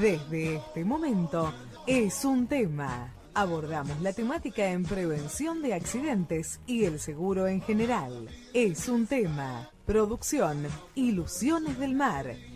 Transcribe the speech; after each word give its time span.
Desde 0.00 0.54
este 0.54 0.84
momento 0.84 1.52
es 1.84 2.24
un 2.24 2.46
tema. 2.46 3.12
Abordamos 3.34 4.00
la 4.00 4.12
temática 4.12 4.70
en 4.70 4.84
prevención 4.84 5.60
de 5.60 5.74
accidentes 5.74 6.60
y 6.68 6.84
el 6.84 7.00
seguro 7.00 7.48
en 7.48 7.60
general. 7.60 8.28
Es 8.54 8.88
un 8.88 9.08
tema. 9.08 9.68
Producción, 9.86 10.68
Ilusiones 10.94 11.80
del 11.80 11.96
Mar. 11.96 12.36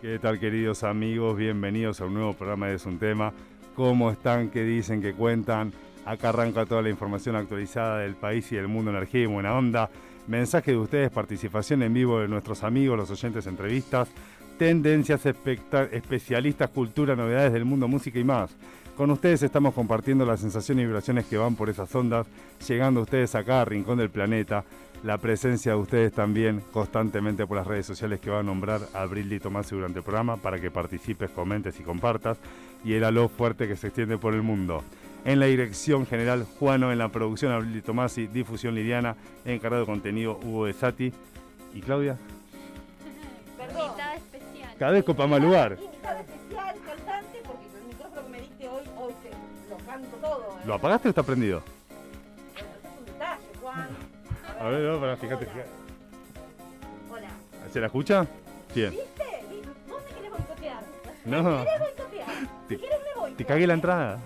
¿Qué 0.00 0.18
tal 0.18 0.40
queridos 0.40 0.82
amigos? 0.82 1.36
Bienvenidos 1.36 2.00
a 2.00 2.06
un 2.06 2.14
nuevo 2.14 2.32
programa 2.32 2.68
de 2.68 2.74
Es 2.74 2.86
un 2.86 2.98
tema. 2.98 3.32
¿Cómo 3.76 4.10
están? 4.10 4.48
¿Qué 4.50 4.64
dicen? 4.64 5.00
¿Qué 5.00 5.12
cuentan? 5.12 5.72
Acá 6.04 6.30
arranca 6.30 6.66
toda 6.66 6.82
la 6.82 6.90
información 6.90 7.36
actualizada 7.36 7.98
del 7.98 8.14
país 8.14 8.50
y 8.50 8.56
del 8.56 8.68
mundo, 8.68 8.90
energía 8.90 9.22
y 9.22 9.26
buena 9.26 9.54
onda. 9.54 9.90
Mensaje 10.26 10.72
de 10.72 10.78
ustedes, 10.78 11.10
participación 11.10 11.82
en 11.82 11.94
vivo 11.94 12.20
de 12.20 12.28
nuestros 12.28 12.64
amigos, 12.64 12.96
los 12.96 13.10
oyentes, 13.10 13.46
entrevistas, 13.46 14.08
tendencias, 14.58 15.24
especialistas, 15.24 16.70
cultura, 16.70 17.14
novedades 17.14 17.52
del 17.52 17.64
mundo, 17.64 17.86
música 17.86 18.18
y 18.18 18.24
más. 18.24 18.56
Con 18.96 19.12
ustedes 19.12 19.44
estamos 19.44 19.74
compartiendo 19.74 20.26
las 20.26 20.40
sensaciones 20.40 20.82
y 20.82 20.86
vibraciones 20.86 21.26
que 21.26 21.38
van 21.38 21.54
por 21.54 21.70
esas 21.70 21.94
ondas, 21.94 22.26
llegando 22.66 23.02
ustedes 23.02 23.32
acá, 23.36 23.60
a 23.60 23.64
Rincón 23.64 23.98
del 23.98 24.10
Planeta. 24.10 24.64
La 25.04 25.18
presencia 25.18 25.72
de 25.72 25.78
ustedes 25.78 26.12
también 26.12 26.60
constantemente 26.72 27.46
por 27.46 27.56
las 27.56 27.66
redes 27.66 27.86
sociales 27.86 28.18
que 28.18 28.30
va 28.30 28.40
a 28.40 28.42
nombrar 28.42 28.80
Abril 28.94 29.28
Di 29.28 29.38
Tomasi 29.38 29.76
durante 29.76 30.00
el 30.00 30.04
programa 30.04 30.36
para 30.36 30.60
que 30.60 30.72
participes, 30.72 31.30
comentes 31.30 31.78
y 31.78 31.84
compartas. 31.84 32.38
Y 32.84 32.94
el 32.94 33.04
aló 33.04 33.28
fuerte 33.28 33.68
que 33.68 33.76
se 33.76 33.88
extiende 33.88 34.18
por 34.18 34.34
el 34.34 34.42
mundo. 34.42 34.82
En 35.24 35.38
la 35.38 35.46
dirección 35.46 36.04
general, 36.04 36.46
Juano, 36.58 36.90
en 36.90 36.98
la 36.98 37.10
producción 37.10 37.52
Abril 37.52 37.74
Di 37.74 37.82
Tomasi, 37.82 38.26
difusión 38.26 38.74
Lidiana, 38.74 39.16
encargado 39.44 39.82
de 39.82 39.86
contenido 39.86 40.38
Hugo 40.42 40.66
de 40.66 40.72
Sati. 40.72 41.12
¿Y 41.74 41.80
Claudia? 41.80 42.18
Perdón. 43.56 43.92
especial. 44.16 44.74
Cada 44.78 44.92
vez 44.92 45.04
copa 45.04 45.26
más 45.28 45.40
lugar. 45.40 45.78
¿Lo 50.66 50.74
apagaste 50.74 51.08
o 51.08 51.10
está 51.10 51.22
prendido? 51.22 51.62
A 54.60 54.68
ver, 54.68 54.80
no, 54.92 55.00
para, 55.00 55.16
fíjate, 55.16 55.46
fíjate. 55.46 55.68
Hola. 57.10 57.28
¿Se 57.72 57.80
la 57.80 57.86
escucha? 57.86 58.26
Bien. 58.74 58.90
¿Viste? 58.90 59.24
Vos 59.88 59.98
me 60.04 60.14
querés 60.16 60.30
boicotear. 60.30 60.82
No. 61.24 61.42
Me 61.42 61.64
querés 61.64 61.80
boicotear. 61.80 62.28
Te, 62.68 62.74
Si 62.74 62.80
querés 62.80 62.98
me 63.14 63.20
voy. 63.20 63.32
te 63.32 63.44
cagué 63.44 63.66
la 63.66 63.74
entrada. 63.74 64.18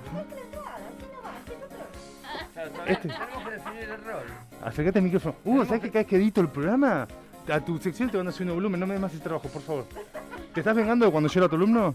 Este. 2.86 3.08
Tenemos 3.08 3.44
que 3.44 3.50
definir 3.50 3.83
el 3.83 4.05
rol. 4.05 4.22
Acércate 4.64 4.98
al 4.98 5.05
micrófono. 5.05 5.34
Hugo, 5.44 5.64
¿sabes 5.64 5.80
que 5.83 5.89
cada 5.89 6.00
vez 6.00 6.06
que 6.06 6.16
edito 6.16 6.41
el 6.41 6.48
programa? 6.48 7.06
A 7.52 7.61
tu 7.61 7.77
sección 7.78 8.08
te 8.08 8.17
van 8.17 8.28
a 8.28 8.33
subir 8.33 8.48
un 8.50 8.56
volumen, 8.56 8.78
no 8.78 8.86
me 8.86 8.94
des 8.94 9.00
más 9.00 9.12
ese 9.12 9.22
trabajo, 9.22 9.48
por 9.48 9.62
favor. 9.62 9.84
¿Te 10.55 10.61
estás 10.61 10.77
vengando 10.77 11.05
de 11.06 11.11
cuando 11.12 11.28
yo 11.28 11.41
era 11.41 11.48
tu 11.48 11.56
alumno? 11.56 11.94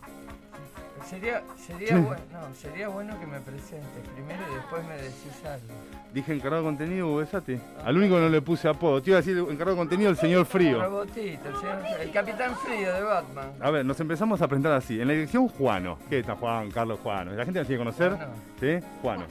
Sería, 1.09 1.41
sería, 1.55 1.97
bueno, 1.99 2.21
no, 2.33 2.53
sería 2.53 2.89
bueno 2.89 3.17
que 3.17 3.25
me 3.25 3.39
presentes 3.39 3.87
primero 4.13 4.41
y 4.51 4.55
después 4.55 4.85
me 4.85 4.95
decís 4.95 5.45
algo. 5.45 5.73
Dije 6.13 6.33
encargado 6.33 6.63
de 6.63 6.67
contenido, 6.67 7.07
Hugo 7.07 7.17
Besati. 7.17 7.57
Al 7.85 7.97
único 7.97 8.19
no 8.19 8.27
le 8.27 8.41
puse 8.41 8.67
apodo. 8.67 9.01
Te 9.01 9.11
iba 9.11 9.19
a 9.19 9.21
decir 9.21 9.37
encargado 9.37 9.71
de 9.71 9.77
contenido 9.77 10.09
el 10.09 10.17
señor 10.17 10.45
Frío. 10.45 10.81
Robotito, 10.83 11.47
el, 11.47 11.55
señor- 11.55 12.01
el 12.01 12.11
Capitán 12.11 12.55
Frío 12.57 12.93
de 12.93 13.01
Batman. 13.03 13.51
A 13.61 13.71
ver, 13.71 13.85
nos 13.85 13.97
empezamos 14.01 14.41
a 14.41 14.47
presentar 14.49 14.73
así. 14.73 14.99
En 14.99 15.07
la 15.07 15.13
dirección, 15.13 15.47
Juano. 15.47 15.97
¿Qué 16.09 16.19
está 16.19 16.35
Juan, 16.35 16.69
Carlos 16.71 16.99
Juano? 17.01 17.31
La 17.31 17.45
gente 17.45 17.59
nos 17.59 17.67
tiene 17.67 17.81
que 17.83 17.85
conocer. 17.89 18.11
Juano. 18.11 18.33
¿Sí? 18.59 18.79
Juano. 19.01 19.25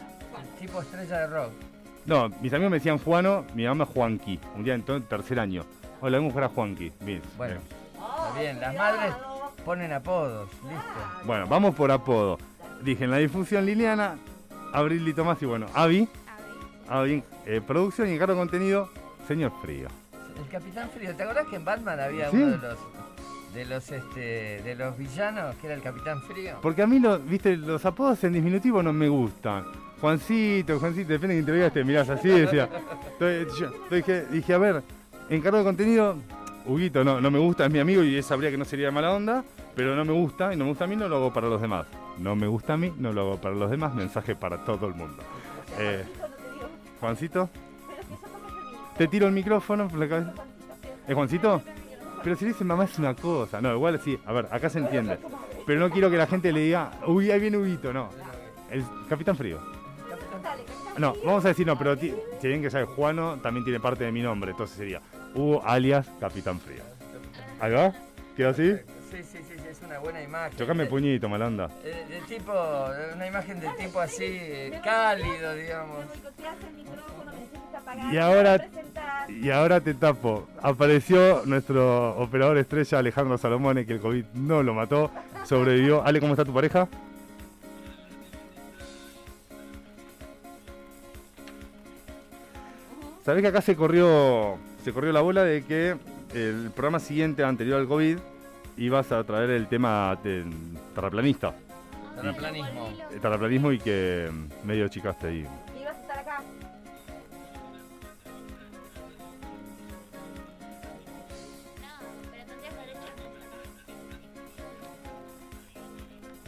Tipo 0.59 0.81
estrella 0.81 1.19
de 1.19 1.27
rock. 1.27 1.51
No, 2.07 2.29
mis 2.41 2.53
amigos 2.55 2.71
me 2.71 2.77
decían 2.79 2.99
Juano, 2.99 3.45
mi 3.55 3.67
mamá 3.67 3.85
Juanqui. 3.85 4.41
Un 4.55 4.65
día 4.65 4.75
en 4.75 4.83
tercer 4.83 5.39
año. 5.41 5.65
Hola, 6.01 6.17
vengo 6.17 6.31
a 6.31 6.33
jugar 6.33 6.45
a 6.45 6.55
Juanqui. 6.55 6.93
Bien. 7.01 7.21
Bueno, 7.37 7.57
está 7.93 8.41
bien, 8.41 8.61
las 8.61 8.75
madres 8.75 9.13
ponen 9.67 9.93
apodos, 9.93 10.49
listo. 10.63 11.25
Bueno, 11.25 11.47
vamos 11.49 11.75
por 11.75 11.91
apodo. 11.91 12.39
Dije 12.83 13.05
en 13.05 13.11
la 13.11 13.17
difusión 13.19 13.67
Liliana, 13.67 14.17
Abril 14.73 15.07
y 15.09 15.13
Tomás 15.13 15.43
y 15.43 15.47
bueno, 15.47 15.67
Avi, 15.75 16.09
Avi, 16.89 17.23
eh, 17.45 17.61
producción 17.67 18.09
y 18.09 18.13
encargo 18.13 18.35
de 18.35 18.39
contenido, 18.41 18.89
señor 19.27 19.53
Frío. 19.61 19.89
El 20.41 20.49
Capitán 20.49 20.89
Frío, 20.91 21.15
¿te 21.17 21.23
acordás 21.25 21.47
que 21.49 21.57
en 21.57 21.65
Batman 21.65 21.99
había 21.99 22.31
Sí. 22.31 22.37
uno 22.37 22.57
de 22.57 22.59
los 22.69 22.79
de 23.55 23.65
los 23.65 23.91
este 23.91 24.61
de 24.63 24.75
los 24.77 24.97
villanos 24.99 25.57
que 25.57 25.67
era 25.67 25.75
el 25.75 25.83
Capitán 25.83 26.21
Frío? 26.23 26.59
Porque 26.63 26.83
a 26.83 26.87
mí, 26.87 27.01
lo, 27.01 27.19
viste, 27.19 27.57
los 27.57 27.85
apodos 27.87 28.23
en 28.25 28.35
diminutivo 28.35 28.83
no 28.85 28.93
me 28.93 29.09
gustan. 29.09 29.65
Juancito, 30.01 30.79
Juancito, 30.79 31.09
depende 31.09 31.35
de 31.35 31.41
quién 31.41 31.47
te 31.47 31.53
veas, 31.53 31.73
te 31.73 31.83
mirás 31.83 32.09
así, 32.11 32.29
decía. 32.29 32.69
Entonces, 33.19 33.49
yo- 33.59 33.73
yo 33.91 33.97
dije, 33.97 34.27
dije, 34.27 34.55
a 34.55 34.59
ver, 34.59 34.83
encargo 35.31 35.59
de 35.59 35.65
contenido, 35.65 36.17
Huguito, 36.67 37.05
no, 37.05 37.21
no 37.21 37.31
me 37.31 37.39
gusta, 37.39 37.67
es 37.67 37.73
mi 37.73 37.79
amigo 37.79 38.03
y 38.03 38.17
él 38.17 38.23
sabría 38.23 38.51
que 38.51 38.59
no 38.59 38.65
sería 38.65 38.87
de 38.87 38.93
mala 38.93 39.13
onda, 39.13 39.45
pero 39.75 39.95
no 39.95 40.05
me 40.05 40.13
gusta, 40.13 40.53
y 40.53 40.57
no 40.57 40.65
me 40.65 40.71
gusta 40.71 40.85
a 40.85 40.87
mí, 40.89 40.97
no 40.97 41.09
lo 41.09 41.17
hago 41.17 41.33
para 41.33 41.49
los 41.49 41.61
demás. 41.61 41.87
No 42.19 42.35
me 42.35 42.47
gusta 42.47 42.75
a 42.75 42.77
mí, 42.77 42.93
no 42.99 43.13
lo 43.13 43.21
hago 43.21 43.41
para 43.41 43.55
los 43.55 43.71
demás, 43.71 43.95
mensaje 43.95 44.35
para 44.35 44.65
todo 44.65 44.87
el 44.87 44.95
mundo. 44.95 45.23
Eh, 45.79 46.05
Juancito, 47.01 47.49
te 48.97 49.07
tiro 49.07 49.27
el 49.27 49.33
micrófono 49.33 49.89
por 49.89 49.99
la 49.99 50.09
cabeza. 50.09 50.35
¿Es 51.07 51.15
Juancito? 51.15 51.63
Pero 52.25 52.35
si 52.37 52.45
le 52.45 52.53
dicen 52.53 52.67
mamá 52.67 52.85
es 52.85 52.99
una 52.99 53.15
cosa. 53.15 53.61
No, 53.61 53.73
igual 53.73 54.01
sí, 54.01 54.19
a 54.27 54.33
ver, 54.33 54.49
acá 54.51 54.69
se 54.69 54.79
entiende. 54.79 55.19
Pero 55.67 55.79
no 55.81 55.91
quiero 55.91 56.11
que 56.11 56.17
la 56.17 56.27
gente 56.27 56.53
le 56.53 56.61
diga, 56.61 56.93
uy, 57.07 57.31
ahí 57.31 57.39
viene 57.39 57.59
Huguito, 57.59 57.93
no. 57.93 58.09
El 58.71 58.85
Capitán 59.09 59.37
Frío. 59.37 59.59
No, 60.99 61.15
vamos 61.25 61.45
a 61.45 61.49
decir 61.49 61.67
no, 61.67 61.77
pero 61.77 61.95
si 61.97 62.15
bien 62.43 62.63
que 62.63 62.71
sabe 62.71 62.87
Juano, 62.87 63.37
también 63.43 63.65
tiene 63.65 63.79
parte 63.79 64.05
de 64.05 64.13
mi 64.13 64.23
nombre, 64.23 64.53
entonces 64.53 64.77
sería 64.77 65.01
Hugo 65.37 65.63
alias 65.65 66.07
Capitán 66.21 66.59
Frío. 66.61 66.83
¿Ahí 67.61 67.73
va? 67.73 67.93
¿Queda 68.37 68.51
así? 68.51 68.75
Sí, 69.11 69.23
sí, 69.23 69.39
sí, 69.49 69.55
sí, 69.57 69.63
es 69.71 69.81
una 69.83 69.99
buena 69.99 70.23
imagen. 70.23 70.59
Chocame 70.59 70.85
De- 70.85 70.91
puñito, 70.91 71.29
malanda. 71.29 71.71
eh, 71.85 72.05
de 72.09 72.21
tipo, 72.37 72.53
una 73.15 73.27
imagen 73.27 73.61
de 73.61 73.69
tipo 73.79 74.01
así, 74.01 74.71
cálido, 74.83 75.55
digamos. 75.55 76.05
Y 78.13 78.17
ahora, 78.19 78.67
y 79.29 79.51
ahora 79.51 79.81
te 79.81 79.95
tapo. 79.95 80.49
Apareció 80.61 81.43
nuestro 81.47 82.17
operador 82.19 82.59
estrella 82.59 82.99
Alejandro 82.99 83.39
Salomone, 83.39 83.87
que 83.87 83.95
el 83.95 84.01
COVID 84.01 84.25
no 84.35 84.63
lo 84.63 84.75
mató, 84.75 85.11
sobrevivió. 85.45 86.05
Ale, 86.05 86.21
¿cómo 86.21 86.33
está 86.33 86.45
tu 86.45 86.53
pareja? 86.53 86.89
Sabés 93.25 93.43
que 93.43 93.49
acá 93.49 93.61
se 93.61 93.75
corrió, 93.75 94.57
se 94.87 94.93
corrió 94.93 95.11
la 95.11 95.21
bola 95.21 95.43
de 95.43 95.65
que 95.65 95.97
el 96.33 96.71
programa 96.71 97.01
siguiente 97.01 97.43
anterior 97.43 97.81
al 97.81 97.89
COVID 97.89 98.19
ibas 98.77 99.11
a 99.11 99.25
traer 99.25 99.51
el 99.51 99.67
tema 99.67 100.17
terraplanista, 100.95 101.57
Terraplanismo. 102.15 102.89
el 103.11 103.21
terraplanismo 103.21 103.73
y 103.73 103.81
que 103.81 104.31
medio 104.63 104.87
chicaste 104.87 105.27
ahí. 105.27 105.39
Y 105.41 105.85
vas 105.85 105.97
a 105.97 106.01
estar 106.01 106.19
acá. 106.21 106.43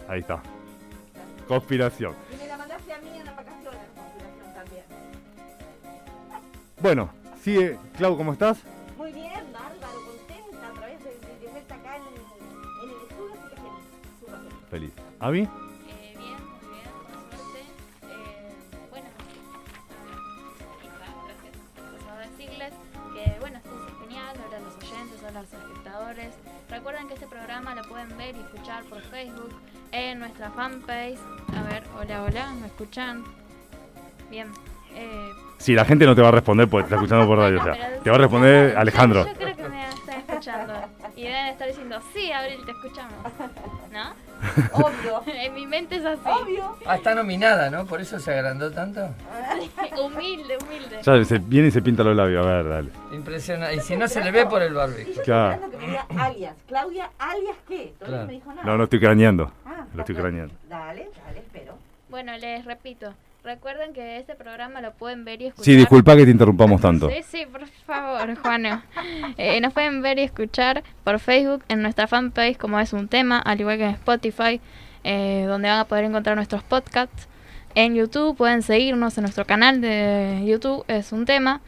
Ahí 0.06 0.20
está. 0.20 0.40
Conspiración. 1.48 2.14
Y 2.32 2.36
me 2.36 2.46
la 2.46 2.56
mandaste 2.56 2.92
a 2.92 2.98
mí 3.00 3.08
en 3.18 3.24
las 3.24 3.34
vacaciones, 3.34 3.80
conspiración 3.96 4.54
también. 4.54 4.84
Bueno, 6.80 7.17
sigue. 7.48 7.78
Clau, 7.96 8.16
¿cómo 8.16 8.32
estás? 8.32 8.58
Muy 8.98 9.10
bien, 9.12 9.42
bárbaro, 9.52 9.98
contenta 10.04 10.68
a 10.68 10.72
través 10.72 11.02
de, 11.02 11.10
de, 11.10 11.38
de 11.38 11.52
verte 11.52 11.74
acá 11.74 11.96
en, 11.96 12.02
en 12.02 12.90
el 12.90 13.00
estudio, 13.08 13.32
así 13.32 13.48
que 13.48 13.56
feliz, 13.56 13.84
súper 14.20 14.38
feliz. 14.38 14.54
Feliz. 14.70 14.92
¿Avi? 15.18 15.40
Eh, 15.40 15.48
bien, 16.18 16.36
muy 16.44 16.68
bien, 16.76 16.90
por 17.30 17.38
suerte. 17.38 17.60
Eh, 18.02 18.52
bueno, 18.90 19.08
a 19.08 19.24
ver, 21.00 21.14
gracias. 21.24 21.54
Paso 21.74 22.10
a 22.10 22.18
decirles 22.18 22.72
que, 23.14 23.40
bueno, 23.40 23.56
esto 23.56 23.70
es 23.72 23.98
genial, 24.02 24.36
los 24.62 24.76
oyentes, 24.76 25.24
ahora 25.24 25.40
los 25.40 25.52
espectadores. 25.54 26.34
Recuerden 26.68 27.08
que 27.08 27.14
este 27.14 27.26
programa 27.28 27.74
lo 27.74 27.88
pueden 27.88 28.14
ver 28.18 28.36
y 28.36 28.40
escuchar 28.40 28.84
por 28.84 29.00
Facebook 29.00 29.54
en 29.92 30.18
nuestra 30.18 30.50
fanpage. 30.50 31.18
A 31.56 31.62
ver, 31.62 31.82
hola, 31.98 32.24
hola, 32.24 32.52
¿me 32.60 32.66
escuchan? 32.66 33.24
Bien. 34.28 34.52
Eh, 35.00 35.32
Si 35.58 35.74
la 35.74 35.84
gente 35.84 36.06
no 36.06 36.14
te 36.14 36.22
va 36.22 36.28
a 36.28 36.32
responder 36.32 36.68
porque 36.68 36.84
te 36.88 36.94
está 36.94 36.96
escuchando 36.96 37.26
por 37.26 37.38
radio, 37.38 37.60
o 37.60 37.64
sea, 37.64 37.98
te 38.02 38.10
va 38.10 38.16
a 38.16 38.18
responder 38.18 38.76
Alejandro. 38.76 39.26
Yo 39.26 39.34
creo 39.34 39.56
que 39.56 39.68
me 39.68 39.88
están 39.88 40.20
escuchando. 40.20 40.74
Y 41.16 41.22
deben 41.24 41.46
estar 41.46 41.66
diciendo, 41.68 41.98
sí, 42.14 42.30
Abril, 42.30 42.60
te 42.64 42.70
escuchamos. 42.70 43.12
¿No? 43.92 44.12
Obvio. 44.72 45.22
En 45.34 45.52
mi 45.54 45.66
mente 45.66 45.96
es 45.96 46.04
así. 46.04 46.20
Obvio. 46.24 46.76
Ah, 46.86 46.94
está 46.96 47.12
nominada, 47.14 47.70
¿no? 47.70 47.86
Por 47.86 48.00
eso 48.00 48.18
se 48.20 48.32
agrandó 48.32 48.70
tanto. 48.70 49.00
Humilde, 50.00 50.58
humilde. 50.62 51.00
Ya 51.02 51.24
se 51.24 51.38
viene 51.38 51.68
y 51.68 51.70
se 51.72 51.82
pinta 51.82 52.04
los 52.04 52.14
labios, 52.14 52.46
a 52.46 52.48
ver, 52.48 52.68
dale. 52.68 52.90
Impresionante. 53.12 53.76
Y 53.76 53.80
si 53.80 53.96
no 53.96 54.06
se 54.06 54.22
le 54.22 54.30
ve 54.30 54.46
por 54.46 54.62
el 54.62 54.74
barbijo. 54.74 55.10
Yo 55.12 55.22
Claro. 55.24 55.70
que 55.70 55.76
me 55.76 55.86
diga 55.88 56.06
alias. 56.18 56.54
Claudia, 56.68 57.10
alias 57.18 57.56
qué. 57.66 57.94
Claro. 57.98 58.16
no 58.18 58.26
me 58.26 58.32
dijo 58.34 58.50
nada. 58.50 58.62
No, 58.64 58.76
no 58.78 58.84
estoy 58.84 59.00
craneando. 59.00 59.52
Ah, 59.66 59.84
Lo 59.94 60.00
estoy 60.02 60.14
craneando. 60.14 60.54
Dale, 60.68 61.08
dale, 61.26 61.38
espero. 61.40 61.74
Bueno, 62.08 62.36
les 62.38 62.64
repito. 62.64 63.12
Recuerden 63.44 63.92
que 63.92 64.18
este 64.18 64.34
programa 64.34 64.80
lo 64.80 64.92
pueden 64.92 65.24
ver 65.24 65.40
y 65.40 65.46
escuchar. 65.46 65.64
Sí, 65.64 65.76
disculpa 65.76 66.16
que 66.16 66.24
te 66.24 66.30
interrumpamos 66.30 66.80
tanto. 66.80 67.08
Sí, 67.08 67.22
sí, 67.22 67.46
por 67.50 67.66
favor, 67.66 68.34
Juano. 68.36 68.82
Eh, 69.38 69.60
nos 69.60 69.72
pueden 69.72 70.02
ver 70.02 70.18
y 70.18 70.22
escuchar 70.22 70.82
por 71.04 71.18
Facebook 71.20 71.64
en 71.68 71.82
nuestra 71.82 72.06
fanpage 72.06 72.56
como 72.56 72.78
es 72.80 72.92
un 72.92 73.08
tema, 73.08 73.38
al 73.38 73.60
igual 73.60 73.78
que 73.78 73.84
en 73.84 73.90
Spotify, 73.90 74.60
eh, 75.04 75.44
donde 75.46 75.68
van 75.68 75.78
a 75.78 75.84
poder 75.84 76.04
encontrar 76.04 76.36
nuestros 76.36 76.62
podcasts. 76.62 77.28
En 77.74 77.94
YouTube 77.94 78.36
pueden 78.36 78.62
seguirnos 78.62 79.16
en 79.18 79.22
nuestro 79.22 79.44
canal 79.44 79.80
de 79.80 80.42
YouTube, 80.44 80.84
es 80.88 81.12
un 81.12 81.24
tema. 81.24 81.60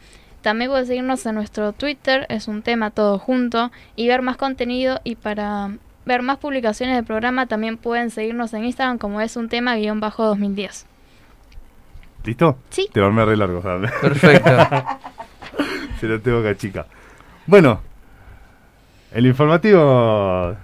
También 0.43 0.71
pueden 0.71 0.87
seguirnos 0.87 1.25
en 1.27 1.35
nuestro 1.37 1.73
Twitter, 1.73 2.27
es 2.29 2.49
un 2.49 2.63
tema 2.63 2.91
todo 2.91 3.19
junto, 3.19 3.71
y 3.95 4.09
ver 4.09 4.23
más 4.23 4.37
contenido. 4.37 5.01
Y 5.05 5.15
para 5.15 5.71
ver 6.05 6.23
más 6.23 6.39
publicaciones 6.39 6.97
del 6.97 7.05
programa 7.05 7.47
también 7.47 7.77
pueden 7.77 8.11
seguirnos 8.11 8.53
en 8.55 8.65
Instagram 8.65 8.99
como 8.99 9.21
es 9.21 9.37
un 9.37 9.49
tema 9.49 9.77
guion 9.77 10.01
bajo 10.01 10.25
2010. 10.25 10.87
¿Listo? 12.25 12.59
Sí. 12.71 12.89
Te 12.93 13.01
va 13.01 13.07
a 13.07 13.09
armar 13.09 13.29
re 13.29 13.37
largo, 13.37 13.63
¿sabes? 13.63 13.91
Perfecto. 14.01 14.51
Se 16.01 16.07
lo 16.07 16.21
tengo 16.21 16.39
acá, 16.41 16.57
chica. 16.57 16.87
Bueno, 17.47 17.81
el 19.13 19.27
informativo. 19.27 20.55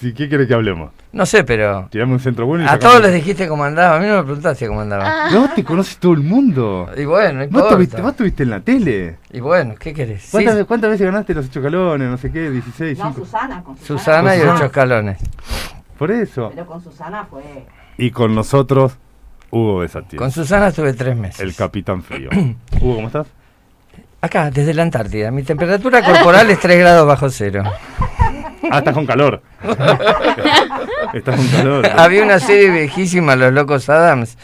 ¿Sí, 0.00 0.12
¿Qué 0.12 0.28
quiere 0.28 0.46
que 0.46 0.54
hablemos? 0.54 0.90
No 1.12 1.24
sé, 1.24 1.44
pero. 1.44 1.86
Tirame 1.90 2.12
un 2.14 2.20
centro 2.20 2.46
bueno 2.46 2.64
y 2.64 2.68
A 2.68 2.78
todos 2.78 3.00
les 3.00 3.14
dijiste 3.14 3.46
cómo 3.46 3.62
andaba. 3.64 3.96
A 3.96 4.00
mí 4.00 4.06
no 4.06 4.16
me 4.16 4.22
preguntaste 4.24 4.66
cómo 4.66 4.80
andaba. 4.80 5.04
Ah, 5.26 5.30
No, 5.30 5.48
te 5.54 5.62
conoce 5.64 5.96
todo 6.00 6.12
el 6.14 6.20
mundo. 6.20 6.90
Y 6.96 7.04
bueno, 7.04 7.44
no 7.44 7.48
Vos 7.50 7.70
importa. 7.72 8.02
vos 8.02 8.10
estuviste 8.10 8.42
en 8.42 8.50
la 8.50 8.60
tele. 8.60 9.18
Y 9.32 9.40
bueno, 9.40 9.74
¿qué 9.78 9.94
querés? 9.94 10.22
Sí, 10.24 10.30
¿Cuántas, 10.32 10.64
cuántas 10.66 10.90
veces 10.90 11.06
ganaste 11.06 11.32
los 11.34 11.46
ocho 11.46 11.62
calones? 11.62 12.08
No 12.10 12.18
sé 12.18 12.32
qué, 12.32 12.50
16, 12.50 12.98
No, 12.98 13.04
5. 13.12 13.24
Susana, 13.24 13.62
con 13.62 13.76
Susana. 13.78 13.98
Susana 13.98 14.34
y 14.34 14.38
Susana. 14.40 14.56
ocho 14.56 14.64
escalones. 14.66 15.18
Por 15.96 16.10
eso. 16.10 16.50
Pero 16.52 16.66
con 16.66 16.82
Susana 16.82 17.24
fue. 17.30 17.64
Y 17.96 18.10
con 18.10 18.34
nosotros, 18.34 18.98
Hugo 19.54 19.78
Besati, 19.78 20.16
Con 20.16 20.30
Susana 20.32 20.68
estuve 20.68 20.92
tres 20.94 21.16
meses. 21.16 21.40
el 21.40 21.54
capitán 21.54 22.02
frío. 22.02 22.28
Hugo, 22.80 22.94
¿cómo 22.96 23.06
estás? 23.06 23.26
Acá, 24.20 24.50
desde 24.50 24.72
la 24.74 24.82
Antártida. 24.82 25.30
Mi 25.30 25.42
temperatura 25.42 26.02
corporal 26.02 26.50
es 26.50 26.58
3 26.58 26.78
grados 26.78 27.06
bajo 27.06 27.28
cero. 27.28 27.62
Ah, 28.70 28.78
estás 28.78 28.94
con 28.94 29.04
calor. 29.06 29.42
estás 31.12 31.36
con 31.36 31.46
calor. 31.48 31.86
Había 31.96 32.22
una 32.22 32.40
serie 32.40 32.70
viejísima, 32.70 33.36
Los 33.36 33.52
Locos 33.52 33.88
Adams, 33.90 34.38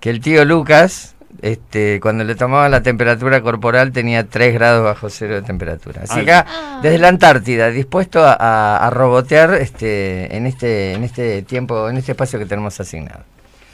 que 0.00 0.10
el 0.10 0.20
tío 0.20 0.44
Lucas, 0.44 1.14
este, 1.40 2.00
cuando 2.00 2.22
le 2.24 2.34
tomaba 2.34 2.68
la 2.68 2.82
temperatura 2.82 3.40
corporal, 3.40 3.92
tenía 3.92 4.28
3 4.28 4.52
grados 4.54 4.84
bajo 4.84 5.08
cero 5.10 5.34
de 5.36 5.42
temperatura. 5.42 6.02
Así 6.02 6.20
Ah. 6.20 6.24
que 6.24 6.32
acá, 6.32 6.46
desde 6.82 6.98
la 6.98 7.08
Antártida, 7.08 7.70
dispuesto 7.70 8.22
a, 8.24 8.34
a- 8.38 8.86
a 8.86 8.90
robotear 8.90 9.54
este, 9.54 10.36
en, 10.36 10.46
este, 10.46 10.92
en 10.92 11.02
este 11.04 11.42
tiempo, 11.42 11.88
en 11.88 11.96
este 11.96 12.12
espacio 12.12 12.38
que 12.38 12.46
tenemos 12.46 12.78
asignado. 12.78 13.24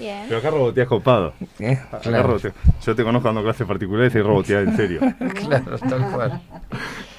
Bien. 0.00 0.25
Pero 0.26 0.38
acá 0.38 0.50
roboteas 0.50 0.88
copado. 0.88 1.35
¿Eh? 1.61 1.79
Claro. 2.02 2.38
Yo 2.85 2.97
te 2.97 3.05
conozco 3.05 3.29
dando 3.29 3.43
clases 3.43 3.67
particulares 3.67 4.14
y 4.14 4.20
roboteas 4.20 4.67
en 4.67 4.76
serio. 4.76 5.00
claro, 5.47 5.79
tal 5.79 6.11
cual. 6.11 6.41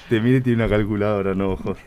Te 0.08 0.20
mire 0.20 0.38
y 0.38 0.40
tiene 0.42 0.64
una 0.64 0.76
calculadora, 0.76 1.34
no 1.34 1.52
ojos. 1.52 1.78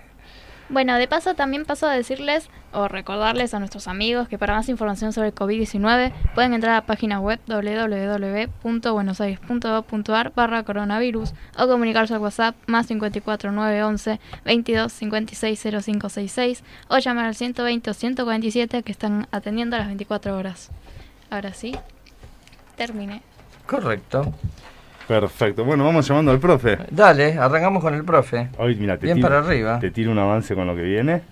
Bueno, 0.68 0.95
de 0.95 1.07
paso 1.07 1.36
también 1.36 1.63
paso 1.63 1.86
a 1.86 1.94
decirles 1.94 2.50
o 2.74 2.88
recordarles 2.88 3.53
a 3.53 3.59
nuestros 3.59 3.88
amigos 3.88 4.27
que 4.27 4.39
para 4.39 4.56
más 4.56 4.68
información 4.68 5.13
sobre 5.13 5.27
el 5.27 5.36
COVID-19 5.36 6.12
pueden 6.33 6.56
entrar 6.56 6.74
a 6.74 6.77
la 6.77 6.88
página 6.88 7.19
web 7.19 7.39
www.buenosaires.gov.ar 7.45 10.33
barra 10.36 10.63
coronavirus 10.63 11.36
o 11.59 11.68
comunicarse 11.68 12.15
al 12.15 12.21
WhatsApp 12.21 12.56
más 12.65 12.88
54 12.88 13.51
911 13.51 14.19
22 14.44 14.91
56 14.91 15.62
0566 15.62 16.63
o 16.88 16.98
llamar 16.98 17.25
al 17.25 17.36
120 17.36 17.91
o 17.91 17.94
147 17.94 18.81
que 18.81 18.91
están 18.91 19.27
atendiendo 19.31 19.75
a 19.75 19.80
las 19.80 19.88
24 19.89 20.36
horas. 20.36 20.71
Ahora 21.36 21.54
sí, 21.54 21.76
terminé. 22.78 23.22
Correcto. 23.68 24.34
Perfecto. 25.06 25.66
Bueno, 25.66 25.84
vamos 25.84 26.08
llamando 26.08 26.32
al 26.32 26.40
profe. 26.40 26.78
Dale, 26.90 27.38
arrancamos 27.38 27.84
con 27.84 27.94
el 27.94 28.06
profe. 28.06 28.48
Hoy, 28.58 28.76
mira, 28.78 28.98
te 28.98 29.08
Bien 29.08 29.18
tiro, 29.18 29.28
para 29.28 29.40
arriba. 29.40 29.78
Te 29.82 29.92
tiro 29.92 30.14
un 30.14 30.20
avance 30.20 30.56
con 30.56 30.66
lo 30.66 30.74
que 30.74 30.84
viene. 30.84 31.24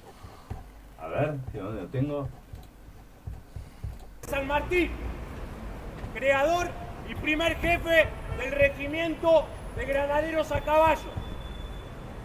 A 1.00 1.08
ver, 1.08 1.36
¿dónde 1.54 1.82
lo 1.84 1.88
tengo? 1.88 2.28
San 4.28 4.46
Martín, 4.46 4.90
creador 6.14 6.68
y 7.10 7.16
primer 7.16 7.56
jefe 7.56 8.08
del 8.38 8.52
regimiento 8.52 9.46
de 9.78 9.86
granaderos 9.86 10.52
a 10.52 10.60
caballo, 10.60 11.14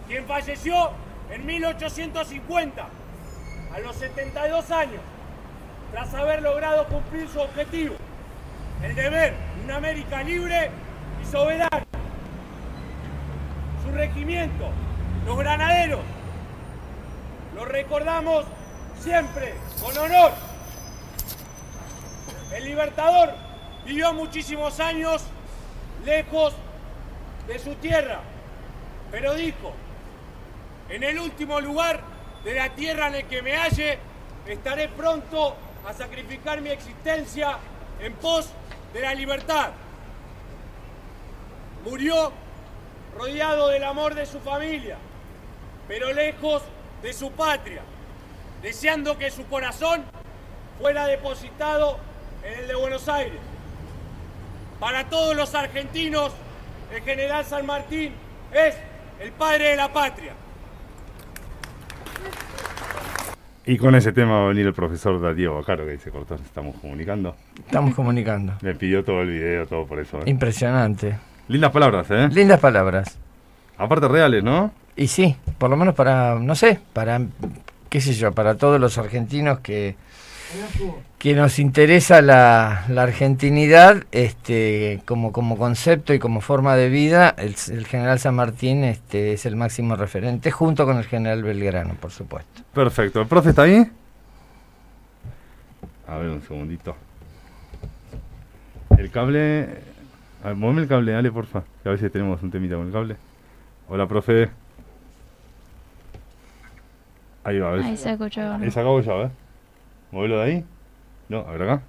quien 0.05 0.25
falleció 0.25 0.91
en 1.31 1.45
1850, 1.45 2.87
a 3.73 3.79
los 3.79 3.95
72 3.95 4.69
años, 4.69 4.99
tras 5.91 6.13
haber 6.13 6.41
logrado 6.41 6.85
cumplir 6.87 7.27
su 7.27 7.39
objetivo, 7.39 7.95
el 8.83 8.95
deber 8.95 9.33
de 9.33 9.63
una 9.65 9.77
América 9.77 10.23
libre 10.23 10.69
y 11.21 11.25
soberana. 11.25 11.85
Su 13.83 13.91
regimiento, 13.91 14.69
los 15.25 15.37
granaderos, 15.37 16.01
lo 17.55 17.65
recordamos 17.65 18.45
siempre 18.99 19.53
con 19.81 19.97
honor. 19.97 20.31
El 22.53 22.65
Libertador 22.65 23.33
vivió 23.85 24.13
muchísimos 24.13 24.79
años 24.79 25.23
lejos 26.05 26.53
de 27.47 27.59
su 27.59 27.73
tierra, 27.75 28.19
pero 29.11 29.33
dijo, 29.33 29.73
en 30.89 31.03
el 31.03 31.19
último 31.19 31.59
lugar 31.61 32.01
de 32.43 32.53
la 32.53 32.69
tierra 32.69 33.07
en 33.07 33.15
el 33.15 33.25
que 33.25 33.41
me 33.41 33.55
halle, 33.55 33.99
estaré 34.47 34.87
pronto 34.87 35.55
a 35.87 35.93
sacrificar 35.93 36.61
mi 36.61 36.69
existencia 36.69 37.57
en 37.99 38.13
pos 38.13 38.49
de 38.93 39.01
la 39.01 39.13
libertad. 39.13 39.71
Murió 41.83 42.31
rodeado 43.17 43.69
del 43.69 43.83
amor 43.83 44.15
de 44.15 44.25
su 44.25 44.39
familia, 44.39 44.97
pero 45.87 46.13
lejos 46.13 46.63
de 47.01 47.13
su 47.13 47.31
patria, 47.31 47.81
deseando 48.61 49.17
que 49.17 49.31
su 49.31 49.45
corazón 49.47 50.03
fuera 50.79 51.07
depositado 51.07 51.97
en 52.43 52.59
el 52.59 52.67
de 52.67 52.75
Buenos 52.75 53.07
Aires. 53.09 53.39
Para 54.79 55.09
todos 55.09 55.35
los 55.35 55.53
argentinos, 55.55 56.31
el 56.93 57.01
general 57.03 57.45
San 57.45 57.65
Martín 57.65 58.13
es 58.53 58.75
el 59.19 59.31
padre 59.33 59.71
de 59.71 59.75
la 59.75 59.91
patria. 59.91 60.33
Y 63.69 63.77
con 63.77 63.93
ese 63.93 64.11
tema 64.11 64.31
va 64.39 64.45
a 64.45 64.47
venir 64.47 64.65
el 64.65 64.73
profesor 64.73 65.21
Darío 65.21 65.53
Bacaro, 65.53 65.85
que 65.85 65.91
dice, 65.91 66.09
cortó, 66.09 66.33
estamos 66.33 66.75
comunicando. 66.77 67.35
Estamos 67.55 67.93
comunicando. 67.93 68.53
Me 68.63 68.73
pidió 68.73 69.03
todo 69.03 69.21
el 69.21 69.29
video, 69.29 69.67
todo 69.67 69.85
por 69.85 69.99
eso. 69.99 70.17
¿eh? 70.17 70.23
Impresionante. 70.25 71.19
Lindas 71.49 71.71
palabras, 71.71 72.09
¿eh? 72.09 72.29
Lindas 72.31 72.59
palabras. 72.59 73.19
Aparte 73.77 74.07
reales, 74.07 74.43
¿no? 74.43 74.71
Y 74.95 75.05
sí, 75.05 75.35
por 75.59 75.69
lo 75.69 75.77
menos 75.77 75.93
para, 75.93 76.39
no 76.39 76.55
sé, 76.55 76.79
para, 76.93 77.21
qué 77.89 78.01
sé 78.01 78.13
yo, 78.13 78.31
para 78.31 78.55
todos 78.55 78.81
los 78.81 78.97
argentinos 78.97 79.59
que, 79.59 79.95
que 81.17 81.33
nos 81.35 81.59
interesa 81.59 82.21
la, 82.21 82.85
la 82.87 83.03
argentinidad 83.03 84.03
este, 84.11 85.01
como, 85.05 85.31
como 85.31 85.57
concepto 85.57 86.13
y 86.13 86.19
como 86.19 86.41
forma 86.41 86.75
de 86.75 86.89
vida, 86.89 87.35
el, 87.37 87.55
el 87.71 87.85
general 87.85 88.19
San 88.19 88.35
Martín 88.35 88.83
este, 88.83 89.33
es 89.33 89.45
el 89.45 89.55
máximo 89.55 89.95
referente, 89.95 90.51
junto 90.51 90.85
con 90.85 90.97
el 90.97 91.05
general 91.05 91.43
Belgrano, 91.43 91.95
por 91.95 92.11
supuesto. 92.11 92.63
Perfecto. 92.73 93.21
¿El 93.21 93.27
profe 93.27 93.49
está 93.49 93.63
ahí? 93.63 93.89
A 96.07 96.17
ver, 96.17 96.29
un 96.29 96.41
segundito. 96.41 96.95
El 98.97 99.11
cable... 99.11 99.89
A 100.43 100.53
ver, 100.53 100.77
el 100.79 100.87
cable, 100.87 101.11
dale, 101.11 101.31
porfa. 101.31 101.63
Que 101.83 101.89
a 101.89 101.91
veces 101.91 102.11
tenemos 102.11 102.41
un 102.41 102.49
temita 102.49 102.75
con 102.75 102.87
el 102.87 102.93
cable. 102.93 103.17
Hola, 103.89 104.07
profe. 104.07 104.49
Ahí 107.43 107.59
va, 107.59 107.69
a 107.69 107.71
ver. 107.73 107.83
Ahí 107.83 107.97
se 107.97 108.11
escuchó. 108.11 108.53
Ahí 108.53 108.71
se 108.71 108.79
acabó 108.79 109.01
ya, 109.01 109.11
a 109.11 109.29
ver. 110.11 110.11
Muévelo 110.11 110.39
de 110.39 110.43
ahí. 110.43 110.65
No, 111.27 111.39
a 111.39 111.51
ver 111.51 111.63
acá. 111.63 111.81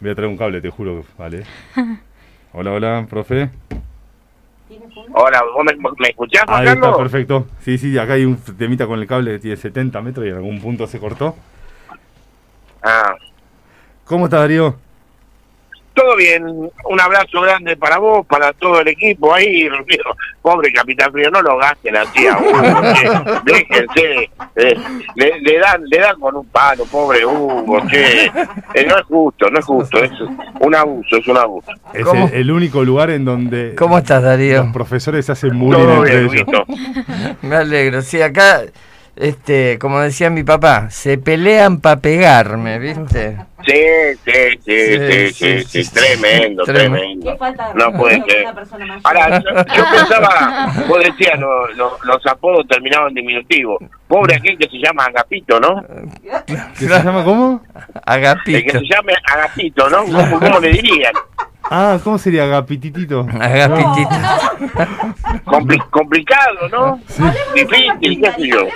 Voy 0.00 0.10
a 0.10 0.14
traer 0.14 0.30
un 0.30 0.36
cable, 0.36 0.60
te 0.60 0.70
juro 0.70 1.02
que 1.02 1.06
vale. 1.16 1.44
Hola, 2.52 2.72
hola, 2.72 3.06
profe. 3.08 3.50
Hola, 5.14 5.42
¿vos 5.54 5.64
me, 5.64 5.74
me 5.74 6.08
escuchás, 6.08 6.44
Ahí 6.48 6.66
está, 6.68 6.94
perfecto. 6.96 7.46
Sí, 7.60 7.78
sí, 7.78 7.96
acá 7.98 8.14
hay 8.14 8.24
un 8.24 8.36
temita 8.36 8.86
con 8.86 9.00
el 9.00 9.06
cable 9.06 9.32
que 9.32 9.38
tiene 9.38 9.56
70 9.56 10.00
metros 10.02 10.26
y 10.26 10.30
en 10.30 10.36
algún 10.36 10.60
punto 10.60 10.86
se 10.86 10.98
cortó. 10.98 11.34
Ah, 12.82 13.14
¿Cómo 14.04 14.26
está 14.26 14.38
Darío? 14.38 14.76
Todo 15.94 16.16
bien. 16.16 16.44
Un 16.46 17.00
abrazo 17.00 17.40
grande 17.40 17.76
para 17.76 17.98
vos, 17.98 18.26
para 18.26 18.52
todo 18.52 18.80
el 18.80 18.88
equipo 18.88 19.32
ahí. 19.34 19.68
Pobre 20.40 20.72
Capitán 20.72 21.12
Frío, 21.12 21.30
no 21.30 21.40
lo 21.42 21.56
gasten 21.58 21.96
así 21.96 22.26
a 22.26 22.38
Hugo. 22.38 22.82
che. 22.94 23.10
Déjense. 23.44 24.30
eh, 24.56 24.76
le, 25.14 25.40
le 25.40 25.58
dan 25.58 25.82
le 25.86 25.98
dan 25.98 26.18
con 26.18 26.36
un 26.36 26.46
palo, 26.46 26.84
pobre 26.86 27.24
Hugo. 27.24 27.80
Che. 27.88 28.24
Eh, 28.26 28.86
no 28.88 28.96
es 28.98 29.04
justo, 29.06 29.50
no 29.50 29.58
es 29.58 29.64
justo. 29.64 29.98
Es 30.02 30.10
un 30.60 30.74
abuso, 30.74 31.16
es 31.16 31.26
un 31.28 31.36
abuso. 31.36 31.70
Es 31.94 32.06
el, 32.06 32.40
el 32.40 32.50
único 32.50 32.82
lugar 32.84 33.10
en 33.10 33.24
donde 33.24 33.74
¿Cómo 33.76 33.98
estás, 33.98 34.22
Darío? 34.22 34.64
los 34.64 34.72
profesores 34.72 35.26
se 35.26 35.32
hacen 35.32 35.58
bullying 35.58 35.82
Todo 35.82 36.06
entre 36.06 36.28
bien, 36.28 36.46
ellos. 36.48 37.36
Me 37.42 37.56
alegro. 37.56 38.02
Sí, 38.02 38.20
acá, 38.20 38.62
este, 39.16 39.78
como 39.78 40.00
decía 40.00 40.30
mi 40.30 40.42
papá, 40.42 40.88
se 40.90 41.18
pelean 41.18 41.80
para 41.80 42.00
pegarme, 42.00 42.78
¿viste? 42.78 43.36
Sí, 43.64 43.74
sí, 44.24 44.32
sí, 44.64 45.32
sí, 45.32 45.32
sí, 45.64 45.84
sí, 45.84 45.92
tremendo, 45.94 46.64
Tremendo. 46.64 46.96
tremendo. 46.98 47.30
Qué 47.32 47.38
falta 47.38 47.68
de 47.68 47.74
No 47.74 47.92
puede 47.92 48.16
de 48.16 48.24
ser. 48.24 48.44
Ahora, 49.04 49.38
yo, 49.40 49.50
yo 49.50 49.84
pensaba, 49.92 50.72
vos 50.88 50.98
decías, 51.04 51.38
lo- 51.38 51.68
lo- 51.74 51.96
los 52.02 52.26
apodos 52.26 52.66
terminaban 52.66 53.10
en 53.10 53.14
diminutivo. 53.14 53.78
Pobre 54.08 54.34
aquel 54.36 54.58
que 54.58 54.68
se 54.68 54.78
llama 54.78 55.04
Agapito, 55.04 55.60
¿no? 55.60 55.84
¿Qué 56.46 56.56
se 56.74 56.88
llama 56.88 57.22
cómo? 57.22 57.62
El 57.74 57.82
que 57.92 58.00
Agapito. 58.04 58.78
se 58.80 58.84
llame 58.86 59.12
Agapito, 59.32 59.88
¿no? 59.90 60.04
¿Cómo, 60.06 60.40
cómo 60.40 60.58
le 60.58 60.68
dirían? 60.72 61.12
Ah, 61.70 61.98
¿cómo 62.04 62.18
sería 62.18 62.44
Agapititito? 62.44 63.26
Agapitito. 63.40 64.10
Compli- 65.46 65.90
complicado, 65.90 66.68
¿no? 66.70 67.00
Difícil, 67.54 68.20
qué 68.20 68.32
sé 68.32 68.48
yo. 68.48 68.66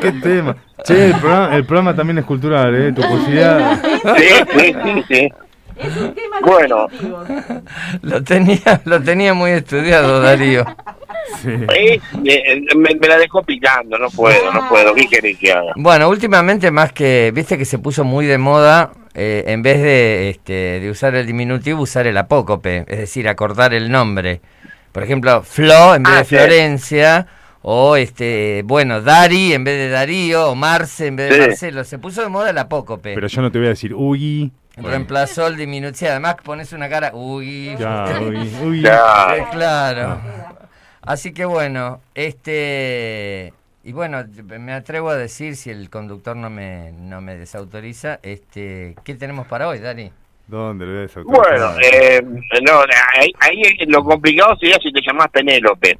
¿Qué 0.00 0.12
tema? 0.12 0.56
Che, 0.84 1.06
el 1.06 1.14
programa, 1.20 1.56
el 1.56 1.64
programa 1.64 1.94
también 1.96 2.18
es 2.18 2.24
cultural, 2.24 2.74
¿eh? 2.74 2.92
Tu 2.92 3.02
poesía. 3.02 3.80
Sí, 4.16 4.28
sí, 4.58 4.74
sí, 4.84 5.04
sí. 5.08 5.28
Es 5.76 5.96
un 5.96 6.14
tema 6.14 6.36
Bueno. 6.42 6.86
Lo 8.02 8.22
tenía, 8.22 8.80
lo 8.84 9.02
tenía 9.02 9.32
muy 9.34 9.52
estudiado, 9.52 10.20
Darío. 10.20 10.64
Sí. 11.42 11.50
Es- 11.74 12.00
eh, 12.24 12.62
me, 12.76 12.94
me 12.94 13.08
la 13.08 13.18
dejó 13.18 13.42
picando, 13.42 13.98
no 13.98 14.08
puedo, 14.10 14.52
no 14.52 14.68
puedo. 14.68 14.94
¿Qué 14.94 15.06
querés 15.06 15.38
que 15.38 15.52
haga? 15.52 15.72
Bueno, 15.76 16.08
últimamente 16.08 16.70
más 16.70 16.92
que, 16.92 17.30
viste 17.34 17.56
que 17.58 17.64
se 17.64 17.78
puso 17.78 18.04
muy 18.04 18.26
de 18.26 18.38
moda, 18.38 18.92
eh, 19.14 19.44
en 19.48 19.62
vez 19.62 19.80
de, 19.82 20.30
este, 20.30 20.52
de 20.80 20.90
usar 20.90 21.14
el 21.14 21.26
diminutivo, 21.26 21.82
usar 21.82 22.06
el 22.06 22.16
apócope, 22.16 22.84
es 22.88 22.98
decir, 22.98 23.28
acortar 23.28 23.74
el 23.74 23.90
nombre. 23.90 24.40
Por 24.92 25.02
ejemplo, 25.02 25.42
Flo 25.42 25.94
en 25.94 26.02
vez 26.02 26.12
Ah, 26.14 26.18
de 26.18 26.24
sí. 26.24 26.36
Florencia, 26.36 27.26
o 27.62 27.96
este, 27.96 28.62
bueno, 28.64 29.00
Dari 29.00 29.52
en 29.54 29.64
vez 29.64 29.76
de 29.78 29.88
Darío, 29.88 30.48
o 30.50 30.54
Marce 30.54 31.06
en 31.06 31.16
vez 31.16 31.30
de 31.30 31.34
Sí. 31.36 31.40
Marcelo. 31.40 31.84
Se 31.84 31.98
puso 31.98 32.22
de 32.22 32.28
moda 32.28 32.50
el 32.50 32.58
apócope. 32.58 33.14
Pero 33.14 33.26
yo 33.28 33.40
no 33.42 33.50
te 33.52 33.58
voy 33.58 33.66
a 33.68 33.70
decir, 33.70 33.94
uy. 33.94 34.50
Reemplazó 34.76 35.46
el 35.48 35.56
diminutivo. 35.58 36.10
Además 36.10 36.36
pones 36.42 36.72
una 36.72 36.88
cara, 36.88 37.10
uy. 37.14 37.76
Ya, 37.78 38.06
uy, 38.20 38.50
uy. 38.64 38.80
Ya. 38.82 39.36
Eh, 39.36 39.44
claro. 39.52 40.18
Así 41.02 41.32
que 41.32 41.44
bueno, 41.44 42.00
este 42.14 43.52
y 43.84 43.92
bueno, 43.92 44.24
me 44.58 44.72
atrevo 44.72 45.10
a 45.10 45.16
decir 45.16 45.56
si 45.56 45.70
el 45.70 45.90
conductor 45.90 46.36
no 46.36 46.48
me 46.50 46.92
no 46.92 47.20
me 47.20 47.36
desautoriza, 47.36 48.20
este, 48.22 48.94
¿qué 49.04 49.14
tenemos 49.14 49.46
para 49.48 49.68
hoy, 49.68 49.80
Dani? 49.80 50.12
¿Dónde 50.46 50.86
lo 50.86 50.92
ves? 51.00 51.14
Bueno, 51.24 51.74
eh, 51.82 52.20
no, 52.22 52.80
ahí, 53.18 53.32
ahí 53.40 53.62
lo 53.86 54.04
complicado 54.04 54.56
sería 54.56 54.76
si 54.82 54.92
te 54.92 55.00
llamás 55.04 55.28
Penélope. 55.28 55.96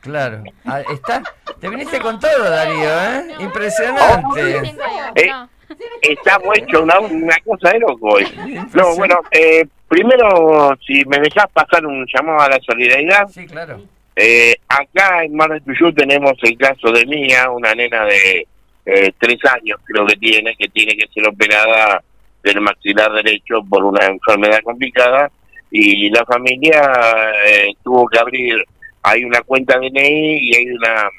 Claro. 0.00 0.42
Ah, 0.64 0.80
está. 0.92 1.22
Te 1.60 1.68
viniste 1.68 1.98
con 2.00 2.18
todo, 2.18 2.50
Darío, 2.50 2.88
¿eh? 2.88 3.34
No. 3.36 3.44
Impresionante. 3.44 4.72
Eh, 5.14 5.26
No. 5.30 5.48
Estamos 6.00 6.56
hechos 6.56 6.80
una, 6.82 6.98
una 7.00 7.36
cosa 7.44 7.70
de 7.70 7.78
loco 7.80 8.08
hoy. 8.14 8.24
No, 8.74 8.94
bueno, 8.96 9.20
eh, 9.30 9.66
primero, 9.86 10.74
si 10.86 11.04
me 11.04 11.18
dejás 11.18 11.46
pasar 11.52 11.84
un 11.84 12.06
llamado 12.12 12.40
a 12.40 12.48
la 12.48 12.58
solidaridad, 12.60 13.28
Sí, 13.28 13.46
claro. 13.46 13.80
Eh, 14.20 14.56
acá 14.68 15.22
en 15.22 15.36
Mar 15.36 15.50
del 15.50 15.62
Tuyú 15.62 15.92
tenemos 15.92 16.32
el 16.42 16.58
caso 16.58 16.90
de 16.90 17.06
Mía, 17.06 17.50
una 17.50 17.74
nena 17.74 18.04
de 18.04 18.46
eh, 18.84 19.12
tres 19.18 19.38
años 19.52 19.78
creo 19.84 20.06
que 20.06 20.16
tiene, 20.16 20.56
que 20.56 20.68
tiene 20.68 20.96
que 20.96 21.06
ser 21.12 21.28
operada 21.28 22.02
del 22.42 22.60
maxilar 22.60 23.12
derecho 23.12 23.62
por 23.68 23.84
una 23.84 24.06
enfermedad 24.06 24.60
complicada. 24.64 25.30
Y 25.70 26.08
la 26.10 26.24
familia 26.24 26.90
eh, 27.46 27.68
tuvo 27.84 28.08
que 28.08 28.18
abrir, 28.18 28.56
hay 29.02 29.24
una 29.24 29.42
cuenta 29.42 29.78
DNI 29.78 30.38
y 30.40 30.56
hay 30.56 30.70
una 30.70 31.10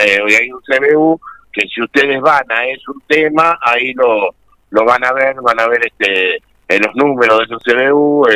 eh, 0.00 0.18
y 0.26 0.34
hay 0.34 0.50
un 0.50 0.60
CBU 0.62 1.20
que 1.52 1.68
si 1.68 1.82
ustedes 1.82 2.20
van 2.20 2.50
a 2.50 2.66
es 2.66 2.80
un 2.88 3.02
tema, 3.06 3.58
ahí 3.60 3.92
lo, 3.92 4.34
lo 4.70 4.84
van 4.84 5.04
a 5.04 5.12
ver, 5.12 5.36
van 5.42 5.60
a 5.60 5.68
ver 5.68 5.86
este 5.86 6.36
eh, 6.36 6.78
los 6.78 6.94
números 6.94 7.38
de 7.38 7.44
esos 7.44 7.62
CBU 7.62 8.26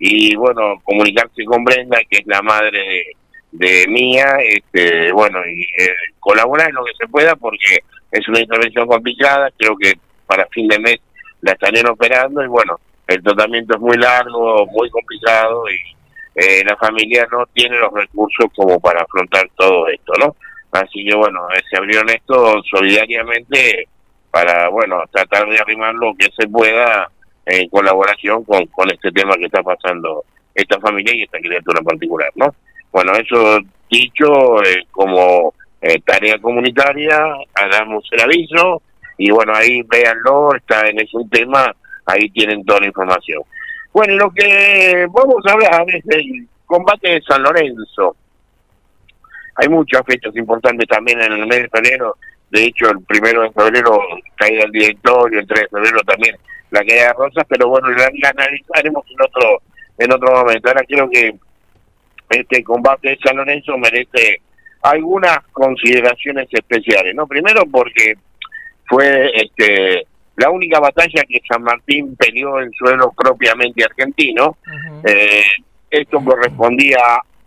y 0.00 0.36
bueno, 0.36 0.74
comunicarse 0.84 1.44
con 1.44 1.64
Brenda, 1.64 1.98
que 2.10 2.18
es 2.18 2.26
la 2.26 2.42
madre 2.42 2.78
de, 2.78 3.16
de 3.52 3.86
Mía, 3.88 4.38
este, 4.44 5.12
bueno, 5.12 5.40
y 5.46 5.62
eh, 5.62 5.94
colaborar 6.20 6.68
en 6.68 6.74
lo 6.74 6.84
que 6.84 6.92
se 6.98 7.08
pueda 7.08 7.34
porque 7.36 7.78
es 8.10 8.28
una 8.28 8.40
intervención 8.40 8.86
complicada, 8.86 9.50
creo 9.56 9.76
que 9.76 9.94
para 10.26 10.46
fin 10.48 10.68
de 10.68 10.78
mes 10.78 10.96
la 11.40 11.52
estarían 11.52 11.86
operando 11.86 12.42
y 12.42 12.46
bueno, 12.46 12.78
el 13.06 13.22
tratamiento 13.22 13.74
es 13.74 13.80
muy 13.80 13.96
largo, 13.96 14.66
muy 14.66 14.90
complicado 14.90 15.64
y 15.70 15.96
eh, 16.34 16.62
la 16.64 16.76
familia 16.76 17.26
no 17.32 17.46
tiene 17.52 17.78
los 17.78 17.92
recursos 17.92 18.46
como 18.54 18.78
para 18.78 19.02
afrontar 19.02 19.48
todo 19.56 19.88
esto, 19.88 20.12
¿no? 20.18 20.36
Así 20.72 21.04
que 21.04 21.14
bueno, 21.14 21.48
eh, 21.50 21.62
se 21.70 21.78
abrieron 21.78 22.08
esto 22.10 22.62
solidariamente 22.70 23.88
para, 24.30 24.68
bueno, 24.68 25.02
tratar 25.10 25.48
de 25.48 25.58
arrimar 25.58 25.94
lo 25.94 26.14
que 26.14 26.28
se 26.38 26.46
pueda 26.46 27.10
en 27.46 27.68
colaboración 27.70 28.44
con, 28.44 28.66
con 28.66 28.90
este 28.90 29.10
tema 29.10 29.34
que 29.36 29.46
está 29.46 29.62
pasando 29.62 30.24
esta 30.54 30.78
familia 30.80 31.14
y 31.14 31.22
esta 31.22 31.38
criatura 31.38 31.78
en 31.78 31.84
particular, 31.84 32.30
¿no? 32.34 32.54
Bueno, 32.92 33.12
eso 33.14 33.58
dicho, 33.90 34.62
eh, 34.64 34.84
como 34.90 35.54
eh, 35.80 36.00
tarea 36.04 36.38
comunitaria, 36.38 37.18
hagamos 37.54 38.04
el 38.12 38.20
aviso 38.20 38.82
y 39.16 39.30
bueno, 39.30 39.52
ahí 39.54 39.82
véanlo, 39.82 40.54
está 40.54 40.88
en 40.88 41.00
ese 41.00 41.18
tema, 41.30 41.74
ahí 42.06 42.30
tienen 42.30 42.64
toda 42.64 42.80
la 42.80 42.86
información. 42.86 43.42
Bueno, 43.92 44.14
lo 44.14 44.30
que 44.30 45.06
vamos 45.10 45.44
a 45.46 45.52
hablar 45.52 45.84
es 45.88 46.04
del 46.04 46.46
combate 46.66 47.08
de 47.08 47.22
San 47.22 47.42
Lorenzo. 47.42 48.16
Hay 49.56 49.68
muchas 49.68 50.02
fechas 50.06 50.34
importantes 50.36 50.86
también 50.86 51.20
en 51.20 51.32
el 51.32 51.46
mes 51.46 51.62
de 51.62 51.68
febrero. 51.68 52.16
De 52.50 52.64
hecho, 52.64 52.90
el 52.90 53.00
primero 53.02 53.42
de 53.42 53.50
febrero 53.50 54.00
caída 54.36 54.64
el 54.64 54.70
directorio, 54.70 55.40
el 55.40 55.46
3 55.46 55.62
de 55.62 55.68
febrero 55.68 56.00
también 56.06 56.36
la 56.70 56.80
caída 56.84 57.08
de 57.08 57.12
Rosas, 57.14 57.44
pero 57.48 57.68
bueno, 57.68 57.88
la, 57.90 58.08
la 58.22 58.30
analizaremos 58.30 59.04
en 59.10 59.22
otro 59.22 59.62
en 59.98 60.12
otro 60.12 60.32
momento. 60.32 60.68
Ahora 60.68 60.84
creo 60.86 61.10
que 61.10 61.34
este 62.30 62.62
combate 62.62 63.10
de 63.10 63.18
San 63.22 63.36
Lorenzo 63.36 63.76
merece 63.78 64.42
algunas 64.82 65.38
consideraciones 65.52 66.48
especiales, 66.50 67.14
¿no? 67.14 67.26
Primero 67.26 67.62
porque 67.70 68.14
fue 68.86 69.30
este 69.34 70.06
la 70.36 70.50
única 70.50 70.78
batalla 70.78 71.24
que 71.28 71.40
San 71.50 71.62
Martín 71.62 72.14
peleó 72.16 72.60
en 72.60 72.70
suelo 72.72 73.12
propiamente 73.16 73.84
argentino. 73.84 74.56
Eh, 75.04 75.42
esto 75.90 76.22
correspondía 76.24 76.98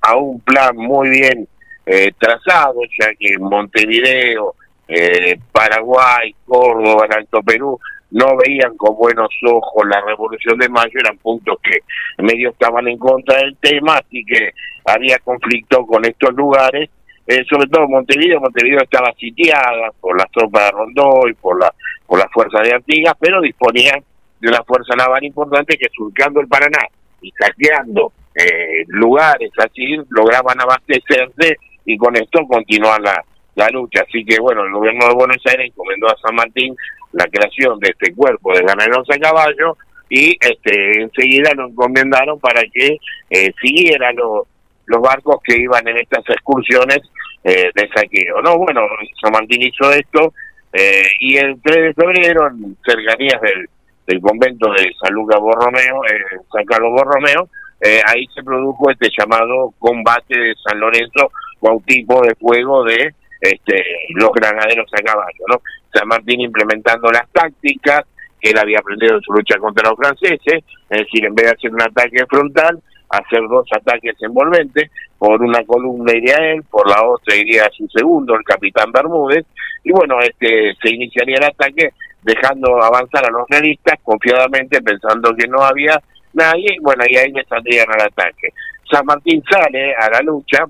a 0.01 0.15
un 0.17 0.41
plan 0.41 0.75
muy 0.75 1.09
bien 1.09 1.47
eh, 1.85 2.11
trazado, 2.19 2.81
ya 3.00 3.13
que 3.17 3.38
Montevideo, 3.39 4.55
eh, 4.89 5.39
Paraguay, 5.53 6.35
Córdoba, 6.45 7.05
el 7.05 7.17
Alto 7.19 7.41
Perú 7.41 7.79
no 8.11 8.35
veían 8.35 8.75
con 8.75 8.97
buenos 8.97 9.29
ojos 9.47 9.88
la 9.88 10.01
Revolución 10.01 10.57
de 10.57 10.67
Mayo, 10.67 11.00
eran 11.00 11.17
puntos 11.17 11.57
que 11.63 11.79
medio 12.21 12.50
estaban 12.50 12.88
en 12.89 12.97
contra 12.97 13.38
del 13.38 13.55
tema, 13.57 14.00
así 14.00 14.23
que 14.25 14.53
había 14.85 15.17
conflicto 15.19 15.85
con 15.85 16.05
estos 16.05 16.33
lugares, 16.33 16.89
eh, 17.27 17.43
sobre 17.50 17.67
todo 17.67 17.88
Montevideo, 17.88 18.39
Montevideo 18.39 18.81
estaba 18.81 19.13
sitiada 19.13 19.91
por 20.00 20.17
las 20.17 20.29
tropas 20.31 20.65
de 20.65 20.71
Rondó 20.71 21.27
y 21.29 21.33
por 21.33 21.59
la 21.59 21.71
por 22.11 22.19
las 22.19 22.31
fuerzas 22.33 22.63
de 22.63 22.73
Artigas, 22.73 23.13
pero 23.17 23.39
disponía 23.39 23.93
de 24.41 24.50
una 24.50 24.61
fuerza 24.63 24.93
naval 24.97 25.23
importante 25.23 25.77
que 25.77 25.88
surcando 25.95 26.41
el 26.41 26.47
Paraná 26.47 26.85
y 27.21 27.31
saqueando 27.31 28.11
eh, 28.35 28.83
lugares 28.88 29.51
así, 29.57 29.95
lograban 30.09 30.59
abastecerse 30.59 31.57
y 31.85 31.97
con 31.97 32.15
esto 32.17 32.39
continuar 32.47 33.00
la, 33.00 33.23
la 33.55 33.69
lucha. 33.69 34.03
Así 34.07 34.25
que 34.25 34.41
bueno, 34.41 34.65
el 34.65 34.73
gobierno 34.73 35.07
de 35.07 35.13
Buenos 35.13 35.41
Aires 35.45 35.67
encomendó 35.67 36.07
a 36.07 36.17
San 36.17 36.35
Martín 36.35 36.75
la 37.13 37.25
creación 37.27 37.79
de 37.79 37.91
este 37.91 38.13
cuerpo 38.13 38.53
de 38.53 38.63
ganaderos 38.63 39.07
a 39.09 39.17
caballo 39.17 39.77
y 40.09 40.38
este 40.41 41.01
enseguida 41.01 41.51
lo 41.55 41.69
encomendaron 41.69 42.39
para 42.39 42.61
que 42.73 42.97
eh, 43.29 43.53
siguiera 43.61 44.11
los 44.11 44.47
los 44.91 45.01
barcos 45.01 45.38
que 45.43 45.60
iban 45.60 45.88
en 45.88 45.98
estas 45.98 46.24
excursiones 46.29 47.00
eh, 47.43 47.71
de 47.74 47.89
saqueo. 47.89 48.41
No, 48.41 48.57
bueno, 48.57 48.81
San 49.21 49.31
Martín 49.31 49.62
hizo 49.62 49.91
esto 49.91 50.33
eh, 50.74 51.03
y 51.19 51.38
el 51.38 51.60
3 51.62 51.75
de 51.75 51.93
febrero, 51.93 52.48
en 52.48 52.77
cercanías 52.86 53.41
del, 53.41 53.67
del 54.07 54.21
convento 54.21 54.71
de 54.71 54.91
San 55.01 55.13
Lucas 55.13 55.39
Borromeo, 55.39 56.05
eh, 56.05 56.39
San 56.51 56.65
Carlos 56.65 56.91
Borromeo, 56.91 57.50
eh, 57.81 58.01
ahí 58.05 58.27
se 58.33 58.43
produjo 58.43 58.91
este 58.91 59.10
llamado 59.17 59.74
combate 59.79 60.38
de 60.38 60.53
San 60.63 60.79
Lorenzo, 60.79 61.31
bautismo 61.60 62.21
de 62.21 62.36
fuego 62.36 62.83
de 62.83 63.13
este, 63.41 63.83
los 64.10 64.29
granaderos 64.33 64.88
a 64.93 65.01
caballo, 65.01 65.45
¿no? 65.48 65.62
San 65.91 66.07
Martín 66.07 66.41
implementando 66.41 67.12
las 67.12 67.27
tácticas, 67.31 68.03
que 68.39 68.51
él 68.51 68.57
había 68.57 68.79
aprendido 68.79 69.15
en 69.15 69.21
su 69.21 69.33
lucha 69.33 69.57
contra 69.57 69.89
los 69.89 69.98
franceses, 69.98 70.63
es 70.89 71.00
decir, 71.00 71.25
en 71.25 71.36
vez 71.36 71.45
de 71.45 71.51
hacer 71.51 71.71
un 71.71 71.81
ataque 71.81 72.25
frontal, 72.27 72.79
hacer 73.12 73.41
dos 73.50 73.68
ataques 73.75 74.15
envolventes, 74.22 74.89
por 75.18 75.41
una 75.41 75.63
columna 75.63 76.13
iría 76.15 76.38
él, 76.38 76.63
por 76.63 76.88
la 76.89 77.03
otra 77.03 77.36
iría 77.36 77.70
su 77.75 77.88
segundo, 77.89 78.36
el 78.36 78.44
capitán 78.44 78.91
Bermúdez, 78.91 79.46
y 79.84 79.91
bueno, 79.91 80.20
este 80.20 80.74
se 80.82 80.89
iniciaría 80.89 81.38
el 81.38 81.46
ataque 81.46 81.89
dejando 82.22 82.82
avanzar 82.82 83.25
a 83.25 83.32
los 83.32 83.48
realistas 83.50 84.00
confiadamente 84.03 84.82
pensando 84.82 85.36
que 85.36 85.48
no 85.48 85.62
había 85.63 86.01
nadie, 86.34 86.77
bueno, 86.82 87.03
y 87.08 87.18
ahí 87.18 87.32
le 87.32 87.44
saldrían 87.46 87.88
al 87.91 88.08
ataque. 88.08 88.50
San 88.89 89.06
Martín 89.06 89.44
sale 89.50 89.94
a 89.96 90.10
la 90.10 90.22
lucha 90.22 90.65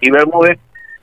y 0.00 0.10
Bermúdez 0.10 0.58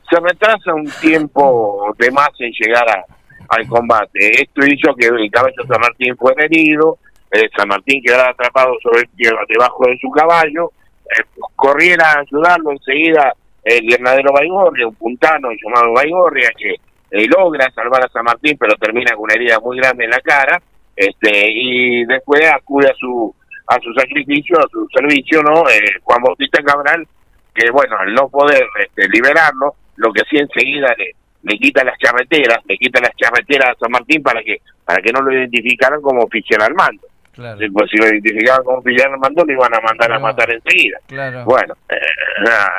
se 0.09 0.19
retrasa 0.19 0.73
un 0.73 0.89
tiempo 1.01 1.93
de 1.97 2.11
más 2.11 2.29
en 2.39 2.51
llegar 2.51 2.87
a, 2.89 3.03
al 3.49 3.67
combate. 3.67 4.41
Esto 4.41 4.65
hizo 4.65 4.95
que 4.95 5.07
el 5.07 5.29
caballo 5.31 5.65
San 5.67 5.81
Martín 5.81 6.15
fuera 6.17 6.45
herido, 6.45 6.97
eh, 7.31 7.49
San 7.55 7.67
Martín 7.67 8.01
quedara 8.03 8.29
atrapado 8.29 8.73
sobre 8.81 9.09
debajo 9.47 9.85
de 9.87 9.97
su 9.99 10.09
caballo, 10.11 10.71
eh, 11.05 11.23
corriera 11.55 12.11
a 12.11 12.19
ayudarlo 12.19 12.71
enseguida 12.71 13.33
el 13.63 13.85
granadero 13.85 14.31
Baigorria, 14.31 14.87
un 14.87 14.95
puntano 14.95 15.49
llamado 15.51 15.93
Baigorria, 15.93 16.49
que 16.57 16.75
eh, 17.11 17.27
logra 17.27 17.69
salvar 17.71 18.05
a 18.05 18.09
San 18.09 18.23
Martín, 18.23 18.57
pero 18.57 18.75
termina 18.75 19.13
con 19.15 19.23
una 19.23 19.33
herida 19.33 19.59
muy 19.59 19.77
grande 19.77 20.05
en 20.05 20.11
la 20.11 20.21
cara, 20.21 20.61
este 20.95 21.51
y 21.51 22.05
después 22.05 22.41
acude 22.51 22.89
a 22.89 22.93
su 22.95 23.33
a 23.67 23.77
su 23.81 23.93
sacrificio, 23.93 24.57
a 24.57 24.67
su 24.71 24.87
servicio, 24.93 25.43
¿no? 25.43 25.69
Eh, 25.69 25.99
Juan 26.03 26.21
Bautista 26.23 26.63
Cabral, 26.63 27.05
que 27.53 27.69
bueno, 27.71 27.97
al 27.99 28.13
no 28.13 28.29
poder 28.29 28.65
este, 28.79 29.09
liberarlo, 29.09 29.75
lo 29.97 30.13
que 30.13 30.23
sí 30.29 30.37
enseguida 30.37 30.95
le, 30.97 31.11
le 31.43 31.57
quita 31.57 31.83
las 31.83 31.97
charreteras, 31.99 32.59
le 32.65 32.77
quita 32.77 33.01
las 33.01 33.15
charreteras 33.17 33.71
a 33.71 33.79
San 33.79 33.91
Martín 33.91 34.23
para 34.23 34.41
que 34.41 34.61
para 34.85 35.01
que 35.01 35.11
no 35.11 35.21
lo 35.21 35.33
identificaran 35.33 36.01
como 36.01 36.23
oficial 36.23 36.61
al 36.61 36.73
mando. 36.73 37.05
Claro. 37.37 37.59
Pues 37.71 37.91
si 37.91 37.97
lo 37.97 38.07
identificaban 38.07 38.63
como 38.63 38.79
oficial 38.79 39.13
al 39.13 39.19
mando, 39.19 39.45
lo 39.45 39.53
iban 39.53 39.75
a 39.75 39.79
mandar 39.79 40.11
a 40.11 40.17
matar 40.17 40.51
enseguida. 40.51 40.97
Claro. 41.05 41.45
Bueno, 41.45 41.75
eh, 41.87 41.95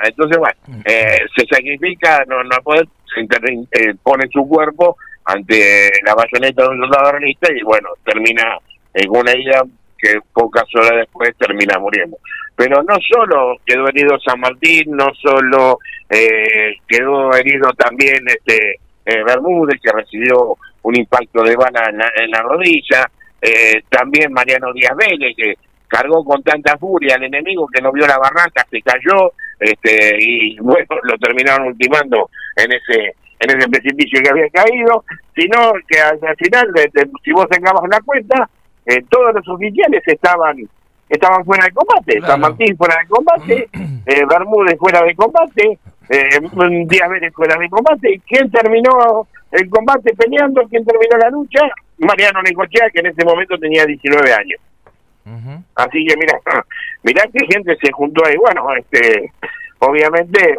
entonces, 0.03 0.37
bueno, 0.37 0.83
eh, 0.85 1.21
se 1.37 1.47
sacrifica, 1.47 2.25
no, 2.27 2.43
no 2.43 2.57
puede, 2.65 2.83
se 3.15 3.21
eh, 3.21 3.95
pone 4.03 4.27
su 4.33 4.49
cuerpo 4.49 4.97
ante 5.27 5.93
la 6.05 6.17
bayoneta 6.17 6.65
de 6.65 6.69
un 6.71 6.81
soldado 6.81 7.13
realista 7.13 7.53
y 7.55 7.63
bueno, 7.63 7.91
termina 8.05 8.59
en 8.95 9.11
una 9.11 9.31
herida 9.31 9.63
que 9.97 10.19
pocas 10.33 10.65
horas 10.75 10.97
después 10.97 11.37
termina 11.37 11.79
muriendo. 11.79 12.17
Pero 12.57 12.83
no 12.83 12.97
solo 13.09 13.59
quedó 13.65 13.87
herido 13.87 14.19
San 14.19 14.41
Martín, 14.41 14.87
no 14.89 15.07
solo 15.23 15.79
eh, 16.11 16.75
quedó 16.89 17.33
herido 17.33 17.71
también 17.75 18.27
este 18.27 18.81
eh, 19.07 19.23
Bermúdez, 19.25 19.81
que 19.81 19.93
recibió 19.93 20.57
un 20.83 20.97
impacto 20.97 21.45
de 21.45 21.55
bala 21.55 21.91
en 21.91 21.99
la, 21.99 22.11
en 22.17 22.31
la 22.33 22.43
rodilla, 22.43 23.09
eh, 23.43 23.83
también 23.89 24.33
Mariano 24.33 24.73
Díaz 24.73 24.97
Vélez, 24.97 25.35
que 25.37 25.55
cargó 25.87 26.25
con 26.25 26.43
tanta 26.43 26.77
furia 26.77 27.15
al 27.17 27.25
enemigo 27.25 27.67
que 27.73 27.81
no 27.81 27.93
vio 27.93 28.07
la 28.07 28.19
barranca, 28.19 28.67
se 28.71 28.83
cayó, 28.83 29.33
este, 29.59 30.17
y 30.21 30.59
bueno, 30.61 30.87
lo 31.05 31.17
terminaron 31.19 31.69
ultimando 31.69 32.29
en 32.57 32.73
ese 32.73 33.15
en 33.41 33.57
ese 33.57 33.69
precipicio 33.69 34.21
que 34.21 34.31
había 34.31 34.49
caído, 34.51 35.05
sino 35.37 35.73
que 35.87 36.01
al, 36.01 36.19
al 36.27 36.37
final, 36.37 36.73
de- 36.73 36.91
de- 36.93 37.09
si 37.23 37.31
vos 37.31 37.47
sacabas 37.49 37.89
la 37.89 38.01
cuenta, 38.01 38.51
eh, 38.85 39.01
todos 39.09 39.33
los 39.33 39.47
oficiales 39.49 40.03
estaban 40.07 40.57
estaban 41.09 41.45
fuera 41.45 41.65
de 41.65 41.71
combate, 41.71 42.17
Claro. 42.19 42.27
San 42.33 42.41
Martín 42.41 42.77
fuera 42.77 42.97
de 43.01 43.07
combate, 43.07 43.69
eh, 44.07 44.23
Bermúdez 44.29 44.77
fuera 44.79 45.03
de 45.05 45.15
combate, 45.15 45.79
eh, 46.09 46.87
Díaz 46.87 47.11
Vélez 47.11 47.33
fuera 47.35 47.57
de 47.59 47.69
combate, 47.69 48.21
¿quién 48.27 48.51
terminó 48.51 49.27
el 49.53 49.69
combate 49.69 50.15
peleando? 50.15 50.63
¿Quién 50.69 50.85
terminó 50.85 51.17
la 51.19 51.31
lucha? 51.31 51.61
Mariano 51.99 52.43
Necochea, 52.43 52.91
que 52.91 53.01
en 53.01 53.07
ese 53.07 53.25
momento 53.25 53.59
tenía 53.59 53.85
19 53.85 54.33
años. 54.33 54.61
Así 55.75 56.05
que 56.07 56.17
mira, 56.17 56.39
mira 57.03 57.23
qué 57.33 57.45
gente 57.53 57.77
se 57.83 57.93
juntó 57.93 58.25
ahí. 58.25 58.37
Bueno, 58.37 58.67
este, 58.75 59.31
obviamente 59.81 60.57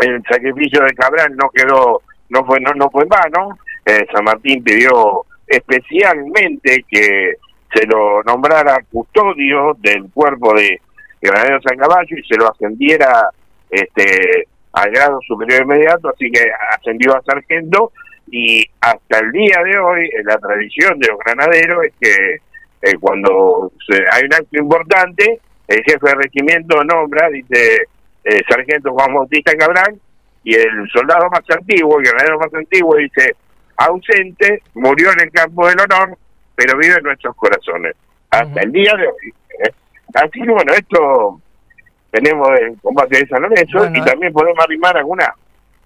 el 0.00 0.22
sacrificio 0.28 0.82
de 0.82 0.94
Cabral 0.94 1.34
no 1.36 1.48
quedó, 1.50 2.02
no 2.28 2.44
fue, 2.44 2.60
no, 2.60 2.72
no 2.74 2.90
fue 2.90 3.04
en 3.04 3.08
vano. 3.08 3.58
Eh, 3.86 4.06
San 4.12 4.24
Martín 4.24 4.62
pidió 4.62 5.24
especialmente 5.46 6.84
que 6.88 7.34
se 7.72 7.86
lo 7.86 8.22
nombrara 8.22 8.84
custodio 8.90 9.76
del 9.78 10.10
cuerpo 10.12 10.54
de 10.54 10.80
Granadero 11.20 11.60
San 11.62 11.78
Caballo 11.78 12.16
y 12.16 12.22
se 12.22 12.36
lo 12.36 12.50
ascendiera 12.50 13.30
este 13.70 14.46
al 14.72 14.90
grado 14.90 15.20
superior 15.26 15.62
inmediato, 15.62 16.08
así 16.08 16.30
que 16.30 16.42
ascendió 16.72 17.16
a 17.16 17.22
sargento 17.22 17.92
y 18.30 18.64
hasta 18.80 19.20
el 19.20 19.30
día 19.32 19.62
de 19.64 19.78
hoy 19.78 20.10
la 20.24 20.36
tradición 20.38 20.98
de 20.98 21.08
los 21.08 21.18
granaderos 21.20 21.84
es 21.84 21.92
que 22.00 22.34
eh, 22.82 22.94
cuando 23.00 23.70
se- 23.88 24.04
hay 24.10 24.24
un 24.24 24.34
acto 24.34 24.58
importante, 24.58 25.40
el 25.68 25.82
jefe 25.84 26.06
de 26.08 26.14
regimiento 26.16 26.82
nombra, 26.84 27.28
dice 27.30 27.86
eh, 28.24 28.40
sargento 28.48 28.92
Juan 28.92 29.14
Bautista 29.14 29.52
Cabral, 29.56 29.96
y 30.42 30.54
el 30.56 30.88
soldado 30.92 31.28
más 31.30 31.48
antiguo, 31.50 31.98
el 32.00 32.04
granadero 32.06 32.38
más 32.40 32.52
antiguo, 32.52 32.96
dice 32.96 33.34
ausente, 33.76 34.62
murió 34.74 35.12
en 35.12 35.20
el 35.20 35.30
campo 35.30 35.66
del 35.68 35.80
honor, 35.80 36.16
pero 36.56 36.76
vive 36.78 36.94
en 36.96 37.02
nuestros 37.04 37.34
corazones, 37.36 37.94
hasta 38.30 38.60
el 38.60 38.72
día 38.72 38.92
de 38.96 39.06
hoy. 39.06 39.34
¿eh? 39.66 39.70
Así 40.14 40.40
que 40.42 40.50
bueno, 40.50 40.72
esto 40.74 41.40
tenemos 42.14 42.48
el 42.60 42.78
combate 42.80 43.18
de 43.18 43.26
San 43.26 43.42
Lorenzo 43.42 43.78
Bueno, 43.78 43.96
y 43.96 44.00
eh. 44.00 44.04
también 44.06 44.32
podemos 44.32 44.64
arrimar 44.64 44.96
algunas 44.96 45.28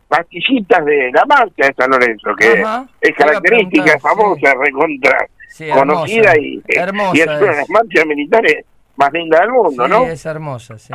pastillitas 0.08 0.84
de 0.84 1.10
la 1.12 1.24
marcha 1.26 1.66
de 1.66 1.74
San 1.74 1.90
Lorenzo, 1.90 2.30
que 2.38 2.62
Ajá, 2.62 2.86
es 3.00 3.14
característica, 3.16 3.98
famosa, 3.98 4.52
recontra 4.62 5.26
Sí, 5.48 5.68
conocida 5.70 6.32
hermosa. 6.32 6.40
y, 6.40 6.62
Hermosa 6.68 7.16
y 7.16 7.20
es 7.20 7.26
una 7.26 7.38
de 7.38 7.46
las 7.56 7.70
marchas 7.70 8.06
militares 8.06 8.64
más 8.96 9.12
lindas 9.12 9.40
del 9.40 9.50
mundo, 9.50 9.84
Sí, 9.84 9.90
¿no? 9.90 10.04
es 10.06 10.26
hermosa, 10.26 10.78
sí. 10.78 10.94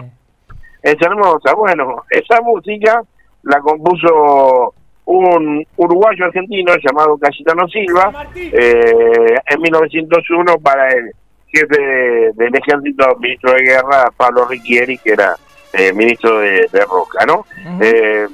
Es 0.84 0.96
hermosa. 1.02 1.54
Bueno, 1.56 2.04
esa 2.10 2.42
música 2.42 3.02
la 3.44 3.60
compuso 3.60 4.74
un 5.06 5.66
uruguayo 5.78 6.26
argentino 6.26 6.74
llamado 6.82 7.18
Cayetano 7.18 7.68
Silva 7.68 8.28
eh, 8.36 9.36
en 9.48 9.62
1901 9.62 10.58
para 10.60 10.88
el 10.90 11.12
jefe 11.54 11.82
de- 11.82 12.32
del 12.34 12.56
ejército, 12.56 13.16
ministro 13.20 13.54
de 13.54 13.64
guerra, 13.64 14.12
Pablo 14.18 14.46
Riquieri, 14.46 14.98
que 14.98 15.12
era 15.12 15.36
eh, 15.74 15.92
ministro 15.94 16.40
de, 16.40 16.68
de 16.72 16.86
Roca, 16.86 17.26
¿no? 17.26 17.46
Ujú. 17.66 17.80
Eh, 17.84 18.28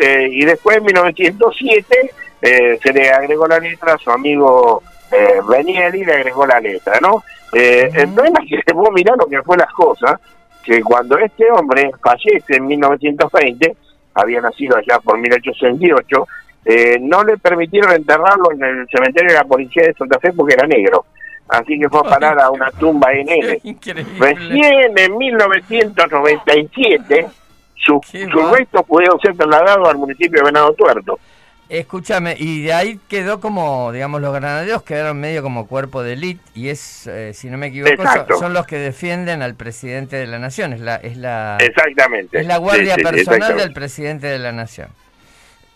eh, 0.00 0.28
y 0.30 0.44
después 0.44 0.78
en 0.78 0.84
1907 0.84 2.10
eh, 2.42 2.78
se 2.82 2.92
le 2.92 3.10
agregó 3.10 3.46
la 3.46 3.58
letra 3.58 3.94
a 3.94 3.98
su 3.98 4.10
amigo 4.10 4.82
eh, 5.12 5.40
Benieli, 5.48 6.04
le 6.04 6.12
agregó 6.14 6.46
la 6.46 6.60
letra, 6.60 6.98
¿no? 7.00 7.22
Eh, 7.52 7.88
Ujú. 7.90 8.00
El 8.00 8.08
problema 8.14 8.40
es 8.50 8.64
que 8.64 8.72
vos 8.72 8.88
mirá 8.92 9.14
lo 9.16 9.26
que 9.26 9.42
fue 9.42 9.56
las 9.56 9.72
cosas, 9.72 10.20
que 10.62 10.82
cuando 10.82 11.16
este 11.18 11.50
hombre 11.50 11.90
fallece 12.02 12.56
en 12.56 12.66
1920, 12.66 13.76
había 14.14 14.40
nacido 14.40 14.76
allá 14.76 14.98
por 15.00 15.18
1868, 15.18 16.26
eh, 16.66 16.98
no 17.00 17.22
le 17.24 17.36
permitieron 17.36 17.92
enterrarlo 17.92 18.52
en 18.52 18.62
el 18.64 18.88
cementerio 18.88 19.28
de 19.30 19.38
la 19.38 19.44
policía 19.44 19.84
de 19.86 19.94
Santa 19.94 20.18
Fe 20.18 20.32
porque 20.32 20.54
era 20.54 20.66
negro. 20.66 21.04
Así 21.48 21.78
que 21.78 21.88
fue 21.88 22.00
a 22.00 22.04
parar 22.04 22.40
a 22.40 22.50
una 22.50 22.70
tumba 22.70 23.12
en 23.12 23.28
él. 23.28 23.60
Recién 24.18 24.96
en 24.98 25.18
1997 25.18 27.26
sus 27.76 28.00
Qué 28.10 28.26
sus 28.30 28.50
restos 28.50 28.82
pudieron 28.86 29.20
ser 29.20 29.36
trasladados 29.36 29.88
al 29.88 29.98
municipio 29.98 30.40
de 30.40 30.46
Venado 30.46 30.72
Tuerto. 30.72 31.18
Escúchame, 31.68 32.36
y 32.38 32.62
de 32.62 32.72
ahí 32.74 33.00
quedó 33.08 33.40
como, 33.40 33.90
digamos, 33.90 34.20
los 34.20 34.34
granaderos 34.34 34.82
quedaron 34.82 35.18
medio 35.18 35.42
como 35.42 35.66
cuerpo 35.66 36.02
de 36.02 36.12
élite 36.12 36.42
y 36.54 36.68
es, 36.68 37.06
eh, 37.06 37.32
si 37.32 37.48
no 37.48 37.56
me 37.56 37.68
equivoco, 37.68 38.02
son, 38.38 38.52
los 38.52 38.66
que 38.66 38.78
defienden 38.78 39.40
al 39.40 39.54
presidente 39.54 40.16
de 40.16 40.26
la 40.26 40.38
nación, 40.38 40.74
es 40.74 40.80
la, 40.80 40.96
es 40.96 41.16
la, 41.16 41.56
Exactamente. 41.60 42.38
es 42.38 42.46
la 42.46 42.58
guardia 42.58 42.96
Sí, 42.96 43.00
sí, 43.00 43.06
personal 43.06 43.56
del 43.56 43.72
presidente 43.72 44.26
de 44.26 44.38
la 44.38 44.52
nación. 44.52 44.88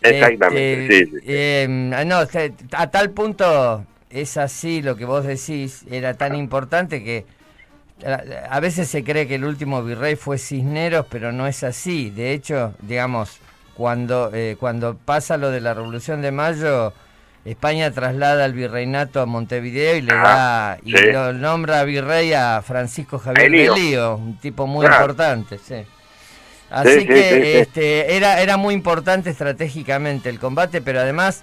Exactamente, 0.03 0.83
Este, 0.83 1.05
sí, 1.07 1.11
sí. 1.21 1.25
eh, 1.27 1.67
no, 1.69 2.21
este, 2.23 2.53
a 2.73 2.91
tal 2.91 3.11
punto 3.11 3.83
es 4.11 4.37
así 4.37 4.83
lo 4.83 4.97
que 4.97 5.05
vos 5.05 5.25
decís, 5.25 5.85
era 5.91 6.15
tan 6.15 6.35
importante 6.35 7.03
que 7.03 7.27
a, 8.49 8.61
veces 8.61 8.89
se 8.89 9.03
cree 9.03 9.27
que 9.27 9.35
el 9.35 9.45
último 9.45 9.83
virrey 9.83 10.17
fue 10.17 10.39
Cisneros, 10.39 11.07
pero 11.11 11.33
no 11.33 11.47
es 11.47 11.65
así. 11.65 12.11
De 12.11 12.33
hecho, 12.33 12.75
digamos, 12.81 13.39
cuando, 13.75 14.31
eh, 14.33 14.57
cuando 14.59 14.97
pasa 14.97 15.37
lo 15.37 15.51
de 15.51 15.61
la 15.61 15.75
Revolución 15.75 16.23
de 16.23 16.31
Mayo, 16.31 16.93
España 17.45 17.91
traslada 17.91 18.45
el 18.45 18.53
virreinato 18.53 19.21
a 19.21 19.27
Montevideo 19.27 19.97
y 19.97 20.03
le 20.03 20.13
Ah, 20.13 20.77
da 20.77 20.79
y 20.85 20.93
lo 20.93 21.33
nombra 21.33 21.85
virrey 21.85 22.33
a 22.35 22.63
Francisco 22.63 23.19
Javier 23.19 23.51
de 23.51 23.71
Lío, 23.75 24.17
un 24.17 24.39
tipo 24.39 24.67
muy 24.67 24.87
importante, 24.87 25.59
sí. 25.59 25.85
Así 26.71 26.93
Sí, 26.93 27.01
sí, 27.01 27.07
que 27.07 27.61
este 27.61 28.17
era 28.17 28.43
era 28.43 28.59
muy 28.59 28.75
importante 28.75 29.31
estratégicamente 29.31 30.29
el 30.29 30.39
combate, 30.39 30.83
pero 30.83 31.01
además 31.01 31.43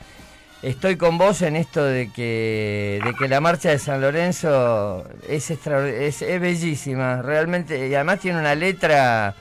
estoy 0.66 0.98
con 0.98 1.18
vos 1.18 1.42
en 1.42 1.56
esto 1.56 1.84
de 1.84 2.12
que 2.12 3.00
de 3.04 3.14
que 3.14 3.28
la 3.28 3.40
marcha 3.40 3.70
de 3.70 3.80
San 3.80 4.02
Lorenzo 4.02 5.06
es 5.28 5.50
es, 5.52 6.22
es 6.22 6.42
bellísima, 6.42 7.22
realmente 7.22 7.88
y 7.88 7.94
además 7.96 8.20
tiene 8.20 8.40
una 8.40 8.56
letra 8.56 9.36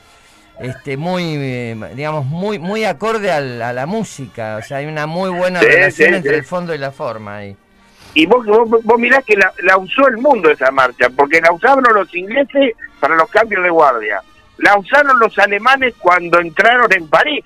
este 0.61 0.97
muy 0.97 1.37
digamos 1.95 2.27
muy 2.27 2.59
muy 2.59 2.85
acorde 2.85 3.33
al- 3.33 3.61
a 3.63 3.73
la 3.73 3.87
música, 3.87 4.59
o 4.59 4.63
sea, 4.63 4.77
hay 4.79 4.87
una 4.87 5.07
muy 5.07 5.31
buena 5.31 5.61
Sí, 5.61 5.67
relación 5.67 6.11
sí, 6.11 6.15
entre 6.17 6.33
sí. 6.33 6.37
el 6.39 6.45
fondo 6.45 6.75
y 6.75 6.79
la 6.79 6.93
forma 6.93 7.37
ahí. 7.39 7.57
y 8.15 8.27
vos, 8.27 8.45
vos, 8.47 8.69
vos 8.85 8.99
mirás 8.99 9.25
que 9.25 9.37
la, 9.37 9.53
la 9.63 9.77
usó 9.79 10.07
el 10.09 10.19
mundo 10.19 10.51
esa 10.51 10.71
marcha, 10.71 11.09
porque 11.11 11.41
la 11.41 11.53
usaron 11.53 11.83
los 11.95 12.15
ingleses 12.15 12.75
para 13.01 13.17
los 13.17 13.29
cambios 13.31 13.63
de 13.65 13.71
guardia, 13.71 14.23
la 14.59 14.77
usaron 14.79 15.19
los 15.19 15.37
alemanes 15.39 15.95
cuando 15.99 16.39
entraron 16.39 16.93
en 16.93 17.09
París, 17.09 17.45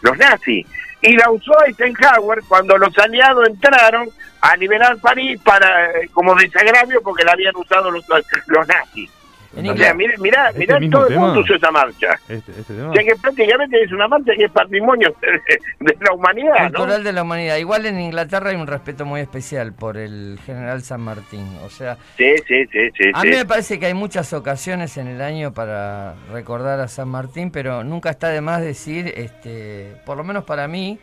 los 0.00 0.16
nazis, 0.16 0.66
y 1.02 1.16
la 1.16 1.30
usó 1.30 1.52
Eisenhower 1.64 2.42
cuando 2.46 2.76
los 2.76 2.96
aliados 2.98 3.48
entraron 3.48 4.08
a 4.40 4.56
liberar 4.56 4.98
París 4.98 5.40
para 5.42 5.90
eh, 5.92 6.08
como 6.12 6.34
desagravio 6.34 7.02
porque 7.02 7.24
la 7.24 7.32
habían 7.32 7.56
usado 7.56 7.90
los, 7.90 8.04
los 8.08 8.68
nazis. 8.68 9.10
O 9.52 9.60
sea, 9.60 9.94
mirá, 9.94 10.14
mirá, 10.18 10.50
¿Este 10.50 10.66
todo 10.90 11.08
el 11.08 11.18
mundo 11.18 11.40
usó 11.40 11.54
esa 11.54 11.72
marcha. 11.72 12.20
Este, 12.28 12.52
este 12.52 12.72
tema. 12.74 12.90
O 12.90 12.94
sea 12.94 13.02
que 13.02 13.16
prácticamente 13.16 13.82
es 13.82 13.90
una 13.90 14.06
marcha 14.06 14.32
que 14.36 14.44
es 14.44 14.50
patrimonio 14.52 15.12
de, 15.20 15.92
de 15.92 15.96
la 16.00 16.12
humanidad, 16.12 16.70
¿no? 16.70 16.78
Cultural 16.78 17.02
de 17.02 17.12
la 17.12 17.22
humanidad. 17.22 17.56
Igual 17.56 17.86
en 17.86 18.00
Inglaterra 18.00 18.50
hay 18.50 18.56
un 18.56 18.68
respeto 18.68 19.04
muy 19.04 19.20
especial 19.20 19.72
por 19.72 19.96
el 19.96 20.38
general 20.46 20.82
San 20.82 21.00
Martín. 21.00 21.46
O 21.64 21.68
sea, 21.70 21.96
Sí, 22.16 22.32
sí, 22.46 22.64
sí, 22.70 22.90
sí. 22.96 23.10
a 23.12 23.22
sí. 23.22 23.28
mí 23.28 23.36
me 23.36 23.44
parece 23.44 23.80
que 23.80 23.86
hay 23.86 23.94
muchas 23.94 24.32
ocasiones 24.32 24.96
en 24.98 25.08
el 25.08 25.20
año 25.20 25.52
para 25.52 26.14
recordar 26.32 26.78
a 26.78 26.86
San 26.86 27.08
Martín, 27.08 27.50
pero 27.50 27.82
nunca 27.82 28.10
está 28.10 28.28
de 28.28 28.40
más 28.40 28.60
decir, 28.60 29.12
este, 29.16 29.96
por 30.06 30.16
lo 30.16 30.22
menos 30.22 30.44
para 30.44 30.68
mí, 30.68 31.00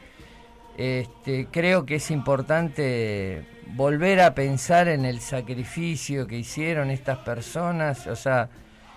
este, 0.77 1.47
creo 1.51 1.85
que 1.85 1.95
es 1.95 2.11
importante 2.11 3.43
volver 3.75 4.21
a 4.21 4.33
pensar 4.33 4.87
en 4.87 5.05
el 5.05 5.19
sacrificio 5.19 6.27
que 6.27 6.37
hicieron 6.37 6.89
estas 6.89 7.19
personas, 7.19 8.07
o 8.07 8.15
sea, 8.15 8.49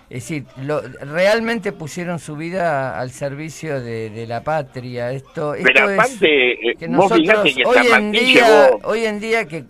es 0.09 0.23
decir, 0.23 0.45
lo- 0.57 0.81
realmente 0.81 1.71
pusieron 1.71 2.19
su 2.19 2.35
vida 2.35 2.99
al 2.99 3.11
servicio 3.11 3.79
de, 3.81 4.09
de 4.09 4.27
la 4.27 4.43
patria. 4.43 5.11
Esto, 5.11 5.53
esto 5.53 5.67
Pero 5.73 5.89
es 5.89 5.99
aparte, 5.99 6.71
eh, 6.71 6.75
que 6.77 6.87
nosotros 6.87 7.43
que 7.43 7.63
hoy 7.65 7.87
en 7.95 8.11
día, 8.11 8.67
llegó... 8.69 8.79
hoy 8.83 9.05
en 9.05 9.19
día 9.19 9.47
que 9.47 9.63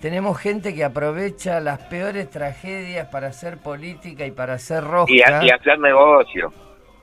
tenemos 0.00 0.38
gente 0.38 0.74
que 0.74 0.84
aprovecha 0.84 1.60
las 1.60 1.78
peores 1.80 2.28
tragedias 2.30 3.08
para 3.08 3.28
hacer 3.28 3.58
política 3.58 4.26
y 4.26 4.30
para 4.32 4.54
hacer 4.54 4.82
rosca 4.84 5.12
Y, 5.12 5.46
y 5.46 5.50
hacer 5.50 5.78
negocio. 5.78 6.52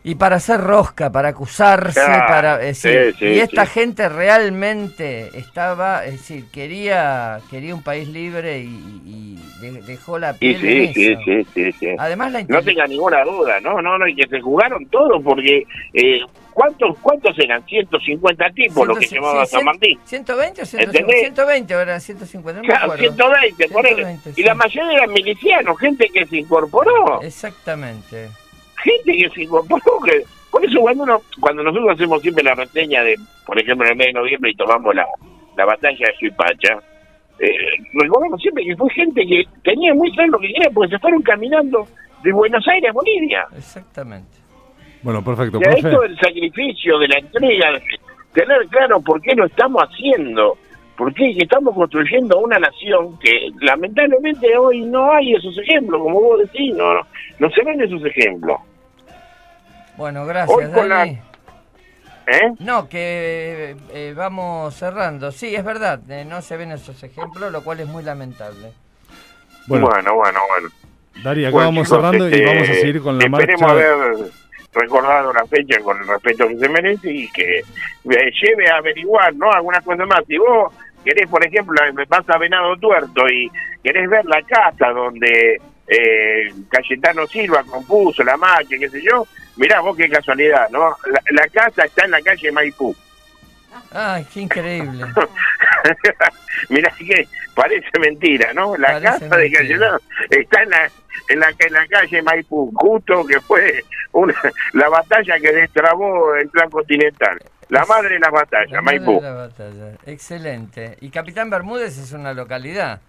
Y 0.07 0.13
para 0.15 0.35
hacer 0.35 0.61
rosca, 0.61 1.11
para 1.11 1.29
acusarse, 1.29 1.99
para 1.99 2.59
sí, 2.75 2.89
sí, 3.17 3.25
y 3.25 3.39
esta 3.39 3.65
sí. 3.65 3.71
gente 3.73 4.07
realmente 4.07 5.31
estaba, 5.37 6.05
es 6.05 6.11
decir, 6.13 6.45
quería 6.51 7.39
quería 7.49 7.73
un 7.73 7.81
país 7.81 8.07
libre 8.07 8.59
y, 8.59 9.01
y 9.05 9.39
de- 9.61 9.81
dejó 9.81 10.19
la 10.19 10.33
piel 10.33 10.61
sí, 10.61 10.67
en 10.67 10.93
sí, 10.93 11.41
eso. 11.43 11.79
sí. 11.79 11.87
Además 11.97 12.31
la 12.33 12.43
No 12.43 12.61
tenga 12.61 12.85
ninguna 12.85 13.23
duda, 13.23 13.59
no, 13.61 13.81
no, 13.81 13.97
no, 13.97 14.07
y 14.07 14.15
que 14.15 14.27
se 14.27 14.39
jugaron 14.41 14.85
todo, 14.89 15.19
porque 15.23 15.65
eh, 15.93 16.19
¿cuántos 16.53 16.97
cuántos 16.99 17.37
eran? 17.39 17.65
150 17.65 18.49
tipos 18.51 18.87
los 18.87 18.99
que 18.99 19.07
llevaban 19.07 19.41
a 19.41 19.45
San 19.47 19.65
Martín. 19.65 19.99
120 20.05 20.61
o 20.61 20.65
150, 20.65 20.99
¿Entendés? 20.99 21.19
120 21.21 21.75
o 21.75 21.79
eran 21.81 21.99
150, 21.99 22.61
no 22.61 22.67
Claro, 22.67 22.83
acuerdo. 22.93 23.03
120, 23.03 23.69
por 23.69 23.85
eso. 23.87 23.95
120, 23.95 24.39
Y 24.39 24.43
la 24.43 24.53
mayoría 24.53 24.91
eran 24.97 25.11
milicianos, 25.11 25.79
gente 25.79 26.09
que 26.13 26.25
se 26.27 26.37
incorporó, 26.37 27.21
Exactamente. 27.23 28.29
Gente 28.85 29.17
que 29.17 29.29
se 29.29 29.43
incorporó. 29.43 29.99
Que, 30.05 30.23
por 30.51 30.63
eso 30.63 30.79
cuando 30.79 31.03
uno, 31.03 31.21
cuando 31.41 31.63
nosotros 31.63 31.91
hacemos 31.93 32.21
siempre 32.21 32.43
la 32.43 32.55
reseña 32.55 33.03
de, 33.03 33.15
por 33.45 33.59
ejemplo, 33.59 33.85
en 33.85 33.91
el 33.91 33.97
mes 33.97 34.07
de 34.07 34.13
noviembre 34.13 34.51
y 34.51 34.55
tomamos 34.55 34.95
la, 34.95 35.05
la 35.57 35.65
batalla 35.65 36.07
de 36.07 36.15
Suipacha, 36.17 36.79
eh, 37.39 37.49
recordamos 37.93 38.39
siempre 38.41 38.63
que 38.63 38.75
fue 38.77 38.89
gente 38.91 39.25
que 39.25 39.43
tenía 39.63 39.93
muy 39.93 40.11
claro 40.13 40.31
lo 40.31 40.39
que 40.39 40.47
quería, 40.47 40.69
porque 40.73 40.91
se 40.91 40.99
fueron 40.99 41.21
caminando 41.21 41.85
de 42.23 42.31
Buenos 42.31 42.65
Aires 42.67 42.89
a 42.89 42.93
Bolivia. 42.93 43.45
Exactamente. 43.57 44.37
Bueno, 45.03 45.23
perfecto, 45.23 45.57
O 45.57 45.61
sea, 45.61 45.71
profe. 45.73 45.87
esto 45.87 46.01
del 46.01 46.17
sacrificio, 46.17 46.97
de 46.99 47.07
la 47.09 47.17
entrega, 47.19 47.71
de 47.73 47.81
tener 48.33 48.67
claro 48.69 49.01
por 49.01 49.21
qué 49.21 49.35
lo 49.35 49.45
estamos 49.45 49.83
haciendo, 49.83 50.57
por 50.97 51.13
qué 51.13 51.35
estamos 51.37 51.75
construyendo 51.75 52.39
una 52.39 52.57
nación 52.57 53.19
que 53.19 53.49
lamentablemente 53.61 54.57
hoy 54.57 54.81
no 54.81 55.11
hay 55.11 55.33
esos 55.33 55.57
ejemplos, 55.59 56.01
como 56.01 56.21
vos 56.21 56.39
decís, 56.39 56.73
no, 56.75 56.93
no, 56.93 57.01
no 57.39 57.49
se 57.51 57.63
ven 57.63 57.81
esos 57.81 58.03
ejemplos. 58.05 58.57
Bueno, 59.97 60.25
gracias, 60.25 60.71
la- 60.71 60.85
Dani. 60.87 61.19
¿eh? 62.27 62.51
No, 62.59 62.89
que 62.89 63.75
eh, 63.91 64.13
vamos 64.15 64.73
cerrando. 64.75 65.31
Sí, 65.31 65.55
es 65.55 65.63
verdad, 65.63 65.99
eh, 66.09 66.25
no 66.25 66.41
se 66.41 66.57
ven 66.57 66.71
esos 66.71 67.01
ejemplos, 67.03 67.51
lo 67.51 67.63
cual 67.63 67.79
es 67.79 67.87
muy 67.87 68.03
lamentable. 68.03 68.71
Bueno, 69.67 69.87
Bueno, 69.87 70.15
bueno, 70.15 70.39
bueno. 70.49 70.69
Darí, 71.23 71.45
acá 71.45 71.51
Bueno, 71.53 71.67
vamos 71.69 71.83
chicos, 71.87 71.97
cerrando 72.01 72.29
y 72.29 72.33
este, 72.33 72.45
vamos 72.45 72.69
a 72.69 72.73
seguir 72.73 73.01
con 73.01 73.17
la 73.17 73.25
Esperemos 73.25 73.61
marcha. 73.61 73.73
haber 73.93 74.15
recordado 74.73 75.33
la 75.33 75.45
fecha 75.45 75.79
con 75.79 75.97
el 76.01 76.07
respeto 76.07 76.47
que 76.49 76.57
se 76.57 76.69
merece 76.69 77.09
y 77.11 77.31
que 77.31 77.59
eh, 77.59 78.31
lleve 78.41 78.69
a 78.69 78.77
averiguar, 78.77 79.33
¿no? 79.35 79.49
Algunas 79.51 79.83
cosas 79.83 80.05
más. 80.07 80.19
Si 80.27 80.37
vos 80.37 80.73
querés, 81.05 81.27
por 81.29 81.45
ejemplo, 81.45 81.81
me 81.93 82.03
vas 82.05 82.29
a 82.29 82.37
Venado 82.37 82.75
Tuerto 82.77 83.25
y 83.29 83.49
querés 83.81 84.09
ver 84.09 84.25
la 84.25 84.41
casa 84.41 84.89
donde 84.91 85.61
eh, 85.87 86.53
Cayetano 86.69 87.27
Silva 87.27 87.63
compuso 87.63 88.23
la 88.23 88.37
marcha, 88.37 88.75
qué 88.79 88.89
sé 88.89 89.01
yo, 89.01 89.27
mirá 89.57 89.79
vos 89.81 89.95
qué 89.95 90.09
casualidad, 90.09 90.69
¿no? 90.69 90.95
La, 91.11 91.21
la 91.31 91.47
casa 91.49 91.85
está 91.85 92.05
en 92.05 92.11
la 92.11 92.21
calle 92.21 92.51
Maipú. 92.51 92.95
Ay, 93.91 94.25
qué 94.33 94.39
increíble. 94.41 95.05
Mirá 96.69 96.89
que 96.97 97.27
parece 97.53 97.99
mentira, 97.99 98.53
¿no? 98.53 98.75
La 98.77 98.93
Parece 98.99 99.27
casa 99.27 99.37
de. 99.37 99.51
Cayetano 99.51 99.97
está 100.29 100.63
en 100.63 100.69
la, 100.69 100.89
en 101.29 101.39
la 101.39 101.47
en 101.59 101.73
la 101.73 101.87
calle 101.87 102.21
Maipú, 102.21 102.71
justo 102.75 103.25
que 103.25 103.39
fue 103.41 103.83
una, 104.13 104.33
la 104.73 104.89
batalla 104.89 105.39
que 105.39 105.51
destrabó 105.51 106.35
el 106.35 106.47
plan 106.49 106.69
continental. 106.69 107.37
La 107.69 107.83
madre 107.85 108.13
de 108.15 108.19
la 108.19 108.29
batalla, 108.29 108.71
La 108.75 108.81
madre 108.81 108.99
Maipú. 108.99 109.15
de 109.21 109.27
la 109.29 109.33
batalla. 109.35 109.91
Excelente. 110.05 110.97
Y 111.01 111.09
Capitán 111.09 111.49
Bermúdez 111.49 111.97
es 111.97 112.11
una 112.13 112.33
localidad. 112.33 113.01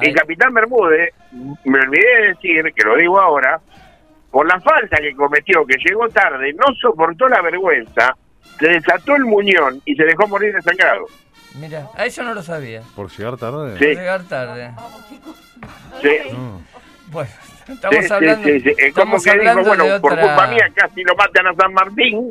Y 0.00 0.06
Ahí- 0.08 0.14
Capitán 0.14 0.52
Bermúdez, 0.54 1.12
me 1.64 1.78
olvidé 1.80 2.06
de 2.22 2.28
decir, 2.28 2.72
que 2.74 2.84
lo 2.84 2.96
digo 2.96 3.18
ahora, 3.20 3.60
por 4.30 4.46
la 4.46 4.60
falta 4.60 4.96
que 4.98 5.14
cometió, 5.14 5.64
que 5.66 5.76
llegó 5.84 6.08
tarde, 6.08 6.52
no 6.52 6.74
soportó 6.80 7.28
la 7.28 7.40
vergüenza, 7.42 8.14
se 8.58 8.68
desató 8.68 9.16
el 9.16 9.24
muñón 9.24 9.80
y 9.84 9.94
se 9.94 10.04
dejó 10.04 10.26
morir 10.28 10.54
desangrado. 10.54 11.06
Mira, 11.58 11.86
a 11.96 12.04
eso 12.06 12.22
no 12.22 12.34
lo 12.34 12.42
sabía. 12.42 12.82
¿Por 12.94 13.10
llegar 13.10 13.36
tarde? 13.38 13.78
Sí. 13.78 13.86
Llegar 13.86 14.22
tarde. 14.24 14.70
Sí. 16.02 16.30
No. 16.32 16.60
Bueno, 17.10 17.30
estamos 17.68 18.04
sí, 18.04 18.12
hablando, 18.12 18.48
sí, 18.48 18.60
sí. 18.60 18.74
Es 18.78 18.94
como 18.94 19.16
estamos 19.16 19.24
que 19.24 19.38
dijo, 19.38 19.64
bueno, 19.64 19.84
de 19.84 20.00
por 20.00 20.12
otra... 20.12 20.24
culpa 20.26 20.46
mía 20.48 20.68
casi 20.74 21.02
lo 21.02 21.14
matan 21.16 21.46
a 21.48 21.54
San 21.54 21.72
Martín, 21.72 22.30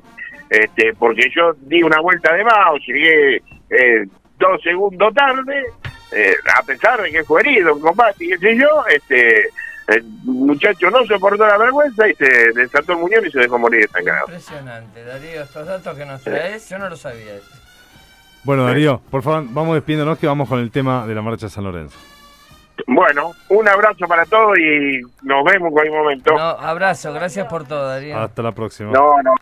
este, 0.49 0.93
porque 0.93 1.29
yo 1.35 1.53
di 1.61 1.81
una 1.83 1.99
vuelta 1.99 2.33
de 2.33 2.43
más, 2.43 2.73
llegué 2.85 3.37
eh, 3.69 4.05
dos 4.37 4.61
segundos 4.61 5.13
tarde, 5.13 5.65
eh, 6.11 6.35
a 6.57 6.63
pesar 6.63 7.01
de 7.01 7.11
que 7.11 7.23
fue 7.23 7.41
herido 7.41 7.71
en 7.71 7.79
combate 7.79 8.25
y 8.25 8.29
qué 8.29 8.37
sé 8.37 8.57
yo, 8.57 8.85
este, 8.87 9.49
el 9.87 10.03
muchacho 10.23 10.89
no 10.89 11.05
soportó 11.05 11.45
la 11.45 11.57
vergüenza 11.57 12.07
y 12.07 12.13
se 12.15 12.51
desató 12.53 12.93
el 12.93 12.99
muñón 12.99 13.25
y 13.25 13.31
se 13.31 13.39
dejó 13.39 13.57
morir 13.57 13.81
desangrado. 13.81 14.25
Impresionante, 14.27 15.03
Darío, 15.03 15.43
estos 15.43 15.65
datos 15.65 15.97
que 15.97 16.05
nos 16.05 16.21
traes, 16.21 16.69
yo 16.69 16.77
no 16.77 16.89
lo 16.89 16.95
sabía. 16.95 17.33
Bueno, 18.43 18.65
Darío, 18.65 19.01
por 19.09 19.23
favor, 19.23 19.45
vamos 19.49 19.75
despidiéndonos 19.75 20.19
que 20.19 20.27
vamos 20.27 20.47
con 20.47 20.59
el 20.59 20.71
tema 20.71 21.05
de 21.05 21.15
la 21.15 21.21
marcha 21.21 21.47
de 21.47 21.49
San 21.49 21.63
Lorenzo. 21.63 21.97
Bueno, 22.85 23.33
un 23.49 23.67
abrazo 23.67 24.07
para 24.07 24.25
todos 24.25 24.57
y 24.59 25.01
nos 25.23 25.43
vemos 25.43 25.69
en 25.69 25.71
cualquier 25.71 25.97
momento. 25.97 26.33
No, 26.33 26.41
abrazo, 26.41 27.11
gracias 27.11 27.47
por 27.47 27.67
todo, 27.67 27.87
Darío. 27.87 28.17
Hasta 28.17 28.41
la 28.43 28.51
próxima. 28.51 28.91
no. 28.91 29.21
no. 29.23 29.33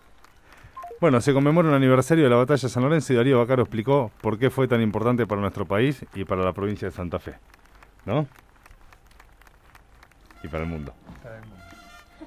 Bueno, 1.01 1.19
se 1.21 1.33
conmemora 1.33 1.67
un 1.67 1.75
aniversario 1.75 2.23
de 2.23 2.29
la 2.29 2.37
batalla 2.37 2.61
de 2.61 2.69
San 2.69 2.83
Lorenzo 2.83 3.13
y 3.13 3.15
Darío 3.17 3.37
Bacaro 3.39 3.63
explicó 3.63 4.11
por 4.21 4.39
qué 4.39 4.49
fue 4.49 4.67
tan 4.67 4.81
importante 4.81 5.27
para 5.27 5.41
nuestro 5.41 5.65
país 5.65 6.05
y 6.13 6.23
para 6.23 6.43
la 6.43 6.53
provincia 6.53 6.87
de 6.87 6.93
Santa 6.93 7.19
Fe. 7.19 7.35
¿No? 8.05 8.27
Y 10.43 10.47
para 10.47 10.63
el 10.63 10.69
mundo. 10.69 10.93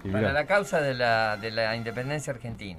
Y 0.04 0.08
Para 0.10 0.18
mirá, 0.18 0.32
la 0.32 0.46
causa 0.46 0.80
de 0.80 0.94
la, 0.94 1.36
de 1.38 1.50
la 1.50 1.74
independencia 1.76 2.32
argentina. 2.32 2.78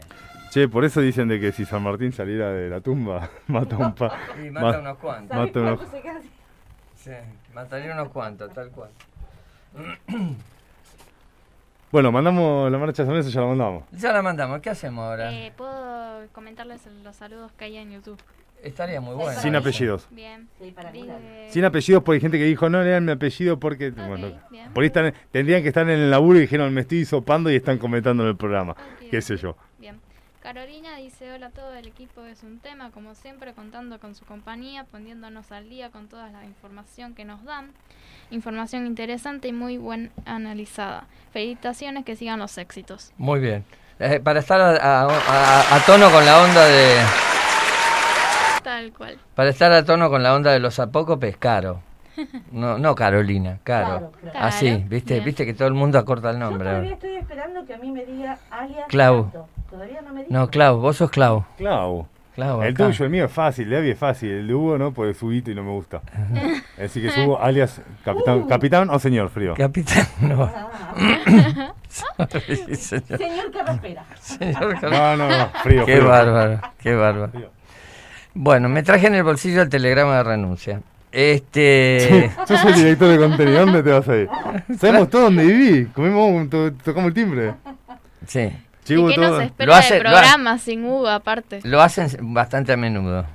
Che, 0.52 0.68
por 0.68 0.84
eso 0.86 1.02
dicen 1.02 1.28
de 1.28 1.40
que 1.40 1.52
si 1.52 1.66
San 1.66 1.84
Martín 1.84 2.12
saliera 2.14 2.50
de 2.52 2.70
la 2.70 2.82
tumba, 2.82 3.30
mata 3.48 3.78
un 3.78 3.94
pa... 3.94 4.18
Y 4.44 4.50
ma- 4.50 4.62
mata 4.62 4.80
unos 4.80 4.98
cuantos. 4.98 5.30
¿Sabés 5.36 5.56
Mata 5.56 5.60
unos-? 5.60 5.80
Sí, 6.98 7.12
mataría 7.54 7.94
unos 7.94 8.10
cuantos, 8.10 8.54
tal 8.54 8.70
cual. 8.70 8.90
Bueno, 11.92 12.12
mandamos 12.12 12.72
la 12.72 12.78
marcha 12.78 13.02
de 13.04 13.08
San 13.08 13.16
Lorenzo, 13.16 13.30
ya 13.32 13.42
la 13.42 13.48
mandamos. 13.48 13.84
Ya 13.92 14.14
la 14.14 14.22
mandamos, 14.22 14.60
¿qué 14.62 14.70
hacemos 14.70 15.04
ahora? 15.06 15.34
Eh, 15.34 15.52
¿Puedo 15.58 16.28
comentarles 16.34 16.82
los 17.04 17.16
saludos 17.16 17.52
que 17.54 17.66
hay 17.66 17.78
en 17.78 17.92
YouTube? 17.92 18.20
Estaría 18.62 19.00
muy 19.02 19.16
bueno. 19.16 19.40
Sin 19.40 19.56
eso. 19.56 19.60
apellidos. 19.62 20.08
Bien. 20.12 20.48
Sí, 20.62 20.72
para 20.72 20.92
Dice- 20.92 21.48
Sin 21.50 21.64
apellidos 21.66 22.04
porque 22.04 22.16
hay 22.18 22.22
gente 22.22 22.38
que 22.38 22.44
dijo, 22.44 22.70
no 22.70 22.84
lean 22.84 23.06
mi 23.06 23.14
apellido 23.14 23.58
porque... 23.60 23.90
bueno, 23.92 24.34
bien. 24.52 24.72
por 24.74 24.84
ahí 24.84 24.88
están- 24.88 25.14
tendrían 25.32 25.62
que 25.64 25.70
estar 25.70 25.90
en 25.90 25.98
el 25.98 26.12
laburo 26.12 26.38
y 26.38 26.42
dijeron, 26.42 26.72
me 26.74 26.82
estoy 26.82 27.06
sopando 27.06 27.50
y 27.50 27.56
están 27.56 27.78
comentando 27.78 28.22
en 28.24 28.30
el 28.30 28.36
programa. 28.38 28.74
Ok. 28.74 29.10
Qué 29.10 29.22
sé 29.22 29.38
yo. 29.38 29.56
Carolina 30.54 30.96
dice, 30.96 31.32
hola 31.32 31.46
a 31.46 31.50
todo 31.52 31.76
el 31.76 31.86
equipo 31.86 32.26
es 32.26 32.42
un 32.42 32.58
tema, 32.58 32.90
como 32.90 33.14
siempre 33.14 33.54
contando 33.54 34.00
con 34.00 34.16
su 34.16 34.26
compañía, 34.26 34.84
poniéndonos 34.84 35.52
al 35.52 35.70
día 35.70 35.92
con 35.92 36.08
toda 36.08 36.32
la 36.32 36.44
información 36.44 37.14
que 37.14 37.24
nos 37.24 37.44
dan. 37.44 37.72
Información 38.32 38.88
interesante 38.88 39.48
y 39.50 39.54
muy 39.54 39.78
buen 39.78 40.12
analizada. 40.26 41.04
Felicitaciones, 41.34 42.04
que 42.04 42.16
sigan 42.16 42.40
los 42.40 42.58
éxitos. 42.58 43.12
Muy 43.20 43.40
bien. 43.40 43.64
Eh, 44.00 44.20
para 44.22 44.40
estar 44.40 44.60
a, 44.60 44.72
a- 44.72 45.04
a- 45.06 45.76
a 45.76 45.86
tono 45.86 46.10
con 46.10 46.26
la 46.26 46.42
onda 46.42 46.66
de... 46.66 46.96
Tal 48.64 48.92
cual. 48.92 49.20
Para 49.36 49.52
estar 49.52 49.72
a 49.72 49.86
tono 49.86 50.10
con 50.10 50.24
la 50.24 50.34
onda 50.34 50.52
de 50.52 50.58
los 50.58 50.80
apócopes, 50.80 51.38
caro. 51.38 51.84
No, 52.52 52.78
no 52.78 52.96
Carolina, 52.96 53.60
Caro. 53.64 53.88
Claro, 53.88 54.12
claro. 54.22 54.40
Así, 54.40 54.68
Claro, 54.68 54.84
viste, 54.90 55.14
bien. 55.16 55.26
viste 55.26 55.46
que 55.46 55.54
todo 55.54 55.68
el 55.68 55.74
mundo 55.74 55.98
acorta 56.00 56.30
el 56.32 56.36
Yo 56.38 56.40
nombre. 56.40 56.70
todavía 56.70 56.80
ahora. 56.92 56.94
estoy 56.96 57.16
esperando 57.16 57.66
que 57.66 57.74
a 57.74 57.78
mí 57.78 57.92
me 57.92 58.06
diga 58.06 58.38
alias 58.52 58.86
Clau. 58.88 59.24
tanto. 59.24 59.48
Todavía 59.70 60.02
no 60.02 60.14
me 60.14 60.22
dijo. 60.22 60.34
No, 60.34 60.50
Clau, 60.50 60.80
vos 60.80 60.98
sos 60.98 61.10
Clau. 61.12 61.46
Clau. 61.58 62.08
Clau, 62.36 62.62
El 62.64 62.74
acá. 62.74 62.86
tuyo, 62.86 63.04
el 63.06 63.12
mío 63.12 63.26
es 63.26 63.32
fácil, 63.32 63.66
el 63.66 63.70
de 63.72 63.78
Abby 63.78 63.90
es 63.92 63.98
fácil. 64.00 64.30
El 64.32 64.48
de 64.48 64.54
Hugo 64.54 64.78
no, 64.78 64.94
porque 64.94 65.12
es 65.12 65.22
Huguito 65.22 65.52
y 65.52 65.56
no 65.56 65.64
me 65.64 65.72
gusta. 65.72 66.02
Así 66.82 67.02
que 67.02 67.10
subo 67.12 67.38
alias 67.42 67.82
capitán, 68.06 68.44
capitán 68.44 68.90
o 68.90 68.98
señor 69.00 69.30
frío. 69.30 69.56
Capitán, 69.58 70.06
no. 70.22 70.44
Ah, 70.44 70.94
Sorry, 71.90 72.56
señor. 72.76 73.18
señor 73.18 73.52
Carraspera. 73.52 74.06
Señor 74.22 74.84
No, 74.84 75.18
no, 75.18 75.28
no, 75.30 75.50
frío. 75.64 75.86
Qué 75.86 75.98
frío. 75.98 76.08
bárbaro, 76.08 76.62
qué 76.80 76.96
bárbaro. 76.96 77.32
Frío. 77.32 77.50
Bueno, 78.34 78.70
me 78.70 78.84
traje 78.84 79.08
en 79.08 79.16
el 79.16 79.24
bolsillo 79.24 79.62
el 79.62 79.70
telegrama 79.70 80.18
de 80.18 80.24
renuncia. 80.24 80.82
Este. 81.12 82.32
Sos 82.48 82.64
el 82.66 82.76
director 82.76 83.08
de 83.10 83.18
contenido, 83.18 83.60
¿dónde 83.66 83.84
te 83.84 83.92
vas 83.92 84.08
a 84.08 84.16
ir? 84.18 84.30
Sabemos 84.80 85.10
todo 85.10 85.24
dónde 85.24 85.44
viví. 85.46 85.86
Comimos, 85.88 86.50
to- 86.50 86.74
tocamos 86.74 87.08
el 87.10 87.14
timbre. 87.14 87.54
Sí. 88.28 88.40
¿Y 88.42 88.86
Chivo 88.86 89.08
qué 89.08 89.16
todo. 89.16 89.26
nos 89.30 89.38
Lo 89.38 89.42
espera 89.44 89.68
lo 89.68 89.76
hace- 89.76 90.00
programa 90.00 90.58
sin 90.58 90.84
Hugo 90.86 91.08
aparte? 91.10 91.60
Lo 91.64 91.82
hacen 91.82 92.10
bastante 92.34 92.74
a 92.74 92.78
menudo. 92.78 93.26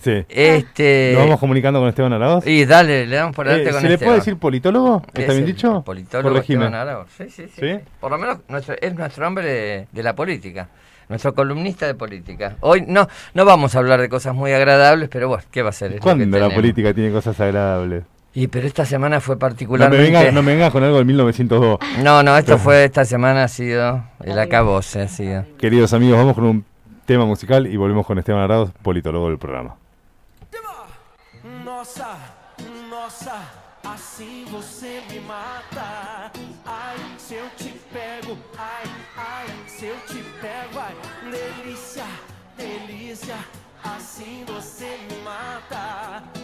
Sí. 0.00 0.24
Este. 0.28 1.12
Nos 1.14 1.24
vamos 1.24 1.38
comunicando 1.40 1.78
con 1.78 1.88
Esteban 1.88 2.12
Araoz. 2.12 2.46
Y 2.46 2.64
dale, 2.64 3.06
le 3.06 3.16
damos 3.16 3.36
por 3.36 3.46
delante 3.46 3.68
Eh, 3.70 3.72
con 3.72 3.82
¿Se 3.82 3.88
le 3.88 3.98
puede 3.98 4.16
decir 4.16 4.36
politólogo? 4.36 5.00
¿Qué 5.14 5.20
¿Está 5.22 5.32
es 5.32 5.38
bien 5.38 5.46
dicho? 5.46 5.82
Politólogo 5.84 6.34
Corregime. 6.34 6.64
Esteban. 6.66 7.06
Sí, 7.16 7.24
sí, 7.30 7.42
sí, 7.46 7.60
¿Sí? 7.60 7.60
sí. 7.60 7.80
Por 8.00 8.10
lo 8.10 8.18
menos 8.18 8.38
nuestro, 8.48 8.74
es 8.80 8.94
nuestro 8.94 9.26
hombre 9.28 9.44
de, 9.46 9.86
de 9.92 10.02
la 10.02 10.14
política. 10.14 10.68
Nuestro 11.08 11.34
columnista 11.34 11.86
de 11.86 11.94
política. 11.94 12.56
Hoy 12.60 12.84
no 12.86 13.08
no 13.34 13.44
vamos 13.44 13.74
a 13.74 13.78
hablar 13.78 14.00
de 14.00 14.08
cosas 14.08 14.34
muy 14.34 14.52
agradables, 14.52 15.08
pero 15.08 15.28
bueno, 15.28 15.44
¿qué 15.50 15.62
va 15.62 15.70
a 15.70 15.72
ser? 15.72 15.98
¿Cuándo 16.00 16.38
la 16.38 16.50
política 16.50 16.92
tiene 16.94 17.12
cosas 17.12 17.38
agradables? 17.40 18.04
Y 18.34 18.46
pero 18.46 18.66
esta 18.66 18.86
semana 18.86 19.20
fue 19.20 19.34
No 19.34 19.36
me, 19.36 19.40
particularmente... 19.40 20.04
vengas, 20.04 20.32
no 20.32 20.42
me 20.42 20.52
vengas 20.52 20.72
con 20.72 20.82
algo 20.82 20.96
del 20.96 21.04
1902. 21.04 21.78
No, 22.02 22.22
no, 22.22 22.36
esto 22.38 22.56
fue, 22.64 22.84
esta 22.84 23.04
semana 23.04 23.44
ha 23.44 23.48
sido 23.48 24.04
el 24.24 24.38
acabose, 24.38 25.02
ha 25.02 25.08
sido. 25.08 25.44
Queridos 25.58 25.92
amigos, 25.92 26.16
vamos 26.18 26.34
con 26.34 26.44
un 26.44 26.64
tema 27.04 27.26
musical 27.26 27.66
y 27.66 27.76
volvemos 27.76 28.06
con 28.06 28.18
Esteban 28.18 28.42
Araoz, 28.42 28.70
politólogo 28.82 29.28
del 29.28 29.38
programa. 29.38 29.76
Nossa, 31.64 32.16
nossa, 32.88 33.34
assim 33.82 34.44
você 34.48 35.02
me 35.10 35.18
mata. 35.20 36.30
Ai, 36.64 36.96
se 37.18 37.34
eu 37.34 37.46
te 37.56 37.70
pego, 37.92 38.38
ai, 38.56 38.84
ai, 39.16 39.46
se 39.66 39.86
eu 39.86 39.96
te 40.06 40.22
pego, 40.40 40.71
assim 43.84 44.44
você 44.46 44.98
me 45.08 45.22
mata. 45.22 46.41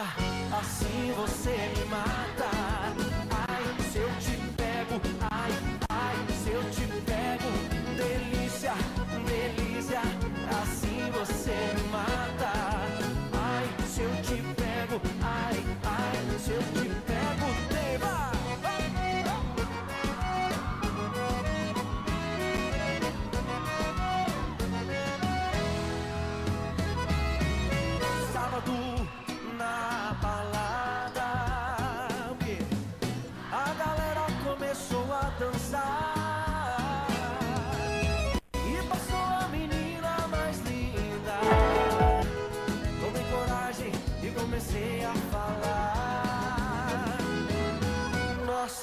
Assim 0.00 1.12
você 1.16 1.72
me 1.76 1.84
mata 1.84 2.73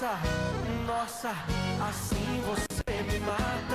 Nossa, 0.02 0.20
nossa, 0.88 1.30
assim 1.88 2.42
você 2.42 3.04
me 3.04 3.20
mata 3.20 3.71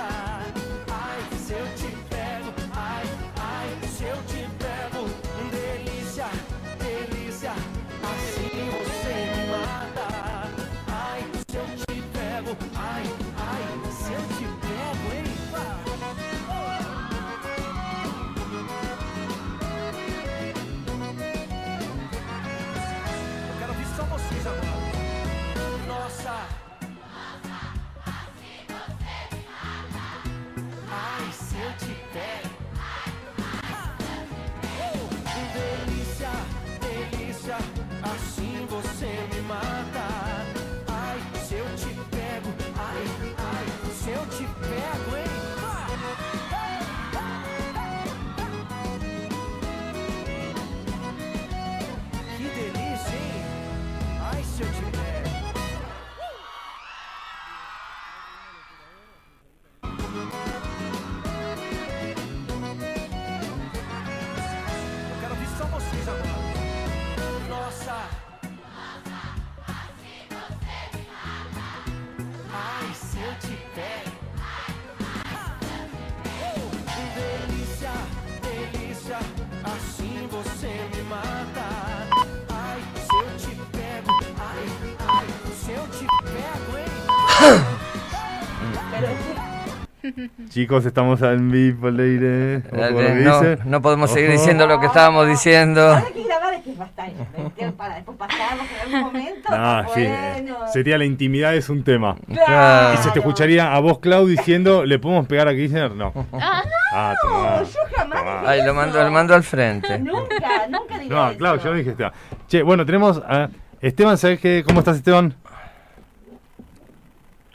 Chicos, 90.56 90.86
estamos 90.86 91.20
en 91.20 91.50
vivo, 91.50 91.90
Leire. 91.90 92.62
No, 92.72 92.88
dice. 92.98 93.58
no 93.66 93.82
podemos 93.82 94.10
seguir 94.10 94.30
Ojo. 94.30 94.38
diciendo 94.38 94.66
lo 94.66 94.80
que 94.80 94.86
estábamos 94.86 95.28
diciendo. 95.28 95.82
Ahora 95.82 96.06
que 96.14 96.22
grabar 96.24 96.54
es 96.54 96.62
que 96.62 96.70
es 96.70 96.78
bastante. 96.78 97.14
¿me 97.60 97.72
Para 97.72 97.96
después 97.96 98.16
pasarlos 98.16 98.64
en 98.86 98.94
algún 98.94 99.12
momento. 99.12 99.48
Ah, 99.50 99.84
está 99.86 99.94
sí. 99.94 100.06
bueno. 100.06 100.56
Sería 100.72 100.96
la 100.96 101.04
intimidad 101.04 101.54
es 101.54 101.68
un 101.68 101.84
tema. 101.84 102.16
Claro. 102.26 102.94
Y 102.94 102.96
se 103.02 103.10
te 103.10 103.18
escucharía 103.18 103.74
a 103.74 103.78
vos, 103.80 103.98
Clau, 103.98 104.26
diciendo, 104.26 104.86
¿le 104.86 104.98
podemos 104.98 105.26
pegar 105.26 105.46
a 105.46 105.52
Kirchner? 105.52 105.90
No. 105.90 106.14
Ah, 106.32 107.14
tomá. 107.20 107.62
yo 107.62 107.78
jamás 107.94 108.18
Tomá. 108.18 108.40
dije 108.40 108.46
Ay, 108.46 108.62
lo 108.64 108.72
mando, 108.72 109.04
lo 109.04 109.10
mando 109.10 109.34
al 109.34 109.42
frente. 109.42 109.98
Nunca, 109.98 110.66
nunca 110.70 110.98
dije 110.98 111.10
No, 111.14 111.28
eso. 111.28 111.36
Clau, 111.38 111.58
yo 111.58 111.70
no 111.70 111.76
dije 111.76 111.90
Esteban. 111.90 112.12
Che, 112.48 112.62
bueno, 112.62 112.86
tenemos 112.86 113.18
a 113.28 113.50
Esteban, 113.82 114.16
¿sabes 114.16 114.40
qué? 114.40 114.64
¿Cómo 114.66 114.78
estás, 114.78 114.96
Esteban? 114.96 115.34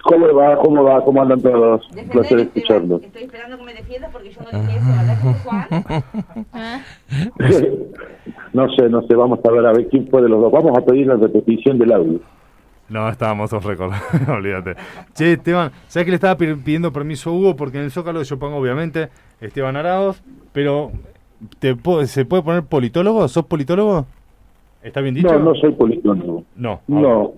¿Cómo 0.04 0.34
va? 0.34 0.58
¿Cómo 0.58 0.84
va? 0.84 1.04
¿Cómo 1.04 1.22
andan 1.22 1.42
todos? 1.42 1.88
Un 1.92 2.10
placer 2.10 2.40
Esteban. 2.40 2.40
escucharlo. 2.40 3.00
Estoy 3.04 3.24
esperando 3.24 3.58
que 3.58 3.64
me 3.64 3.74
defiendas 3.74 4.12
porque 4.12 4.32
yo 4.32 4.42
no 4.42 4.60
dije 4.60 4.78
eso. 4.78 4.88
¿Verdad 4.88 5.22
que 5.22 5.34
Juan? 5.44 6.46
Ah, 6.54 6.82
no 8.54 8.70
sé, 8.74 8.90
no 8.90 9.02
sé, 9.04 9.16
vamos 9.16 9.40
a 9.44 9.52
ver 9.52 9.66
a 9.66 9.74
ver 9.74 9.88
quién 9.90 10.08
fue 10.08 10.22
de 10.22 10.30
los 10.30 10.42
dos. 10.42 10.52
Vamos 10.52 10.78
a 10.78 10.82
pedir 10.86 11.08
la 11.08 11.16
repetición 11.16 11.78
del 11.78 11.92
audio. 11.94 12.20
No, 12.90 13.08
estábamos 13.08 13.54
off 13.54 13.66
record, 13.66 13.94
olvídate. 14.30 14.76
Che, 15.14 15.34
Esteban, 15.34 15.72
¿sabes 15.88 16.06
que 16.06 16.12
le 16.12 16.16
estaba 16.16 16.36
pi- 16.36 16.56
pidiendo 16.56 16.92
permiso 16.92 17.30
a 17.30 17.34
Hugo? 17.34 17.56
Porque 17.56 17.78
en 17.78 17.86
el 17.86 17.92
Zócalo 17.92 18.22
yo 18.24 18.38
pongo, 18.38 18.58
obviamente, 18.58 19.08
Esteban 19.40 19.78
Araos, 19.78 20.22
pero 20.52 20.92
¿te 21.60 21.76
puedo- 21.76 22.06
¿se 22.06 22.26
puede 22.26 22.44
poner 22.44 22.64
politólogo? 22.64 23.26
¿Sos 23.30 23.46
politólogo? 23.46 24.06
¿Está 24.84 25.00
bien 25.00 25.16
dicho? 25.16 25.32
No, 25.32 25.40
no 25.40 25.56
soy 25.56 25.72
politólogo. 25.74 26.44
No. 26.56 26.82
No. 26.88 27.34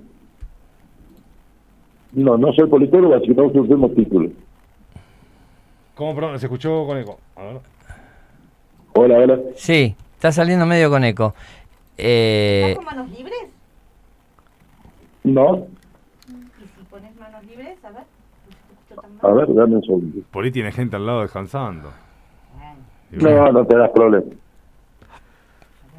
No, 2.13 2.38
no 2.38 2.54
soy 2.54 2.67
politólogo, 2.69 3.15
así 3.15 3.28
que 3.28 3.34
no 3.34 3.45
usemos 3.45 3.93
títulos. 3.95 4.32
¿Cómo, 5.95 6.15
perdón? 6.15 6.39
¿Se 6.39 6.45
escuchó 6.45 6.86
con 6.86 6.97
eco? 6.97 7.19
A 7.36 7.43
ver. 7.43 7.60
Hola, 8.95 9.17
hola. 9.19 9.39
Sí, 9.56 9.95
está 10.15 10.32
saliendo 10.32 10.65
medio 10.65 10.89
con 10.89 11.04
eco. 11.04 11.34
Eh, 11.97 12.69
¿Estás 12.71 12.86
con 12.86 12.95
manos 12.95 13.12
libres? 13.17 13.39
No, 15.23 15.67
Y 16.28 16.32
si 16.78 16.84
pones 16.89 17.15
manos 17.17 17.43
libres, 17.45 17.78
a 17.84 17.89
ver. 17.91 18.04
a 19.21 19.28
ver, 19.32 19.54
dame 19.54 19.76
un 19.76 19.82
segundo. 19.84 20.21
Por 20.32 20.43
ahí 20.45 20.52
tiene 20.52 20.71
gente 20.71 20.95
al 20.95 21.06
lado 21.06 21.21
descansando. 21.21 21.91
No, 23.12 23.52
no 23.52 23.65
te 23.65 23.78
das 23.78 23.91
problema. 23.91 24.26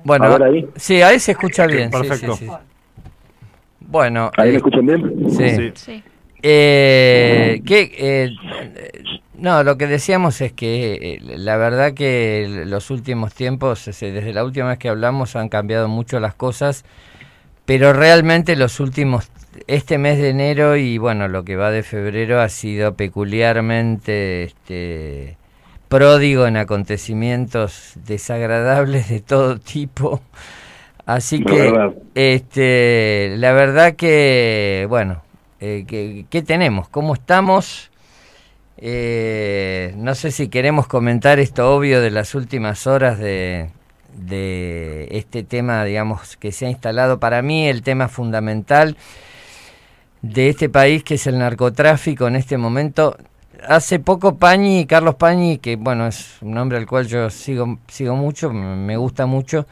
bueno, 0.05 0.25
A 0.27 0.29
ver 0.31 0.43
ahí. 0.43 0.69
sí, 0.77 1.01
ahí 1.03 1.19
se 1.21 1.33
escucha 1.33 1.67
bien. 1.67 1.91
sí, 1.93 1.99
Perfecto. 1.99 2.33
sí, 2.35 2.47
sí. 2.47 2.53
Bueno, 3.95 4.33
¿Ahí 4.37 4.49
me 4.49 4.55
eh, 4.55 4.57
escuchan 4.57 4.87
bien? 4.87 5.31
sí. 5.31 5.51
Sí. 5.51 5.73
sí. 5.77 6.03
Eh, 6.43 7.63
que, 7.65 7.93
eh, 7.97 8.31
no, 9.39 9.63
lo 9.63 9.79
que 9.79 9.87
decíamos 9.87 10.41
es 10.41 10.53
que 10.53 11.21
eh, 11.23 11.39
la 11.39 11.57
verdad 11.57 11.95
que 11.95 12.65
los 12.67 12.91
últimos 12.91 13.35
tiempos, 13.35 13.87
ese, 13.87 14.11
desde 14.11 14.33
la 14.33 14.43
última 14.43 14.71
vez 14.71 14.79
que 14.79 14.89
hablamos, 14.89 15.37
han 15.37 15.49
cambiado 15.49 15.87
mucho 15.87 16.19
las 16.19 16.35
cosas, 16.35 16.85
pero 17.67 17.93
realmente 17.93 18.57
los 18.57 18.81
últimos, 18.81 19.31
este 19.69 19.97
mes 19.97 20.19
de 20.19 20.31
enero 20.31 20.75
y 20.77 20.99
bueno, 20.99 21.29
lo 21.29 21.45
que 21.45 21.55
va 21.55 21.71
de 21.71 21.85
febrero 21.85 22.41
ha 22.41 22.49
sido 22.49 22.95
peculiarmente 22.95 24.43
este, 24.43 25.37
pródigo 25.89 26.49
en 26.49 26.57
acontecimientos 26.57 27.93
desagradables 28.05 29.09
de 29.09 29.21
todo 29.21 29.61
tipo. 29.61 30.21
Así 31.07 31.39
La 31.41 31.45
que, 31.45 31.63
verdad. 31.71 31.95
este, 32.15 33.35
la 33.39 33.53
verdad 33.53 33.95
que, 33.95 34.87
bueno, 34.89 35.23
eh, 35.61 35.85
¿qué, 35.87 36.25
qué 36.31 36.43
tenemos? 36.43 36.89
¿Cómo 36.89 37.15
estamos? 37.15 37.91
Eh, 38.79 39.95
no 39.97 40.15
sé 40.15 40.31
si 40.31 40.49
queremos 40.49 40.87
comentar 40.87 41.39
esto 41.39 41.75
obvio 41.75 42.01
de 42.01 42.11
las 42.11 42.35
últimas 42.35 42.87
horas 42.87 43.19
de, 43.19 43.71
de 44.15 45.09
este 45.11 45.43
tema, 45.43 45.85
digamos, 45.85 46.37
que 46.37 46.53
se 46.53 46.67
ha 46.67 46.71
instalado 46.71 47.21
para 47.21 47.43
mí, 47.43 47.69
el 47.69 47.83
tema 47.83 48.09
fundamental 48.09 48.97
de 50.23 50.49
este 50.49 50.71
país 50.71 51.05
que 51.05 51.15
es 51.15 51.27
el 51.27 51.39
narcotráfico 51.39 52.27
en 52.27 52.37
este 52.37 52.57
momento. 52.57 53.17
Hace 53.67 53.99
poco 53.99 54.37
Pañi, 54.37 54.87
Carlos 54.87 55.15
Pañi, 55.15 55.59
que 55.59 55.77
bueno, 55.77 56.07
es 56.07 56.37
un 56.41 56.57
hombre 56.59 56.79
al 56.79 56.87
cual 56.87 57.07
yo 57.07 57.31
sigo, 57.31 57.79
sigo 57.89 58.17
mucho, 58.17 58.51
me 58.53 58.97
gusta 58.97 59.25
mucho, 59.27 59.67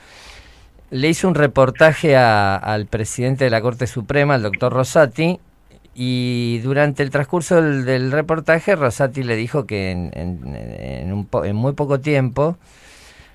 le 0.92 1.08
hizo 1.08 1.26
un 1.26 1.34
reportaje 1.34 2.16
a- 2.16 2.54
al 2.56 2.86
presidente 2.86 3.44
de 3.44 3.50
la 3.50 3.60
Corte 3.62 3.86
Suprema, 3.86 4.36
el 4.36 4.42
doctor 4.42 4.72
Rosati, 4.72 5.40
y 5.94 6.60
durante 6.62 7.02
el 7.02 7.10
transcurso 7.10 7.60
del, 7.60 8.12
reportaje 8.12 8.76
Rosati 8.76 9.22
le 9.22 9.34
dijo 9.36 9.66
que 9.66 9.90
en, 9.90 10.10
en- 10.14 10.54
en 10.54 11.12
un 11.12 11.26
po- 11.26 11.44
en 11.44 11.56
muy 11.56 11.72
poco 11.72 11.98
tiempo, 12.00 12.56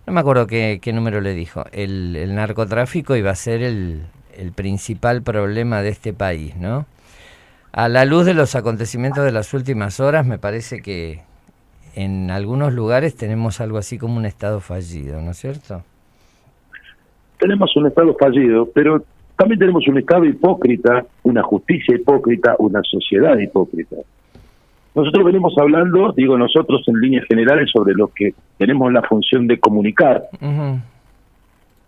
no 0.06 0.14
me 0.14 0.20
acuerdo 0.20 0.48
qué, 0.48 0.80
qué 0.82 0.94
número 0.94 1.20
le 1.20 1.34
dijo, 1.34 1.66
el, 1.72 2.16
el 2.16 2.36
narcotráfico 2.36 3.16
iba 3.16 3.32
a 3.32 3.36
ser 3.36 3.62
el, 3.64 4.04
el 4.38 4.52
principal 4.54 5.22
problema 5.24 5.82
de 5.82 5.90
este 5.90 6.14
país, 6.14 6.56
¿no? 6.56 6.86
A 7.74 7.90
la 7.90 8.06
luz 8.06 8.26
de 8.26 8.34
los 8.34 8.56
acontecimientos 8.56 9.24
de 9.26 9.32
las 9.32 9.54
últimas 9.54 10.00
horas, 10.00 10.26
me 10.26 10.38
parece 10.40 10.82
que 10.82 11.22
en 11.96 12.32
algunos 12.32 12.72
lugares 12.74 13.16
tenemos 13.16 13.62
algo 13.62 13.78
así 13.80 13.98
como 13.98 14.18
un 14.18 14.26
estado 14.26 14.62
fallido, 14.62 15.22
¿no 15.22 15.32
es 15.32 15.38
cierto? 15.38 15.84
Tenemos 17.40 17.76
un 17.76 17.88
Estado 17.88 18.16
fallido, 18.20 18.68
pero 18.74 19.04
también 19.36 19.60
tenemos 19.60 19.88
un 19.88 19.98
Estado 19.98 20.26
hipócrita, 20.26 21.06
una 21.24 21.44
justicia 21.44 21.96
hipócrita, 21.96 22.56
una 22.60 22.82
sociedad 22.84 23.38
hipócrita. 23.38 23.96
Nosotros 24.96 25.26
venimos 25.26 25.54
hablando, 25.58 26.12
digo 26.14 26.38
nosotros 26.38 26.84
en 26.88 27.00
líneas 27.00 27.26
generales, 27.28 27.70
sobre 27.72 27.94
lo 27.94 28.08
que 28.08 28.34
tenemos 28.58 28.92
la 28.92 29.04
función 29.04 29.46
de 29.46 29.60
comunicar. 29.60 30.24
Ujú, 30.42 30.80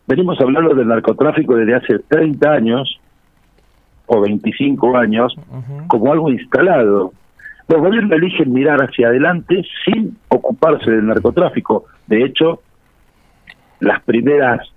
Venimos 0.09 0.41
hablando 0.41 0.73
del 0.73 0.87
narcotráfico 0.87 1.55
desde 1.55 1.75
hace 1.75 1.99
30 1.99 2.51
años 2.51 2.99
o 4.07 4.19
25 4.21 4.97
años 4.97 5.35
como 5.85 6.11
algo 6.11 6.31
instalado. 6.31 7.13
Los 7.67 7.79
gobiernos 7.79 8.13
eligen 8.13 8.51
mirar 8.51 8.79
hacia 8.81 9.09
adelante 9.09 9.63
sin 9.85 10.17
ocuparse 10.29 10.89
del 10.89 11.05
narcotráfico. 11.05 11.85
De 12.07 12.23
hecho, 12.25 12.63
las 13.81 14.01
primeras, 14.01 14.67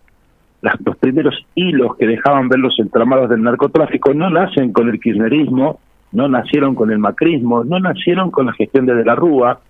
las- 0.63 0.81
los 0.85 0.97
primeros 0.97 1.35
hilos 1.55 1.97
que 1.99 2.07
dejaban 2.07 2.49
ver 2.49 2.59
los 2.61 2.79
entramados 2.79 3.29
del 3.29 3.43
narcotráfico 3.43 4.15
no 4.15 4.31
nacen 4.31 4.73
con 4.73 4.89
el 4.89 4.99
kirchnerismo, 5.01 5.79
no 6.13 6.29
nacieron 6.29 6.75
con 6.75 6.91
el 6.91 6.99
macrismo, 6.99 7.65
no 7.65 7.79
nacieron 7.81 8.31
con 8.31 8.47
la 8.47 8.53
gestión 8.55 8.87
de 8.87 8.95
De 8.95 9.05
la 9.05 9.15
Rúa, 9.15 9.61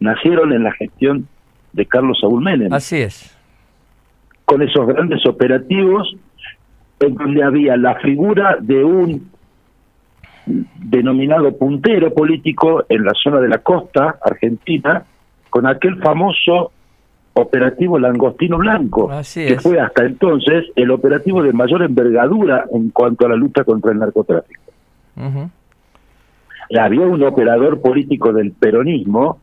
nacieron 0.00 0.52
en 0.52 0.62
la 0.64 0.72
gestión 0.72 1.26
de 1.72 1.86
Carlos 1.86 2.18
Saúl 2.20 2.42
Menem. 2.42 2.72
Así 2.72 2.96
es. 2.98 3.36
con 4.44 4.62
esos 4.62 4.84
grandes 4.86 5.24
operativos 5.26 6.12
en 6.98 7.14
donde 7.14 7.42
había 7.44 7.76
la 7.76 7.94
figura 8.00 8.56
de 8.60 8.82
un 8.84 9.30
denominado 10.76 11.56
puntero 11.56 12.12
político 12.12 12.84
en 12.88 13.04
la 13.04 13.12
zona 13.14 13.38
de 13.40 13.48
la 13.48 13.58
costa 13.58 14.16
argentina 14.24 15.04
con 15.50 15.66
aquel 15.66 15.96
famoso 16.02 16.72
operativo 17.40 17.98
Langostino 17.98 18.58
Blanco, 18.58 19.10
Así 19.10 19.46
que 19.46 19.54
es. 19.54 19.62
fue 19.62 19.80
hasta 19.80 20.04
entonces 20.04 20.66
el 20.76 20.90
operativo 20.90 21.42
de 21.42 21.52
mayor 21.52 21.82
envergadura 21.82 22.64
en 22.72 22.90
cuanto 22.90 23.26
a 23.26 23.30
la 23.30 23.36
lucha 23.36 23.64
contra 23.64 23.92
el 23.92 23.98
narcotráfico. 23.98 24.60
Había 26.78 27.00
un 27.00 27.22
operador 27.22 27.80
político 27.80 28.32
del 28.32 28.52
peronismo 28.52 29.38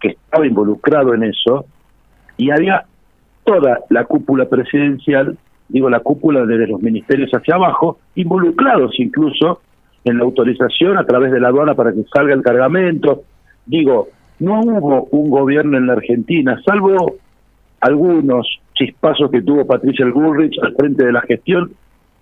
que 0.00 0.08
estaba 0.08 0.46
involucrado 0.46 1.14
en 1.14 1.24
eso 1.24 1.64
y 2.36 2.50
había 2.50 2.84
toda 3.44 3.80
la 3.88 4.04
cúpula 4.04 4.46
presidencial, 4.46 5.38
digo 5.68 5.88
la 5.88 6.00
cúpula 6.00 6.44
desde 6.44 6.66
los 6.66 6.82
ministerios 6.82 7.30
hacia 7.32 7.54
abajo, 7.54 7.98
involucrados 8.14 8.98
incluso 8.98 9.60
en 10.04 10.18
la 10.18 10.24
autorización 10.24 10.98
a 10.98 11.04
través 11.04 11.32
de 11.32 11.40
la 11.40 11.48
aduana 11.48 11.74
para 11.74 11.92
que 11.92 12.04
salga 12.12 12.34
el 12.34 12.42
cargamento. 12.42 13.22
Digo, 13.66 14.08
no 14.40 14.60
hubo 14.60 15.08
un 15.10 15.30
gobierno 15.30 15.76
en 15.78 15.86
la 15.86 15.94
Argentina, 15.94 16.60
salvo 16.64 17.16
algunos 17.80 18.46
chispazos 18.74 19.30
que 19.30 19.42
tuvo 19.42 19.66
Patricia 19.66 20.06
Bullrich 20.06 20.58
al 20.62 20.74
frente 20.74 21.04
de 21.04 21.12
la 21.12 21.20
gestión, 21.22 21.72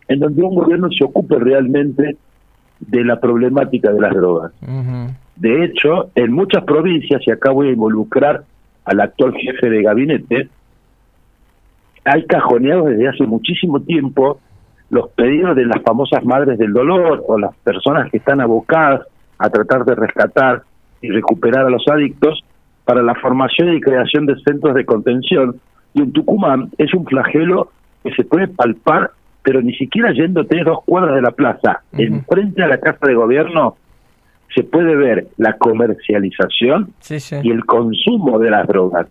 en 0.08 0.20
donde 0.20 0.42
un 0.42 0.54
gobierno 0.54 0.88
se 0.90 1.04
ocupe 1.04 1.38
realmente 1.38 2.16
de 2.80 3.04
la 3.04 3.18
problemática 3.20 3.92
de 3.92 4.00
las 4.00 4.14
drogas. 4.14 4.52
De 5.36 5.64
hecho, 5.64 6.10
en 6.14 6.32
muchas 6.32 6.64
provincias, 6.64 7.22
y 7.26 7.30
acá 7.30 7.50
voy 7.50 7.68
a 7.68 7.72
involucrar 7.72 8.44
al 8.84 9.00
actual 9.00 9.34
jefe 9.34 9.68
de 9.68 9.82
gabinete, 9.82 10.48
hay 12.04 12.24
cajoneados 12.26 12.86
desde 12.86 13.08
hace 13.08 13.26
muchísimo 13.26 13.80
tiempo 13.80 14.38
los 14.90 15.08
pedidos 15.10 15.56
de 15.56 15.66
las 15.66 15.82
famosas 15.82 16.24
madres 16.24 16.58
del 16.58 16.72
dolor 16.72 17.24
o 17.26 17.38
las 17.38 17.54
personas 17.56 18.10
que 18.10 18.18
están 18.18 18.40
abocadas 18.40 19.00
a 19.38 19.50
tratar 19.50 19.84
de 19.84 19.94
rescatar 19.96 20.62
y 21.02 21.08
recuperar 21.10 21.66
a 21.66 21.70
los 21.70 21.86
adictos 21.88 22.42
para 22.84 23.02
la 23.02 23.14
formación 23.16 23.74
y 23.74 23.80
creación 23.80 24.26
de 24.26 24.36
centros 24.44 24.74
de 24.74 24.84
contención. 24.84 25.56
Y 25.94 26.00
en 26.02 26.12
Tucumán 26.12 26.70
es 26.78 26.92
un 26.94 27.04
flagelo 27.06 27.70
que 28.04 28.12
se 28.14 28.24
puede 28.24 28.48
palpar, 28.48 29.10
pero 29.42 29.60
ni 29.62 29.74
siquiera 29.76 30.12
yéndote 30.12 30.62
dos 30.64 30.78
cuadras 30.84 31.14
de 31.16 31.22
la 31.22 31.30
plaza, 31.32 31.82
Ujú. 31.92 32.02
enfrente 32.02 32.62
a 32.62 32.68
la 32.68 32.78
Casa 32.78 33.06
de 33.06 33.14
Gobierno, 33.14 33.76
se 34.54 34.62
puede 34.62 34.94
ver 34.96 35.26
la 35.36 35.54
comercialización 35.58 36.92
Sí, 37.00 37.20
sí. 37.20 37.36
y 37.42 37.50
el 37.50 37.64
consumo 37.64 38.38
de 38.38 38.50
las 38.50 38.66
drogas. 38.66 39.06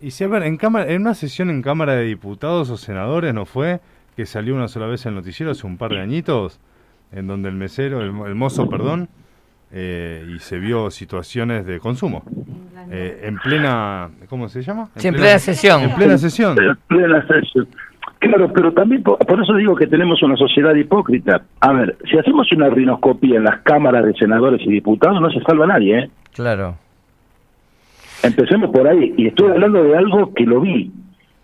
Y 0.00 0.10
si, 0.12 0.24
a 0.24 0.28
ver, 0.28 0.42
en, 0.44 0.56
cámara, 0.56 0.90
en 0.90 1.02
una 1.02 1.14
sesión 1.14 1.50
en 1.50 1.62
Cámara 1.62 1.94
de 1.94 2.04
Diputados 2.04 2.70
o 2.70 2.76
Senadores, 2.76 3.34
¿no 3.34 3.44
fue? 3.44 3.80
Que 4.16 4.26
salió 4.26 4.54
una 4.54 4.68
sola 4.68 4.86
vez 4.86 5.04
el 5.06 5.14
noticiero 5.14 5.52
hace 5.52 5.66
un 5.66 5.76
par 5.76 5.90
de 5.90 6.00
añitos, 6.00 6.58
en 7.12 7.26
donde 7.26 7.48
el 7.48 7.54
mesero, 7.54 8.00
el, 8.00 8.12
mo- 8.12 8.26
el 8.26 8.34
mozo, 8.34 8.68
perdón, 8.68 9.08
eh, 9.72 10.24
y 10.34 10.38
se 10.40 10.58
vio 10.58 10.90
situaciones 10.90 11.66
de 11.66 11.78
consumo. 11.80 12.22
Eh, 12.90 13.20
en 13.24 13.36
plena, 13.38 14.08
¿cómo 14.28 14.48
se 14.48 14.62
llama? 14.62 14.88
Sí, 14.96 15.08
en 15.08 15.14
plena 15.14 15.38
sesión. 15.38 15.82
En 15.82 15.94
plena 15.94 16.18
sesión. 16.18 16.54
Pero 16.56 16.74
plena 16.88 17.26
sesión. 17.26 17.68
Claro, 18.18 18.52
pero 18.52 18.72
también 18.72 19.02
por, 19.02 19.16
por 19.18 19.42
eso 19.42 19.54
digo 19.54 19.74
que 19.76 19.86
tenemos 19.86 20.22
una 20.22 20.36
sociedad 20.36 20.74
hipócrita. 20.74 21.42
A 21.60 21.72
ver, 21.72 21.96
si 22.10 22.18
hacemos 22.18 22.50
una 22.52 22.68
rinoscopía 22.68 23.36
en 23.36 23.44
las 23.44 23.60
cámaras 23.60 24.04
de 24.04 24.12
senadores 24.14 24.60
y 24.62 24.70
diputados, 24.70 25.20
no 25.20 25.30
se 25.30 25.40
salva 25.40 25.66
nadie, 25.66 25.98
¿eh? 26.00 26.10
Claro. 26.34 26.76
Empecemos 28.22 28.70
por 28.70 28.86
ahí. 28.86 29.14
Y 29.16 29.28
estoy 29.28 29.50
hablando 29.52 29.82
de 29.82 29.96
algo 29.96 30.34
que 30.34 30.44
lo 30.44 30.60
vi. 30.60 30.92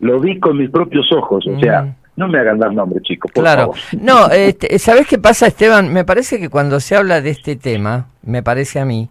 Lo 0.00 0.20
vi 0.20 0.38
con 0.38 0.58
mis 0.58 0.68
propios 0.70 1.10
ojos. 1.12 1.46
O 1.46 1.58
sea, 1.60 1.82
Mm. 1.82 1.94
No 2.16 2.28
me 2.28 2.38
hagan 2.38 2.58
dar 2.58 2.72
nombres, 2.72 3.02
chicos, 3.02 3.30
por 3.32 3.44
Claro. 3.44 3.72
favor. 3.72 3.76
No, 4.00 4.30
este, 4.30 4.78
¿sabés 4.78 5.06
qué 5.06 5.18
pasa, 5.18 5.46
Esteban? 5.46 5.92
Me 5.92 6.04
parece 6.04 6.38
que 6.40 6.48
cuando 6.48 6.80
se 6.80 6.96
habla 6.96 7.20
de 7.20 7.30
este 7.30 7.56
tema, 7.56 8.08
me 8.22 8.42
parece 8.42 8.80
a 8.80 8.84
mí, 8.84 9.08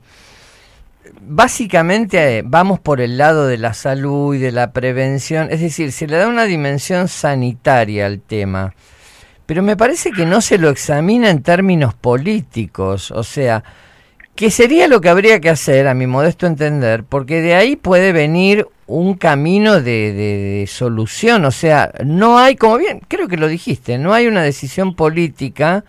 básicamente 1.21 2.39
eh, 2.39 2.43
vamos 2.45 2.79
por 2.79 3.01
el 3.01 3.17
lado 3.17 3.47
de 3.47 3.57
la 3.57 3.73
salud 3.73 4.35
y 4.35 4.39
de 4.39 4.51
la 4.51 4.71
prevención, 4.71 5.47
es 5.51 5.61
decir, 5.61 5.91
se 5.91 6.07
le 6.07 6.17
da 6.17 6.27
una 6.27 6.45
dimensión 6.45 7.07
sanitaria 7.07 8.05
al 8.05 8.19
tema, 8.21 8.73
pero 9.45 9.61
me 9.61 9.77
parece 9.77 10.11
que 10.11 10.25
no 10.25 10.41
se 10.41 10.57
lo 10.57 10.69
examina 10.69 11.29
en 11.29 11.43
términos 11.43 11.93
políticos, 11.93 13.11
o 13.11 13.23
sea, 13.23 13.63
que 14.35 14.49
sería 14.51 14.87
lo 14.87 14.99
que 14.99 15.09
habría 15.09 15.39
que 15.39 15.49
hacer, 15.49 15.87
a 15.87 15.93
mi 15.93 16.07
modesto 16.07 16.45
entender, 16.47 17.03
porque 17.03 17.41
de 17.41 17.55
ahí 17.55 17.75
puede 17.75 18.11
venir 18.11 18.67
un 18.87 19.15
camino 19.15 19.73
de, 19.75 19.81
de- 19.81 20.13
de 20.59 20.67
solución, 20.67 21.45
o 21.45 21.51
sea, 21.51 21.91
no 22.05 22.37
hay, 22.37 22.55
como 22.55 22.77
bien, 22.77 23.01
creo 23.07 23.27
que 23.27 23.37
lo 23.37 23.47
dijiste, 23.47 23.97
no 23.97 24.13
hay 24.13 24.27
una 24.27 24.43
decisión 24.43 24.95
política 24.95 25.83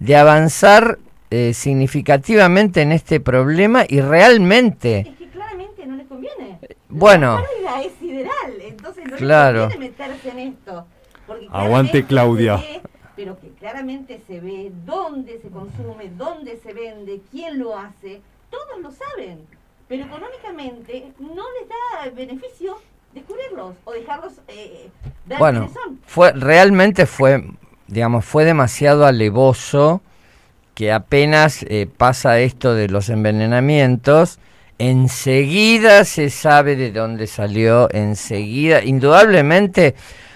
de 0.00 0.16
avanzar 0.16 0.98
eh, 1.30 1.54
significativamente 1.54 2.82
en 2.82 2.90
este 2.92 3.20
problema 3.20 3.84
y 3.88 4.00
realmente, 4.00 5.00
Es 5.00 5.16
que 5.16 5.28
claramente 5.28 5.86
no 5.86 5.94
les 5.96 6.06
conviene. 6.08 6.58
bueno, 6.88 7.40
La 7.62 7.82
es 7.82 7.92
sideral, 8.00 8.32
entonces 8.62 9.04
no 9.08 9.16
Claro. 9.16 9.66
les 9.68 9.74
conviene 9.76 9.94
meterse 9.96 10.28
en 10.30 10.38
esto. 10.40 10.86
Porque 11.28 11.46
Aguante, 11.52 12.04
Claudia. 12.04 12.58
se 12.58 12.64
ve, 12.64 12.80
pero 13.14 13.38
que 13.38 13.50
claramente 13.50 14.20
se 14.26 14.40
ve 14.40 14.72
dónde 14.84 15.38
se 15.40 15.48
consume, 15.50 16.10
dónde 16.16 16.58
se 16.60 16.72
vende, 16.72 17.20
quién 17.30 17.60
lo 17.60 17.78
hace, 17.78 18.20
todos 18.50 18.80
lo 18.82 18.90
saben. 18.90 19.38
Pero 19.90 20.04
económicamente 20.04 21.12
no 21.18 21.42
les 21.58 21.68
da 21.68 22.10
beneficio 22.16 22.76
descubrirlos 23.12 23.74
o 23.84 23.92
dejarlos 23.92 24.34
eh, 24.48 24.88
ver 25.26 25.38
bueno, 25.38 25.60
quiénes 25.66 25.74
son. 25.74 25.98
fue 26.06 26.32
realmente 26.32 27.04
fue, 27.06 27.44
digamos, 27.88 28.24
fue 28.24 28.44
demasiado 28.44 29.04
alevoso 29.04 30.00
que 30.74 30.92
apenas 30.92 31.64
eh, 31.64 31.88
pasa 31.94 32.38
esto 32.38 32.72
de 32.74 32.88
los 32.88 33.08
envenenamientos, 33.10 34.38
enseguida 34.78 36.04
se 36.04 36.30
sabe 36.30 36.76
de 36.76 36.92
dónde 36.92 37.26
salió, 37.26 37.88
enseguida, 37.92 38.84
indudablemente 38.84 39.94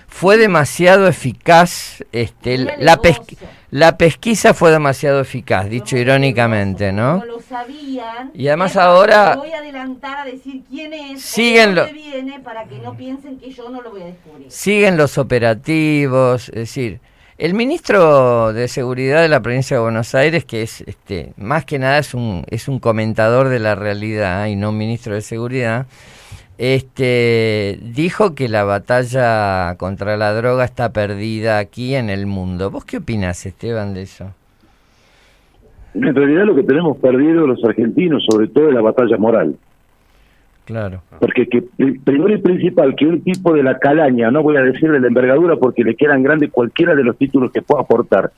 fue 0.08 0.36
demasiado 0.36 1.06
eficaz, 1.08 2.04
este, 2.12 2.58
la, 2.58 2.96
pes- 2.98 3.18
negocio. 3.20 3.48
La 3.76 3.98
pesquisa 3.98 4.54
fue 4.54 4.70
demasiado 4.70 5.20
eficaz, 5.20 5.68
dicho 5.68 5.96
irónicamente, 5.96 6.92
¿no? 6.92 7.14
Como 7.18 7.24
lo 7.24 7.40
sabían. 7.40 8.30
Y 8.32 8.46
además 8.46 8.76
ahora- 8.76 9.34
voy 9.34 9.50
a 9.52 9.58
adelantar 9.58 10.20
a 10.20 10.24
decir 10.24 10.62
quién 10.70 10.92
es, 10.92 11.20
Siguen 11.22 11.74
lo- 11.74 11.80
dónde 11.86 11.94
viene, 12.00 12.38
para 12.38 12.66
que 12.66 12.78
no 12.78 12.96
piensen 12.96 13.36
que 13.36 13.50
yo 13.50 13.68
no 13.70 13.82
lo 13.82 13.90
voy 13.90 14.02
a 14.02 14.06
descubrir. 14.06 14.46
siguen 14.48 14.96
los 14.96 15.18
operativos, 15.18 16.50
es 16.50 16.54
decir, 16.54 17.00
el 17.36 17.54
ministro 17.54 18.52
de 18.52 18.68
Seguridad 18.68 19.20
de 19.22 19.28
la 19.28 19.40
provincia 19.42 19.76
de 19.76 19.82
Buenos 19.82 20.14
Aires, 20.14 20.44
que 20.44 20.62
es 20.62 20.82
este, 20.82 21.32
más 21.36 21.64
que 21.64 21.80
nada 21.80 21.98
es 21.98 22.14
un, 22.14 22.44
es 22.48 22.68
un 22.68 22.78
comentador 22.78 23.48
de 23.48 23.58
la 23.58 23.74
realidad 23.74 24.46
y 24.46 24.54
no 24.54 24.70
un 24.70 24.78
ministro 24.78 25.14
de 25.16 25.20
Seguridad, 25.20 25.86
este, 26.58 27.78
dijo 27.82 28.34
que 28.34 28.48
la 28.48 28.64
batalla 28.64 29.76
contra 29.76 30.16
la 30.16 30.32
droga 30.34 30.64
está 30.64 30.92
perdida 30.92 31.58
aquí 31.58 31.94
en 31.94 32.10
el 32.10 32.26
mundo. 32.26 32.70
¿Vos 32.70 32.84
qué 32.84 32.98
opinás, 32.98 33.44
Esteban, 33.46 33.94
de 33.94 34.02
eso? 34.02 34.32
En 35.94 36.14
realidad 36.14 36.44
lo 36.44 36.54
que 36.54 36.62
tenemos 36.62 36.98
perdido 36.98 37.46
los 37.46 37.62
argentinos, 37.64 38.24
sobre 38.28 38.48
todo, 38.48 38.68
es 38.68 38.74
la 38.74 38.82
batalla 38.82 39.16
moral. 39.16 39.56
Claro. 40.64 41.02
Porque 41.20 41.46
que, 41.46 41.64
el 41.78 42.00
primero 42.00 42.34
y 42.34 42.38
principal, 42.38 42.94
que 42.96 43.06
un 43.06 43.22
tipo 43.22 43.52
de 43.52 43.62
la 43.62 43.78
calaña, 43.78 44.30
no 44.30 44.42
voy 44.42 44.56
a 44.56 44.62
decir 44.62 44.90
de 44.90 45.00
la 45.00 45.08
envergadura 45.08 45.56
porque 45.56 45.84
le 45.84 45.94
quedan 45.94 46.22
grandes 46.22 46.50
cualquiera 46.50 46.94
de 46.94 47.04
los 47.04 47.18
títulos 47.18 47.52
que 47.52 47.62
pueda 47.62 47.82
aportar, 47.82 48.32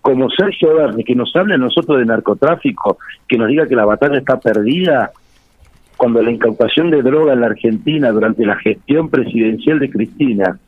como 0.00 0.28
Sergio 0.30 0.74
Berni, 0.74 1.04
que 1.04 1.14
nos 1.14 1.34
hable 1.36 1.54
a 1.54 1.58
nosotros 1.58 1.98
de 1.98 2.06
narcotráfico, 2.06 2.98
que 3.28 3.38
nos 3.38 3.48
diga 3.48 3.66
que 3.66 3.76
la 3.76 3.84
batalla 3.84 4.18
está 4.18 4.40
perdida, 4.40 5.12
cuando 5.98 6.22
la 6.22 6.30
incautación 6.30 6.90
de 6.90 7.02
droga 7.02 7.34
en 7.34 7.40
la 7.40 7.48
Argentina 7.48 8.10
durante 8.10 8.46
la 8.46 8.56
gestión 8.56 9.10
presidencial 9.10 9.80
de 9.80 9.90
Cristina 9.90 10.58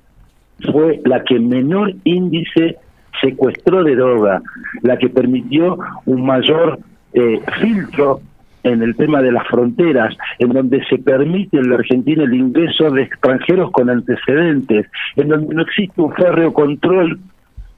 fue 0.70 1.00
la 1.04 1.24
que 1.24 1.38
menor 1.38 1.94
índice 2.04 2.76
secuestró 3.22 3.82
de 3.84 3.96
droga, 3.96 4.42
la 4.82 4.98
que 4.98 5.08
permitió 5.08 5.78
un 6.04 6.26
mayor 6.26 6.80
eh, 7.14 7.40
filtro 7.60 8.20
en 8.62 8.82
el 8.82 8.94
tema 8.96 9.22
de 9.22 9.32
las 9.32 9.46
fronteras, 9.46 10.14
en 10.38 10.50
donde 10.50 10.84
se 10.86 10.98
permite 10.98 11.56
en 11.56 11.70
la 11.70 11.76
Argentina 11.76 12.24
el 12.24 12.34
ingreso 12.34 12.90
de 12.90 13.02
extranjeros 13.02 13.70
con 13.70 13.88
antecedentes, 13.88 14.86
en 15.16 15.28
donde 15.28 15.54
no 15.54 15.62
existe 15.62 16.00
un 16.00 16.12
férreo 16.12 16.52
control 16.52 17.18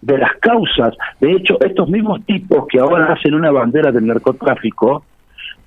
de 0.01 0.19
las 0.19 0.33
causas. 0.41 0.95
De 1.21 1.33
hecho, 1.33 1.61
estos 1.61 1.89
mismos 1.89 2.25
tipos 2.25 2.67
que 2.69 2.81
ahora 2.81 3.13
hacen 3.13 3.35
una 3.35 3.53
bandera 3.53 3.93
del 3.93 4.07
narcotráfico, 4.07 5.05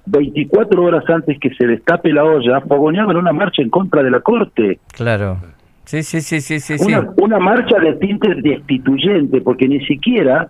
24 0.06 0.82
horas 0.84 1.04
antes 1.10 1.38
que 1.40 1.50
se 1.56 1.66
destape 1.68 2.12
la 2.14 2.24
olla, 2.24 2.62
fogoneaban 2.62 3.18
una 3.18 3.34
marcha 3.34 3.62
en 3.62 3.70
contra 3.70 4.04
de 4.04 4.12
la 4.12 4.20
Corte. 4.20 4.80
Claro. 4.94 5.38
Sí, 5.86 6.02
sí, 6.04 6.22
sí, 6.22 6.42
sí, 6.42 6.60
sí. 6.60 6.78
sí. 6.78 6.86
Una, 6.86 7.10
una 7.18 7.40
marcha 7.40 7.78
de 7.80 7.94
tinte 7.94 8.34
destituyente, 8.36 9.42
porque 9.42 9.68
ni 9.68 9.86
siquiera 9.86 10.50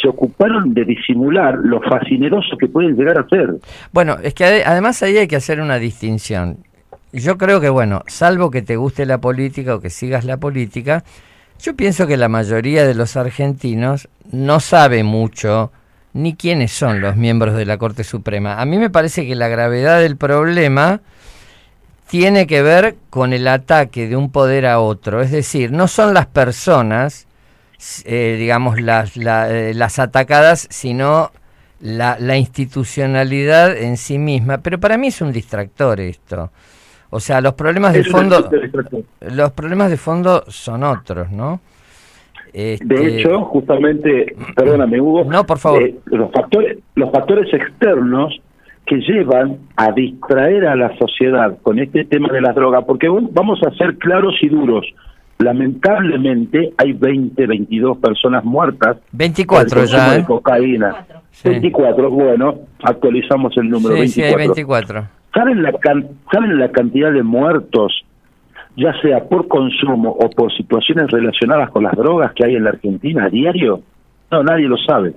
se 0.00 0.08
ocuparon 0.08 0.74
de 0.74 0.84
disimular 0.84 1.58
lo 1.58 1.80
fascineroso 1.80 2.56
que 2.58 2.68
pueden 2.68 2.96
llegar 2.96 3.18
a 3.18 3.28
ser. 3.28 3.54
Bueno, 3.92 4.16
es 4.22 4.34
que 4.34 4.44
ade- 4.44 4.62
además 4.66 5.02
ahí 5.02 5.16
hay 5.16 5.26
que 5.26 5.36
hacer 5.36 5.60
una 5.60 5.78
distinción. 5.78 6.58
Yo 7.12 7.38
creo 7.38 7.60
que, 7.60 7.70
bueno, 7.70 8.02
salvo 8.06 8.50
que 8.50 8.62
te 8.62 8.76
guste 8.76 9.06
la 9.06 9.18
política 9.18 9.74
o 9.74 9.80
que 9.80 9.90
sigas 9.90 10.24
la 10.24 10.36
política, 10.36 11.02
yo 11.60 11.74
pienso 11.74 12.06
que 12.06 12.16
la 12.18 12.28
mayoría 12.28 12.86
de 12.86 12.94
los 12.94 13.16
argentinos 13.16 14.08
no 14.30 14.60
sabe 14.60 15.02
mucho 15.02 15.72
ni 16.16 16.34
quiénes 16.34 16.72
son 16.72 17.00
los 17.00 17.14
miembros 17.16 17.54
de 17.54 17.66
la 17.66 17.76
Corte 17.78 18.02
Suprema. 18.04 18.60
A 18.60 18.64
mí 18.64 18.78
me 18.78 18.90
parece 18.90 19.26
que 19.26 19.34
la 19.34 19.48
gravedad 19.48 20.00
del 20.00 20.16
problema 20.16 21.00
tiene 22.08 22.46
que 22.46 22.62
ver 22.62 22.96
con 23.10 23.32
el 23.32 23.46
ataque 23.48 24.08
de 24.08 24.16
un 24.16 24.30
poder 24.30 24.66
a 24.66 24.80
otro. 24.80 25.20
Es 25.20 25.30
decir, 25.30 25.72
no 25.72 25.88
son 25.88 26.14
las 26.14 26.26
personas, 26.26 27.26
eh, 28.04 28.36
digamos, 28.38 28.80
las, 28.80 29.16
la- 29.16 29.50
eh, 29.50 29.74
las 29.74 29.98
atacadas, 29.98 30.66
sino 30.70 31.32
la, 31.80 32.16
la 32.18 32.36
institucionalidad 32.36 33.76
en 33.76 33.96
sí 33.96 34.18
misma. 34.18 34.58
Pero 34.58 34.78
para 34.80 34.96
mí 34.96 35.08
es 35.08 35.20
un 35.20 35.32
distractor 35.32 36.00
esto. 36.00 36.50
O 37.10 37.20
sea, 37.20 37.40
los 37.40 37.54
problemas 37.54 37.92
de 37.92 38.00
fondo, 38.12 38.48
los 39.20 39.52
problemas 39.52 39.90
de 39.90 39.96
fondo 39.96 40.44
son 40.48 40.82
otros, 40.84 41.30
¿no? 41.30 41.60
Este, 42.58 42.86
De 42.86 43.18
hecho, 43.20 43.40
justamente, 43.44 44.34
perdóname 44.54 44.98
Hugo, 44.98 45.24
No, 45.24 45.44
por 45.44 45.58
favor. 45.58 45.82
eh, 45.82 45.94
los 46.06 46.30
factores 46.32 46.78
los 46.94 47.10
factores 47.10 47.52
externos 47.52 48.34
que 48.86 48.96
llevan 48.96 49.58
a 49.76 49.92
distraer 49.92 50.66
a 50.66 50.74
la 50.74 50.96
sociedad 50.96 51.58
con 51.62 51.78
este 51.78 52.04
tema 52.06 52.28
de 52.32 52.40
las 52.40 52.54
drogas, 52.54 52.84
porque 52.86 53.08
bueno, 53.08 53.28
vamos 53.32 53.60
a 53.66 53.70
ser 53.76 53.96
claros 53.98 54.34
y 54.40 54.48
duros. 54.48 54.86
Lamentablemente 55.38 56.72
hay 56.78 56.92
20, 56.92 57.46
22 57.46 57.98
personas 57.98 58.44
muertas 58.44 58.96
24 59.12 59.68
por 59.68 59.78
el 59.78 59.84
consumo 59.84 59.98
ya, 60.06 60.14
de 60.14 60.20
¿eh? 60.20 60.24
cocaína. 60.24 60.90
Cuatro. 60.92 61.20
Sí. 61.32 61.48
24, 61.50 62.10
bueno, 62.10 62.54
actualizamos 62.82 63.56
el 63.58 63.68
número 63.68 63.96
Sí, 63.96 64.08
sí, 64.08 64.22
hay 64.22 64.34
24. 64.34 64.94
24. 65.02 65.08
¿Saben 65.34 65.62
la, 65.62 65.72
can- 65.72 66.08
¿Saben 66.32 66.58
la 66.58 66.70
cantidad 66.70 67.12
de 67.12 67.22
muertos, 67.22 68.05
ya 68.76 68.92
sea 69.00 69.24
por 69.24 69.48
consumo 69.48 70.10
o 70.10 70.28
por 70.30 70.52
situaciones 70.52 71.10
relacionadas 71.10 71.70
con 71.70 71.84
las 71.84 71.94
drogas 71.96 72.32
que 72.34 72.44
hay 72.44 72.56
en 72.56 72.64
la 72.64 72.70
Argentina 72.70 73.24
a 73.24 73.28
diario? 73.28 73.80
No, 74.30 74.42
nadie 74.42 74.68
lo 74.68 74.76
sabe. 74.76 75.14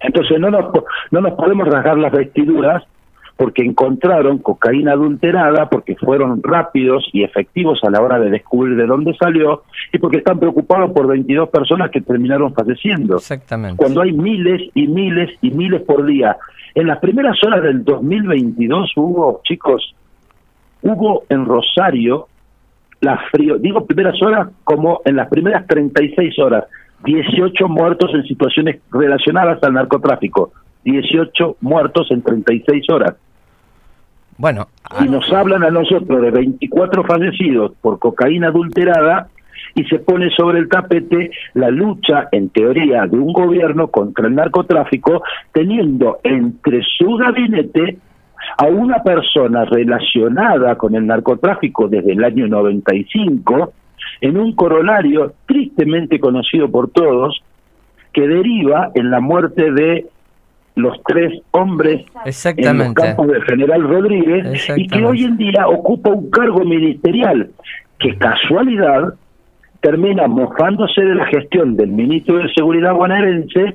Entonces 0.00 0.38
no 0.40 0.50
nos, 0.50 0.72
no 1.10 1.20
nos 1.20 1.32
podemos 1.34 1.68
rasgar 1.68 1.98
las 1.98 2.12
vestiduras 2.12 2.84
porque 3.38 3.62
encontraron 3.62 4.38
cocaína 4.38 4.92
adulterada, 4.92 5.68
porque 5.68 5.94
fueron 5.94 6.42
rápidos 6.42 7.08
y 7.12 7.22
efectivos 7.22 7.78
a 7.84 7.90
la 7.90 8.00
hora 8.02 8.18
de 8.18 8.30
descubrir 8.30 8.76
de 8.76 8.84
dónde 8.84 9.14
salió 9.14 9.62
y 9.92 9.98
porque 9.98 10.18
están 10.18 10.40
preocupados 10.40 10.90
por 10.90 11.06
22 11.06 11.48
personas 11.48 11.92
que 11.92 12.00
terminaron 12.00 12.52
falleciendo 12.52 13.16
Exactamente. 13.16 13.76
cuando 13.76 14.00
hay 14.02 14.10
miles 14.10 14.62
y 14.74 14.88
miles 14.88 15.30
y 15.40 15.52
miles 15.52 15.82
por 15.82 16.04
día. 16.04 16.36
En 16.74 16.88
las 16.88 16.98
primeras 16.98 17.36
horas 17.44 17.62
del 17.62 17.84
2022 17.84 18.92
hubo, 18.96 19.40
chicos, 19.44 19.94
hubo 20.82 21.24
en 21.28 21.44
Rosario, 21.44 22.28
la 23.00 23.18
frío, 23.30 23.58
digo 23.58 23.86
primeras 23.86 24.20
horas 24.22 24.48
como 24.64 25.00
en 25.04 25.16
las 25.16 25.28
primeras 25.28 25.66
36 25.66 26.38
horas, 26.38 26.64
18 27.04 27.68
muertos 27.68 28.10
en 28.14 28.24
situaciones 28.24 28.80
relacionadas 28.90 29.62
al 29.62 29.74
narcotráfico, 29.74 30.52
18 30.84 31.56
muertos 31.60 32.10
en 32.10 32.22
36 32.22 32.90
horas. 32.90 33.14
Bueno, 34.36 34.68
Y 35.00 35.08
nos 35.08 35.30
hablan 35.32 35.64
a 35.64 35.70
nosotros 35.70 36.22
de 36.22 36.30
24 36.30 37.04
fallecidos 37.04 37.72
por 37.80 37.98
cocaína 37.98 38.48
adulterada 38.48 39.28
y 39.74 39.84
se 39.84 39.98
pone 39.98 40.30
sobre 40.30 40.60
el 40.60 40.68
tapete 40.68 41.30
la 41.54 41.70
lucha, 41.70 42.28
en 42.30 42.48
teoría, 42.50 43.06
de 43.06 43.18
un 43.18 43.32
gobierno 43.32 43.88
contra 43.88 44.28
el 44.28 44.34
narcotráfico, 44.34 45.22
teniendo 45.52 46.20
entre 46.22 46.82
su 46.82 47.16
gabinete 47.16 47.98
a 48.56 48.66
una 48.66 49.02
persona 49.02 49.64
relacionada 49.64 50.76
con 50.76 50.94
el 50.94 51.06
narcotráfico 51.06 51.88
desde 51.88 52.12
el 52.12 52.24
año 52.24 52.46
95, 52.48 53.72
en 54.20 54.36
un 54.36 54.54
corolario 54.54 55.34
tristemente 55.46 56.18
conocido 56.18 56.70
por 56.70 56.90
todos, 56.90 57.42
que 58.12 58.26
deriva 58.26 58.90
en 58.94 59.10
la 59.10 59.20
muerte 59.20 59.70
de 59.70 60.06
los 60.74 60.96
tres 61.04 61.42
hombres 61.50 62.06
en 62.56 62.78
los 62.78 62.94
campos 62.94 63.26
del 63.26 63.42
general 63.42 63.82
Rodríguez 63.82 64.70
y 64.76 64.86
que 64.86 65.04
hoy 65.04 65.24
en 65.24 65.36
día 65.36 65.66
ocupa 65.66 66.10
un 66.10 66.30
cargo 66.30 66.64
ministerial 66.64 67.50
que 67.98 68.16
casualidad 68.16 69.14
termina 69.80 70.28
mofándose 70.28 71.00
de 71.00 71.14
la 71.16 71.26
gestión 71.26 71.76
del 71.76 71.88
ministro 71.88 72.38
de 72.38 72.52
Seguridad 72.54 72.94
bonaerense 72.94 73.74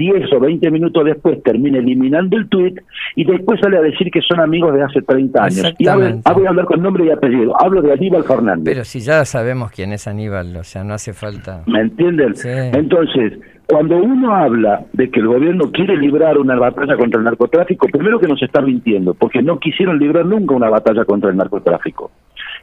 10 0.00 0.32
o 0.32 0.40
20 0.40 0.70
minutos 0.70 1.04
después 1.04 1.42
termina 1.42 1.78
eliminando 1.78 2.36
el 2.38 2.48
tuit 2.48 2.80
y 3.16 3.24
después 3.24 3.60
sale 3.60 3.76
a 3.76 3.82
decir 3.82 4.10
que 4.10 4.20
son 4.22 4.40
amigos 4.40 4.72
de 4.74 4.82
hace 4.82 5.02
30 5.02 5.44
años. 5.44 5.74
Y 5.78 5.86
hablo- 5.86 6.20
voy 6.34 6.46
a 6.46 6.48
hablar 6.48 6.64
con 6.64 6.82
nombre 6.82 7.04
y 7.04 7.10
apellido. 7.10 7.54
Hablo 7.62 7.82
de 7.82 7.92
Aníbal 7.92 8.24
Fernández. 8.24 8.64
Pero 8.64 8.84
si 8.84 9.00
ya 9.00 9.24
sabemos 9.26 9.70
quién 9.70 9.92
es 9.92 10.08
Aníbal, 10.08 10.56
o 10.56 10.64
sea, 10.64 10.82
no 10.84 10.94
hace 10.94 11.12
falta. 11.12 11.62
¿Me 11.66 11.80
entienden? 11.80 12.34
Sí. 12.34 12.48
Entonces, 12.48 13.38
cuando 13.66 13.98
uno 13.98 14.34
habla 14.34 14.84
de 14.94 15.10
que 15.10 15.20
el 15.20 15.26
gobierno 15.28 15.70
quiere 15.70 15.96
librar 15.96 16.38
una 16.38 16.56
batalla 16.56 16.96
contra 16.96 17.18
el 17.18 17.24
narcotráfico, 17.24 17.86
primero 17.88 18.18
que 18.18 18.26
nos 18.26 18.42
está 18.42 18.60
mintiendo, 18.62 19.12
porque 19.14 19.42
no 19.42 19.58
quisieron 19.58 19.98
librar 19.98 20.24
nunca 20.26 20.54
una 20.54 20.70
batalla 20.70 21.04
contra 21.04 21.30
el 21.30 21.36
narcotráfico. 21.36 22.10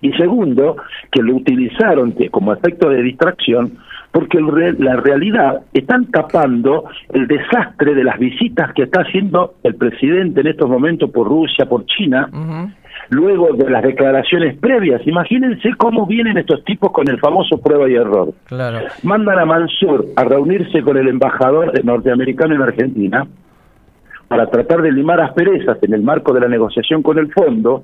Y 0.01 0.11
segundo, 0.13 0.75
que 1.11 1.21
lo 1.23 1.35
utilizaron 1.35 2.13
como 2.31 2.51
efecto 2.53 2.89
de 2.89 3.01
distracción, 3.03 3.71
porque 4.11 4.37
el 4.37 4.77
la 4.79 4.95
realidad 4.95 5.61
están 5.73 6.05
tapando 6.07 6.85
el 7.13 7.27
desastre 7.27 7.93
de 7.93 8.03
las 8.03 8.17
visitas 8.17 8.73
que 8.73 8.83
está 8.83 9.01
haciendo 9.01 9.55
el 9.63 9.75
presidente 9.75 10.41
en 10.41 10.47
estos 10.47 10.69
momentos 10.69 11.09
por 11.11 11.27
Rusia, 11.27 11.67
por 11.67 11.85
China, 11.85 12.29
luego 13.09 13.53
de 13.53 13.69
las 13.69 13.83
declaraciones 13.83 14.57
previas. 14.57 15.05
Imagínense 15.05 15.69
cómo 15.77 16.05
vienen 16.05 16.37
estos 16.37 16.63
tipos 16.63 16.91
con 16.91 17.07
el 17.09 17.19
famoso 17.19 17.57
prueba 17.61 17.89
y 17.89 17.95
error 17.95 18.33
Claro. 18.45 18.79
mandan 19.03 19.39
a 19.39 19.45
Mansur 19.45 20.05
a 20.15 20.23
reunirse 20.23 20.81
con 20.81 20.97
el 20.97 21.07
embajador 21.07 21.83
norteamericano 21.85 22.55
en 22.55 22.61
Argentina 22.61 23.27
para 24.27 24.47
tratar 24.47 24.81
de 24.81 24.91
limar 24.91 25.21
asperezas 25.21 25.77
en 25.83 25.93
el 25.93 26.01
marco 26.01 26.33
de 26.33 26.41
la 26.41 26.47
negociación 26.47 27.01
con 27.01 27.17
el 27.17 27.31
fondo 27.31 27.83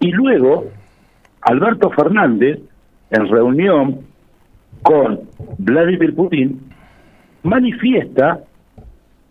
y 0.00 0.10
luego 0.12 0.66
Alberto 1.42 1.90
Fernández 1.90 2.58
en 3.10 3.28
reunión 3.28 4.00
con 4.82 5.20
Vladimir 5.58 6.14
Putin 6.14 6.60
manifiesta 7.42 8.40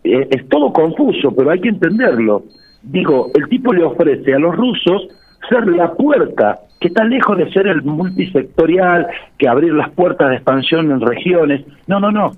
eh, 0.04 0.28
es 0.30 0.48
todo 0.48 0.72
confuso, 0.72 1.34
pero 1.34 1.50
hay 1.50 1.60
que 1.60 1.68
entenderlo. 1.68 2.44
Digo, 2.82 3.30
el 3.34 3.48
tipo 3.48 3.72
le 3.72 3.82
ofrece 3.82 4.34
a 4.34 4.38
los 4.38 4.54
rusos 4.54 5.08
ser 5.48 5.66
la 5.66 5.92
puerta, 5.94 6.60
que 6.80 6.88
está 6.88 7.04
lejos 7.04 7.36
de 7.38 7.50
ser 7.52 7.66
el 7.66 7.82
multisectorial, 7.82 9.06
que 9.38 9.48
abrir 9.48 9.72
las 9.72 9.90
puertas 9.90 10.30
de 10.30 10.36
expansión 10.36 10.90
en 10.90 11.00
regiones. 11.00 11.64
No, 11.86 11.98
no, 12.00 12.10
no. 12.10 12.32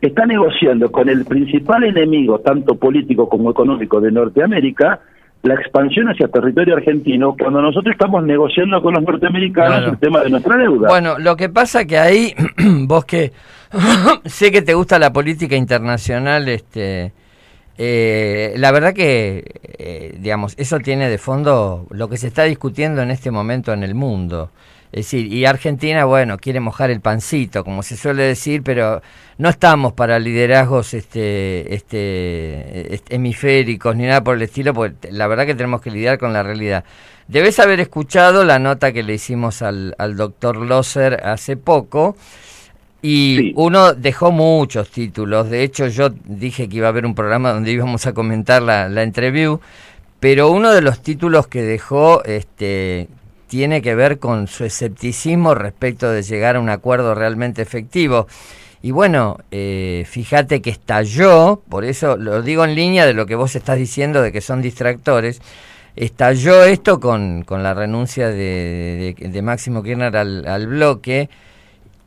Está 0.00 0.26
negociando 0.26 0.90
con 0.90 1.08
el 1.08 1.24
principal 1.24 1.84
enemigo, 1.84 2.40
tanto 2.40 2.74
político 2.74 3.28
como 3.28 3.50
económico, 3.50 4.00
de 4.00 4.10
Norteamérica, 4.10 5.00
la 5.42 5.54
expansión 5.54 6.08
hacia 6.08 6.28
territorio 6.28 6.76
argentino, 6.76 7.34
cuando 7.38 7.62
nosotros 7.62 7.92
estamos 7.92 8.22
negociando 8.24 8.82
con 8.82 8.94
los 8.94 9.02
norteamericanos 9.02 9.92
el 9.92 9.98
tema 9.98 10.20
de 10.20 10.30
nuestra 10.30 10.56
deuda. 10.56 10.88
Bueno, 10.88 11.18
lo 11.18 11.36
que 11.36 11.48
pasa 11.48 11.86
que 11.86 11.98
ahí, 11.98 12.34
vos 12.86 13.04
que 13.04 13.32
sé 14.26 14.52
que 14.52 14.62
te 14.62 14.74
gusta 14.74 14.98
la 14.98 15.12
política 15.12 15.56
internacional, 15.56 16.48
este, 16.48 17.12
eh, 17.78 18.52
la 18.56 18.72
verdad 18.72 18.92
que, 18.92 19.44
eh, 19.78 20.16
digamos, 20.18 20.54
eso 20.58 20.78
tiene 20.80 21.08
de 21.08 21.16
fondo 21.16 21.86
lo 21.90 22.08
que 22.08 22.18
se 22.18 22.26
está 22.26 22.44
discutiendo 22.44 23.00
en 23.00 23.10
este 23.10 23.30
momento 23.30 23.72
en 23.72 23.82
el 23.82 23.94
mundo. 23.94 24.50
Es 24.92 25.06
decir, 25.06 25.32
y 25.32 25.44
Argentina, 25.44 26.04
bueno, 26.04 26.36
quiere 26.38 26.58
mojar 26.60 26.90
el 26.90 27.00
pancito, 27.00 27.62
como 27.64 27.82
se 27.84 27.96
suele 27.96 28.24
decir, 28.24 28.62
pero 28.64 29.02
no 29.38 29.48
estamos 29.48 29.92
para 29.92 30.18
liderazgos 30.18 30.94
este, 30.94 31.72
este, 31.74 32.94
este, 32.94 33.14
hemisféricos 33.14 33.94
ni 33.94 34.06
nada 34.06 34.24
por 34.24 34.36
el 34.36 34.42
estilo, 34.42 34.74
porque 34.74 35.12
la 35.12 35.28
verdad 35.28 35.46
que 35.46 35.54
tenemos 35.54 35.80
que 35.80 35.90
lidiar 35.92 36.18
con 36.18 36.32
la 36.32 36.42
realidad. 36.42 36.84
Debes 37.28 37.60
haber 37.60 37.78
escuchado 37.78 38.44
la 38.44 38.58
nota 38.58 38.92
que 38.92 39.04
le 39.04 39.14
hicimos 39.14 39.62
al, 39.62 39.94
al 39.98 40.16
doctor 40.16 40.56
Loser 40.56 41.20
hace 41.24 41.56
poco. 41.56 42.16
Y 43.02 43.36
Sí. 43.38 43.52
uno 43.56 43.94
dejó 43.94 44.30
muchos 44.32 44.90
títulos. 44.90 45.48
De 45.48 45.62
hecho, 45.62 45.86
yo 45.86 46.10
dije 46.24 46.68
que 46.68 46.76
iba 46.78 46.86
a 46.88 46.90
haber 46.90 47.06
un 47.06 47.14
programa 47.14 47.52
donde 47.52 47.70
íbamos 47.70 48.06
a 48.06 48.12
comentar 48.12 48.60
la, 48.62 48.88
la 48.88 49.02
entreview. 49.04 49.60
Pero 50.18 50.50
uno 50.50 50.70
de 50.72 50.82
los 50.82 51.00
títulos 51.02 51.46
que 51.46 51.62
dejó 51.62 52.22
este, 52.24 53.08
tiene 53.50 53.82
que 53.82 53.96
ver 53.96 54.20
con 54.20 54.46
su 54.46 54.64
escepticismo 54.64 55.56
respecto 55.56 56.08
de 56.08 56.22
llegar 56.22 56.54
a 56.54 56.60
un 56.60 56.68
acuerdo 56.70 57.16
realmente 57.16 57.60
efectivo. 57.62 58.28
Y 58.80 58.92
bueno, 58.92 59.38
eh, 59.50 60.06
fíjate 60.08 60.62
que 60.62 60.70
estalló, 60.70 61.60
por 61.68 61.84
eso 61.84 62.16
lo 62.16 62.42
digo 62.42 62.64
en 62.64 62.76
línea 62.76 63.04
de 63.06 63.12
lo 63.12 63.26
que 63.26 63.34
vos 63.34 63.56
estás 63.56 63.76
diciendo 63.76 64.22
de 64.22 64.30
que 64.30 64.40
son 64.40 64.62
distractores, 64.62 65.42
estalló 65.96 66.62
esto 66.62 67.00
con, 67.00 67.42
con 67.42 67.64
la 67.64 67.74
renuncia 67.74 68.28
de, 68.28 69.16
de- 69.18 69.42
Máximo 69.42 69.82
Kirchner 69.82 70.16
al, 70.16 70.46
al 70.46 70.68
bloque 70.68 71.28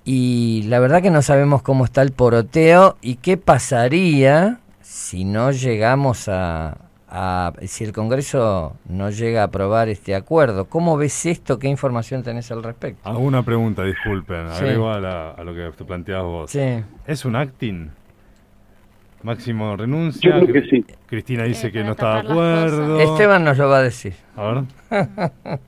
y 0.05 0.63
la 0.67 0.79
verdad 0.79 1.01
que 1.01 1.11
no 1.11 1.21
sabemos 1.21 1.61
cómo 1.61 1.83
está 1.83 2.01
el 2.01 2.13
poroteo 2.13 2.95
y 3.01 3.15
qué 3.15 3.35
pasaría 3.35 4.59
si 4.81 5.25
no 5.25 5.51
llegamos 5.51 6.29
a, 6.29 6.77
a- 7.15 7.53
si 7.67 7.83
el 7.83 7.93
Congreso 7.93 8.75
no 8.89 9.11
llega 9.11 9.41
a 9.41 9.45
aprobar 9.45 9.87
este 9.87 10.15
acuerdo. 10.15 10.65
¿Cómo 10.65 10.97
ves 10.97 11.25
esto? 11.27 11.59
¿Qué 11.59 11.67
información 11.67 12.23
tenés 12.23 12.51
al 12.51 12.63
respecto? 12.63 13.07
Hago 13.07 13.19
una 13.19 13.43
pregunta, 13.43 13.83
disculpen, 13.83 14.49
Sí. 14.53 14.63
agrego 14.65 14.89
a, 14.89 14.99
la- 14.99 15.29
a 15.31 15.43
lo 15.43 15.53
que 15.53 15.69
te 15.77 15.85
planteabas 15.85 16.25
vos. 16.25 16.51
Sí. 16.51 16.59
¿Es 17.05 17.23
un 17.23 17.35
acting? 17.35 17.89
Máximo 19.21 19.77
renuncia. 19.77 20.37
Yo 20.39 20.45
creo 20.47 20.63
que 20.63 20.69
sí. 20.69 20.85
Cristina 21.05 21.43
dice 21.43 21.67
Eh, 21.67 21.71
que 21.71 21.83
no 21.83 21.91
está 21.91 22.15
de 22.23 22.29
acuerdo. 22.31 22.99
Esteban 22.99 23.43
nos 23.45 23.57
lo 23.57 23.69
va 23.69 23.77
a 23.77 23.83
decir. 23.83 24.13
A 24.35 24.43
ver. 24.43 24.63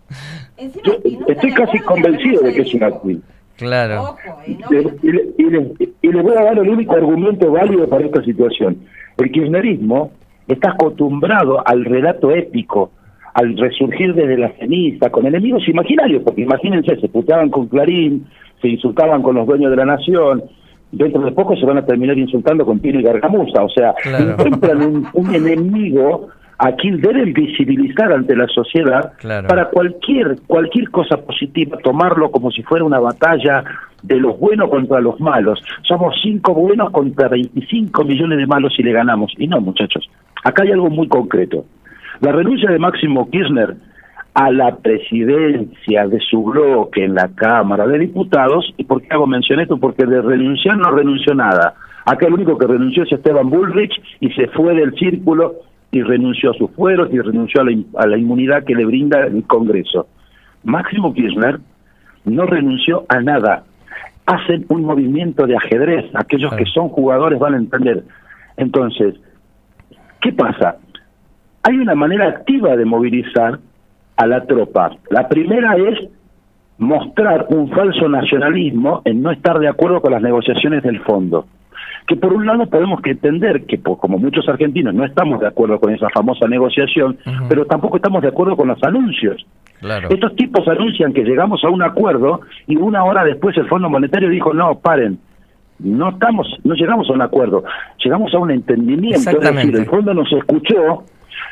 Yo 0.83 0.93
estoy 1.27 1.53
casi 1.53 1.79
convencido 1.79 2.41
de 2.41 2.53
que 2.53 2.61
es 2.63 2.71
de- 2.79 2.85
actriz. 2.85 3.19
Claro. 3.55 4.17
Eh, 4.45 4.57
y, 5.03 5.09
le, 5.11 5.23
y 5.37 5.43
le- 5.49 5.73
y 6.01 6.07
le 6.11 6.21
voy 6.21 6.35
a 6.35 6.43
dar 6.43 6.57
el 6.57 6.67
único 6.69 6.93
argumento 6.95 7.49
válido 7.51 7.87
para 7.87 8.05
esta 8.05 8.21
situación. 8.23 8.77
El 9.17 9.31
kirchnerismo 9.31 10.11
está 10.47 10.71
acostumbrado 10.71 11.65
al 11.65 11.85
relato 11.85 12.31
épico, 12.31 12.91
al 13.33 13.57
resurgir 13.57 14.13
desde 14.13 14.37
la 14.37 14.51
ceniza, 14.53 15.09
con 15.09 15.25
enemigos 15.25 15.67
imaginarios, 15.67 16.23
porque 16.23 16.41
imagínense, 16.41 16.95
se 16.97 17.09
puteaban 17.09 17.49
con 17.49 17.67
Clarín, 17.67 18.25
se 18.61 18.69
insultaban 18.69 19.21
con 19.21 19.35
los 19.35 19.45
dueños 19.45 19.71
de 19.71 19.77
la 19.77 19.85
nación, 19.85 20.43
dentro 20.95 21.21
de 21.23 21.31
poco 21.31 21.55
se 21.55 21.65
van 21.65 21.77
a 21.77 21.85
terminar 21.85 22.17
insultando 22.17 22.65
con 22.65 22.79
Pino 22.79 22.99
y 22.99 23.03
Gargamusa, 23.03 23.63
o 23.63 23.69
sea, 23.69 23.93
Claro. 24.03 24.31
encuentran 24.31 24.81
un, 24.81 25.07
un 25.13 25.35
enemigo 25.35 26.29
a 26.57 26.71
quien 26.71 27.01
deben 27.01 27.33
visibilizar 27.33 28.13
ante 28.13 28.35
la 28.35 28.47
sociedad 28.47 29.13
Claro. 29.17 29.47
para 29.47 29.69
cualquier 29.69 30.37
cualquier 30.47 30.89
cosa 30.89 31.17
positiva 31.17 31.77
tomarlo 31.83 32.31
como 32.31 32.49
si 32.51 32.63
fuera 32.63 32.85
una 32.85 32.99
batalla 32.99 33.63
de 34.03 34.19
los 34.19 34.39
buenos 34.39 34.69
contra 34.69 35.01
los 35.01 35.19
malos. 35.19 35.61
Somos 35.81 36.15
cinco 36.23 36.53
buenos 36.53 36.91
contra 36.91 37.27
25 37.27 38.03
millones 38.05 38.37
de 38.37 38.45
malos 38.47 38.73
y 38.77 38.83
le 38.83 38.93
ganamos. 38.93 39.33
Y 39.37 39.47
no, 39.47 39.59
muchachos, 39.59 40.07
acá 40.43 40.63
hay 40.63 40.71
algo 40.71 40.89
muy 40.89 41.07
concreto. 41.07 41.65
La 42.21 42.31
renuncia 42.31 42.69
de 42.71 42.79
Máximo 42.79 43.29
Kirchner 43.29 43.75
a 44.36 44.51
la 44.51 44.75
presidencia 44.75 46.07
de 46.07 46.19
su 46.19 46.43
bloque 46.43 47.05
en 47.05 47.15
la 47.15 47.29
Cámara 47.29 47.88
de 47.88 47.97
Diputados, 47.99 48.73
¿y 48.75 48.83
por 48.83 49.01
qué 49.01 49.07
hago 49.11 49.25
mención 49.25 49.61
esto? 49.61 49.77
Porque 49.77 50.05
de 50.05 50.21
renunciar 50.21 50.77
no 50.77 50.91
renunció 50.91 51.33
nada. 51.33 51.73
Acá 52.05 52.27
el 52.27 52.33
único 52.33 52.57
que 52.57 52.67
renunció 52.67 53.03
es 53.03 53.13
Esteban 53.13 53.49
Bullrich 53.49 53.93
y 54.19 54.29
se 54.33 54.47
fue 54.47 54.75
del 54.75 54.93
círculo 54.95 55.55
y 55.89 56.01
renunció 56.01 56.51
a 56.51 56.53
sus 56.55 56.69
fueros 56.71 57.13
y 57.13 57.19
renunció 57.19 57.61
a 57.61 57.63
la, 57.63 57.77
a 57.95 58.07
la 58.07 58.17
inmunidad 58.17 58.65
que 58.65 58.75
le 58.75 58.83
brinda 58.83 59.25
el 59.25 59.45
Congreso. 59.45 60.07
Máximo 60.65 61.13
Kirchner 61.13 61.59
no 62.25 62.45
renunció 62.45 63.05
a 63.07 63.21
nada. 63.21 63.63
Hacen 64.25 64.65
un 64.67 64.83
movimiento 64.83 65.47
de 65.47 65.55
ajedrez. 65.55 66.13
Aquellos 66.13 66.53
que 66.55 66.65
son 66.65 66.89
jugadores 66.89 67.39
van 67.39 67.53
a 67.53 67.57
entender. 67.57 68.03
Entonces, 68.57 69.15
¿qué 70.19 70.33
pasa? 70.33 70.75
Hay 71.63 71.77
una 71.77 71.95
manera 71.95 72.27
activa 72.27 72.75
de 72.75 72.83
movilizar 72.83 73.59
a 74.18 74.28
la 74.28 74.45
tropa. 74.45 74.91
La 75.09 75.28
primera 75.28 75.76
es 75.76 76.09
mostrar 76.78 77.47
un 77.49 77.70
falso 77.70 78.09
nacionalismo 78.09 79.01
en 79.05 79.22
no 79.22 79.32
estar 79.32 79.59
de 79.59 79.68
acuerdo 79.68 80.01
con 80.01 80.11
las 80.11 80.22
negociaciones 80.22 80.84
del 80.84 80.99
fondo. 81.01 81.45
Que 82.07 82.16
por 82.16 82.34
un 82.34 82.45
lado 82.45 82.68
podemos 82.68 83.01
que 83.01 83.11
entender 83.11 83.66
que, 83.66 83.80
como 83.80 84.20
muchos 84.20 84.47
argentinos, 84.47 84.93
no 84.93 85.05
estamos 85.05 85.39
de 85.39 85.47
acuerdo 85.47 85.80
con 85.80 85.91
esa 85.91 86.07
famosa 86.09 86.47
negociación, 86.47 87.18
pero 87.49 87.66
tampoco 87.66 87.97
estamos 87.97 88.22
de 88.22 88.28
acuerdo 88.28 88.55
con 88.55 88.68
los 88.68 88.84
anuncios. 88.84 89.43
Claro. 89.80 90.09
Estos 90.09 90.36
tipos 90.36 90.68
anuncian 90.68 91.13
que 91.13 91.24
llegamos 91.24 91.63
a 91.63 91.70
un 91.70 91.82
acuerdo 91.82 92.41
y 92.68 92.76
una 92.76 93.03
hora 93.03 93.24
después 93.24 93.57
el 93.57 93.68
Fondo 93.68 93.89
Monetario 93.89 94.30
dijo, 94.30 94.53
no, 94.53 94.78
paren, 94.80 95.18
no 95.80 96.09
estamos, 96.09 96.47
no 96.63 96.74
llegamos 96.76 97.09
a 97.09 97.13
un 97.13 97.22
acuerdo, 97.22 97.63
llegamos 98.03 98.34
a 98.34 98.38
un 98.38 98.51
entendimiento, 98.51 99.30
es 99.30 99.55
decir, 99.55 99.76
el 99.76 99.86
fondo 99.86 100.13
nos 100.13 100.32
escuchó, 100.32 101.03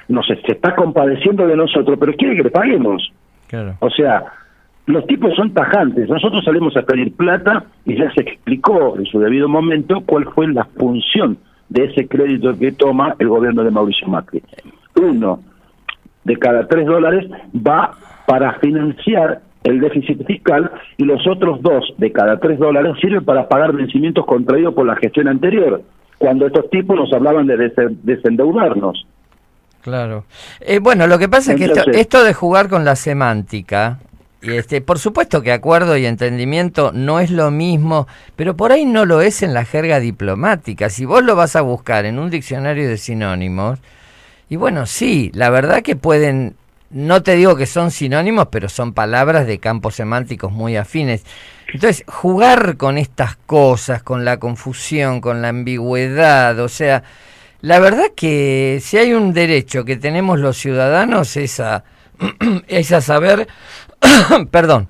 nos 0.07 0.25
se 0.27 0.33
está 0.47 0.75
compadeciendo 0.75 1.47
de 1.47 1.55
nosotros, 1.55 1.97
pero 1.99 2.13
quiere 2.13 2.35
que 2.35 2.43
le 2.43 2.51
paguemos. 2.51 3.11
Claro. 3.47 3.75
O 3.79 3.89
sea, 3.89 4.23
los 4.85 5.05
tipos 5.07 5.33
son 5.35 5.53
tajantes. 5.53 6.09
Nosotros 6.09 6.43
salimos 6.43 6.75
a 6.75 6.81
pedir 6.81 7.15
plata 7.15 7.65
y 7.85 7.95
ya 7.95 8.11
se 8.13 8.21
explicó 8.21 8.97
en 8.97 9.05
su 9.05 9.19
debido 9.19 9.47
momento 9.47 10.01
cuál 10.05 10.25
fue 10.25 10.47
la 10.47 10.65
función 10.65 11.37
de 11.69 11.85
ese 11.85 12.07
crédito 12.07 12.57
que 12.57 12.71
toma 12.71 13.15
el 13.19 13.29
gobierno 13.29 13.63
de 13.63 13.71
Mauricio 13.71 14.07
Macri. 14.07 14.43
Uno 15.01 15.39
de 16.23 16.35
cada 16.37 16.67
tres 16.67 16.85
dólares 16.85 17.29
va 17.55 17.91
para 18.27 18.53
financiar 18.59 19.41
el 19.63 19.79
déficit 19.79 20.25
fiscal 20.25 20.69
y 20.97 21.05
los 21.05 21.25
otros 21.27 21.61
dos 21.61 21.93
de 21.97 22.11
cada 22.11 22.37
tres 22.37 22.59
dólares 22.59 22.95
sirven 22.99 23.23
para 23.23 23.47
pagar 23.47 23.73
vencimientos 23.73 24.25
contraídos 24.25 24.73
por 24.73 24.85
la 24.85 24.95
gestión 24.97 25.27
anterior, 25.29 25.81
cuando 26.17 26.47
estos 26.47 26.69
tipos 26.69 26.95
nos 26.97 27.13
hablaban 27.13 27.47
de 27.47 27.57
desen- 27.57 27.97
desendeudarnos. 28.03 29.05
Claro. 29.83 30.25
Eh, 30.61 30.79
bueno, 30.79 31.07
lo 31.07 31.19
que 31.19 31.27
pasa 31.27 31.53
es 31.53 31.57
que 31.57 31.65
esto, 31.65 31.91
esto 31.91 32.23
de 32.23 32.33
jugar 32.33 32.69
con 32.69 32.85
la 32.85 32.95
semántica, 32.95 33.99
y 34.41 34.51
este, 34.55 34.81
por 34.81 34.99
supuesto 34.99 35.41
que 35.41 35.51
acuerdo 35.51 35.95
y 35.97 36.05
entendimiento 36.05 36.91
no 36.93 37.19
es 37.19 37.31
lo 37.31 37.51
mismo, 37.51 38.07
pero 38.35 38.55
por 38.55 38.71
ahí 38.71 38.85
no 38.85 39.05
lo 39.05 39.21
es 39.21 39.41
en 39.41 39.53
la 39.53 39.63
jerga 39.65 39.99
diplomática. 39.99 40.89
Si 40.89 41.05
vos 41.05 41.23
lo 41.23 41.35
vas 41.35 41.55
a 41.55 41.61
buscar 41.61 42.05
en 42.05 42.19
un 42.19 42.29
diccionario 42.29 42.87
de 42.87 42.97
sinónimos, 42.97 43.79
y 44.49 44.55
bueno, 44.55 44.85
sí, 44.85 45.31
la 45.33 45.49
verdad 45.49 45.81
que 45.81 45.95
pueden, 45.95 46.55
no 46.89 47.23
te 47.23 47.35
digo 47.35 47.55
que 47.55 47.65
son 47.65 47.91
sinónimos, 47.91 48.47
pero 48.51 48.69
son 48.69 48.93
palabras 48.93 49.47
de 49.47 49.59
campos 49.59 49.95
semánticos 49.95 50.51
muy 50.51 50.77
afines. 50.77 51.23
Entonces, 51.73 52.05
jugar 52.07 52.77
con 52.77 52.97
estas 52.97 53.35
cosas, 53.35 54.03
con 54.03 54.23
la 54.23 54.37
confusión, 54.37 55.21
con 55.21 55.41
la 55.41 55.49
ambigüedad, 55.49 56.59
o 56.59 56.69
sea, 56.69 57.03
la 57.63 57.79
verdad 57.79 58.07
que 58.13 58.81
si 58.83 58.97
hay 58.97 59.13
un 59.13 59.31
derecho 59.31 59.85
que 59.85 59.95
tenemos 59.95 60.37
los 60.37 60.57
ciudadanos 60.57 61.37
es 61.37 61.61
a, 61.61 61.85
es 62.67 62.91
a 62.91 62.99
saber, 62.99 63.47
perdón, 64.51 64.89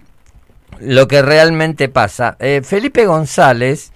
lo 0.80 1.08
que 1.08 1.22
realmente 1.22 1.88
pasa. 1.88 2.36
Eh, 2.40 2.62
Felipe 2.64 3.06
González, 3.06 3.92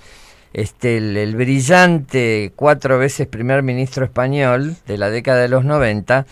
este, 0.53 0.97
el, 0.97 1.17
el 1.17 1.35
brillante 1.35 2.53
cuatro 2.55 2.99
veces 2.99 3.25
primer 3.25 3.63
ministro 3.63 4.05
español 4.05 4.75
de 4.85 4.99
la 4.99 5.09
década 5.09 5.41
de 5.41 5.49
los 5.49 5.65
90, 5.65 6.27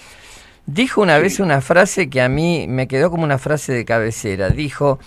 dijo 0.68 1.02
una 1.02 1.18
vez 1.18 1.40
una 1.40 1.62
frase 1.62 2.12
que 2.12 2.22
a 2.22 2.30
mí 2.30 2.68
me 2.70 2.88
quedó 2.88 3.10
como 3.10 3.24
una 3.24 3.40
frase 3.40 3.74
de 3.74 3.86
cabecera. 3.86 4.52
Dijo, 4.52 5.00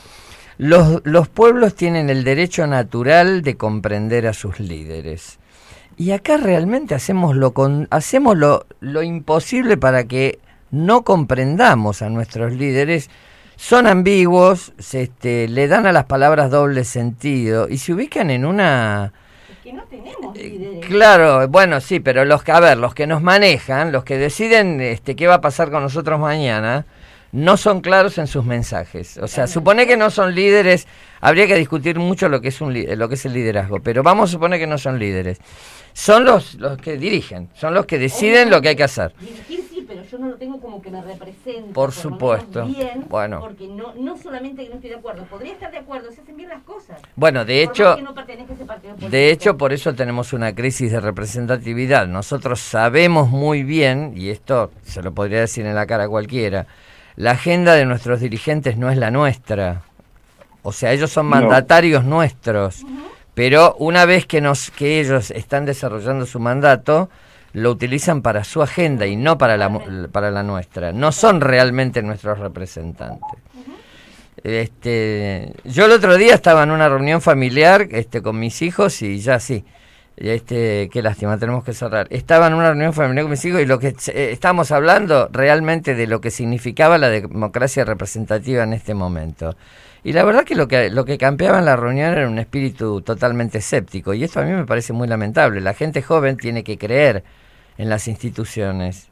los, 0.57 1.03
los 1.05 1.29
pueblos 1.29 1.77
tienen 1.77 2.11
el 2.11 2.25
derecho 2.25 2.67
natural 2.67 3.43
de 3.43 3.57
comprender 3.57 4.27
a 4.27 4.33
sus 4.33 4.59
líderes. 4.59 5.39
Y 5.99 6.13
acá 6.13 6.37
realmente 6.37 6.95
hacemos 6.95 7.35
lo, 7.35 7.53
con, 7.53 7.89
hacemos 7.91 8.37
lo, 8.37 8.67
lo 8.79 9.03
imposible 9.03 9.77
para 9.77 10.05
que 10.05 10.39
no 10.71 11.03
comprendamos 11.03 12.03
a 12.03 12.09
nuestros 12.09 12.53
líderes. 12.53 13.11
Son 13.57 13.89
ambiguos, 13.89 14.73
se, 14.79 15.03
este, 15.03 15.49
le 15.49 15.67
dan 15.67 15.87
a 15.87 15.93
las 15.93 16.05
palabras 16.05 16.53
doble 16.53 16.85
sentido 16.85 17.69
y 17.69 17.79
se 17.79 17.93
ubican 17.93 18.31
en 18.31 18.45
una... 18.45 19.13
Es 19.51 19.59
que 19.65 19.73
no 19.73 19.83
tenemos 19.85 20.37
líderes. 20.37 20.87
Claro, 20.87 21.49
bueno, 21.49 21.81
sí, 21.81 21.99
pero 21.99 22.25
los 22.25 22.45
que, 22.45 22.53
a 22.53 22.61
ver, 22.61 22.79
los 22.79 22.95
que 22.95 23.09
nos 23.09 23.21
manejan, 23.21 23.91
los 23.91 24.05
que 24.05 24.19
deciden 24.19 24.81
este, 24.81 25.17
qué 25.17 25.27
va 25.27 25.35
a 25.35 25.41
pasar 25.41 25.73
con 25.73 25.83
nosotros 25.83 26.21
mañana, 26.21 26.87
no 27.33 27.57
son 27.57 27.81
claros 27.81 28.19
en 28.19 28.29
sus 28.29 28.45
mensajes. 28.45 29.19
O 29.19 29.27
sea, 29.27 29.49
supone 29.49 29.87
que 29.89 29.97
no 29.97 30.11
son 30.11 30.35
líderes, 30.35 30.87
habría 31.21 31.47
que 31.47 31.57
discutir 31.57 31.99
mucho 31.99 32.29
lo 32.29 32.41
que 32.41 32.49
es 32.49 32.61
un 32.61 32.73
lo 32.73 33.09
que 33.09 33.17
es 33.17 33.27
el 33.27 33.33
liderazgo, 33.35 33.81
pero 33.81 34.03
vamos 34.03 34.31
a 34.31 34.33
suponer 34.33 34.59
que 34.59 34.67
no 34.67 34.79
son 34.79 34.99
líderes. 34.99 35.39
Son 35.99 36.25
los, 36.25 36.55
los 36.55 36.77
que 36.79 36.97
dirigen, 36.97 37.49
son 37.55 37.75
los 37.75 37.85
que 37.85 37.99
deciden 37.99 38.51
lo 38.51 38.63
que 38.63 38.69
hay 38.69 38.77
que 38.77 38.85
hacer. 38.85 39.13
Dirigir 39.19 39.67
sí, 39.69 39.85
pero 39.87 40.05
yo 40.05 40.17
no 40.19 40.29
lo 40.29 40.37
tengo 40.37 40.61
como 40.61 40.81
que 40.81 40.93
me 40.93 41.03
representa. 41.03 41.73
Por 41.73 41.91
supuesto. 41.91 42.67
Bien, 42.67 43.05
Bueno. 43.09 43.41
Porque 43.41 43.67
no, 43.67 43.93
no 43.97 44.17
solamente 44.17 44.63
que 44.63 44.69
no 44.69 44.77
estoy 44.77 44.91
de 44.91 44.97
acuerdo, 44.97 45.25
podría 45.25 45.55
estar 45.55 45.73
de 45.73 45.79
acuerdo, 45.79 46.13
se 46.13 46.21
hacen 46.21 46.37
bien 46.37 46.51
las 46.51 46.63
cosas. 46.63 47.01
Bueno, 47.17 47.45
de 47.45 47.65
Por 47.65 47.73
hecho, 47.75 47.97
no 48.01 48.11
a. 48.11 49.09
De 49.11 49.33
hecho, 49.33 49.59
por 49.59 49.73
eso 49.73 49.93
tenemos 49.97 50.33
una 50.33 50.55
crisis 50.55 50.93
de 50.93 51.01
representatividad. 51.01 52.07
Nosotros 52.07 52.61
sabemos 52.61 53.29
muy 53.29 53.65
bien, 53.65 54.13
y 54.15 54.29
esto 54.31 54.71
se 54.85 55.03
lo 55.03 55.13
podría 55.13 55.41
decir 55.41 55.67
en 55.67 55.75
la 55.75 55.87
cara 55.87 56.05
a 56.05 56.09
cualquiera, 56.09 56.67
la 57.17 57.33
agenda 57.33 57.75
de 57.75 57.85
nuestros 57.87 58.21
dirigentes 58.21 58.77
no 58.79 58.89
es 58.89 58.99
la 58.99 59.11
nuestra. 59.11 59.83
O 60.63 60.71
sea, 60.71 60.93
ellos 60.93 61.11
son 61.11 61.27
No. 61.29 61.31
mandatarios 61.31 62.05
nuestros. 62.05 62.85
Pero 63.39 63.77
una 63.79 64.05
vez 64.05 64.27
que, 64.27 64.41
nos, 64.41 64.73
que 64.73 64.99
ellos 64.99 65.31
están 65.31 65.65
desarrollando 65.65 66.27
su 66.27 66.41
mandato, 66.41 67.09
lo 67.53 67.71
utilizan 67.71 68.21
para 68.21 68.43
su 68.43 68.63
agenda 68.63 69.07
y 69.07 69.15
no 69.15 69.39
para 69.39 69.57
la, 69.57 69.71
para 70.11 70.33
la 70.33 70.43
nuestra. 70.43 70.91
No 70.91 71.13
son 71.13 71.41
realmente 71.41 72.03
nuestros 72.03 72.41
representantes. 72.41 73.39
Este, 74.43 75.53
yo 75.63 75.85
el 75.85 75.93
otro 75.93 76.17
día 76.17 76.35
estaba 76.35 76.65
en 76.65 76.73
una 76.73 76.89
reunión 76.89 77.23
familiar 77.23 77.87
este, 77.93 78.23
con 78.23 78.41
mis 78.41 78.61
hijos 78.61 79.03
y 79.03 79.21
ya 79.21 79.39
sí. 79.39 79.65
Este, 80.17 80.91
qué 80.93 81.01
lástima, 81.01 81.39
tenemos 81.39 81.63
que 81.63 81.75
cerrar. 81.75 82.09
Estaba 82.11 82.49
en 82.49 82.55
una 82.55 82.71
reunión 82.71 82.93
familiar 82.93 83.23
con 83.23 83.31
mis 83.31 83.45
hijos 83.45 83.61
y 83.61 83.67
lo 83.67 83.79
que 83.79 83.95
eh, 84.09 84.31
estamos 84.33 84.73
hablando 84.73 85.29
realmente 85.31 85.95
de 85.95 86.09
lo 86.09 86.21
que 86.21 86.33
significaba 86.33 86.99
la 86.99 87.09
democracia 87.09 87.85
representativa 87.85 88.65
en 88.65 88.73
este 88.73 88.95
momento. 88.95 89.55
Y 90.05 90.13
la 90.13 90.25
verdad 90.25 90.45
que 90.45 90.55
lo 90.55 90.69
que 90.69 90.91
lo 90.91 91.05
que 91.05 91.19
campeaba 91.19 91.59
en 91.59 91.65
la 91.65 91.77
reunión 91.77 92.13
era 92.13 92.29
un 92.29 92.39
espíritu 92.39 93.01
totalmente 93.03 93.59
escéptico 93.59 94.15
y 94.15 94.23
esto 94.23 94.41
a 94.41 94.45
mí 94.45 94.53
me 94.53 94.65
parece 94.65 94.93
muy 94.93 95.09
lamentable. 95.09 95.61
La 95.61 95.75
gente 95.75 96.03
joven 96.03 96.37
tiene 96.37 96.63
que 96.63 96.79
creer 96.79 97.25
en 97.79 97.89
las 97.89 98.09
instituciones 98.09 99.11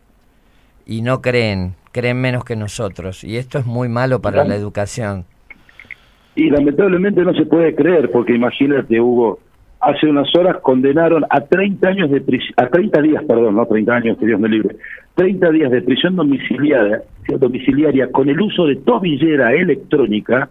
y 0.86 1.02
no 1.02 1.20
creen, 1.20 1.74
creen 1.92 2.20
menos 2.20 2.44
que 2.44 2.56
nosotros 2.56 3.24
y 3.24 3.36
esto 3.36 3.58
es 3.58 3.66
muy 3.66 3.88
malo 3.88 4.20
para 4.20 4.44
la 4.44 4.54
educación. 4.54 5.24
Y 6.36 6.50
lamentablemente 6.50 7.22
no 7.22 7.32
se 7.32 7.46
puede 7.46 7.74
creer, 7.74 8.10
porque 8.10 8.34
imagínate, 8.34 9.00
Hugo, 9.00 9.38
hace 9.80 10.06
unas 10.06 10.28
horas 10.36 10.58
condenaron 10.60 11.24
a 11.30 11.40
30 11.40 11.88
años 11.88 12.10
de 12.10 12.20
prisión, 12.20 12.52
a 12.58 12.68
30 12.68 13.00
días, 13.00 13.24
perdón, 13.26 13.56
no 13.56 13.64
30 13.64 13.94
años, 13.94 14.18
que 14.18 14.26
Dios 14.26 14.38
me 14.38 14.50
libre, 14.50 14.76
30 15.14 15.50
días 15.50 15.70
de 15.70 15.80
prisión 15.80 16.14
domiciliaria, 16.14 17.02
domiciliaria 17.38 18.12
con 18.12 18.28
el 18.28 18.38
uso 18.38 18.66
de 18.66 18.76
tobillera 18.76 19.54
electrónica 19.54 20.50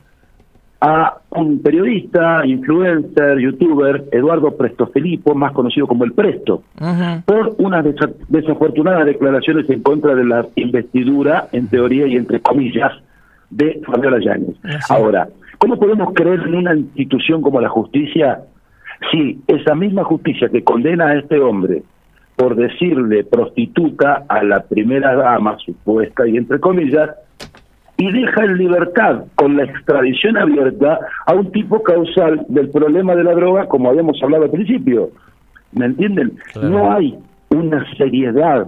a 0.82 1.18
un 1.32 1.62
periodista, 1.62 2.46
influencer, 2.46 3.40
youtuber, 3.40 4.06
Eduardo 4.12 4.56
Prestofilipo, 4.56 5.34
más 5.34 5.52
conocido 5.54 5.88
como 5.88 6.04
el 6.04 6.12
Presto, 6.14 6.64
por 7.26 7.56
unas 7.58 7.86
desa- 7.86 8.14
desafortunadas 8.30 9.06
declaraciones 9.06 9.70
en 9.70 9.82
contra 9.82 10.14
de 10.16 10.26
la 10.26 10.46
investidura, 10.56 11.48
en 11.52 11.68
teoría 11.68 12.08
y 12.08 12.16
entre 12.18 12.40
comillas, 12.42 12.92
de 13.50 13.82
Fabiola 13.86 14.20
Yáñez. 14.20 14.56
Así. 14.64 14.94
Ahora, 14.94 15.28
¿cómo 15.58 15.80
podemos 15.80 16.14
creer 16.14 16.42
en 16.46 16.56
una 16.56 16.76
institución 16.76 17.42
como 17.42 17.62
la 17.62 17.70
justicia 17.70 18.42
si 19.12 19.40
esa 19.48 19.76
misma 19.76 20.04
justicia 20.04 20.50
que 20.50 20.64
condena 20.64 21.08
a 21.08 21.18
este 21.18 21.40
hombre 21.40 21.84
por 22.36 22.56
decirle 22.56 23.24
prostituta 23.24 24.24
a 24.28 24.44
la 24.44 24.62
primera 24.64 25.16
dama 25.16 25.58
supuesta 25.60 26.28
y 26.28 26.36
entre 26.38 26.60
comillas, 26.60 27.12
y 27.98 28.12
deja 28.12 28.44
en 28.44 28.58
libertad 28.58 29.24
con 29.36 29.56
la 29.58 29.64
extradición 29.64 30.38
abierta 30.38 31.00
a 31.26 31.34
un 31.34 31.52
tipo 31.52 31.82
causal 31.82 32.46
del 32.50 32.70
problema 32.70 33.16
de 33.16 33.24
la 33.24 33.34
droga, 33.34 33.68
como 33.68 33.90
habíamos 33.90 34.22
hablado 34.22 34.44
al 34.44 34.52
principio. 34.52 35.12
¿Me 35.72 35.86
entienden? 35.86 36.38
Claro. 36.54 36.70
No 36.70 36.92
hay 36.92 37.18
una 37.50 37.86
seriedad 37.96 38.68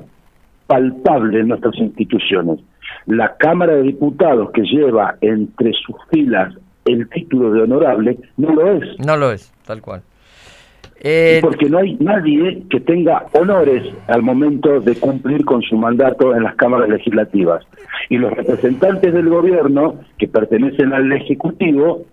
palpable 0.68 1.40
en 1.40 1.50
nuestras 1.50 1.76
instituciones. 1.78 2.60
La 3.06 3.36
Cámara 3.38 3.74
de 3.76 3.84
Diputados, 3.84 4.52
que 4.52 4.62
lleva 4.64 5.16
entre 5.22 5.74
sus 5.74 5.96
filas 6.10 6.54
el 6.86 7.08
título 7.10 7.52
de 7.52 7.62
honorable, 7.64 8.18
no 8.38 8.54
lo 8.54 8.72
es. 8.72 9.00
No 9.06 9.18
lo 9.18 9.32
es, 9.32 9.54
tal 9.66 9.82
cual. 9.82 10.02
Eh, 11.02 11.40
porque 11.42 11.70
no 11.70 11.78
hay 11.78 11.96
nadie 12.00 12.64
que 12.70 12.80
tenga 12.80 13.26
honores 13.34 13.84
al 14.08 14.24
momento 14.24 14.80
de 14.80 14.96
cumplir 14.96 15.46
con 15.46 15.62
su 15.62 15.78
mandato 15.78 16.36
en 16.36 16.44
las 16.44 16.56
cámaras 16.56 16.90
legislativas. 16.90 17.64
Y 18.10 18.18
los 18.18 18.34
representantes 18.34 19.14
del 19.14 19.30
gobierno 19.30 19.96
que 20.18 20.28
pertenecen 20.28 20.94
al 20.94 21.12
Ejecutivo, 21.12 22.06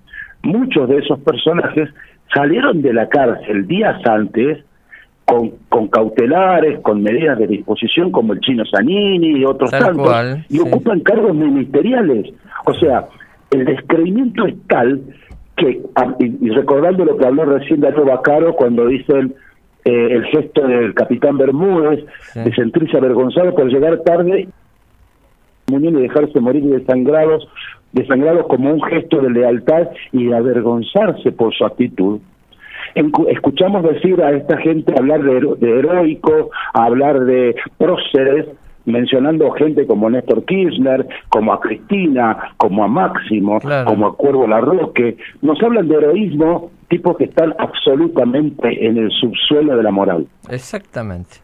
muchos 0.43 0.89
de 0.89 0.99
esos 0.99 1.19
personajes 1.21 1.89
salieron 2.35 2.83
de 2.83 2.93
la 2.93 3.09
cárcel 3.09 3.67
días 3.67 4.05
antes 4.07 4.59
con, 5.25 5.53
con 5.71 5.89
cautelares, 5.89 6.81
con 6.81 7.03
medidas 7.03 7.39
de 7.39 7.47
disposición 7.47 8.11
como 8.11 8.35
el 8.35 8.41
chino 8.41 8.65
Zanini 8.71 9.39
y 9.39 9.45
otros 9.45 9.71
tantos, 9.71 10.07
cual, 10.07 10.45
y 10.51 10.59
sí. 10.59 10.61
ocupan 10.61 11.01
cargos 11.01 11.35
ministeriales. 11.35 12.35
O 12.67 12.75
sea, 12.75 13.07
el 13.51 13.65
descreimiento 13.65 14.47
es 14.47 14.55
tal 14.67 15.01
que, 15.57 15.83
ah, 15.95 16.15
y, 16.19 16.49
recordando 16.51 17.05
lo 17.05 17.17
que 17.17 17.27
habló 17.27 17.45
recién 17.45 17.81
Darío 17.81 18.05
Bacaro 18.05 18.55
cuando 18.55 18.87
dice 18.87 19.13
el, 19.13 19.35
eh, 19.85 20.09
el 20.13 20.25
gesto 20.27 20.67
del 20.67 20.95
capitán 20.95 21.39
Bermúdez, 21.39 22.05
Sí. 22.33 22.41
de 22.41 22.55
sentirse 22.55 22.97
avergonzado 22.97 23.55
por 23.55 23.67
llegar 23.67 23.99
tarde 24.01 24.49
y 25.67 25.79
dejarse 25.79 26.41
morir 26.41 26.65
desangrados, 26.65 27.49
desangrados 27.93 28.47
como 28.49 28.73
un 28.73 28.83
gesto 28.83 29.21
de 29.21 29.31
lealtad 29.31 29.89
y 30.13 30.27
de 30.27 30.37
avergonzarse 30.37 31.33
por 31.33 31.55
su 31.55 31.65
actitud. 31.65 32.21
Escuchamos 33.29 33.83
decir 33.83 34.23
a 34.23 34.33
esta 34.33 34.57
gente 34.59 34.95
hablar 34.97 35.23
de, 35.23 35.41
de 35.59 35.79
heroico, 35.79 36.51
hablar 36.75 37.21
de 37.21 37.55
próceres, 37.79 38.47
mencionando 38.87 39.51
gente 39.53 39.87
como 39.87 40.11
Néstor 40.11 40.45
Kirchner, 40.45 41.07
como 41.29 41.53
a 41.53 41.61
Cristina, 41.61 42.53
como 42.57 42.85
a 42.85 42.89
Máximo, 42.89 43.59
Claro. 43.61 43.87
como 43.87 44.07
a 44.07 44.17
Cuervo 44.17 44.47
Larroque. 44.47 45.17
Nos 45.43 45.63
hablan 45.63 45.89
de 45.89 45.95
heroísmo, 45.97 46.71
tipos 46.89 47.17
que 47.17 47.25
están 47.25 47.55
absolutamente 47.59 48.87
en 48.87 48.99
el 48.99 49.11
subsuelo 49.11 49.77
de 49.77 49.83
la 49.83 49.91
moral. 49.91 50.27
Exactamente. 50.49 51.37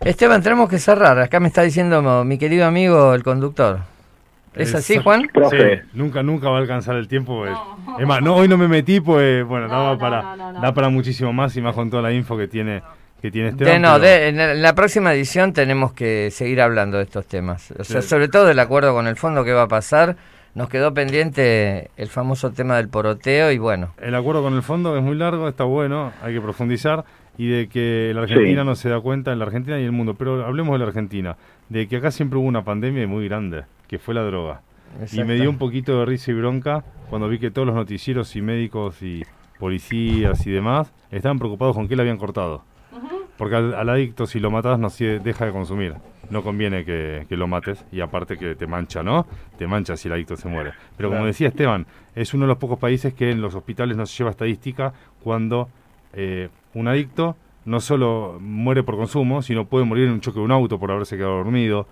Esteban, 0.00 0.42
tenemos 0.42 0.68
que 0.68 0.78
cerrar. 0.78 1.18
Acá 1.18 1.40
me 1.40 1.48
está 1.48 1.62
diciendo 1.62 2.24
mi 2.24 2.38
querido 2.38 2.66
amigo 2.66 3.14
el 3.14 3.22
conductor. 3.22 3.78
¿Es 4.54 4.74
así. 4.74 4.96
Juan? 4.98 5.22
Sí, 5.50 5.56
nunca, 5.94 6.22
nunca 6.22 6.48
va 6.50 6.56
a 6.56 6.60
alcanzar 6.60 6.96
el 6.96 7.06
tiempo. 7.06 7.38
pues. 7.38 7.52
Es 8.00 8.06
más, 8.06 8.20
no, 8.22 8.34
hoy 8.36 8.48
no 8.48 8.56
me 8.56 8.66
metí, 8.66 9.00
pues, 9.00 9.44
bueno, 9.46 9.66
No, 9.68 9.72
daba 9.74 9.92
no, 9.92 9.98
para, 9.98 10.22
no, 10.22 10.36
no, 10.36 10.52
no. 10.52 10.60
da 10.60 10.72
para 10.74 10.88
muchísimo 10.88 11.32
más 11.32 11.56
y 11.56 11.60
más 11.62 11.74
con 11.74 11.90
toda 11.90 12.02
la 12.02 12.12
info 12.12 12.36
que 12.36 12.48
tiene, 12.48 12.82
que 13.20 13.30
tiene 13.30 13.52
De- 13.52 13.64
Esteban. 13.64 13.82
no, 13.82 13.98
de- 13.98 14.28
en 14.28 14.36
la- 14.36 14.52
en 14.52 14.62
la 14.62 14.74
próxima 14.74 15.12
edición 15.12 15.52
tenemos 15.52 15.92
que 15.92 16.30
seguir 16.30 16.60
hablando 16.60 16.98
de 16.98 17.04
estos 17.04 17.26
temas. 17.26 17.72
O 17.78 17.84
sea, 17.84 18.00
Sí. 18.02 18.08
sobre 18.08 18.28
todo 18.28 18.46
del 18.46 18.58
acuerdo 18.58 18.92
con 18.94 19.06
el 19.06 19.16
fondo 19.16 19.44
que 19.44 19.52
va 19.52 19.62
a 19.62 19.68
pasar. 19.68 20.16
Nos 20.54 20.68
quedó 20.68 20.92
pendiente 20.94 21.90
el 21.96 22.08
famoso 22.08 22.50
tema 22.52 22.76
del 22.78 22.88
poroteo 22.88 23.52
y 23.52 23.58
bueno, 23.58 23.92
El 24.00 24.14
acuerdo 24.14 24.42
con 24.42 24.54
el 24.54 24.62
fondo 24.62 24.96
es 24.96 25.02
muy 25.02 25.14
largo, 25.16 25.48
está 25.48 25.64
bueno, 25.64 26.12
hay 26.22 26.34
que 26.34 26.40
profundizar 26.40 27.04
y 27.36 27.48
de 27.48 27.68
que 27.68 28.10
la 28.14 28.22
Argentina 28.22 28.62
Sí. 28.62 28.66
no 28.66 28.74
se 28.74 28.88
da 28.88 29.00
cuenta, 29.00 29.30
en 29.32 29.38
la 29.38 29.44
Argentina 29.44 29.78
y 29.78 29.84
el 29.84 29.92
mundo, 29.92 30.14
pero 30.14 30.44
hablemos 30.44 30.72
de 30.74 30.78
la 30.80 30.86
Argentina, 30.86 31.36
de 31.68 31.86
que 31.86 31.98
acá 31.98 32.10
siempre 32.10 32.38
hubo 32.38 32.46
una 32.48 32.64
pandemia 32.64 33.06
muy 33.06 33.28
grande, 33.28 33.64
que 33.86 33.98
fue 33.98 34.14
la 34.14 34.22
droga. 34.22 34.62
Y 35.12 35.22
me 35.22 35.34
dio 35.34 35.50
un 35.50 35.58
poquito 35.58 36.00
de 36.00 36.06
risa 36.06 36.30
y 36.32 36.34
bronca 36.34 36.82
cuando 37.10 37.28
vi 37.28 37.38
que 37.38 37.50
todos 37.50 37.66
los 37.66 37.76
noticieros 37.76 38.34
y 38.34 38.42
médicos 38.42 39.00
y 39.02 39.22
policías 39.60 40.46
y 40.46 40.50
demás 40.50 40.92
estaban 41.10 41.38
preocupados 41.38 41.76
con 41.76 41.86
qué 41.88 41.94
le 41.94 42.02
habían 42.02 42.16
cortado. 42.16 42.62
Porque 43.38 43.56
al, 43.56 43.74
al 43.74 43.88
adicto 43.88 44.26
si 44.26 44.40
lo 44.40 44.50
matas 44.50 44.78
no 44.78 44.90
se 44.90 45.20
deja 45.20 45.46
de 45.46 45.52
consumir. 45.52 45.94
No 46.28 46.42
conviene 46.42 46.84
que, 46.84 47.24
que 47.26 47.36
lo 47.38 47.46
mates 47.46 47.82
y 47.90 48.00
aparte 48.00 48.36
que 48.36 48.54
te 48.54 48.66
mancha, 48.66 49.02
¿no? 49.02 49.26
Te 49.56 49.66
mancha 49.66 49.96
si 49.96 50.08
el 50.08 50.14
adicto 50.14 50.36
se 50.36 50.48
muere. 50.48 50.72
Pero 50.98 51.08
como 51.08 51.24
decía 51.24 51.48
Esteban, 51.48 51.86
es 52.14 52.34
uno 52.34 52.44
de 52.44 52.48
los 52.48 52.58
pocos 52.58 52.78
países 52.78 53.14
que 53.14 53.30
en 53.30 53.40
los 53.40 53.54
hospitales 53.54 53.96
no 53.96 54.04
se 54.04 54.18
lleva 54.18 54.30
estadística 54.30 54.92
cuando 55.22 55.70
eh, 56.12 56.50
un 56.74 56.88
adicto 56.88 57.36
no 57.64 57.80
solo 57.80 58.38
muere 58.40 58.82
por 58.82 58.96
consumo, 58.96 59.42
sino 59.42 59.66
puede 59.66 59.84
morir 59.84 60.06
en 60.06 60.12
un 60.12 60.20
choque 60.20 60.38
de 60.38 60.44
un 60.44 60.52
auto 60.52 60.78
por 60.78 60.90
haberse 60.90 61.16
quedado 61.16 61.36
dormido, 61.36 61.86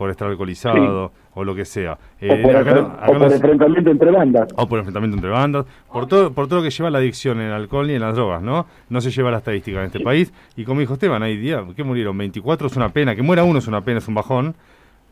por 0.00 0.08
estar 0.10 0.28
alcoholizado 0.28 1.12
o 1.34 1.44
lo 1.44 1.54
que 1.54 1.66
sea. 1.66 1.98
Eh, 2.22 2.32
o 2.32 2.42
por, 2.42 2.56
acá 2.56 2.72
no- 2.74 2.80
enfren- 2.88 2.94
acá 3.02 3.06
o 3.10 3.12
no 3.12 3.18
por 3.18 3.32
enfrentamiento 3.32 3.90
entre 3.90 4.10
bandas. 4.10 4.48
o 4.56 4.66
por 4.66 4.78
enfrentamiento 4.78 5.16
entre 5.18 5.30
bandas, 5.30 5.66
por 5.92 6.06
todo, 6.06 6.32
por 6.32 6.46
todo 6.48 6.60
lo 6.60 6.62
que 6.64 6.70
lleva 6.70 6.88
la 6.88 6.96
adicción 7.00 7.38
en 7.38 7.48
el 7.48 7.52
alcohol 7.52 7.90
y 7.90 7.94
en 7.96 8.00
las 8.00 8.14
drogas, 8.14 8.40
¿no? 8.40 8.64
No 8.88 9.00
se 9.02 9.10
lleva 9.10 9.30
la 9.30 9.36
estadística 9.38 9.78
en 9.80 9.84
este 9.84 10.00
país. 10.00 10.32
Y 10.56 10.64
como 10.64 10.80
dijo 10.80 10.94
Esteban, 10.94 11.22
hay 11.22 11.36
días 11.36 11.64
que 11.76 11.84
murieron 11.84 12.16
24, 12.16 12.68
es 12.68 12.76
una 12.76 12.88
pena. 12.88 13.14
Que 13.14 13.20
muera 13.20 13.44
uno 13.44 13.58
es 13.58 13.66
una 13.68 13.82
pena, 13.82 13.98
es 13.98 14.08
un 14.08 14.14
bajón. 14.14 14.54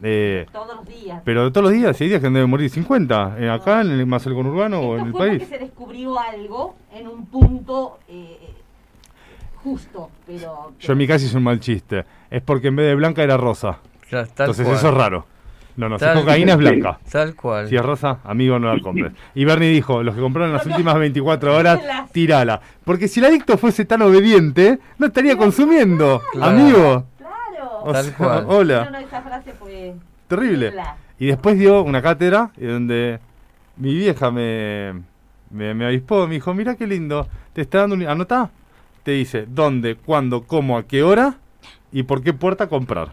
Eh, 0.03 0.47
Todos 0.51 0.77
los 0.77 0.87
días. 0.87 1.21
pero 1.23 1.53
todos 1.53 1.65
los 1.65 1.73
días, 1.75 2.01
hay 2.01 2.09
días 2.09 2.23
que 2.23 2.31
deben 2.31 2.49
morir 2.49 2.71
50. 2.71 3.37
eh, 3.41 3.51
acá, 3.51 3.83
en 3.83 3.91
el 3.91 4.07
más 4.07 4.25
el 4.27 4.33
conurbano 4.33 4.81
o 4.81 4.97
en 4.97 5.07
el 5.09 5.13
fue 5.13 5.29
país. 5.29 5.47
se 5.47 5.59
descubrió 5.59 6.19
algo 6.19 6.77
en 6.95 7.09
un 7.09 7.27
punto 7.27 7.99
eh, 8.09 8.39
justo, 9.63 10.09
pero... 10.27 10.73
Yo 10.79 10.93
en 10.93 10.99
mi 10.99 11.07
casa 11.07 11.27
hice 11.27 11.37
un 11.37 11.43
mal 11.43 11.61
chiste. 11.61 12.05
Es 12.31 12.41
porque 12.43 12.69
en 12.69 12.77
vez 12.77 12.87
de 12.87 12.95
blanca 12.95 13.23
era 13.23 13.37
rosa. 13.37 13.81
Entonces 14.11 14.65
cual. 14.65 14.77
eso 14.77 14.89
es 14.89 14.95
raro. 14.95 15.27
No, 15.77 15.89
no, 15.89 15.99
si 15.99 16.05
es 16.05 16.11
Tal- 16.13 16.21
cocaína 16.21 16.53
es 16.53 16.59
blanca. 16.59 16.99
Tal 17.11 17.35
cual. 17.37 17.69
Si 17.69 17.77
es 17.77 17.83
rosa, 17.83 18.19
amigo, 18.25 18.59
no 18.59 18.75
la 18.75 18.83
compres. 18.83 19.13
Y 19.35 19.45
Bernie 19.45 19.69
dijo, 19.71 20.03
los 20.03 20.15
que 20.15 20.21
compraron 20.21 20.53
las 20.53 20.67
últimas 20.67 20.99
24 20.99 21.57
horas, 21.57 21.81
tirala. 22.13 22.61
Porque 22.85 23.07
si 23.07 23.21
el 23.21 23.27
adicto 23.27 23.57
fuese 23.59 23.85
tan 23.85 24.03
obediente, 24.03 24.79
no 24.99 25.07
estaría 25.07 25.37
consumiendo. 25.37 26.21
Claro. 26.33 26.51
Amigo. 26.51 27.05
Claro. 27.19 27.79
O 27.85 27.93
Tal 27.93 28.05
sea, 28.07 28.15
cual. 28.17 28.43
No, 28.45 28.49
hola. 28.57 28.89
no, 28.91 28.99
esa 28.99 29.23
frase 29.23 29.53
fue... 29.53 29.95
Terrible. 30.27 30.73
Y 31.21 31.27
después 31.27 31.59
dio 31.59 31.83
una 31.83 32.03
cátedra 32.03 32.51
y 32.57 32.67
donde 32.67 33.19
mi 33.77 33.95
vieja 33.95 34.31
me, 34.33 34.95
me, 35.51 35.75
me 35.75 35.87
avispó, 35.87 36.27
me 36.27 36.35
dijo, 36.35 36.53
mira 36.55 36.75
qué 36.75 36.87
lindo, 36.87 37.29
te 37.53 37.63
está 37.63 37.79
dando 37.81 37.95
un... 37.95 38.03
Anotá. 38.07 38.51
Te 39.05 39.13
dice 39.13 39.47
dónde, 39.49 39.95
cuándo, 39.95 40.43
cómo, 40.43 40.77
a 40.77 40.83
qué 40.83 41.03
hora 41.05 41.37
y 41.91 42.03
por 42.03 42.23
qué 42.23 42.33
puerta 42.33 42.69
comprar. 42.69 43.09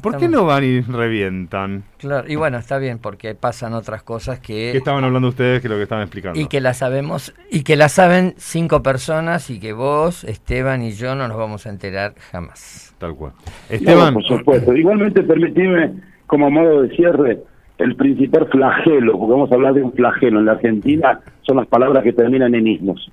¿Por 0.00 0.18
qué 0.18 0.28
no 0.28 0.44
van 0.44 0.64
y 0.64 0.80
revientan? 0.80 1.84
Claro, 1.98 2.28
y 2.30 2.36
bueno, 2.36 2.58
está 2.58 2.78
bien 2.78 2.98
porque 2.98 3.34
pasan 3.34 3.74
otras 3.74 4.02
cosas 4.02 4.38
que... 4.38 4.70
¿Qué 4.72 4.78
estaban 4.78 5.02
hablando 5.02 5.28
ustedes 5.28 5.60
que 5.60 5.68
lo 5.68 5.76
que 5.76 5.82
estaban 5.82 6.02
explicando? 6.02 6.38
Y 6.38 6.46
que 6.46 6.60
la 6.60 6.74
sabemos, 6.74 7.34
y 7.50 7.64
que 7.64 7.76
la 7.76 7.88
saben 7.88 8.34
cinco 8.36 8.82
personas 8.82 9.50
y 9.50 9.58
que 9.58 9.72
vos, 9.72 10.24
Esteban 10.24 10.82
y 10.82 10.92
yo 10.92 11.14
no 11.14 11.26
nos 11.26 11.36
vamos 11.36 11.66
a 11.66 11.70
enterar 11.70 12.14
jamás. 12.30 12.94
Tal 12.98 13.14
cual. 13.16 13.32
No, 13.36 13.74
Esteban, 13.74 14.14
por 14.14 14.24
supuesto. 14.24 14.74
Igualmente, 14.74 15.22
permitime, 15.22 15.94
como 16.26 16.50
modo 16.50 16.82
de 16.82 16.94
cierre, 16.94 17.40
el 17.78 17.96
principal 17.96 18.48
flagelo, 18.48 19.18
porque 19.18 19.32
vamos 19.32 19.50
a 19.50 19.54
hablar 19.56 19.74
de 19.74 19.82
un 19.82 19.92
flagelo 19.92 20.38
en 20.38 20.46
la 20.46 20.52
Argentina, 20.52 21.20
son 21.42 21.56
las 21.56 21.66
palabras 21.66 22.04
que 22.04 22.12
terminan 22.12 22.54
en 22.54 22.68
ismos. 22.68 23.10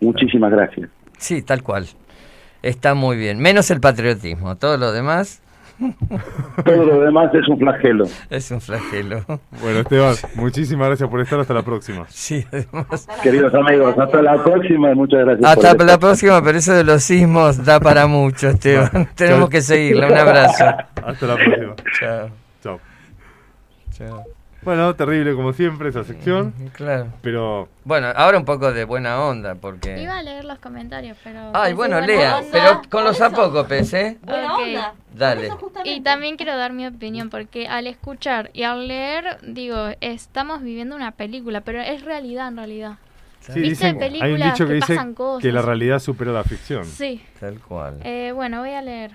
Muchísimas 0.00 0.50
gracias. 0.50 0.90
Sí, 1.18 1.42
tal 1.42 1.62
cual. 1.62 1.86
Está 2.62 2.94
muy 2.94 3.16
bien. 3.16 3.38
Menos 3.38 3.70
el 3.70 3.80
patriotismo. 3.80 4.56
Todo 4.56 4.76
lo 4.76 4.92
demás 4.92 5.42
Todo 6.64 6.84
lo 6.84 7.00
demás 7.00 7.34
es 7.34 7.48
un 7.48 7.58
flagelo. 7.58 8.04
es 8.30 8.50
un 8.50 8.60
flagelo. 8.60 9.24
bueno, 9.60 9.80
Esteban, 9.80 10.14
muchísimas 10.34 10.88
gracias 10.88 11.08
por 11.08 11.20
estar. 11.20 11.40
Hasta 11.40 11.54
la 11.54 11.62
próxima. 11.62 12.06
Sí, 12.12 12.44
además. 12.52 13.08
Queridos 13.22 13.52
amigos, 13.54 13.98
hasta 13.98 14.22
la 14.22 14.42
próxima 14.42 14.92
y 14.92 14.94
muchas 14.94 15.20
gracias. 15.20 15.54
por 15.56 15.66
Hasta 15.66 15.84
la 15.84 15.98
próxima, 15.98 16.42
pero 16.42 16.58
eso 16.58 16.72
de 16.72 16.84
los 16.84 17.02
sismos 17.02 17.64
da 17.64 17.80
para 17.80 18.06
mucho, 18.06 18.48
Esteban. 18.48 19.08
Tenemos 19.14 19.50
que 19.50 19.60
seguirle. 19.60 20.06
Un 20.06 20.16
abrazo. 20.16 20.64
Hasta 21.04 21.26
la 21.26 21.34
próxima. 21.34 21.74
Chao. 21.98 22.28
Chao. 22.62 22.80
Chao. 23.92 24.24
Bueno, 24.64 24.94
terrible 24.94 25.34
como 25.34 25.52
siempre 25.52 25.88
esa 25.88 26.04
sección, 26.04 26.54
Claro. 26.74 27.08
pero 27.20 27.68
Bueno, 27.84 28.08
ahora 28.14 28.38
un 28.38 28.44
poco 28.44 28.72
de 28.72 28.84
buena 28.84 29.20
onda, 29.20 29.56
porque... 29.56 30.00
Iba 30.00 30.18
a 30.18 30.22
leer 30.22 30.44
los 30.44 30.58
comentarios, 30.60 31.16
pero... 31.24 31.50
Ay, 31.52 31.72
bueno, 31.72 32.00
lea, 32.00 32.38
onda. 32.38 32.48
pero 32.52 32.82
con 32.88 33.02
los 33.04 33.20
apócopes, 33.20 33.92
¿eh? 33.94 34.18
Buena 34.22 34.54
Ok. 34.54 34.60
onda. 34.62 34.94
Dale. 35.14 35.50
Y 35.84 36.00
también 36.02 36.36
quiero 36.36 36.56
dar 36.56 36.72
mi 36.72 36.86
opinión, 36.86 37.28
porque 37.28 37.66
al 37.66 37.86
escuchar 37.88 38.50
y 38.54 38.62
al 38.62 38.86
leer, 38.86 39.38
digo, 39.42 39.88
estamos 40.00 40.62
viviendo 40.62 40.94
una 40.94 41.10
película, 41.10 41.62
pero 41.62 41.80
es 41.80 42.02
realidad 42.04 42.48
en 42.48 42.56
realidad. 42.56 42.92
sí, 43.40 43.60
¿Viste 43.60 43.92
dicen, 43.94 44.22
hay 44.22 44.32
un 44.32 44.40
dicho 44.40 44.64
que 44.66 44.74
que 44.74 44.74
dice 44.74 44.98
que 45.40 45.50
la 45.52 45.62
realidad 45.62 45.98
supera 45.98 46.30
la 46.30 46.44
ficción. 46.44 46.84
Sí. 46.84 47.20
Tal 47.40 47.58
cual. 47.58 47.98
Eh, 48.04 48.30
bueno, 48.32 48.60
voy 48.60 48.70
a 48.70 48.82
leer. 48.82 49.10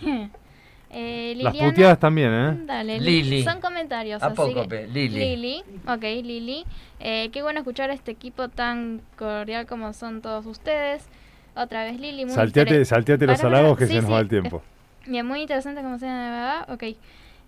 eh, 0.90 1.34
Las 1.36 1.52
Liliana- 1.54 1.70
puteadas 1.70 1.98
también, 1.98 2.32
¿eh? 2.32 2.58
Dale, 2.64 2.98
Li- 3.00 3.22
Lili. 3.22 3.42
Son 3.44 3.60
comentarios. 3.60 4.22
así 4.22 4.54
que- 4.68 4.86
Lili. 4.86 5.08
Lili. 5.18 5.62
Ok, 5.86 6.02
Lili. 6.02 6.64
Eh, 7.00 7.28
qué 7.32 7.42
bueno 7.42 7.60
escuchar 7.60 7.90
a 7.90 7.92
este 7.94 8.10
equipo 8.12 8.48
tan 8.48 9.02
cordial 9.16 9.66
como 9.66 9.92
son 9.92 10.22
todos 10.22 10.46
ustedes. 10.46 11.06
Otra 11.54 11.84
vez 11.84 11.98
Lili. 12.00 12.24
Muy 12.24 12.34
Salteate, 12.34 12.84
salteate 12.84 13.26
los 13.26 13.42
halagos 13.44 13.76
que 13.76 13.86
sí, 13.86 13.92
se 13.92 13.96
nos 13.98 14.06
sí, 14.06 14.12
va 14.12 14.20
el 14.20 14.28
tiempo. 14.28 14.62
Bien, 15.06 15.26
muy 15.26 15.40
interesante 15.42 15.82
como 15.82 15.98
sea 15.98 16.14
verdad. 16.30 16.70
Ok. 16.72 16.96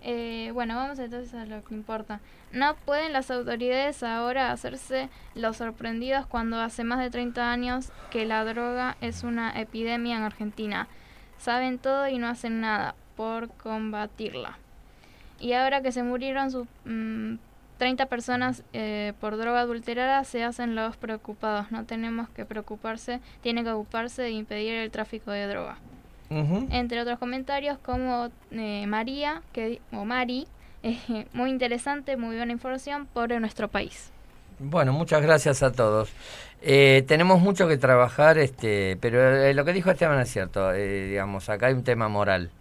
Eh, 0.03 0.49
bueno, 0.53 0.75
vamos 0.75 0.97
entonces 0.99 1.33
a 1.35 1.45
lo 1.45 1.63
que 1.63 1.75
importa. 1.75 2.19
No 2.51 2.75
pueden 2.85 3.13
las 3.13 3.29
autoridades 3.31 4.01
ahora 4.03 4.51
hacerse 4.51 5.09
los 5.35 5.57
sorprendidos 5.57 6.25
cuando 6.25 6.59
hace 6.59 6.83
más 6.83 6.99
de 6.99 7.09
30 7.09 7.51
años 7.51 7.91
que 8.09 8.25
la 8.25 8.43
droga 8.43 8.97
es 8.99 9.23
una 9.23 9.59
epidemia 9.61 10.17
en 10.17 10.23
Argentina. 10.23 10.87
Saben 11.37 11.77
todo 11.77 12.07
y 12.09 12.17
no 12.17 12.27
hacen 12.27 12.61
nada 12.61 12.95
por 13.15 13.49
combatirla. 13.49 14.57
Y 15.39 15.53
ahora 15.53 15.81
que 15.81 15.91
se 15.91 16.03
murieron 16.03 16.51
sus 16.51 16.67
mm, 16.85 17.35
30 17.77 18.05
personas 18.07 18.63
eh, 18.73 19.13
por 19.19 19.37
droga 19.37 19.61
adulterada, 19.61 20.23
se 20.23 20.43
hacen 20.43 20.75
los 20.75 20.97
preocupados. 20.97 21.71
No 21.71 21.85
tenemos 21.85 22.29
que 22.29 22.45
preocuparse, 22.45 23.19
tiene 23.41 23.63
que 23.63 23.71
ocuparse 23.71 24.21
de 24.21 24.31
impedir 24.31 24.75
el 24.75 24.91
tráfico 24.91 25.31
de 25.31 25.47
droga 25.47 25.77
entre 26.31 27.01
otros 27.01 27.19
comentarios 27.19 27.77
como 27.79 28.29
eh, 28.51 28.85
María 28.87 29.41
que 29.51 29.81
o 29.91 30.05
Mari 30.05 30.47
eh, 30.83 31.27
muy 31.33 31.49
interesante 31.49 32.15
muy 32.17 32.37
buena 32.37 32.53
información 32.53 33.05
por 33.05 33.29
nuestro 33.39 33.67
país 33.67 34.11
Bueno, 34.59 34.93
muchas 34.93 35.21
gracias 35.23 35.63
a 35.63 35.71
todos. 35.71 36.09
Eh, 36.61 37.03
tenemos 37.07 37.41
mucho 37.41 37.67
que 37.67 37.77
trabajar, 37.77 38.37
este, 38.37 38.97
pero 39.01 39.19
eh, 39.43 39.53
lo 39.55 39.65
que 39.65 39.73
dijo 39.73 39.89
Esteban 39.89 40.19
es 40.19 40.29
cierto. 40.31 40.71
eh, 40.73 41.07
digamos, 41.09 41.49
acá 41.49 41.67
hay 41.67 41.73
un 41.73 41.83
tema 41.83 42.07
moral. 42.09 42.51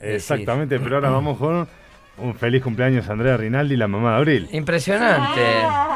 Exactamente, 0.00 0.78
pero 0.80 0.96
ahora 0.96 1.10
vamos 1.10 1.38
con 1.38 1.68
un 2.18 2.34
feliz 2.34 2.62
cumpleaños 2.62 3.08
a 3.08 3.12
Andrea 3.12 3.36
Rinaldi, 3.36 3.76
la 3.76 3.88
mamá 3.88 4.12
de 4.12 4.16
Abril. 4.16 4.48
Impresionante. 4.52 5.40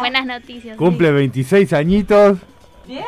buenas 0.01 0.27
noticias 0.27 0.77
Cumple 0.77 1.13
26 1.13 1.73
añitos. 1.73 2.39
Bien. 2.87 3.05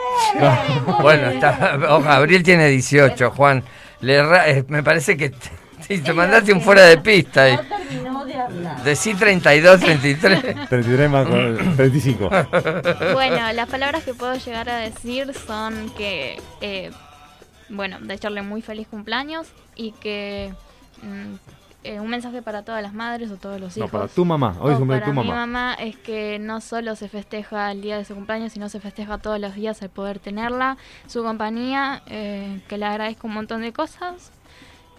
Bueno, 1.03 1.29
está, 1.29 1.79
oja, 1.91 2.17
Abril 2.17 2.43
tiene 2.43 2.69
18, 2.69 3.31
Juan. 3.31 3.63
Le 4.01 4.19
eh, 4.19 4.65
me 4.69 4.83
parece 4.83 5.17
que 5.17 5.31
te, 5.31 5.49
sí, 5.87 5.99
te 5.99 6.13
mandaste 6.13 6.53
un 6.53 6.61
fuera 6.61 6.83
de 6.83 6.99
pista. 6.99 7.57
No 7.57 7.63
terminó. 7.63 8.17
charla. 8.37 8.81
Decí 8.85 9.15
32, 9.15 9.81
33. 9.81 10.69
33 10.69 11.11
más 11.11 11.27
35. 11.77 12.31
Bueno, 13.15 13.53
las 13.53 13.69
palabras 13.69 14.05
que 14.05 14.15
puedo 14.15 14.35
llegar 14.35 14.69
a 14.69 14.79
decir 14.79 15.33
son 15.35 15.91
que, 15.97 16.41
eh, 16.61 16.91
bueno, 17.69 17.99
desearle 18.01 18.43
muy 18.43 18.63
feliz 18.63 18.89
cumpleaños 18.89 19.49
y 19.75 19.93
que 19.93 20.53
mm, 20.53 20.66
eh, 21.85 22.01
un 22.01 22.09
mensaje 22.11 22.43
para 22.43 22.63
todas 22.65 22.83
las 22.83 22.93
madres 22.93 23.31
o 23.31 23.37
todos 23.37 23.61
los 23.61 23.77
No, 23.77 23.85
hijos. 23.85 23.91
para 23.93 24.09
tu 24.09 24.25
mamá. 24.25 24.57
Hoy 24.61 24.75
es 24.75 24.81
un 24.81 24.89
de 24.89 24.95
para 24.95 25.07
tu 25.07 25.13
mi 25.13 25.17
mamá. 25.29 25.35
mamá 25.47 25.75
es 25.75 25.97
que 25.97 26.39
no 26.41 26.61
solo 26.61 26.97
se 26.97 27.09
festeja 27.09 27.71
el 27.71 27.81
día 27.83 27.97
de 27.97 28.05
su 28.05 28.15
cumpleaños, 28.15 28.53
sino 28.53 28.69
se 28.69 28.81
festeja 28.81 29.19
todos 29.19 29.39
los 29.39 29.55
días 29.55 29.81
el 29.83 29.91
poder 29.91 30.19
tenerla, 30.19 30.77
su 31.07 31.23
compañía, 31.23 32.03
eh, 32.07 32.61
que 32.69 32.77
le 32.79 32.87
agradezco 32.87 33.27
un 33.29 33.35
montón 33.35 33.61
de 33.63 33.73
cosas 33.73 34.33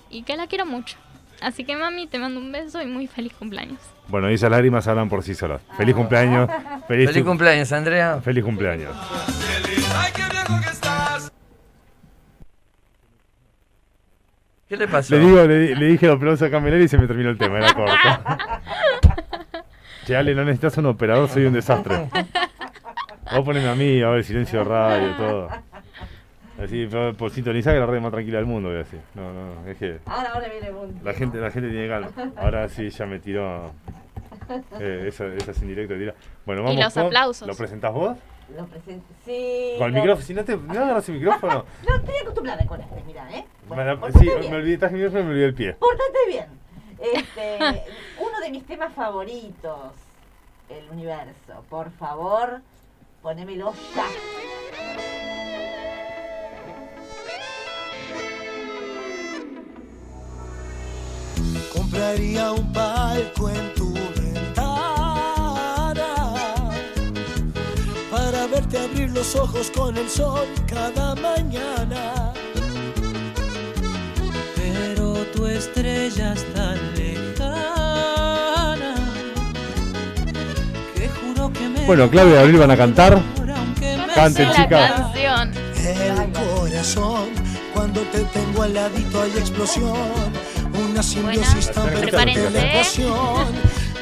y 0.09 0.23
que 0.23 0.37
la 0.37 0.47
quiero 0.47 0.65
mucho. 0.65 0.95
Así 1.41 1.65
que 1.65 1.75
mami, 1.75 2.07
te 2.07 2.17
mando 2.19 2.39
un 2.39 2.51
beso 2.51 2.81
y 2.81 2.85
muy 2.87 3.05
feliz 3.05 3.33
cumpleaños. 3.37 3.79
Bueno, 4.07 4.31
y 4.31 4.35
esas 4.35 4.49
lágrimas 4.49 4.87
hablan 4.87 5.09
por 5.09 5.21
sí 5.23 5.35
solas. 5.35 5.61
Feliz 5.75 5.93
cumpleaños. 5.93 6.49
Feliz, 6.87 7.09
Feliz 7.11 7.23
cumpleaños, 7.25 7.71
Andrea. 7.73 8.21
Feliz 8.23 8.43
cumpleaños. 8.43 8.95
¿Qué 14.69 14.75
le 14.77 14.87
pasó? 14.87 15.15
Le 15.15 15.21
digo, 15.21 15.43
le, 15.45 15.75
le 15.75 15.85
dije 15.87 16.09
aplauso 16.09 16.45
a 16.45 16.49
Camelar 16.49 16.79
y 16.81 16.87
se 16.87 16.97
me 16.97 17.07
terminó 17.07 17.29
el 17.29 17.37
tema, 17.37 17.57
era 17.59 17.73
corto. 17.73 17.93
che, 20.05 20.15
Ale, 20.15 20.35
no 20.35 20.43
necesitas 20.43 20.77
un 20.77 20.87
operador, 20.87 21.29
soy 21.29 21.45
un 21.45 21.53
desastre. 21.53 22.09
Vos 23.31 23.45
poneme 23.45 23.67
a 23.69 23.75
mí, 23.75 24.01
a 24.01 24.09
ver, 24.09 24.23
silencio 24.23 24.59
de 24.59 24.65
radio, 24.65 25.15
todo. 25.17 25.49
Así, 26.63 26.87
por, 26.87 27.15
por 27.15 27.31
sintonizar 27.31 27.73
que 27.73 27.79
la 27.79 27.85
red 27.85 28.01
más 28.01 28.11
tranquila 28.11 28.37
del 28.37 28.47
mundo, 28.47 28.69
voy 28.69 28.77
a 28.77 28.79
decir. 28.79 28.99
No, 29.15 29.31
no, 29.31 29.67
es 29.69 29.77
que 29.77 29.99
Ahora, 30.05 30.31
ahora 30.33 30.47
viene 30.49 30.71
un... 30.71 30.99
la 31.03 31.13
gente, 31.13 31.37
la 31.39 31.51
gente 31.51 31.69
tiene 31.69 31.87
calma. 31.87 32.09
Ahora 32.35 32.67
sí, 32.67 32.89
ya 32.89 33.05
me 33.05 33.19
tiró 33.19 33.71
eh, 34.79 35.05
esa, 35.07 35.27
esas 35.27 35.61
indirectas. 35.61 35.97
Tira. 35.97 36.13
Bueno, 36.45 36.63
vamos 36.63 36.83
los 36.83 36.93
con- 36.93 37.03
aplausos. 37.05 37.47
¿Lo 37.47 37.53
presentás 37.55 37.93
vos? 37.93 38.17
Lo 38.57 38.65
presento. 38.65 39.05
Sí. 39.25 39.75
Con 39.77 39.87
el 39.89 39.93
lo- 39.93 39.99
micrófono. 40.01 40.25
Si 40.25 40.33
no 40.33 40.43
te 40.43 40.57
no 40.57 40.71
agarras 40.71 41.07
el 41.09 41.15
micrófono. 41.15 41.65
No, 41.87 41.95
estoy 41.95 42.15
acostumbrada 42.21 42.65
con 42.65 42.81
este, 42.81 43.03
mira, 43.05 43.27
¿eh? 43.31 43.45
Me 43.69 43.83
la- 43.85 44.11
sí, 44.13 44.19
bien. 44.25 44.51
me 44.51 44.57
olvidé, 44.57 44.73
estás 44.75 44.91
y 44.91 44.95
me 44.95 45.05
olvidé 45.07 45.45
el 45.45 45.53
pie. 45.53 45.73
Pórtate 45.73 46.17
bien. 46.27 46.45
Este, 46.99 47.57
uno 48.19 48.39
de 48.41 48.49
mis 48.51 48.65
temas 48.65 48.93
favoritos, 48.93 49.91
el 50.69 50.89
universo. 50.89 51.63
Por 51.69 51.91
favor, 51.91 52.61
ponémelo 53.21 53.73
ya. 53.95 54.05
Compraría 61.73 62.51
un 62.51 62.71
palco 62.73 63.49
en 63.49 63.73
tu 63.75 63.93
ventana 63.93 64.75
para 68.11 68.47
verte 68.47 68.77
abrir 68.77 69.11
los 69.11 69.35
ojos 69.35 69.71
con 69.71 69.95
el 69.97 70.09
sol 70.09 70.47
cada 70.67 71.15
mañana. 71.15 72.33
Tu 75.35 75.45
estrella 75.45 76.33
es 76.33 76.43
tan 76.53 76.77
lejana 76.95 78.95
que 80.95 81.09
juro 81.09 81.51
que 81.53 81.69
me 81.69 81.85
Bueno, 81.85 82.09
Claudia 82.09 82.35
y 82.35 82.37
Abril 82.39 82.57
van 82.57 82.71
a 82.71 82.77
cantar. 82.77 83.21
Canten, 84.15 84.49
la 84.49 84.55
chicas. 84.55 84.91
canción. 84.91 85.51
el 85.85 86.31
corazón, 86.33 87.25
cuando 87.73 88.01
te 88.01 88.23
tengo 88.23 88.63
al 88.63 88.73
ladito 88.73 89.21
hay 89.21 89.29
explosión. 89.31 89.93
Una 90.89 91.03
simbiosis 91.03 91.71
tan 91.71 91.85
perfecta 91.85 92.23
en 92.23 92.33
la 92.33 92.41
prepárense. 92.49 93.01
ecuación. 93.03 93.47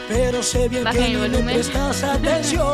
Pero 0.07 0.41
sé 0.43 0.69
bien 0.69 0.83
Bajen 0.85 1.19
que 1.21 1.29
ni 1.29 1.41
me 1.41 1.53
prestas 1.53 2.03
atención. 2.03 2.65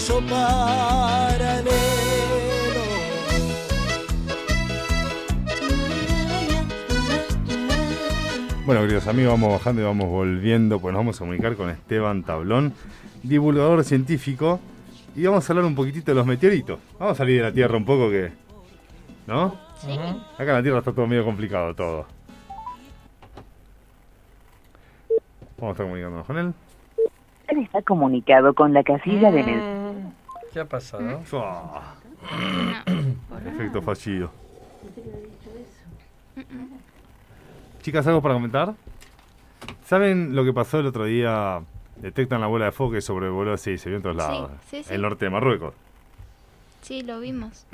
Universo 0.00 0.20
paralelo. 0.28 1.70
Bueno, 8.64 8.82
queridos 8.82 9.06
amigos, 9.08 9.32
vamos 9.32 9.52
bajando 9.52 9.82
y 9.82 9.84
vamos 9.84 10.08
volviendo, 10.08 10.80
pues 10.80 10.92
nos 10.92 11.00
vamos 11.00 11.16
a 11.16 11.18
comunicar 11.18 11.56
con 11.56 11.70
Esteban 11.70 12.22
Tablón, 12.22 12.72
divulgador 13.22 13.84
científico, 13.84 14.60
y 15.16 15.24
vamos 15.24 15.48
a 15.48 15.52
hablar 15.52 15.66
un 15.66 15.74
poquitito 15.74 16.12
de 16.12 16.14
los 16.14 16.26
meteoritos. 16.26 16.78
Vamos 16.98 17.14
a 17.14 17.18
salir 17.18 17.38
de 17.38 17.42
la 17.42 17.52
Tierra 17.52 17.76
un 17.76 17.84
poco 17.84 18.10
que... 18.10 18.32
¿No? 19.26 19.56
Sí. 19.80 19.92
Acá 20.34 20.50
en 20.50 20.54
la 20.54 20.62
Tierra 20.62 20.78
está 20.78 20.92
todo 20.92 21.06
medio 21.06 21.24
complicado 21.24 21.74
todo. 21.74 22.06
Vamos 25.58 25.70
a 25.70 25.70
estar 25.72 25.86
comunicándonos 25.86 26.26
con 26.26 26.38
él. 26.38 26.54
Usted 27.50 27.62
está 27.64 27.82
comunicado 27.82 28.54
con 28.54 28.72
la 28.72 28.82
casilla 28.84 29.30
de 29.32 29.42
mensajes. 29.42 30.12
¿Qué 30.52 30.60
ha 30.60 30.64
pasado? 30.64 31.20
Ah, 31.34 31.94
efecto 33.46 33.82
fallido. 33.82 34.30
Chicas, 37.82 38.06
¿algo 38.06 38.22
para 38.22 38.34
comentar? 38.34 38.74
¿Saben 39.84 40.36
lo 40.36 40.44
que 40.44 40.52
pasó 40.52 40.78
el 40.78 40.86
otro 40.86 41.04
día? 41.04 41.60
Detectan 41.96 42.40
la 42.40 42.46
bola 42.46 42.66
de 42.66 42.72
fuego 42.72 42.92
que 42.92 43.00
sobrevoló, 43.00 43.56
sí, 43.56 43.76
se 43.78 43.88
vio 43.90 43.96
en 43.96 44.02
todos 44.02 44.16
Sí, 44.16 44.22
lados. 44.22 44.50
sí, 44.68 44.82
sí. 44.84 44.94
El 44.94 45.02
norte 45.02 45.24
de 45.26 45.30
Marruecos. 45.30 45.74
Sí, 46.82 47.02
lo 47.02 47.18
vimos. 47.20 47.66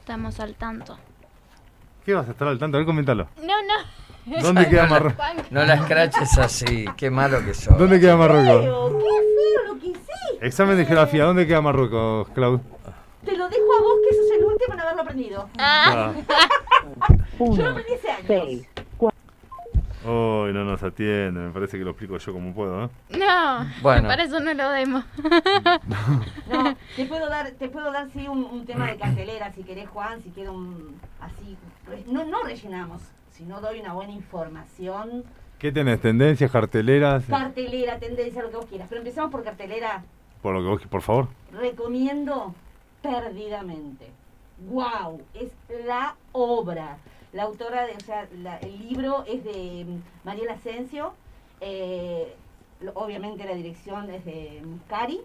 Estamos 0.00 0.40
al 0.40 0.54
tanto. 0.56 0.98
¿Qué 2.04 2.14
vas 2.14 2.28
a 2.28 2.32
estar 2.32 2.48
al 2.48 2.58
tanto? 2.58 2.76
A 2.76 2.80
ver, 2.80 2.86
comentalo. 2.86 3.28
No, 3.38 3.44
no. 3.62 4.09
¿Dónde 4.42 4.68
queda 4.68 4.86
Marruecos? 4.86 5.24
No 5.50 5.64
la 5.64 5.74
escraches 5.74 6.38
así, 6.38 6.84
qué 6.96 7.10
malo 7.10 7.44
que 7.44 7.54
sos. 7.54 7.76
¿Dónde 7.78 7.98
queda 8.00 8.16
Marruecos? 8.16 8.62
Feo, 8.64 8.98
qué 8.98 9.04
feo 9.04 9.74
lo 9.74 9.80
que 9.80 9.86
hiciste. 9.88 10.46
Examen 10.46 10.76
de 10.76 10.84
geografía, 10.86 11.24
¿dónde 11.24 11.46
queda 11.46 11.60
Marruecos, 11.60 12.28
Clau? 12.30 12.60
Te 13.24 13.36
lo 13.36 13.48
dejo 13.48 13.64
a 13.78 13.82
vos, 13.82 13.94
que 14.08 14.16
sos 14.16 14.30
el 14.38 14.44
último 14.44 14.74
en 14.74 14.80
haberlo 14.80 15.02
aprendido. 15.02 15.48
Ah, 15.58 16.12
Ah. 16.16 16.46
Yo 17.38 17.46
lo 17.46 17.46
Uno, 17.46 17.68
aprendí 17.70 17.92
hace 17.94 18.10
años. 18.10 18.24
seis, 18.26 18.68
Uy, 20.02 20.52
no 20.54 20.64
nos 20.64 20.82
atiende, 20.82 21.40
me 21.40 21.50
parece 21.50 21.76
que 21.76 21.84
lo 21.84 21.90
explico 21.90 22.16
yo 22.16 22.32
como 22.32 22.54
puedo, 22.54 22.84
¿eh? 22.84 22.88
no. 23.18 23.66
Bueno. 23.82 24.08
Para 24.08 24.22
eso 24.24 24.40
no 24.40 24.54
lo 24.54 24.70
demos. 24.70 25.04
No, 26.50 26.74
te 26.96 27.04
puedo 27.04 27.28
dar, 27.28 27.50
te 27.52 27.68
puedo 27.68 27.92
dar 27.92 28.08
sí 28.12 28.26
un, 28.26 28.44
un 28.44 28.64
tema 28.66 28.86
de 28.86 28.96
cartelera 28.96 29.52
si 29.52 29.62
querés 29.62 29.88
Juan, 29.90 30.22
si 30.22 30.30
quieres 30.30 30.50
un 30.52 30.98
así, 31.20 31.56
no, 32.06 32.24
no 32.24 32.42
rellenamos, 32.42 33.02
sino 33.40 33.58
doy 33.62 33.80
una 33.80 33.94
buena 33.94 34.12
información, 34.12 35.24
¿Qué 35.58 35.72
tenés? 35.72 36.00
¿Tendencias, 36.00 36.50
carteleras? 36.50 37.24
cartelera, 37.24 37.98
tendencia, 37.98 38.42
lo 38.42 38.50
que 38.50 38.56
vos 38.56 38.66
quieras, 38.66 38.86
pero 38.88 39.00
empezamos 39.00 39.30
por 39.30 39.42
cartelera, 39.42 40.04
Por 40.42 40.54
lo 40.54 40.60
que 40.62 40.68
vos, 40.68 40.90
por 40.90 41.00
favor. 41.02 41.28
recomiendo 41.52 42.54
perdidamente. 43.02 44.10
Wow, 44.68 45.22
es 45.34 45.50
la 45.86 46.16
obra. 46.32 46.98
La 47.32 47.44
autora 47.44 47.86
de, 47.86 47.94
o 47.94 48.00
sea, 48.00 48.26
la- 48.42 48.58
el 48.58 48.78
libro 48.88 49.24
es 49.26 49.42
de 49.44 49.86
mm, 49.86 50.26
Mariela 50.26 50.54
Asensio, 50.54 51.12
eh, 51.62 52.34
obviamente 52.94 53.44
la 53.46 53.54
dirección 53.54 54.10
es 54.10 54.24
de 54.26 54.62
Cari, 54.88 55.20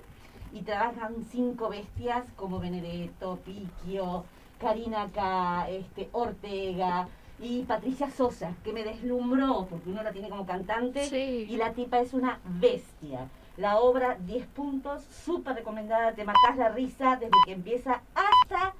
y 0.53 0.61
trabajan 0.61 1.15
cinco 1.31 1.67
bestias 1.69 2.23
como 2.37 2.59
Benedetto, 2.59 3.39
Piquio, 3.45 4.23
Karina 4.59 5.09
K, 5.13 5.67
este, 5.69 6.07
Ortega 6.13 7.07
y 7.39 7.63
Patricia 7.63 8.09
Sosa, 8.11 8.53
que 8.63 8.71
me 8.73 8.83
deslumbró, 8.83 9.67
porque 9.69 9.89
uno 9.89 10.03
la 10.03 10.11
tiene 10.11 10.29
como 10.29 10.45
cantante, 10.45 11.05
Sí. 11.05 11.45
y 11.49 11.57
la 11.57 11.73
tipa 11.73 11.99
es 11.99 12.13
una 12.13 12.39
bestia. 12.45 13.27
La 13.57 13.77
obra 13.79 14.17
10 14.19 14.47
puntos, 14.47 15.03
súper 15.03 15.55
recomendada, 15.55 16.13
te 16.13 16.23
matás 16.25 16.57
la 16.57 16.69
risa 16.69 17.15
desde 17.17 17.31
que 17.45 17.51
empieza 17.53 18.01
hasta 18.13 18.73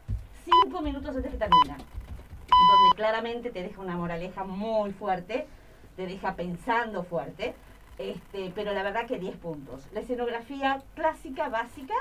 5 0.45 0.81
minutos 0.81 1.15
antes 1.15 1.31
que 1.31 1.37
termina. 1.37 1.77
Donde 1.77 2.95
claramente 2.95 3.51
te 3.51 3.61
deja 3.61 3.81
una 3.81 3.95
moraleja 3.97 4.43
muy 4.43 4.91
fuerte, 4.91 5.47
te 5.95 6.05
deja 6.07 6.35
pensando 6.35 7.03
fuerte, 7.03 7.55
este, 7.97 8.51
pero 8.55 8.73
la 8.73 8.83
verdad 8.83 9.05
que 9.05 9.17
10 9.19 9.35
puntos. 9.37 9.85
La 9.93 10.01
escenografía 10.01 10.81
clásica, 10.95 11.49
básica, 11.49 11.93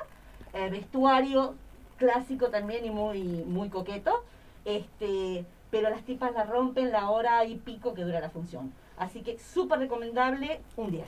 eh, 0.53 0.69
vestuario 0.71 1.55
clásico 1.97 2.49
también 2.51 2.85
y 2.85 2.91
muy, 2.91 3.23
muy 3.45 3.69
coqueto, 3.69 4.25
este, 4.65 5.45
pero 5.75 5.91
las 5.91 6.03
tipas 6.05 6.33
la 6.33 6.45
rompen 6.45 6.93
la 6.93 7.11
hora 7.11 7.45
y 7.45 7.57
pico 7.57 7.95
que 7.95 8.03
dura 8.05 8.21
la 8.21 8.31
función. 8.31 8.73
Así 8.97 9.23
que 9.23 9.37
súper 9.41 9.81
recomendable, 9.81 10.61
un 10.77 10.93
10. 10.93 11.05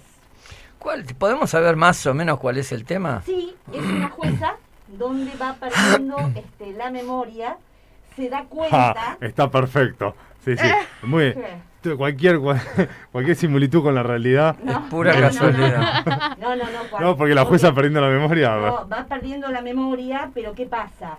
¿Cuál, 0.81 1.05
¿Podemos 1.17 1.51
saber 1.51 1.77
más 1.77 2.05
o 2.07 2.15
menos 2.15 2.41
cuál 2.41 2.59
es 2.59 2.73
el 2.73 2.85
tema? 2.85 3.23
Sí, 3.25 3.55
es 3.73 3.85
una 3.85 4.09
jueza 4.09 4.57
donde 4.89 5.31
va 5.37 5.55
perdiendo 5.55 6.17
este, 6.35 6.73
la 6.73 6.91
memoria, 6.91 7.59
se 8.17 8.29
da 8.29 8.39
Ja, 8.39 8.45
cuenta... 8.49 9.19
está 9.21 9.49
perfecto. 9.49 10.17
Sí, 10.45 10.57
sí. 10.57 10.67
Muy 11.05 11.33
¿Qué? 11.33 11.47
tú- 11.81 11.97
cualquier 11.97 12.41
cual- 12.41 12.61
cualquier 13.13 13.37
similitud 13.37 13.85
con 13.85 13.95
la 13.95 14.03
realidad. 14.03 14.57
No, 14.65 14.89
pura 14.89 15.13
no, 15.15 15.21
no, 15.21 15.27
casualidad. 15.29 16.37
No, 16.41 16.57
no, 16.57 16.65
no. 16.65 16.99
No, 17.01 17.17
porque 17.17 17.37
la 17.37 17.45
jueza 17.45 17.73
perdiendo 17.73 18.01
la 18.01 18.09
memoria. 18.09 18.57
No, 18.57 18.89
va 18.89 19.05
perdiendo 19.05 19.49
la 19.49 19.61
memoria, 19.61 20.33
pero 20.35 20.55
¿qué 20.55 20.67
pasa? 20.67 21.19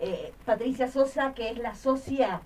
Eh, 0.00 0.32
Patricia 0.44 0.90
Sosa, 0.90 1.32
que 1.34 1.50
es 1.50 1.58
la 1.58 1.74
socia, 1.76 2.40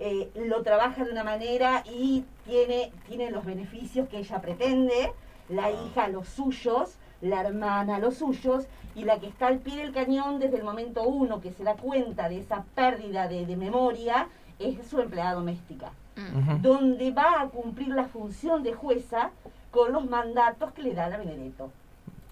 eh, 0.00 0.30
lo 0.34 0.62
trabaja 0.62 1.04
de 1.04 1.12
una 1.12 1.22
manera 1.24 1.84
y 1.86 2.24
tiene, 2.44 2.90
tiene 3.06 3.30
los 3.30 3.44
beneficios 3.44 4.08
que 4.08 4.18
ella 4.18 4.40
pretende, 4.40 5.12
la 5.48 5.70
hija 5.70 6.08
los 6.08 6.28
suyos, 6.28 6.96
la 7.20 7.42
hermana 7.42 7.98
los 7.98 8.16
suyos, 8.16 8.64
y 8.96 9.04
la 9.04 9.20
que 9.20 9.26
está 9.28 9.46
al 9.46 9.58
pie 9.58 9.76
del 9.76 9.92
cañón 9.92 10.40
desde 10.40 10.56
el 10.56 10.64
momento 10.64 11.02
uno 11.04 11.40
que 11.40 11.52
se 11.52 11.62
da 11.62 11.74
cuenta 11.74 12.28
de 12.28 12.38
esa 12.40 12.64
pérdida 12.74 13.28
de, 13.28 13.46
de 13.46 13.56
memoria 13.56 14.26
es 14.58 14.84
su 14.88 15.00
empleada 15.00 15.34
doméstica, 15.34 15.90
Ujú. 16.16 16.58
donde 16.60 17.12
va 17.12 17.40
a 17.42 17.48
cumplir 17.48 17.88
la 17.88 18.04
función 18.04 18.62
de 18.62 18.72
jueza 18.74 19.30
con 19.70 19.92
los 19.92 20.08
mandatos 20.10 20.72
que 20.72 20.82
le 20.82 20.92
da 20.94 21.08
la 21.08 21.16
Benedetto 21.18 21.70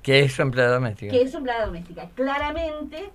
Que 0.03 0.21
es 0.25 0.33
su 0.35 0.43
empleada 0.43 0.75
doméstica. 0.75 1.12
que 1.12 1.23
es 1.23 1.31
su 1.31 1.37
empleada 1.39 1.66
doméstica. 1.66 2.09
Claramente 2.14 3.11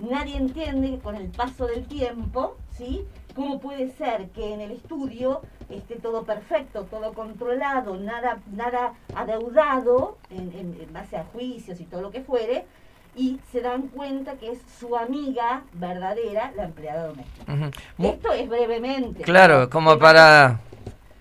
nadie 0.00 0.36
entiende 0.36 0.98
con 1.02 1.14
el 1.14 1.28
paso 1.28 1.66
del 1.66 1.84
tiempo, 1.86 2.56
¿sí? 2.76 3.04
¿Cómo 3.38 3.60
puede 3.60 3.92
ser 3.92 4.30
que 4.30 4.52
en 4.52 4.60
el 4.60 4.72
estudio 4.72 5.42
esté 5.70 5.94
todo 5.94 6.24
perfecto, 6.24 6.82
todo 6.90 7.12
controlado, 7.12 7.96
nada, 7.96 8.38
nada 8.52 8.94
adeudado 9.14 10.18
en, 10.28 10.50
en- 10.58 10.76
en 10.80 10.92
base 10.92 11.16
a 11.16 11.22
juicios 11.22 11.78
y 11.80 11.84
todo 11.84 12.00
lo 12.02 12.10
que 12.10 12.20
fuere, 12.22 12.66
y 13.14 13.38
se 13.52 13.60
dan 13.60 13.82
cuenta 13.82 14.32
que 14.38 14.50
es 14.50 14.58
su 14.80 14.96
amiga 14.96 15.62
verdadera 15.74 16.50
la 16.56 16.64
empleada 16.64 17.06
doméstica? 17.06 17.52
Esto 17.98 18.32
es 18.32 18.48
brevemente. 18.48 19.22
Claro, 19.22 19.70
como 19.70 19.92
te 19.94 20.00
para... 20.00 20.58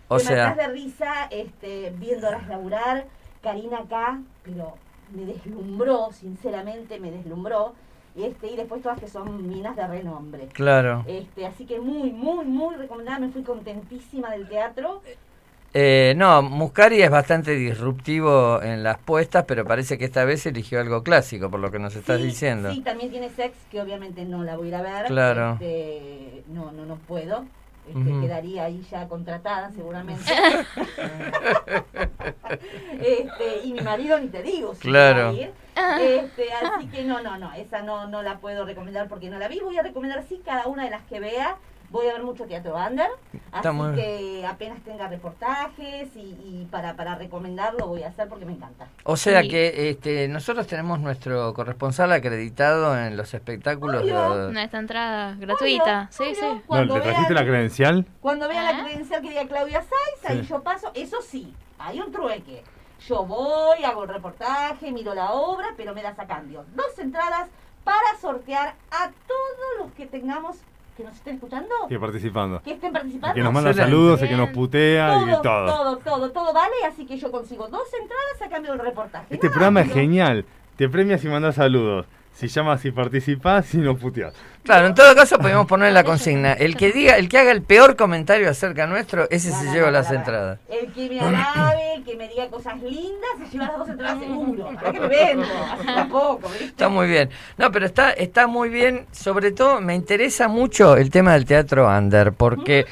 O 0.07 0.17
te 0.17 0.23
sea, 0.23 0.55
de 0.55 0.67
risa 0.69 1.27
este, 1.29 1.91
viéndolas 1.97 2.47
laburar. 2.47 3.05
Karina 3.43 3.77
acá, 3.81 4.19
pero 4.43 4.73
me 5.15 5.25
deslumbró, 5.25 6.09
sinceramente 6.13 6.99
me 6.99 7.11
deslumbró. 7.11 7.75
Este, 8.17 8.47
y 8.51 8.55
después 8.55 8.81
todas 8.81 8.99
que 8.99 9.07
son 9.07 9.47
minas 9.47 9.75
de 9.75 9.85
renombre. 9.87 10.47
claro. 10.53 11.03
Este, 11.07 11.45
así 11.45 11.65
que 11.65 11.79
muy, 11.79 12.11
muy, 12.11 12.45
muy 12.45 12.75
recomendada. 12.75 13.19
Me 13.19 13.29
fui 13.29 13.43
contentísima 13.43 14.31
del 14.31 14.47
teatro. 14.49 15.01
Eh, 15.73 16.13
no, 16.17 16.41
Muscari 16.41 17.01
es 17.03 17.09
bastante 17.11 17.51
disruptivo 17.51 18.61
en 18.63 18.81
las 18.83 18.97
puestas, 18.97 19.43
pero 19.47 19.65
parece 19.65 19.97
que 19.97 20.05
esta 20.05 20.25
vez 20.25 20.45
eligió 20.45 20.79
algo 20.79 21.03
clásico, 21.03 21.51
por 21.51 21.59
lo 21.59 21.69
que 21.69 21.77
nos 21.77 21.95
estás 21.95 22.17
Sí, 22.19 22.23
diciendo. 22.27 22.71
Sí, 22.73 22.81
también 22.81 23.11
tiene 23.11 23.29
sex, 23.29 23.55
que 23.69 23.81
obviamente 23.81 24.25
no 24.25 24.43
la 24.43 24.55
voy 24.57 24.67
a 24.67 24.69
ir 24.69 24.75
a 24.75 24.81
ver. 24.81 25.05
Claro. 25.05 25.53
Este, 25.53 26.43
no, 26.47 26.71
no, 26.71 26.85
no 26.85 26.95
puedo. 26.95 27.45
Este. 27.87 28.21
Quedaría 28.21 28.65
ahí 28.65 28.85
ya 28.91 29.07
contratada 29.07 29.71
seguramente. 29.71 30.31
este, 33.01 33.61
y 33.63 33.73
mi 33.73 33.81
marido 33.81 34.19
ni 34.19 34.27
te 34.27 34.43
digo. 34.43 34.75
si 34.75 34.81
Claro. 34.81 35.33
ir. 35.33 35.51
Este, 35.99 36.51
así 36.53 36.87
que 36.87 37.03
no, 37.03 37.21
no, 37.21 37.37
no, 37.37 37.53
esa 37.53 37.81
no, 37.81 38.07
no 38.07 38.23
la 38.23 38.39
puedo 38.39 38.65
recomendar 38.65 39.07
porque 39.07 39.29
no 39.29 39.37
la 39.39 39.47
vi. 39.47 39.59
Voy 39.59 39.77
a 39.77 39.83
recomendar 39.83 40.23
sí 40.27 40.41
cada 40.43 40.67
una 40.67 40.83
de 40.83 40.89
las 40.89 41.03
que 41.03 41.19
vea. 41.19 41.57
Voy 41.89 42.07
a 42.07 42.13
ver 42.13 42.23
mucho 42.23 42.45
teatro 42.45 42.75
under, 42.75 43.07
Está 43.55 43.69
así 43.69 43.95
que 43.95 44.45
apenas 44.45 44.79
tenga 44.83 45.07
reportajes 45.07 46.09
y, 46.15 46.19
y 46.19 46.67
para, 46.69 46.95
para 46.95 47.15
recomendarlo 47.15 47.87
voy 47.87 48.03
a 48.03 48.09
hacer 48.09 48.27
porque 48.27 48.45
me 48.45 48.51
encanta. 48.53 48.87
O 49.03 49.15
sea 49.15 49.41
Sí. 49.41 49.47
que 49.49 49.89
este, 49.89 50.27
nosotros 50.27 50.67
tenemos 50.67 50.99
nuestro 50.99 51.53
corresponsal 51.53 52.11
acreditado 52.11 52.97
en 52.99 53.15
los 53.15 53.33
espectáculos 53.33 54.03
Obvio. 54.03 54.47
de... 54.47 54.53
Nuestra 54.53 54.79
entrada 54.79 55.35
gratuita. 55.39 56.07
Sí, 56.11 56.23
obvio. 56.23 56.35
sí. 56.35 56.41
No, 56.41 56.61
Cuando 56.67 56.95
¿Le 56.97 57.01
trajiste 57.01 57.33
la 57.33 57.43
credencial? 57.45 58.05
Cuando 58.19 58.47
vean 58.49 58.65
la 58.65 58.83
credencial 58.83 59.21
que 59.21 59.29
diga 59.29 59.47
Claudia 59.47 59.81
Sáiz, 59.81 60.29
ahí 60.31 60.41
Sí. 60.41 60.47
yo 60.47 60.61
paso, 60.63 60.91
eso 60.93 61.21
sí, 61.21 61.53
hay 61.79 61.99
un 62.01 62.11
trueque. 62.11 62.63
Yo 63.07 63.25
voy, 63.25 63.83
hago 63.85 64.03
el 64.03 64.09
reportaje, 64.09 64.91
miro 64.91 65.13
la 65.13 65.31
obra, 65.31 65.67
pero 65.77 65.93
me 65.93 66.01
das 66.01 66.19
a 66.19 66.25
cambio. 66.27 66.65
Dos 66.75 66.97
entradas 66.99 67.47
para 67.83 68.17
sortear 68.19 68.75
a 68.91 69.11
todos 69.27 69.77
los 69.85 69.91
que 69.93 70.05
tengamos, 70.07 70.57
que 70.97 71.03
nos 71.03 71.13
estén 71.15 71.35
escuchando, 71.35 71.69
Que 71.87 71.99
participando. 71.99 72.61
que 72.63 72.71
estén 72.71 72.91
participando. 72.91 73.35
que 73.35 73.41
nos 73.41 73.53
manda 73.53 73.69
Excelente. 73.69 73.91
saludos, 73.95 74.21
el 74.23 74.29
que 74.29 74.35
nos 74.35 74.49
putea 74.49 75.21
y 75.21 75.25
todo, 75.31 75.41
todo. 75.41 75.65
todo, 75.65 75.97
todo, 75.97 76.31
todo 76.31 76.53
vale, 76.53 76.73
así 76.87 77.05
que 77.05 77.17
yo 77.17 77.29
consigo 77.31 77.67
dos 77.67 77.87
entradas 77.93 78.41
a 78.41 78.49
cambio 78.49 78.71
del 78.71 78.81
reportaje. 78.81 79.27
Este 79.29 79.47
Nada, 79.47 79.53
programa 79.53 79.81
es 79.81 79.93
genial. 79.93 80.45
Te 80.75 80.89
premias 80.89 81.23
y 81.23 81.27
mandas 81.27 81.55
saludos. 81.55 82.05
Si 82.37 82.47
llamas 82.49 82.85
y 82.85 82.91
participás 82.91 83.73
y 83.73 83.77
no 83.77 83.97
puteas. 83.97 84.31
Claro, 84.61 84.85
en 84.85 84.93
todo 84.93 85.15
caso 85.15 85.39
podemos 85.39 85.65
poner 85.65 85.91
la 85.91 86.03
consigna. 86.03 86.53
El 86.53 86.77
que 86.77 86.91
diga, 86.91 87.17
el 87.17 87.29
que 87.29 87.39
haga 87.39 87.51
el 87.51 87.63
peor 87.63 87.95
comentario 87.95 88.47
acerca 88.47 88.85
nuestro, 88.85 89.27
ese 89.31 89.49
No, 89.49 89.59
se 89.59 89.65
no, 89.65 89.73
lleva 89.73 89.85
no, 89.87 89.93
las 89.93 90.11
entradas. 90.11 90.59
El 90.69 90.93
que 90.93 91.09
me 91.09 91.19
alabe, 91.19 91.95
el 91.95 92.03
que 92.03 92.15
me 92.15 92.27
diga 92.27 92.47
cosas 92.49 92.79
lindas, 92.79 93.31
se 93.43 93.49
lleva 93.49 93.69
las 93.69 93.79
dos 93.79 93.89
entradas 93.89 94.19
seguro. 94.19 94.69
¿Para 94.75 94.91
qué 94.91 94.99
me 94.99 95.07
vendo? 95.07 95.47
Tampoco, 95.83 96.49
¿viste? 96.49 96.65
Está 96.65 96.89
muy 96.89 97.07
bien. 97.07 97.31
No, 97.57 97.71
pero 97.71 97.87
está, 97.87 98.11
está 98.11 98.45
muy 98.45 98.69
bien. 98.69 99.07
Sobre 99.11 99.51
todo 99.51 99.81
me 99.81 99.95
interesa 99.95 100.47
mucho 100.47 100.95
el 100.95 101.09
tema 101.09 101.33
del 101.33 101.45
teatro 101.45 101.89
under, 101.89 102.33
porque 102.33 102.85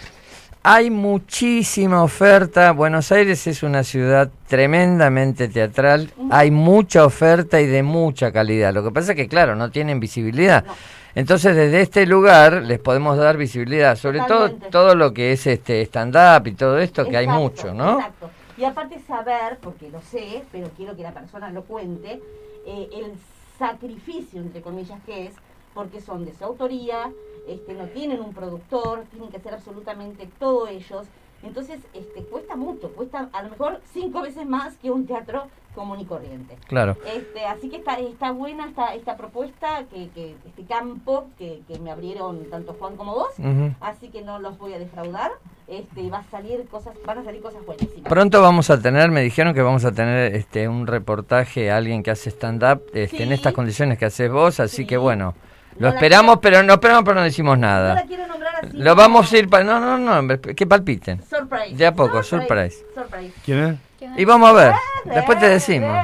hay 0.67 0.89
muchísima 0.89 2.01
oferta. 2.01 2.71
Buenos 2.71 3.11
Aires 3.11 3.45
es 3.45 3.61
una 3.61 3.83
ciudad 3.83 4.31
tremendamente 4.47 5.47
teatral. 5.47 6.11
Hay 6.31 6.49
mucha 6.49 7.05
oferta 7.05 7.61
y 7.61 7.67
de 7.67 7.83
mucha 7.83 8.31
calidad. 8.31 8.73
Lo 8.73 8.83
que 8.83 8.89
pasa 8.89 9.11
es 9.11 9.15
que, 9.15 9.27
claro, 9.27 9.55
no 9.55 9.69
tienen 9.69 9.99
visibilidad. 9.99 10.65
No. 10.65 10.73
Entonces, 11.13 11.55
desde 11.55 11.81
este 11.81 12.07
lugar 12.07 12.63
les 12.63 12.79
podemos 12.79 13.15
dar 13.15 13.37
visibilidad, 13.37 13.95
sobre 13.95 14.21
todo 14.21 14.49
Totalmente. 14.49 14.69
todo 14.71 14.95
lo 14.95 15.13
que 15.13 15.33
es 15.33 15.45
este 15.45 15.83
stand-up 15.83 16.47
y 16.47 16.53
todo 16.53 16.79
esto, 16.79 17.07
que 17.07 17.15
hay 17.15 17.27
mucho, 17.27 17.71
¿no? 17.71 17.99
Exacto. 17.99 18.31
Y 18.57 18.63
aparte 18.63 18.99
saber, 19.07 19.59
porque 19.61 19.91
lo 19.91 20.01
sé, 20.01 20.45
pero 20.51 20.71
quiero 20.75 20.95
que 20.95 21.03
la 21.03 21.13
persona 21.13 21.51
lo 21.51 21.63
cuente, 21.65 22.19
eh, 22.65 22.89
el 22.91 23.13
sacrificio, 23.59 24.41
entre 24.41 24.63
comillas, 24.63 24.99
que 25.05 25.27
es, 25.27 25.35
porque 25.75 26.01
son 26.01 26.25
de 26.25 26.33
su 26.33 26.43
autoría, 26.43 27.11
este, 27.47 27.73
no 27.73 27.85
tienen 27.85 28.19
un 28.21 28.33
productor, 28.33 29.03
tienen 29.11 29.29
que 29.29 29.37
hacer 29.37 29.53
absolutamente 29.53 30.27
todo 30.39 30.67
ellos. 30.67 31.07
Entonces, 31.43 31.79
este, 31.93 32.23
cuesta 32.23 32.55
mucho, 32.55 32.89
cuesta 32.93 33.29
a 33.31 33.43
lo 33.43 33.49
mejor 33.49 33.79
cinco 33.93 34.21
veces 34.21 34.45
más 34.47 34.75
que 34.77 34.89
un 34.89 35.05
teatro 35.05 35.47
común 35.75 35.99
y 35.99 36.05
corriente. 36.05 36.57
Claro. 36.67 36.95
Este, 37.05 37.45
así 37.45 37.69
que 37.69 37.75
está, 37.77 37.99
está 37.99 38.31
buena 38.31 38.65
esta, 38.69 38.95
esta 38.95 39.17
propuesta, 39.17 39.83
que, 39.91 40.07
que 40.15 40.35
este 40.47 40.63
campo 40.63 41.25
que, 41.37 41.61
que 41.67 41.77
me 41.79 41.91
abrieron 41.91 42.49
tanto 42.49 42.73
Juan 42.79 42.95
como 42.95 43.13
vos. 43.13 43.33
Así 43.81 44.07
que 44.07 44.21
no 44.21 44.39
los 44.39 44.57
voy 44.57 44.73
a 44.73 44.79
defraudar. 44.79 45.31
Este, 45.67 46.09
va 46.09 46.19
a 46.19 46.23
salir 46.31 46.65
cosas, 46.67 46.95
van 47.05 47.17
a 47.17 47.23
salir 47.23 47.41
cosas 47.41 47.65
buenísimas. 47.65 48.07
Pronto 48.07 48.41
vamos 48.41 48.69
a 48.69 48.79
tener, 48.79 49.11
me 49.11 49.21
dijeron 49.21 49.53
que 49.53 49.61
vamos 49.61 49.83
a 49.83 49.91
tener 49.91 50.33
este 50.35 50.67
un 50.69 50.87
reportaje, 50.87 51.71
alguien 51.71 52.03
que 52.03 52.11
hace 52.11 52.29
stand-up 52.29 52.83
este, 52.93 53.23
en 53.23 53.31
estas 53.33 53.51
condiciones 53.53 53.97
que 53.97 54.05
haces 54.05 54.31
vos, 54.31 54.59
así 54.59 54.77
Sí. 54.77 54.87
que 54.87 54.97
bueno, 54.97 55.33
No 55.35 55.44
lo 55.77 55.89
la 55.89 55.95
esperamos, 55.95 56.39
pero 56.41 56.63
no 56.63 56.73
esperamos, 56.73 57.03
pero 57.03 57.15
no 57.15 57.23
decimos 57.23 57.57
No 57.57 57.67
nada. 57.67 57.95
la 57.95 58.03
quiero 58.03 58.27
nombrar 58.27 58.55
así. 58.57 58.69
Lo 58.77 58.95
vamos 58.95 59.31
a 59.31 59.37
ir, 59.37 59.49
pa- 59.49 59.63
no, 59.63 59.79
no, 59.79 59.97
no, 59.97 60.19
hombre, 60.19 60.39
que 60.39 60.65
palpiten. 60.65 61.21
Surprise. 61.23 61.75
De 61.75 61.85
a 61.85 61.93
poco, 61.93 62.23
surprise. 62.23 62.85
Surprise. 62.93 63.33
¿Quién 63.43 63.79
es? 63.99 64.19
Y 64.19 64.25
vamos 64.25 64.49
a 64.49 64.53
ver, 64.53 64.73
después 65.05 65.39
te 65.39 65.49
decimos. 65.49 65.97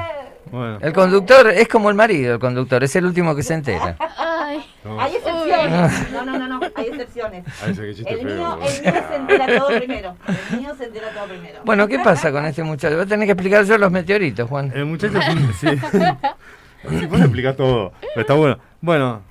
Bueno. 0.52 0.80
El 0.82 0.92
conductor 0.92 1.48
es 1.48 1.68
como 1.70 1.90
el 1.90 1.96
marido, 1.96 2.34
el 2.34 2.40
conductor, 2.40 2.84
es 2.84 2.94
el 2.98 3.06
último 3.06 3.34
que 3.36 3.42
se 3.44 3.54
entera. 3.54 3.96
Ay, 4.18 4.62
No. 4.84 5.00
Hay 5.00 5.16
excepciones. 5.16 6.12
No, 6.12 6.26
no, 6.26 6.38
no, 6.38 6.48
no, 6.48 6.60
hay 6.76 6.88
excepciones. 6.88 7.46
Chiste 7.96 8.12
El 8.14 8.20
feo, 8.20 8.36
mío, 8.36 8.60
el 8.62 8.82
mío 8.84 9.04
se 9.08 9.16
entera 9.16 9.58
todo 9.58 9.68
primero. 9.80 10.16
El 10.52 10.60
mío 10.60 10.76
se 10.78 10.84
entera 10.86 11.08
todo 11.12 11.26
primero. 11.28 11.60
Bueno, 11.64 11.88
¿qué 11.88 12.00
pasa 12.00 12.34
con 12.34 12.46
este 12.46 12.64
muchacho? 12.64 12.96
Voy 12.96 13.06
a 13.06 13.08
tener 13.08 13.28
que 13.28 13.32
explicar 13.32 13.64
yo 13.64 13.78
los 13.78 13.92
meteoritos, 13.92 14.50
Juan. 14.50 14.74
El 14.76 14.86
muchacho 14.86 15.20
es 15.20 15.30
un- 15.30 15.54
sí. 15.54 15.68
Sí, 17.00 17.06
vos 17.06 17.22
explicás 17.22 17.56
todo. 17.56 17.94
Pero 18.02 18.22
está 18.22 18.34
bueno. 18.34 18.58
Bueno, 18.82 19.22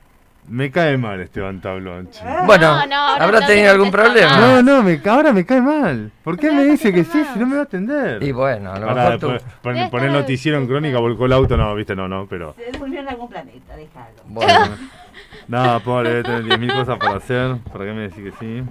me 0.51 0.71
cae 0.71 0.99
mal 0.99 1.21
Esteban 1.21 1.61
Tablón, 1.61 2.11
che. 2.11 2.23
Bueno, 2.45 2.75
No, 2.81 2.87
no, 2.87 2.97
ahora 2.97 3.25
¿habrá 3.25 3.41
no 3.41 3.47
tenido 3.47 3.67
te 3.67 3.71
algún 3.71 3.91
problema? 3.91 4.37
No, 4.39 4.63
no, 4.63 4.83
me, 4.83 5.01
ahora 5.09 5.33
me 5.33 5.47
cae 5.47 5.61
mal. 5.63 6.11
¿Por 6.23 6.39
qué 6.39 6.51
me 6.51 6.65
dice 6.65 6.93
que 6.93 7.05
sí 7.05 7.25
si 7.33 7.39
no 7.39 7.47
me 7.47 7.55
va 7.55 7.61
a 7.63 7.65
atender? 7.65 8.23
Y 8.23 8.33
bueno, 8.33 8.73
a 8.73 8.79
lo 8.79 8.87
Pará, 8.87 9.11
mejor 9.11 9.19
tú... 9.39 9.45
pon- 9.63 9.91
poner 9.91 10.11
noticiero 10.13 10.59
en 10.59 10.67
crónica, 10.67 10.99
volcó 10.99 11.27
el 11.27 11.33
auto, 11.33 11.57
no, 11.57 11.75
viste, 11.75 11.95
no, 11.97 12.09
no, 12.09 12.27
pero... 12.29 12.55
Se 12.55 12.77
durmió 12.79 13.01
en 13.01 13.09
algún 13.09 13.29
planeta, 13.29 13.77
déjalo. 13.77 14.07
Bueno, 14.27 14.77
Nada, 15.49 15.81
pobre, 15.81 16.11
debe 16.11 16.23
tener 16.23 16.45
10.000 16.45 16.73
cosas 16.79 16.99
para 16.99 17.17
hacer. 17.17 17.57
¿Para 17.73 17.85
qué 17.87 17.93
me 17.93 18.03
decís 18.03 18.25
que 18.25 18.33
sí? 18.39 18.63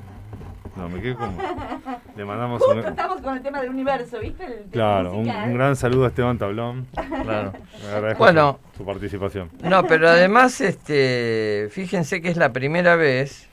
No, 0.80 0.90
me 0.90 1.02
quedé 1.02 1.16
como... 1.16 1.38
Le 2.16 2.26
mandamos 2.26 2.62
Justo 2.62 2.80
un... 2.80 2.86
estamos 2.86 3.22
con 3.22 3.38
el 3.38 3.44
tema 3.44 3.62
del 3.62 3.70
universo, 3.70 4.20
¿viste? 4.20 4.44
El 4.46 4.52
tema 4.54 4.72
Claro, 4.72 5.14
un, 5.14 5.30
un 5.30 5.54
gran 5.54 5.76
saludo 5.76 6.06
a 6.06 6.08
Esteban 6.10 6.38
Tablón. 6.38 6.88
claro. 7.24 7.54
Le 7.82 7.88
agradezco 7.94 8.24
Bueno. 8.24 8.60
su, 8.74 8.78
su 8.80 8.86
participación. 8.86 9.50
No, 9.64 9.84
pero 9.86 10.10
además, 10.10 10.60
este, 10.62 11.68
fíjense 11.72 12.22
que 12.22 12.30
es 12.30 12.38
la 12.38 12.52
primera 12.52 12.96
vez 12.96 13.48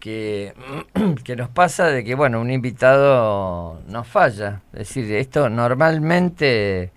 que, 0.00 0.54
que 1.24 1.36
nos 1.36 1.48
pasa 1.50 1.86
de 1.88 2.02
que, 2.04 2.14
bueno, 2.14 2.40
un 2.40 2.50
invitado 2.50 3.80
nos 3.86 4.06
falla. 4.06 4.62
Es 4.72 4.78
decir, 4.88 5.12
esto 5.14 5.48
normalmente 5.50 6.90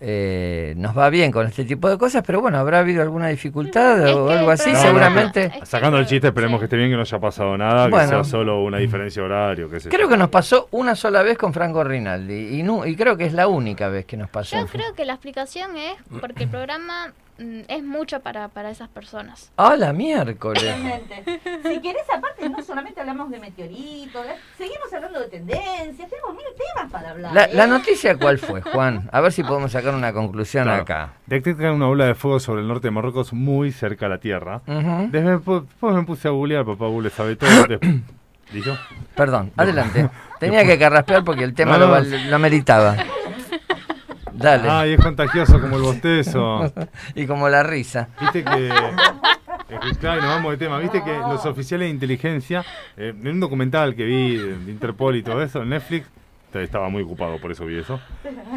eh, 0.00 0.74
nos 0.76 0.96
va 0.96 1.08
bien 1.10 1.32
con 1.32 1.46
este 1.46 1.64
tipo 1.64 1.88
de 1.88 1.96
cosas, 1.96 2.22
pero 2.26 2.40
bueno, 2.40 2.58
habrá 2.58 2.80
habido 2.80 3.02
alguna 3.02 3.28
dificultad 3.28 4.06
Es 4.06 4.14
o 4.14 4.26
que 4.28 4.34
algo 4.34 4.50
así, 4.50 4.74
seguramente. 4.76 5.50
Sacando 5.64 5.98
el 5.98 6.06
chiste, 6.06 6.28
esperemos 6.28 6.56
sí. 6.56 6.60
que 6.60 6.64
esté 6.66 6.76
bien, 6.76 6.90
que 6.90 6.96
no 6.96 7.02
haya 7.02 7.18
pasado 7.18 7.56
nada, 7.56 7.88
Bueno. 7.88 8.04
que 8.08 8.14
sea 8.14 8.24
solo 8.24 8.62
una 8.62 8.78
diferencia 8.78 9.22
de 9.22 9.26
horario, 9.26 9.70
qué 9.70 9.80
sé 9.80 9.88
Creo 9.88 10.02
yo. 10.02 10.08
que 10.10 10.16
nos 10.16 10.28
pasó 10.28 10.68
una 10.72 10.94
sola 10.94 11.22
vez 11.22 11.38
con 11.38 11.52
Franco 11.54 11.82
Rinaldi 11.82 12.58
y, 12.58 12.62
nu- 12.62 12.84
y 12.84 12.94
creo 12.96 13.16
que 13.16 13.24
es 13.26 13.32
la 13.32 13.48
única 13.48 13.88
vez 13.88 14.04
que 14.04 14.16
nos 14.16 14.28
pasó. 14.28 14.56
Yo 14.58 14.66
creo 14.66 14.92
que 14.94 15.04
la 15.04 15.14
explicación 15.14 15.76
es 15.76 15.94
porque 16.20 16.44
el 16.44 16.50
programa 16.50 17.12
es 17.38 17.82
mucho 17.84 18.20
para, 18.20 18.48
para 18.48 18.70
esas 18.70 18.88
personas. 18.88 19.50
¡Ah, 19.56 19.76
la 19.76 19.92
miércoles! 19.92 20.62
Si 21.62 21.80
querés, 21.80 22.02
aparte, 22.14 22.48
no 22.48 22.62
solamente 22.62 23.00
hablamos 23.00 23.30
de 23.30 23.38
meteoritos, 23.38 24.24
¿eh? 24.26 24.36
seguimos 24.56 24.92
hablando 24.92 25.20
de 25.20 25.28
tendencias, 25.28 26.08
tenemos 26.10 26.32
mil 26.34 26.44
temas 26.74 26.90
para 26.90 27.10
hablar. 27.10 27.32
La, 27.34 27.44
¿eh? 27.44 27.50
la 27.52 27.66
noticia 27.66 28.16
cuál 28.16 28.38
fue, 28.38 28.62
Juan? 28.62 29.08
A 29.12 29.20
ver 29.20 29.32
si 29.32 29.42
podemos 29.42 29.72
sacar 29.72 29.94
una 29.94 30.12
conclusión 30.12 30.64
Claro. 30.64 30.82
acá. 30.82 31.12
Detectan 31.26 31.74
una 31.74 31.88
ola 31.88 32.06
de 32.06 32.14
fuego 32.14 32.40
sobre 32.40 32.62
el 32.62 32.68
norte 32.68 32.86
de 32.88 32.92
Marruecos 32.92 33.32
muy 33.32 33.70
cerca 33.72 34.06
a 34.06 34.08
la 34.08 34.18
Tierra. 34.18 34.62
Desde, 34.66 35.32
después 35.32 35.62
me 35.82 36.02
puse 36.04 36.28
a 36.28 36.30
googlear, 36.30 36.64
papá 36.64 36.86
Google 36.86 37.10
sabe 37.10 37.36
todo. 37.36 37.48
¿Dijo? 38.52 38.70
Perdón, 39.14 39.52
adelante. 39.56 40.08
Tenía 40.40 40.64
que 40.64 40.78
carraspear 40.78 41.24
porque 41.24 41.44
el 41.44 41.54
tema 41.54 41.72
No, 41.72 41.78
lo, 41.80 41.86
no. 41.86 41.92
val- 41.92 42.30
lo 42.30 42.38
meritaba. 42.38 42.96
Dale. 44.36 44.68
Ay, 44.68 44.92
es 44.92 45.00
contagioso 45.00 45.60
como 45.60 45.76
el 45.76 45.82
bostezo. 45.82 46.72
y 47.14 47.26
como 47.26 47.48
la 47.48 47.62
risa. 47.62 48.08
Viste 48.20 48.44
que. 48.44 48.68
es 48.68 49.80
que, 49.80 49.98
claro, 49.98 50.20
nos 50.20 50.30
vamos 50.30 50.52
de 50.52 50.58
tema. 50.58 50.78
Viste 50.78 51.02
que 51.02 51.16
los 51.16 51.44
oficiales 51.46 51.86
de 51.86 51.90
inteligencia, 51.90 52.64
eh, 52.96 53.14
en 53.18 53.28
un 53.28 53.40
documental 53.40 53.94
que 53.94 54.04
vi 54.04 54.36
de 54.36 54.70
Interpol 54.70 55.16
y 55.16 55.22
todo 55.22 55.42
eso, 55.42 55.62
en 55.62 55.70
Netflix, 55.70 56.06
estaba 56.54 56.88
muy 56.88 57.02
ocupado, 57.02 57.38
por 57.38 57.50
eso 57.52 57.64
vi 57.66 57.78
eso. 57.78 58.00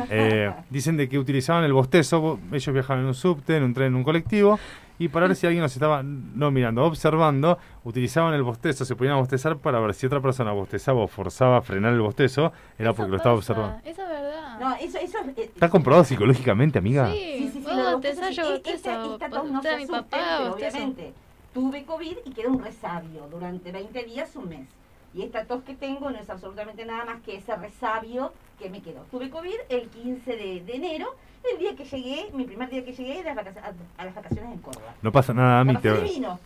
eh, 0.10 0.52
dicen 0.70 0.98
de 0.98 1.10
que 1.10 1.18
utilizaban 1.18 1.64
el 1.64 1.74
bostezo. 1.74 2.40
Ellos 2.52 2.74
viajaban 2.74 3.02
en 3.04 3.08
un 3.08 3.16
subte, 3.16 3.58
en 3.58 3.64
un 3.64 3.74
tren, 3.74 3.88
en 3.88 3.96
un 3.96 4.04
colectivo. 4.04 4.60
Y 5.00 5.08
para 5.08 5.28
ver 5.28 5.36
si 5.36 5.48
alguien 5.48 5.64
los 5.64 5.74
estaba, 5.74 6.04
no 6.04 6.52
mirando, 6.52 6.84
observando, 6.84 7.58
utilizaban 7.86 8.34
el 8.34 8.44
bostezo, 8.44 8.86
se 8.86 8.96
ponían 8.96 9.16
a 9.16 9.20
bostezar 9.20 9.58
para 9.58 9.80
ver 9.80 9.94
si 9.94 10.06
otra 10.06 10.22
persona 10.22 10.52
bostezaba 10.52 11.00
o 11.02 11.08
forzaba 11.08 11.58
a 11.58 11.62
frenar 11.62 11.94
el 11.94 12.02
bostezo, 12.02 12.52
era 12.78 12.94
porque 12.94 13.10
lo 13.12 13.18
estaba 13.18 13.36
observando. 13.36 13.78
Eso 13.86 14.02
es 14.04 14.10
verdad. 14.10 14.60
No, 14.60 14.76
eso, 14.76 14.98
eso 15.00 15.18
es. 15.20 15.38
eh, 15.38 15.52
¿Está 15.56 15.70
comprobado 15.70 16.04
psicológicamente, 16.04 16.80
amiga? 16.80 17.12
Sí, 17.12 17.18
Sí, 17.40 17.50
sí, 17.54 17.60
sí, 17.62 17.66
vos 17.66 17.94
bostezás, 17.94 18.36
yo 18.36 18.52
bostezo, 18.52 19.14
esta 19.14 19.30
tos 19.30 19.50
no 19.50 19.62
se 19.62 19.78
mi 19.78 19.86
papá, 19.88 20.52
obviamente 20.52 21.14
tuve 21.54 21.84
COVID 21.84 22.18
y 22.26 22.30
quedé 22.32 22.48
un 22.48 22.62
resabio 22.64 23.28
durante 23.32 23.72
20 23.72 24.04
días, 24.04 24.36
un 24.36 24.50
mes. 24.50 24.68
Y 25.14 25.24
esta 25.24 25.46
tos 25.46 25.64
que 25.64 25.74
tengo 25.76 26.12
no 26.12 26.18
es 26.18 26.30
absolutamente 26.30 26.86
nada 26.86 27.06
más 27.06 27.22
que 27.22 27.38
ese 27.38 27.56
resabio 27.56 28.32
que 28.60 28.70
me 28.70 28.82
quedó. 28.82 29.02
Tuve 29.10 29.30
COVID 29.30 29.56
el 29.70 29.90
15 29.90 30.32
de, 30.36 30.62
de 30.62 30.76
enero, 30.76 31.16
el 31.54 31.58
día 31.60 31.76
que 31.76 31.84
llegué, 31.86 32.28
mi 32.34 32.44
primer 32.44 32.70
día 32.70 32.84
que 32.86 32.94
llegué 32.94 33.18
de 33.18 33.24
las 33.24 33.36
vacac- 33.36 33.58
a, 33.64 34.02
a 34.02 34.06
las 34.06 34.14
vacaciones 34.16 34.52
en 34.54 34.60
Córdoba. 34.60 34.94
No 35.02 35.12
pasa 35.12 35.34
nada, 35.34 35.60
a 35.62 35.64
mí, 35.64 35.76
te, 35.78 35.90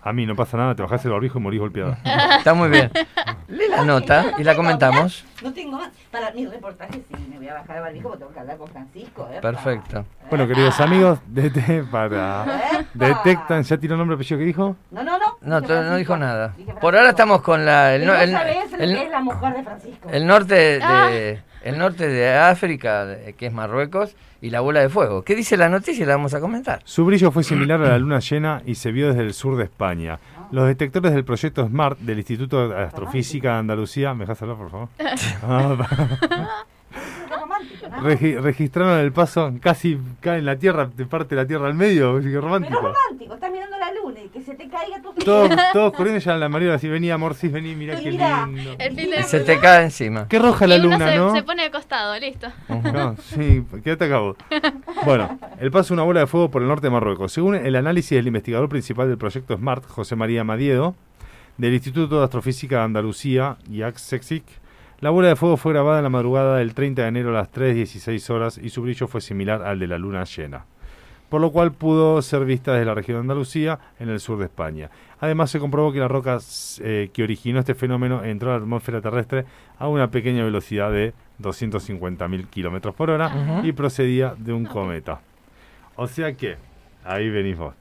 a 0.01 0.13
mí 0.13 0.25
no 0.25 0.35
pasa 0.35 0.57
nada, 0.57 0.75
te 0.75 0.81
bajás 0.83 1.03
el 1.05 1.11
barbijo 1.11 1.39
y 1.39 1.41
morís 1.41 1.59
golpeada. 1.59 1.97
Está 2.37 2.53
muy 2.53 2.69
bien. 2.69 2.91
Lee 3.47 3.67
la 3.69 3.83
nota 3.83 4.33
y 4.37 4.43
la 4.43 4.55
comentamos. 4.55 5.25
No 5.41 5.51
tengo 5.53 5.77
más. 5.77 5.89
Para 6.11 6.31
mi 6.31 6.45
reportaje 6.45 6.93
sí, 6.93 7.27
me 7.29 7.37
voy 7.37 7.47
a 7.49 7.55
bajar 7.55 7.77
al 7.77 7.83
barbijo 7.83 8.09
porque 8.09 8.19
tengo 8.19 8.33
que 8.33 8.39
hablar 8.39 8.57
con 8.57 8.67
Francisco. 8.69 9.29
¿eh? 9.31 9.39
Perfecto. 9.41 10.05
Bueno, 10.29 10.47
queridos 10.47 10.79
amigos, 10.79 11.19
DT 11.27 11.83
para... 11.91 12.43
Epa. 12.43 12.85
Detectan, 12.93 13.63
¿ya 13.63 13.77
tiró 13.77 13.97
nombre 13.97 14.15
apellido 14.15 14.37
que 14.39 14.45
dijo? 14.45 14.75
No, 14.91 15.03
no, 15.03 15.17
no. 15.19 15.37
No, 15.41 15.59
no 15.61 15.95
dijo 15.97 16.15
nada. 16.17 16.55
Por 16.79 16.95
ahora 16.95 17.09
estamos 17.09 17.41
con 17.41 17.65
la, 17.65 17.95
el, 17.95 18.05
no- 18.05 18.13
el- 18.15 18.33
el- 18.79 18.95
que 18.95 19.03
es 19.05 19.09
la 19.11 19.19
mujer 19.21 19.53
de 19.55 19.63
Francisco. 19.63 20.09
el 20.09 20.25
norte 20.27 20.55
de, 20.55 20.79
Ah. 20.83 21.09
el 21.63 21.77
norte 21.77 22.07
de 22.07 22.33
África, 22.37 23.05
que 23.37 23.47
es 23.47 23.53
Marruecos, 23.53 24.15
y 24.43 24.49
la 24.49 24.59
bola 24.59 24.81
de 24.81 24.89
fuego. 24.89 25.23
¿Qué 25.23 25.35
dice 25.35 25.55
la 25.55 25.69
noticia? 25.69 26.05
La 26.05 26.17
vamos 26.17 26.33
a 26.33 26.41
comentar. 26.41 26.81
Su 26.83 27.05
brillo 27.05 27.31
fue 27.31 27.45
similar 27.45 27.81
a 27.81 27.91
la 27.91 27.97
luna 27.97 28.19
llena 28.19 28.61
y 28.65 28.75
se 28.75 28.91
vio 28.91 29.07
desde 29.07 29.21
el 29.21 29.33
sur 29.33 29.55
de 29.55 29.63
España. 29.63 30.19
Los 30.51 30.67
detectores 30.67 31.13
del 31.13 31.23
proyecto 31.23 31.65
SMART 31.65 31.99
del 31.99 32.17
Instituto 32.17 32.67
de 32.67 32.75
Astrofísica 32.75 33.53
de 33.53 33.59
Andalucía... 33.59 34.13
¿Me 34.13 34.25
dejas 34.25 34.41
hablar, 34.41 34.57
por 34.57 34.69
favor? 34.69 34.89
Qué 36.93 37.35
romántico, 37.35 37.87
¿no? 37.89 37.97
regi- 38.03 38.39
registraron 38.39 38.99
el 38.99 39.11
paso, 39.11 39.51
casi 39.61 39.97
cae 40.19 40.39
en 40.39 40.45
la 40.45 40.57
Tierra, 40.57 40.89
te 40.95 41.05
parte 41.05 41.35
la 41.35 41.45
Tierra 41.45 41.67
al 41.67 41.73
medio, 41.73 42.17
qué 42.19 42.25
Pero 42.27 42.41
romántico. 42.41 42.79
romántico, 42.81 43.33
estás 43.33 43.51
mirando 43.51 43.77
la 43.79 43.91
luna 43.93 44.19
y 44.23 44.27
que 44.29 44.41
se 44.41 44.53
te 44.55 44.67
caiga 44.69 45.01
tu 45.01 45.13
Todos, 45.13 45.49
todos 45.73 45.93
corriendo 45.93 46.19
ya 46.19 46.33
en 46.33 46.39
la 46.39 46.49
marina 46.49 46.75
así, 46.75 46.87
vení 46.87 47.09
amor, 47.11 47.33
sí, 47.35 47.47
vení, 47.47 47.75
mirá 47.75 47.99
Y 47.99 48.03
qué 48.03 48.11
mirá, 48.11 48.45
lindo. 48.45 48.75
El 48.77 48.95
fin 48.95 49.09
de 49.09 49.23
Se 49.23 49.39
te 49.39 49.59
cae 49.59 49.83
encima. 49.85 50.27
Qué 50.27 50.39
roja 50.39 50.67
la 50.67 50.75
uno 50.75 50.83
luna, 50.91 51.09
se, 51.11 51.17
¿no? 51.17 51.33
se 51.35 51.43
pone 51.43 51.63
de 51.63 51.71
costado, 51.71 52.17
listo. 52.19 52.47
No, 52.93 53.15
sí, 53.17 53.65
quédate 53.83 54.05
acá 54.05 54.19
vos. 54.19 54.37
Bueno, 55.05 55.39
el 55.59 55.71
paso 55.71 55.85
es 55.87 55.91
una 55.91 56.03
bola 56.03 56.19
de 56.21 56.27
fuego 56.27 56.49
por 56.51 56.61
el 56.61 56.67
norte 56.67 56.87
de 56.87 56.91
Marruecos. 56.91 57.31
Según 57.33 57.55
el 57.55 57.75
análisis 57.75 58.11
del 58.11 58.27
investigador 58.27 58.69
principal 58.69 59.07
del 59.07 59.17
proyecto 59.17 59.55
SMART, 59.57 59.85
José 59.87 60.15
María 60.15 60.43
Madiedo, 60.43 60.95
del 61.57 61.73
Instituto 61.73 62.19
de 62.19 62.23
Astrofísica 62.25 62.77
de 62.77 62.83
Andalucía, 62.83 63.57
IACSEXIC, 63.69 64.43
la 65.03 65.09
bola 65.09 65.27
de 65.27 65.35
fuego 65.35 65.57
fue 65.57 65.73
grabada 65.73 65.99
en 65.99 66.03
la 66.03 66.09
madrugada 66.09 66.59
del 66.59 66.73
30 66.73 67.01
de 67.01 67.07
enero 67.09 67.31
a 67.31 67.33
las 67.33 67.51
3.16 67.51 68.29
horas 68.29 68.57
y 68.57 68.69
su 68.69 68.81
brillo 68.81 69.05
fue 69.09 69.19
similar 69.19 69.61
al 69.61 69.77
de 69.77 69.87
la 69.87 69.97
luna 69.97 70.23
llena, 70.23 70.63
por 71.27 71.41
lo 71.41 71.51
cual 71.51 71.73
pudo 71.73 72.21
ser 72.21 72.45
vista 72.45 72.71
desde 72.71 72.85
la 72.85 72.93
región 72.93 73.17
de 73.17 73.21
Andalucía 73.23 73.79
en 73.99 74.07
el 74.07 74.21
sur 74.21 74.39
de 74.39 74.45
España. 74.45 74.89
Además 75.19 75.51
se 75.51 75.59
comprobó 75.59 75.91
que 75.91 75.99
la 75.99 76.07
roca 76.07 76.39
eh, 76.79 77.09
que 77.11 77.21
originó 77.21 77.59
este 77.59 77.75
fenómeno 77.75 78.23
entró 78.23 78.51
a 78.51 78.53
la 78.53 78.61
atmósfera 78.61 79.01
terrestre 79.01 79.43
a 79.77 79.89
una 79.89 80.09
pequeña 80.09 80.45
velocidad 80.45 80.89
de 80.89 81.13
250.000 81.41 82.47
kilómetros 82.47 82.95
por 82.95 83.09
hora 83.09 83.61
y 83.61 83.73
procedía 83.73 84.35
de 84.37 84.53
un 84.53 84.63
cometa. 84.63 85.19
O 85.97 86.07
sea 86.07 86.31
que, 86.31 86.55
ahí 87.03 87.29
venís 87.29 87.57
vos. 87.57 87.75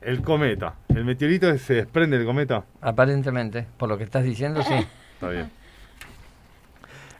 El 0.00 0.22
cometa, 0.22 0.74
el 0.88 1.04
meteorito 1.04 1.56
se 1.56 1.74
desprende 1.74 2.18
del 2.18 2.26
cometa, 2.26 2.64
Aparentemente, 2.80 3.64
por 3.76 3.88
lo 3.88 3.96
que 3.96 4.02
estás 4.02 4.24
diciendo, 4.24 4.60
sí. 4.64 4.74
está 5.14 5.28
bien. 5.28 5.57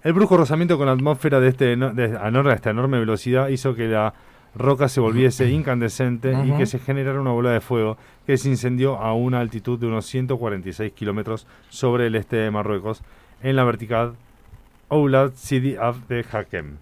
El 0.04 0.12
brusco 0.12 0.36
rozamiento 0.36 0.78
con 0.78 0.86
la 0.86 0.92
atmósfera 0.92 1.40
de 1.40 1.48
este 1.48 1.76
de, 1.76 2.16
a 2.16 2.54
esta 2.54 2.70
enorme 2.70 2.98
velocidad 2.98 3.48
hizo 3.48 3.74
que 3.74 3.88
la 3.88 4.14
roca 4.54 4.88
se 4.88 5.00
volviese 5.00 5.50
incandescente 5.50 6.34
y 6.44 6.52
que 6.52 6.66
se 6.66 6.78
generara 6.78 7.20
una 7.20 7.30
bola 7.30 7.50
de 7.50 7.60
fuego 7.60 7.96
que 8.26 8.36
se 8.36 8.48
incendió 8.48 8.96
a 8.96 9.14
una 9.14 9.40
altitud 9.40 9.78
de 9.78 9.86
unos 9.86 10.06
146 10.06 10.92
kilómetros 10.92 11.46
sobre 11.68 12.06
el 12.06 12.14
este 12.14 12.36
de 12.36 12.50
Marruecos 12.50 13.02
en 13.42 13.56
la 13.56 13.64
vertical 13.64 14.14
Oulad 14.88 15.32
Sidi 15.34 15.76
Abde 15.76 16.24
Hakem. 16.32 16.76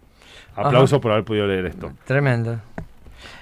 Aplauso 0.55 0.97
Ajá. 0.97 1.03
por 1.03 1.13
haber 1.13 1.25
podido 1.25 1.47
leer 1.47 1.67
esto. 1.67 1.93
Tremendo. 2.05 2.61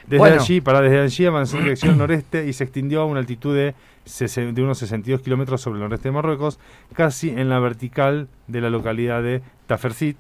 Desde 0.07 0.19
Bueno. 0.19 0.41
allí, 0.41 0.61
para 0.61 0.81
desde 0.81 1.01
allí 1.01 1.27
avanzó 1.27 1.57
en 1.59 1.65
dirección 1.65 1.99
noreste 1.99 2.47
y 2.47 2.53
se 2.53 2.65
extendió 2.65 3.03
a 3.03 3.05
una 3.05 3.21
altitud 3.21 3.55
de, 3.55 3.75
de 4.05 4.63
unos 4.63 4.79
62 4.79 5.23
kilómetros 5.23 5.61
sobre 5.63 5.77
el 5.79 5.83
noreste 5.85 6.09
de 6.09 6.13
Marruecos, 6.13 6.59
casi 6.95 7.31
en 7.31 7.49
la 7.49 7.59
vertical 7.59 8.29
de 8.49 8.61
la 8.61 8.71
localidad 8.71 9.23
de 9.23 9.43
Tafersit. 9.67 10.19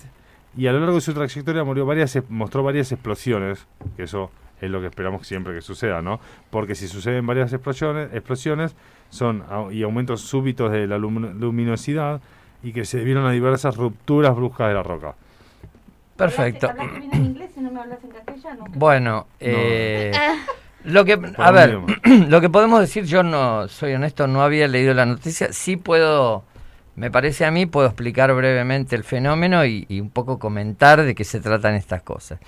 Y 0.56 0.68
a 0.68 0.72
lo 0.72 0.80
largo 0.80 0.94
de 0.94 1.00
su 1.00 1.12
trayectoria 1.14 1.64
murió 1.64 1.84
varias, 1.84 2.16
mostró 2.28 2.62
varias 2.62 2.92
explosiones, 2.92 3.66
que 3.96 4.04
eso 4.04 4.30
es 4.60 4.70
lo 4.70 4.80
que 4.80 4.86
esperamos 4.86 5.26
siempre 5.26 5.52
que 5.52 5.60
suceda, 5.60 6.00
¿no? 6.00 6.20
Porque 6.50 6.74
si 6.74 6.86
suceden 6.88 7.26
varias 7.26 7.52
explosiones, 7.52 8.08
explosiones 8.14 8.74
son 9.10 9.44
y 9.72 9.82
aumentos 9.82 10.20
súbitos 10.22 10.70
de 10.72 10.86
la 10.86 10.96
lum- 10.98 11.34
luminosidad 11.38 12.20
y 12.62 12.72
que 12.72 12.84
se 12.84 12.98
debieron 12.98 13.26
a 13.26 13.32
diversas 13.32 13.76
rupturas 13.76 14.34
bruscas 14.34 14.68
de 14.68 14.74
la 14.74 14.82
roca. 14.82 15.14
Perfecto. 16.16 16.70
Hablaste 16.70 16.98
bien 17.00 17.14
en 17.14 17.24
inglés 17.26 17.50
y 17.56 17.60
no 17.60 17.70
me 17.72 17.80
hablas 17.80 17.98
en 18.04 18.10
castellano. 18.10 18.64
Bueno, 18.74 19.26
eh, 19.40 20.12
lo 20.84 21.04
que, 21.04 21.18
a 21.36 21.50
ver, 21.50 21.78
lo 22.28 22.40
que 22.40 22.50
podemos 22.50 22.80
decir, 22.80 23.04
yo 23.04 23.22
no 23.22 23.68
soy 23.68 23.94
honesto, 23.94 24.26
no 24.26 24.42
había 24.42 24.68
leído 24.68 24.94
la 24.94 25.06
noticia, 25.06 25.52
sí 25.52 25.76
puedo, 25.76 26.44
me 26.96 27.10
parece 27.10 27.44
a 27.44 27.50
mí, 27.50 27.66
puedo 27.66 27.86
explicar 27.86 28.32
brevemente 28.34 28.96
el 28.96 29.04
fenómeno 29.04 29.64
y, 29.64 29.86
y 29.88 30.00
un 30.00 30.10
poco 30.10 30.38
comentar 30.38 31.02
de 31.02 31.14
qué 31.14 31.24
se 31.24 31.40
tratan 31.40 31.74
estas 31.74 32.02
cosas. 32.02 32.38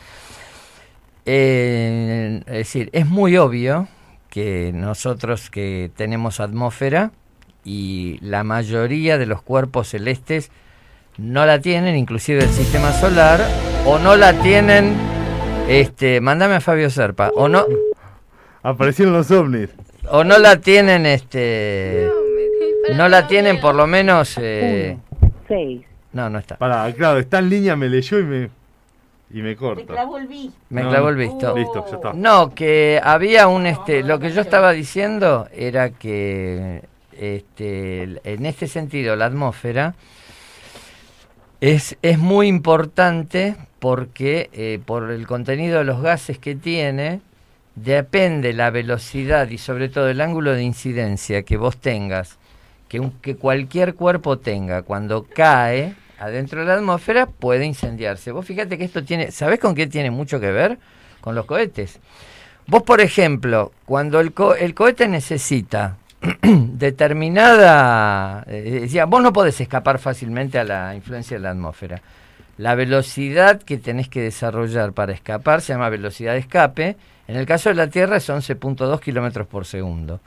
Eh, 1.28 2.40
es 2.46 2.52
decir, 2.52 2.88
es 2.92 3.04
muy 3.04 3.36
obvio 3.36 3.88
que 4.30 4.70
nosotros 4.72 5.50
que 5.50 5.90
tenemos 5.96 6.38
atmósfera 6.38 7.10
y 7.64 8.18
la 8.20 8.44
mayoría 8.44 9.18
de 9.18 9.26
los 9.26 9.42
cuerpos 9.42 9.88
celestes 9.88 10.52
no 11.18 11.44
la 11.44 11.60
tienen, 11.60 11.96
inclusive 11.96 12.44
el 12.44 12.50
sistema 12.50 12.92
solar, 12.92 13.40
o 13.86 13.98
no 13.98 14.14
la 14.16 14.34
tienen, 14.34 14.94
este, 15.68 16.20
mándame 16.20 16.54
a 16.56 16.60
Fabio 16.60 16.90
Serpa, 16.90 17.30
o 17.34 17.48
no, 17.48 17.64
Aparecieron 18.62 19.14
los 19.14 19.30
ovnis. 19.30 19.70
o 20.10 20.24
no 20.24 20.38
la 20.38 20.60
tienen, 20.60 21.06
este, 21.06 22.08
no 22.94 23.08
la 23.08 23.26
tienen 23.26 23.60
por 23.60 23.74
lo 23.74 23.86
menos, 23.86 24.36
eh, 24.40 24.96
Seis. 25.48 25.82
no, 26.12 26.28
no 26.30 26.38
está, 26.38 26.56
Para, 26.56 26.92
claro, 26.94 27.18
está 27.18 27.38
en 27.38 27.48
línea, 27.50 27.76
me 27.76 27.88
leyó 27.88 28.18
y 28.18 28.24
me 28.24 28.50
y 29.32 29.42
me 29.42 29.56
corta. 29.56 29.92
clavó 29.92 30.18
el 30.18 30.28
vi. 30.28 30.52
me 30.70 30.82
No, 30.82 30.88
clavó 30.90 31.08
el 31.08 31.16
visto. 31.16 31.54
Listo, 31.56 31.84
ya 31.90 31.96
está. 31.96 32.12
No, 32.12 32.54
que 32.54 33.00
había 33.02 33.48
un, 33.48 33.66
este, 33.66 34.02
lo 34.04 34.18
que 34.20 34.30
yo 34.30 34.40
estaba 34.40 34.70
diciendo 34.72 35.48
era 35.52 35.90
que 35.90 36.82
este, 37.18 38.02
en 38.22 38.46
este 38.46 38.68
sentido, 38.68 39.16
la 39.16 39.26
atmósfera 39.26 39.94
es, 41.60 41.96
es 42.02 42.18
muy 42.18 42.46
importante 42.46 43.56
porque 43.80 44.48
eh, 44.52 44.78
por 44.84 45.10
el 45.10 45.26
contenido 45.26 45.78
de 45.78 45.84
los 45.84 46.00
gases 46.02 46.38
que 46.38 46.54
tiene, 46.54 47.20
depende 47.76 48.52
la 48.52 48.70
velocidad 48.70 49.48
y 49.50 49.58
sobre 49.58 49.88
todo 49.88 50.08
el 50.08 50.20
ángulo 50.20 50.52
de 50.54 50.62
incidencia 50.64 51.42
que 51.44 51.56
vos 51.56 51.76
tengas, 51.76 52.38
que, 52.88 52.98
un- 53.00 53.12
que 53.20 53.36
cualquier 53.36 53.94
cuerpo 53.94 54.38
tenga 54.38 54.82
cuando 54.82 55.24
cae 55.24 55.94
adentro 56.18 56.60
de 56.60 56.66
la 56.66 56.74
atmósfera, 56.74 57.26
puede 57.26 57.66
incendiarse. 57.66 58.32
Vos 58.32 58.46
fíjate 58.46 58.78
que 58.78 58.84
esto 58.84 59.04
tiene, 59.04 59.30
¿sabés 59.30 59.60
con 59.60 59.74
qué 59.74 59.86
tiene 59.86 60.10
mucho 60.10 60.40
que 60.40 60.50
ver? 60.50 60.78
Con 61.20 61.34
los 61.34 61.44
cohetes. 61.44 61.98
Vos, 62.66 62.82
por 62.82 63.00
ejemplo, 63.00 63.72
cuando 63.84 64.18
el, 64.20 64.32
co- 64.32 64.54
el 64.56 64.74
cohete 64.74 65.06
necesita 65.08 65.96
determinada... 66.42 68.44
eh, 68.46 68.78
decía, 68.82 69.04
vos 69.04 69.22
no 69.22 69.32
podés 69.32 69.60
escapar 69.60 69.98
fácilmente 69.98 70.58
a 70.58 70.64
la 70.64 70.94
influencia 70.94 71.36
de 71.36 71.42
la 71.42 71.50
atmósfera. 71.50 72.00
La 72.58 72.74
velocidad 72.74 73.60
que 73.62 73.76
tenés 73.76 74.08
que 74.08 74.22
desarrollar 74.22 74.92
para 74.92 75.12
escapar 75.12 75.60
se 75.60 75.74
llama 75.74 75.90
velocidad 75.90 76.32
de 76.32 76.38
escape. 76.38 76.96
En 77.28 77.36
el 77.36 77.46
caso 77.46 77.68
de 77.68 77.74
la 77.74 77.88
Tierra 77.88 78.18
es 78.18 78.28
11.2 78.28 79.00
kilómetros 79.00 79.46
por 79.46 79.66
segundo. 79.66 80.20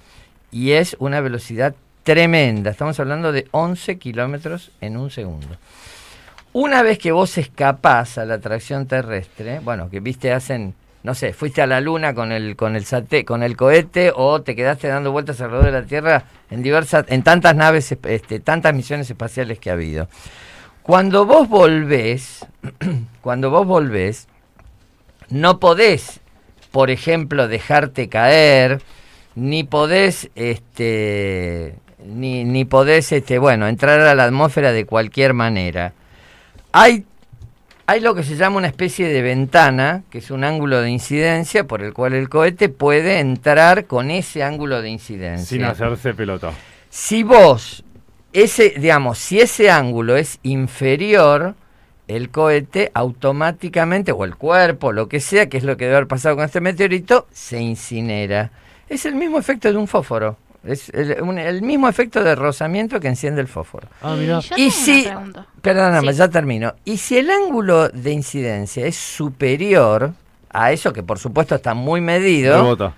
Y 0.52 0.72
es 0.72 0.96
una 1.00 1.22
velocidad 1.22 1.76
tremenda. 2.04 2.72
Estamos 2.72 3.00
hablando 3.00 3.32
de 3.32 3.48
11 3.52 3.98
kilómetros 3.98 4.72
en 4.82 4.98
un 4.98 5.12
segundo. 5.12 5.58
Una 6.52 6.82
vez 6.82 6.98
que 6.98 7.12
vos 7.12 7.38
escapás 7.38 8.18
a 8.18 8.26
la 8.26 8.36
atracción 8.36 8.88
terrestre, 8.88 9.60
bueno, 9.60 9.90
que 9.90 10.00
viste, 10.00 10.34
hacen, 10.34 10.74
no 11.04 11.14
sé, 11.14 11.32
fuiste 11.32 11.62
a 11.62 11.68
la 11.68 11.80
luna 11.80 12.16
con 12.16 12.32
el, 12.32 12.56
con 12.56 12.76
el 12.76 13.56
cohete, 13.56 14.12
o 14.16 14.42
te 14.42 14.56
quedaste 14.56 14.88
dando 14.88 15.12
vueltas 15.12 15.40
alrededor 15.40 15.66
de 15.68 15.72
la 15.72 15.84
Tierra 15.84 16.24
en 16.50 16.64
diversas, 16.64 17.06
en 17.10 17.22
tantas 17.22 17.56
naves, 17.56 17.92
este, 17.92 18.40
tantas 18.40 18.74
misiones 18.74 19.10
espaciales 19.10 19.60
que 19.60 19.70
ha 19.70 19.74
habido. 19.74 20.10
Cuando 20.82 21.28
vos 21.28 21.48
volvés, 21.48 22.48
cuando 23.22 23.52
vos 23.52 23.68
volvés, 23.68 24.28
no 25.30 25.60
podés, 25.60 26.19
por 26.72 26.92
ejemplo, 26.92 27.48
dejarte 27.48 28.10
caer, 28.10 28.82
ni 29.36 29.64
podés, 29.64 30.30
este, 30.36 31.76
ni, 32.06 32.44
ni 32.44 32.66
podés, 32.66 33.12
este, 33.12 33.40
bueno, 33.40 33.68
entrar 33.68 34.00
a 34.02 34.16
la 34.16 34.26
atmósfera 34.26 34.72
de 34.72 34.86
cualquier 34.86 35.34
manera. 35.34 35.94
Hay, 36.72 37.06
hay 37.88 38.00
lo 38.02 38.14
que 38.14 38.24
se 38.24 38.36
llama 38.36 38.58
una 38.58 38.68
especie 38.68 39.08
de 39.08 39.22
ventana, 39.22 40.04
que 40.10 40.20
es 40.20 40.30
un 40.30 40.44
ángulo 40.44 40.82
de 40.82 40.92
incidencia 40.92 41.64
por 41.66 41.82
el 41.82 41.94
cual 41.94 42.14
el 42.14 42.30
cohete 42.30 42.70
puede 42.70 43.20
entrar 43.20 43.86
con 43.86 44.12
ese 44.12 44.44
ángulo 44.44 44.82
de 44.82 44.90
incidencia. 44.90 45.46
Sin 45.46 45.64
hacerse 45.64 46.14
pelota. 46.14 46.52
Si 46.90 47.24
vos, 47.24 47.84
ese, 48.34 48.76
digamos, 48.78 49.18
si 49.18 49.40
ese 49.40 49.70
ángulo 49.72 50.18
es 50.18 50.40
inferior, 50.44 51.56
el 52.10 52.30
cohete 52.30 52.92
automáticamente, 52.94 54.12
o 54.12 54.26
el 54.26 54.36
cuerpo, 54.36 54.92
lo 54.92 55.08
que 55.08 55.20
sea, 55.20 55.48
que 55.48 55.58
es 55.58 55.64
lo 55.64 55.78
que 55.78 55.86
debe 55.86 55.98
haber 55.98 56.08
pasado 56.08 56.36
con 56.36 56.44
este 56.46 56.60
meteorito, 56.62 57.28
se 57.32 57.60
incinera. 57.62 58.52
Es 58.90 59.06
el 59.06 59.16
mismo 59.16 59.38
efecto 59.40 59.72
de 59.72 59.78
un 59.78 59.88
fósforo. 59.88 60.36
Es 60.66 60.90
el, 60.90 61.22
un- 61.22 61.38
el 61.40 61.62
mismo 61.62 61.88
efecto 61.88 62.22
de 62.24 62.36
rozamiento 62.36 63.00
que 63.00 63.08
enciende 63.08 63.40
el 63.42 63.48
fósforo. 63.48 63.88
Ah, 64.02 64.16
mira. 64.20 64.40
Y 64.58 64.72
si-. 64.72 65.08
Perdóname, 65.62 66.12
Sí. 66.12 66.18
ya 66.20 66.28
termino. 66.28 66.74
Y 66.84 66.98
si 66.98 67.18
el 67.18 67.30
ángulo 67.30 67.88
de 67.90 68.12
incidencia 68.12 68.86
es 68.86 68.98
superior 68.98 70.12
a 70.50 70.72
eso, 70.74 70.92
que 70.92 71.04
por 71.04 71.18
supuesto 71.20 71.56
está 71.56 71.74
muy 71.76 72.02
medido, 72.02 72.56
Rebota. 72.58 72.94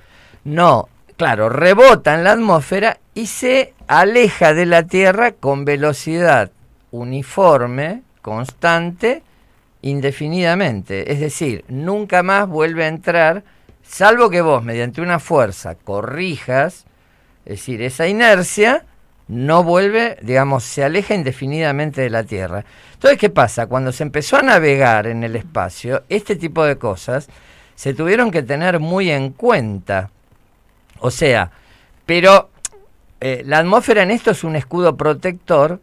no, 0.46 0.88
claro, 1.18 1.50
rebota 1.50 2.16
en 2.16 2.24
la 2.24 2.32
atmósfera 2.32 2.98
y 3.14 3.28
se 3.28 3.74
aleja 3.88 4.54
de 4.54 4.66
la 4.66 4.84
Tierra 4.84 5.34
con 5.34 5.66
velocidad 5.66 6.50
uniforme, 6.92 8.02
constante, 8.22 9.24
indefinidamente. 9.82 11.12
Es 11.12 11.20
decir, 11.20 11.66
nunca 11.68 12.24
más 12.24 12.48
vuelve 12.48 12.86
a 12.86 12.88
entrar, 12.88 13.44
salvo 13.84 14.30
que 14.30 14.42
vos, 14.42 14.64
mediante 14.64 15.02
una 15.02 15.20
fuerza, 15.20 15.76
corrijas, 15.76 16.86
es 17.46 17.58
decir, 17.58 17.82
esa 17.82 18.08
inercia 18.08 18.86
no 19.28 19.64
vuelve, 19.64 20.18
digamos, 20.22 20.64
se 20.64 20.84
aleja 20.84 21.16
indefinidamente 21.16 22.02
de 22.02 22.10
la 22.10 22.24
Tierra. 22.24 22.66
Entonces, 22.94 23.18
¿qué 23.18 23.30
pasa? 23.30 23.68
Cuando 23.68 23.92
se 23.92 24.04
empezó 24.04 24.38
a 24.38 24.42
navegar 24.42 25.08
en 25.08 25.24
el 25.24 25.36
espacio, 25.36 26.04
este 26.10 26.36
tipo 26.36 26.64
de 26.64 26.78
cosas 26.78 27.30
se 27.76 27.94
tuvieron 27.94 28.30
que 28.30 28.44
tener 28.44 28.80
muy 28.80 29.10
en 29.10 29.32
cuenta. 29.32 30.12
O 31.00 31.10
sea, 31.10 31.50
pero 32.06 32.50
eh, 33.22 33.44
la 33.46 33.60
atmósfera 33.60 34.04
en 34.04 34.12
esto 34.12 34.32
es 34.32 34.44
un 34.44 34.56
escudo 34.56 34.98
protector 34.98 35.80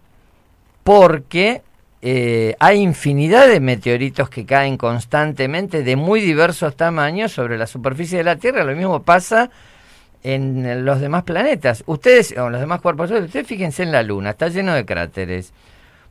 porque 0.84 1.62
eh, 2.00 2.54
hay 2.60 2.80
infinidad 2.80 3.48
de 3.48 3.58
meteoritos 3.58 4.30
que 4.30 4.46
caen 4.46 4.76
constantemente 4.76 5.82
de 5.82 5.96
muy 5.96 6.20
diversos 6.20 6.76
tamaños 6.76 7.32
sobre 7.32 7.58
la 7.58 7.66
superficie 7.66 8.18
de 8.18 8.24
la 8.24 8.36
Tierra. 8.36 8.62
Lo 8.62 8.76
mismo 8.76 9.02
pasa 9.02 9.50
en 10.22 10.84
los 10.84 11.00
demás 11.00 11.24
planetas. 11.24 11.82
Ustedes, 11.86 12.34
o 12.38 12.46
en 12.46 12.52
los 12.52 12.60
demás 12.60 12.80
cuerpos, 12.80 13.10
ustedes 13.10 13.46
fíjense 13.46 13.82
en 13.82 13.92
la 13.92 14.02
Luna, 14.02 14.30
está 14.30 14.48
lleno 14.48 14.74
de 14.74 14.84
cráteres. 14.84 15.52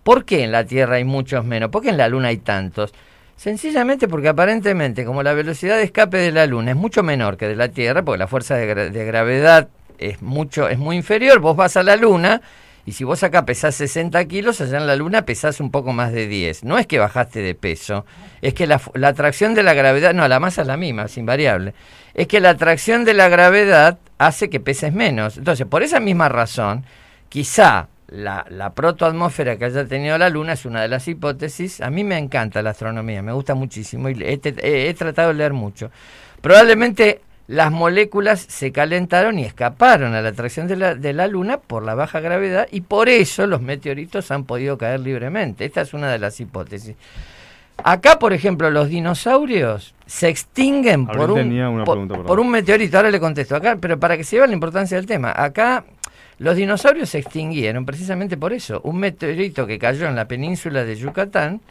¿Por 0.03 0.25
qué 0.25 0.43
en 0.43 0.51
la 0.51 0.65
Tierra 0.65 0.95
hay 0.95 1.03
muchos 1.03 1.45
menos? 1.45 1.69
¿Por 1.69 1.81
qué 1.81 1.89
en 1.89 1.97
la 1.97 2.09
Luna 2.09 2.29
hay 2.29 2.37
tantos? 2.37 2.93
Sencillamente 3.37 4.07
porque 4.07 4.29
aparentemente, 4.29 5.05
como 5.05 5.23
la 5.23 5.33
velocidad 5.33 5.77
de 5.77 5.83
escape 5.83 6.17
de 6.17 6.31
la 6.31 6.47
Luna 6.47 6.71
es 6.71 6.77
mucho 6.77 7.03
menor 7.03 7.37
que 7.37 7.47
de 7.47 7.55
la 7.55 7.69
Tierra, 7.69 8.03
porque 8.03 8.19
la 8.19 8.27
fuerza 8.27 8.55
de, 8.55 8.89
de 8.89 9.05
gravedad 9.05 9.69
es 9.99 10.21
mucho, 10.21 10.67
es 10.67 10.77
muy 10.77 10.97
inferior, 10.97 11.39
vos 11.39 11.55
vas 11.55 11.77
a 11.77 11.83
la 11.83 11.95
Luna 11.95 12.41
y 12.87 12.93
si 12.93 13.03
vos 13.03 13.21
acá 13.21 13.45
pesás 13.45 13.75
60 13.75 14.23
kilos, 14.29 14.61
allá 14.61 14.77
en 14.77 14.87
la 14.87 14.95
Luna 14.95 15.23
pesás 15.23 15.59
un 15.59 15.71
poco 15.71 15.91
más 15.91 16.13
de 16.13 16.25
10. 16.25 16.63
No 16.63 16.77
es 16.77 16.87
que 16.87 16.99
bajaste 16.99 17.41
de 17.41 17.53
peso, 17.53 18.05
es 18.41 18.53
que 18.53 18.65
la, 18.65 18.79
atracción 19.03 19.53
de 19.55 19.61
la 19.61 19.73
gravedad, 19.73 20.13
no, 20.13 20.25
la 20.25 20.39
masa 20.39 20.61
es 20.61 20.67
la 20.67 20.77
misma, 20.77 21.03
es 21.03 21.17
invariable. 21.17 21.73
Es 22.13 22.27
que 22.27 22.39
la 22.39 22.51
atracción 22.51 23.03
de 23.03 23.13
la 23.13 23.27
gravedad 23.27 23.99
hace 24.17 24.49
que 24.49 24.61
peses 24.61 24.93
menos. 24.93 25.37
Entonces, 25.37 25.67
por 25.67 25.83
esa 25.83 25.99
misma 25.99 26.29
razón, 26.29 26.85
quizá 27.27 27.89
la, 28.07 28.45
la 28.49 28.73
protoatmósfera 28.73 29.57
que 29.57 29.65
haya 29.65 29.85
tenido 29.85 30.17
la 30.17 30.29
Luna 30.29 30.53
es 30.53 30.63
una 30.63 30.81
de 30.81 30.87
las 30.87 31.09
hipótesis. 31.09 31.81
A 31.81 31.89
mí 31.89 32.05
me 32.05 32.17
encanta 32.17 32.61
la 32.61 32.69
astronomía, 32.69 33.21
me 33.21 33.33
gusta 33.33 33.53
muchísimo 33.53 34.07
y 34.07 34.15
he 34.23 34.93
tratado 34.93 35.27
de 35.27 35.33
leer 35.33 35.51
mucho. 35.51 35.91
Probablemente 36.39 37.19
las 37.47 37.71
moléculas 37.71 38.41
se 38.41 38.71
calentaron 38.71 39.39
y 39.39 39.45
escaparon 39.45 40.13
a 40.13 40.21
la 40.21 40.29
atracción 40.29 40.67
de 40.67 40.75
la, 40.75 40.95
de 40.95 41.13
la 41.13 41.27
Luna 41.27 41.57
por 41.57 41.83
la 41.83 41.95
baja 41.95 42.19
gravedad 42.19 42.67
y 42.71 42.81
por 42.81 43.07
eso 43.07 43.47
los 43.47 43.61
meteoritos 43.61 44.31
han 44.31 44.43
podido 44.43 44.77
caer 44.77 44.99
libremente. 44.99 45.63
Esta 45.63 45.81
es 45.81 45.93
una 45.93 46.11
de 46.11 46.19
las 46.19 46.39
hipótesis. 46.39 46.95
Acá, 47.83 48.19
por 48.19 48.33
ejemplo, 48.33 48.69
los 48.69 48.89
dinosaurios 48.89 49.93
se 50.05 50.29
extinguen 50.29 51.05
por 51.05 51.31
un, 51.31 51.83
por 52.25 52.39
un 52.39 52.49
meteorito. 52.49 52.97
Ahora 52.97 53.11
le 53.11 53.19
contesto 53.19 53.55
acá, 53.55 53.77
pero 53.79 53.99
para 53.99 54.17
que 54.17 54.23
se 54.23 54.37
vea 54.37 54.47
la 54.47 54.53
importancia 54.53 54.97
del 54.97 55.05
tema. 55.05 55.31
Acá 55.35 55.85
los 56.39 56.55
dinosaurios 56.55 57.09
se 57.09 57.19
extinguieron 57.19 57.85
precisamente 57.85 58.35
por 58.35 58.51
eso. 58.51 58.81
Un 58.83 58.97
meteorito 58.97 59.65
que 59.65 59.79
cayó 59.79 60.07
en 60.07 60.15
la 60.15 60.27
península 60.27 60.83
de 60.83 60.95
Yucatán 60.95 61.61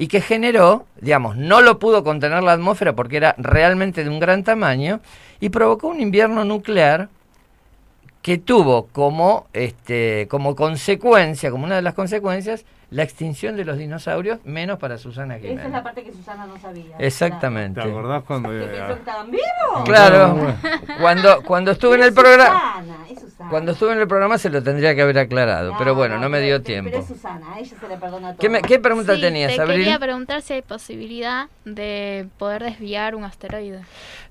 y 0.00 0.08
que 0.08 0.22
generó, 0.22 0.86
digamos, 1.02 1.36
no 1.36 1.60
lo 1.60 1.78
pudo 1.78 2.02
contener 2.02 2.42
la 2.42 2.54
atmósfera 2.54 2.94
porque 2.94 3.18
era 3.18 3.34
realmente 3.36 4.02
de 4.02 4.08
un 4.08 4.18
gran 4.18 4.44
tamaño 4.44 5.00
y 5.40 5.50
provocó 5.50 5.88
un 5.88 6.00
invierno 6.00 6.42
nuclear 6.46 7.10
que 8.22 8.36
tuvo 8.38 8.86
como, 8.88 9.46
este, 9.52 10.26
como 10.28 10.54
consecuencia, 10.54 11.50
como 11.50 11.64
una 11.64 11.76
de 11.76 11.82
las 11.82 11.94
consecuencias, 11.94 12.64
la 12.90 13.04
extinción 13.04 13.56
de 13.56 13.64
los 13.64 13.78
dinosaurios, 13.78 14.40
menos 14.44 14.78
para 14.78 14.98
Susana 14.98 15.36
Esa 15.36 15.46
es 15.46 15.54
la 15.54 15.62
Jiménez. 15.62 15.82
parte 15.82 16.02
que 16.02 16.12
Susana 16.12 16.44
no 16.44 16.58
sabía. 16.58 16.96
Exactamente. 16.98 17.80
¿Te 17.80 17.88
acordás 17.88 18.24
cuando... 18.24 18.48
¿Que 18.50 18.64
estaban 18.92 19.30
vivos? 19.30 19.84
Claro, 19.84 20.54
cuando, 21.00 21.40
cuando 21.42 21.70
estuve 21.70 21.94
en 21.94 22.02
el 22.02 22.08
Es 22.08 22.14
programa, 22.14 22.74
Susana, 22.80 22.96
es 23.08 23.20
Susana. 23.20 23.50
cuando 23.50 23.72
estuve 23.72 23.92
en 23.92 23.98
el 24.00 24.08
programa 24.08 24.38
se 24.38 24.50
lo 24.50 24.60
tendría 24.62 24.94
que 24.96 25.02
haber 25.02 25.18
aclarado, 25.20 25.74
pero 25.78 25.94
bueno, 25.94 26.18
no 26.18 26.28
me 26.28 26.40
dio 26.40 26.60
pero- 26.60 26.64
Pero 26.64 26.90
tiempo. 26.90 26.98
es 26.98 27.06
Susana, 27.06 27.54
a 27.54 27.58
ella 27.60 27.76
se 27.80 27.88
le 27.88 27.96
perdona 27.96 28.28
todo. 28.30 28.38
¿Qué, 28.40 28.48
me- 28.48 28.60
qué 28.62 28.78
pregunta 28.80 29.14
Sí, 29.14 29.20
tenías, 29.20 29.54
te 29.54 29.62
Abril? 29.62 29.78
quería 29.78 29.98
preguntar 30.00 30.42
si 30.42 30.54
hay 30.54 30.62
posibilidad 30.62 31.46
de 31.64 32.26
poder 32.38 32.64
desviar 32.64 33.14
un 33.14 33.22
asteroide. 33.22 33.82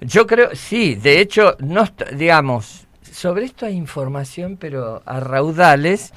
Yo 0.02 0.28
creo, 0.28 0.50
sí, 0.54 0.96
de 0.96 1.22
hecho, 1.22 1.56
no, 1.60 1.86
digamos, 2.12 2.88
sobre 3.12 3.46
esto 3.46 3.66
hay 3.66 3.76
información, 3.76 4.58
pero 4.58 5.02
a 5.06 5.20
raudales, 5.20 6.14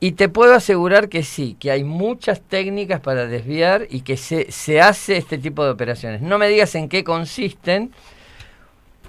y 0.00 0.12
te 0.12 0.28
puedo 0.28 0.54
asegurar 0.54 1.08
que 1.08 1.22
sí, 1.22 1.56
que 1.58 1.70
hay 1.70 1.84
muchas 1.84 2.40
técnicas 2.40 3.00
para 3.00 3.26
desviar 3.26 3.86
y 3.88 4.02
que 4.02 4.16
se, 4.16 4.50
se 4.52 4.80
hace 4.80 5.16
este 5.16 5.38
tipo 5.38 5.64
de 5.64 5.70
operaciones. 5.70 6.20
No 6.20 6.38
me 6.38 6.48
digas 6.48 6.74
en 6.74 6.88
qué 6.88 7.04
consisten, 7.04 7.92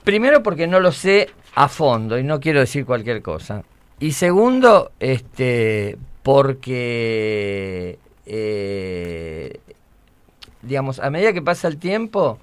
primero 0.03 0.41
porque 0.41 0.67
no 0.67 0.79
lo 0.79 0.91
sé 0.91 1.29
a 1.55 1.67
fondo 1.67 2.17
y 2.17 2.23
no 2.23 2.39
quiero 2.39 2.59
decir 2.61 2.85
cualquier 2.85 3.21
cosa. 3.21 3.63
Y 3.99 4.11
segundo, 4.11 4.91
este, 4.99 5.97
porque, 6.23 7.97
eh, 8.25 9.59
digamos, 10.61 10.99
a 10.99 11.09
medida 11.09 11.33
que 11.33 11.41
pasa 11.41 11.67
el 11.67 11.77
tiempo, 11.77 12.39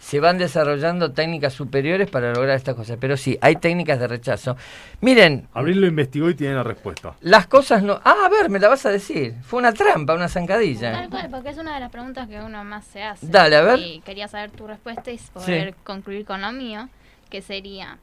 se 0.00 0.18
van 0.18 0.38
desarrollando 0.38 1.12
técnicas 1.12 1.52
superiores 1.52 2.10
para 2.10 2.32
lograr 2.32 2.56
estas 2.56 2.74
cosas. 2.74 2.96
Pero 3.00 3.16
sí, 3.18 3.38
hay 3.42 3.56
técnicas 3.56 4.00
de 4.00 4.08
rechazo. 4.08 4.56
Miren, 5.02 5.46
Abril 5.54 5.80
lo 5.82 5.86
investigó 5.86 6.28
y 6.30 6.34
tiene 6.34 6.54
la 6.54 6.62
respuesta. 6.62 7.12
las 7.20 7.46
cosas 7.46 7.82
no... 7.82 8.00
Ah, 8.02 8.16
a 8.24 8.28
ver, 8.30 8.48
me 8.50 8.58
la 8.58 8.68
vas 8.68 8.84
a 8.86 8.90
decir. 8.90 9.34
Fue 9.42 9.58
una 9.60 9.72
trampa, 9.72 10.14
una 10.14 10.28
zancadilla. 10.28 10.92
Tal 10.92 11.10
cual, 11.10 11.28
porque 11.30 11.50
es 11.50 11.58
una 11.58 11.74
de 11.74 11.80
las 11.80 11.90
preguntas 11.90 12.26
que 12.28 12.40
uno 12.40 12.64
más 12.64 12.86
se 12.86 13.02
hace. 13.02 13.26
Dale, 13.28 13.56
a 13.56 13.60
ver. 13.62 13.78
Y 13.78 14.00
quería 14.00 14.26
saber 14.26 14.50
tu 14.50 14.66
respuesta 14.66 15.10
y 15.10 15.18
poder 15.32 15.74
concluir 15.84 16.24
con 16.24 16.40
lo 16.40 16.50
mío, 16.50 16.88
que 17.28 17.42
sería, 17.42 17.98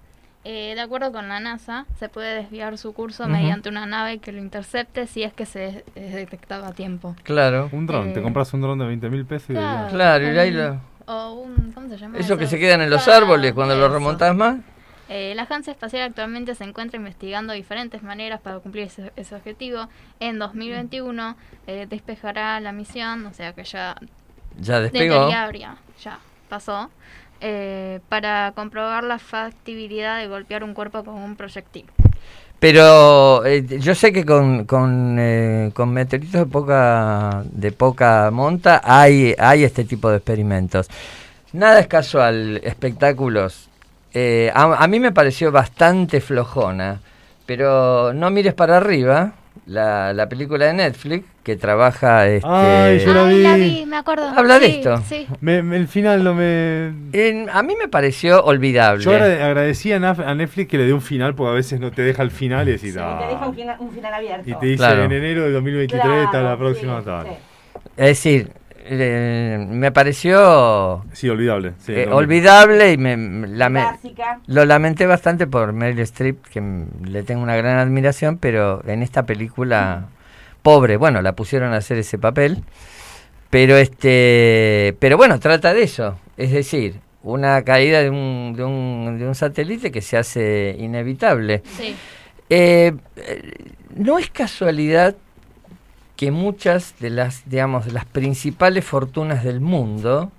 eh, 0.45 0.74
de 0.76 0.82
acuerdo 0.82 1.11
con 1.11 1.28
la 1.28 1.40
NASA, 1.40 1.86
se 1.99 2.10
puede 2.10 2.36
desviar 2.36 2.78
su 2.78 2.94
curso 2.94 3.28
mediante 3.28 3.69
una 3.69 3.88
nave 3.88 4.19
que 4.19 4.32
lo 4.32 4.38
intercepte 4.40 5.07
si 5.07 5.24
es 5.24 5.34
que 5.34 5.45
se 5.48 5.84
es 5.95 6.14
detectado 6.14 6.65
a 6.65 6.74
tiempo. 6.74 7.15
Claro. 7.24 7.69
Un 7.72 7.88
dron, 7.88 8.14
te 8.14 8.19
Eh, 8.19 8.24
compras 8.24 8.53
un 8.53 8.61
dron 8.61 8.78
de 8.78 8.86
20 8.86 9.10
mil 9.10 9.26
pesos 9.26 9.49
y 9.49 9.53
Claro, 9.53 10.24
y 10.32 10.38
ahí 10.38 10.52
lo- 10.52 10.80
O 11.08 11.34
un, 11.34 11.72
¿cómo 11.74 11.88
se 11.90 11.98
llama? 11.98 12.18
Eso 12.20 12.38
que 12.38 12.48
se 12.48 12.60
quedan 12.60 12.82
en 12.82 12.90
los 12.90 13.04
Claro, 13.04 13.24
árboles 13.26 13.54
cuando 13.54 13.76
lo 13.76 13.86
eso. 13.86 13.94
remontas 13.94 14.36
más. 14.36 14.58
Eh, 15.10 15.34
la 15.36 15.44
Agencia 15.44 15.72
Espacial 15.72 16.04
actualmente 16.04 16.54
se 16.54 16.66
encuentra 16.66 16.98
investigando 16.98 17.54
diferentes 17.54 18.04
maneras 18.04 18.42
para 18.42 18.60
cumplir 18.60 18.84
ese, 18.88 19.14
ese 19.16 19.36
objetivo. 19.36 19.88
En 20.20 20.38
2021 20.38 21.38
eh, 21.66 21.88
despejará 21.90 22.60
la 22.60 22.74
misión, 22.74 23.26
o 23.26 23.34
sea 23.34 23.54
que 23.54 23.64
ya 23.64 23.96
Ya 24.60 24.76
de 24.82 24.90
despegó. 24.90 25.32
habría- 25.32 25.78
ya 26.04 26.20
pasó, 26.50 26.90
eh, 27.40 28.02
para 28.10 28.52
comprobar 28.54 29.06
la 29.06 29.18
factibilidad 29.18 30.18
de 30.20 30.28
golpear 30.28 30.64
un 30.66 30.74
cuerpo 30.74 31.06
con 31.06 31.16
un 31.16 31.38
proyectil. 31.38 31.86
Pero 32.60 33.46
eh, 33.46 33.64
yo 33.80 33.94
sé 33.94 34.12
que 34.12 34.26
con, 34.26 34.66
con, 34.66 35.18
eh, 35.20 35.72
con 35.76 35.92
meteoritos 35.92 36.42
de 36.42 36.46
poca, 36.48 37.44
de 37.52 37.72
poca 37.72 38.32
monta 38.32 38.82
hay, 38.84 39.36
hay 39.38 39.64
este 39.64 39.84
tipo 39.84 40.10
de 40.10 40.18
experimentos. 40.18 40.88
Nada 41.54 41.80
es 41.80 41.88
casual, 41.88 42.60
espectáculos. 42.64 43.70
Eh, 44.14 44.52
a, 44.56 44.84
a 44.84 44.88
mí 44.88 45.00
me 45.00 45.12
pareció 45.12 45.52
bastante 45.52 46.20
flojona, 46.20 47.00
pero 47.46 48.14
no 48.14 48.32
mires 48.32 48.56
para 48.56 48.78
arriba. 48.78 49.34
La, 49.68 50.14
la 50.14 50.30
película 50.30 50.66
de 50.66 50.74
Netflix 50.74 51.26
que 51.48 51.56
trabaja 51.56 52.28
este, 52.28 52.45
Ay, 52.45 52.99
yo 52.99 53.14
la 53.14 53.26
Ay, 53.26 53.38
vi. 53.38 53.41
la 53.44 53.56
vi, 53.56 53.86
me 53.86 53.95
acuerdo. 53.95 54.28
Habla 54.36 54.60
de 54.60 54.65
esto. 54.68 54.98
Sí. 55.07 55.26
Me- 55.40 55.64
me- 55.64 55.78
el 55.78 55.88
final 55.88 56.22
no 56.22 56.34
me... 56.36 56.88
en- 57.14 57.49
a 57.49 57.64
mí 57.64 57.74
me 57.80 57.88
pareció 57.88 58.44
olvidable. 58.44 59.02
Yo 59.02 59.11
agrade- 59.11 59.41
agradecí 59.41 59.94
a, 59.94 59.99
Netflix 59.99 60.69
que 60.69 60.78
le 60.78 60.84
dé 60.84 60.91
un 60.91 61.02
final 61.02 61.36
porque 61.36 61.52
a 61.52 61.53
veces 61.56 61.80
no 61.80 61.90
te 61.91 62.02
deja 62.02 62.22
el 62.22 62.32
final 62.32 62.68
y 62.68 62.74
decís, 62.74 62.91
Sí, 62.95 62.99
"Ah". 63.02 63.19
te 63.22 63.34
deja 63.34 63.48
un 63.48 63.56
final, 63.56 63.76
un 63.80 63.91
final 63.91 64.14
abierto. 64.14 64.49
Y 64.49 64.53
te 64.56 64.65
dice 64.65 64.78
Claro. 64.78 65.03
en 65.06 65.11
enero 65.14 65.44
de 65.44 65.52
2023 65.53 66.26
está 66.26 66.41
la 66.41 66.57
próxima 66.57 66.99
sí, 66.99 67.06
tal. 67.06 67.26
sí. 67.28 67.32
Es 67.95 68.07
decir, 68.07 68.52
eh, 68.90 69.65
me 69.69 69.91
pareció 69.94 71.06
Sí, 71.14 71.30
olvidable. 71.30 71.74
sí, 71.80 71.94
eh, 71.94 72.07
olvidable 72.11 72.91
y 72.91 72.98
me, 72.98 73.15
lo 74.48 74.65
lamenté 74.65 75.06
bastante 75.06 75.48
por 75.48 75.72
Meryl 75.72 75.99
Streep, 76.02 76.44
que 76.52 76.61
le 77.06 77.24
tengo 77.24 77.41
una 77.41 77.56
gran 77.56 77.78
admiración, 77.80 78.38
pero 78.38 78.82
en 78.86 79.02
esta 79.02 79.24
película, 79.26 80.07
pobre, 80.68 80.98
bueno, 80.98 81.22
la 81.22 81.31
pusieron 81.31 81.72
a 81.72 81.77
hacer 81.77 81.98
ese 81.98 82.18
papel, 82.18 82.61
pero 83.49 83.77
este, 83.77 84.98
pero 84.99 85.15
bueno, 85.15 85.39
trata 85.39 85.73
de 85.73 85.84
eso, 85.84 86.19
es 86.35 86.52
decir, 86.52 86.99
una 87.23 87.64
caída 87.64 88.03
de 88.03 88.10
un, 88.10 88.53
de 88.53 88.65
un, 88.65 89.18
de 89.18 89.26
un 89.26 89.34
satélite 89.34 89.91
que 89.91 90.02
se 90.02 90.18
hace 90.18 90.76
inevitable. 90.77 91.64
Sí. 91.77 91.95
Eh, 92.49 92.94
no 93.95 94.19
es 94.19 94.30
casualidad 94.30 95.15
que 96.18 96.31
muchas 96.31 96.99
de 96.99 97.11
las, 97.11 97.49
digamos, 97.49 97.85
de 97.85 97.94
las 97.94 98.03
principales 98.03 98.84
fortunas 98.84 99.45
del 99.45 99.61
mundo, 99.61 100.34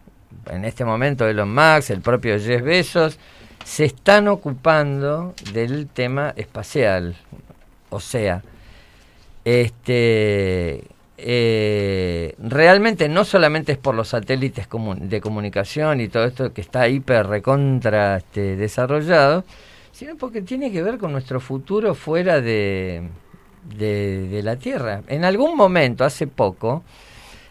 en 0.50 0.66
este 0.66 0.84
momento 0.84 1.26
Elon 1.26 1.54
Musk, 1.54 1.88
el 1.88 2.02
propio 2.02 2.38
Jeff 2.38 2.60
Bezos, 2.60 3.18
se 3.64 3.86
están 3.86 4.28
ocupando 4.28 5.34
del 5.54 5.86
tema 5.86 6.34
espacial. 6.36 7.16
O 7.88 7.98
sea, 7.98 8.42
este 9.44 10.84
eh, 11.20 12.34
realmente 12.38 13.08
no 13.08 13.24
solamente 13.24 13.72
es 13.72 13.78
por 13.78 13.94
los 13.94 14.08
satélites 14.08 14.68
comu- 14.68 14.98
de 14.98 15.20
comunicación 15.20 16.00
y 16.00 16.08
todo 16.08 16.24
esto 16.24 16.52
que 16.52 16.60
está 16.60 16.88
hiper 16.88 17.26
recontra 17.26 18.18
este, 18.18 18.54
desarrollado, 18.54 19.44
sino 19.90 20.16
porque 20.16 20.42
tiene 20.42 20.70
que 20.70 20.80
ver 20.80 20.96
con 20.98 21.10
nuestro 21.10 21.40
futuro 21.40 21.96
fuera 21.96 22.40
de, 22.40 23.02
de, 23.76 24.40
la 24.44 24.56
Tierra. 24.56 25.02
En 25.08 25.24
algún 25.24 25.56
momento, 25.56 26.04
hace 26.04 26.28
poco, 26.28 26.84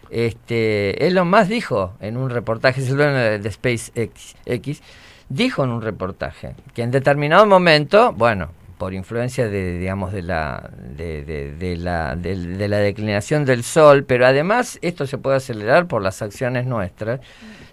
este, 0.09 1.05
Elon 1.05 1.29
Musk 1.29 1.47
dijo 1.47 1.93
en 1.99 2.15
un 2.15 2.29
reportaje, 2.29 2.81
de 2.81 3.51
SpaceX, 3.51 4.35
X, 4.45 4.81
dijo 5.27 5.65
en 5.65 5.71
un 5.71 5.81
reportaje 5.81 6.55
que 6.73 6.83
en 6.83 6.91
determinado 6.91 7.45
momento, 7.45 8.13
bueno, 8.13 8.49
por 8.77 8.93
influencia 8.93 9.47
de, 9.49 9.79
digamos, 9.79 10.13
de 10.13 10.21
la, 10.21 10.69
de, 10.95 11.23
de- 11.57 11.77
la, 11.77 12.15
de 12.15 12.67
la 12.67 12.77
declinación 12.77 13.43
del 13.45 13.63
Sol, 13.63 14.03
pero 14.03 14.25
además 14.27 14.77
esto 14.81 15.07
se 15.07 15.17
puede 15.17 15.37
acelerar 15.37 15.87
por 15.87 16.01
las 16.01 16.21
acciones 16.21 16.65
nuestras, 16.67 17.19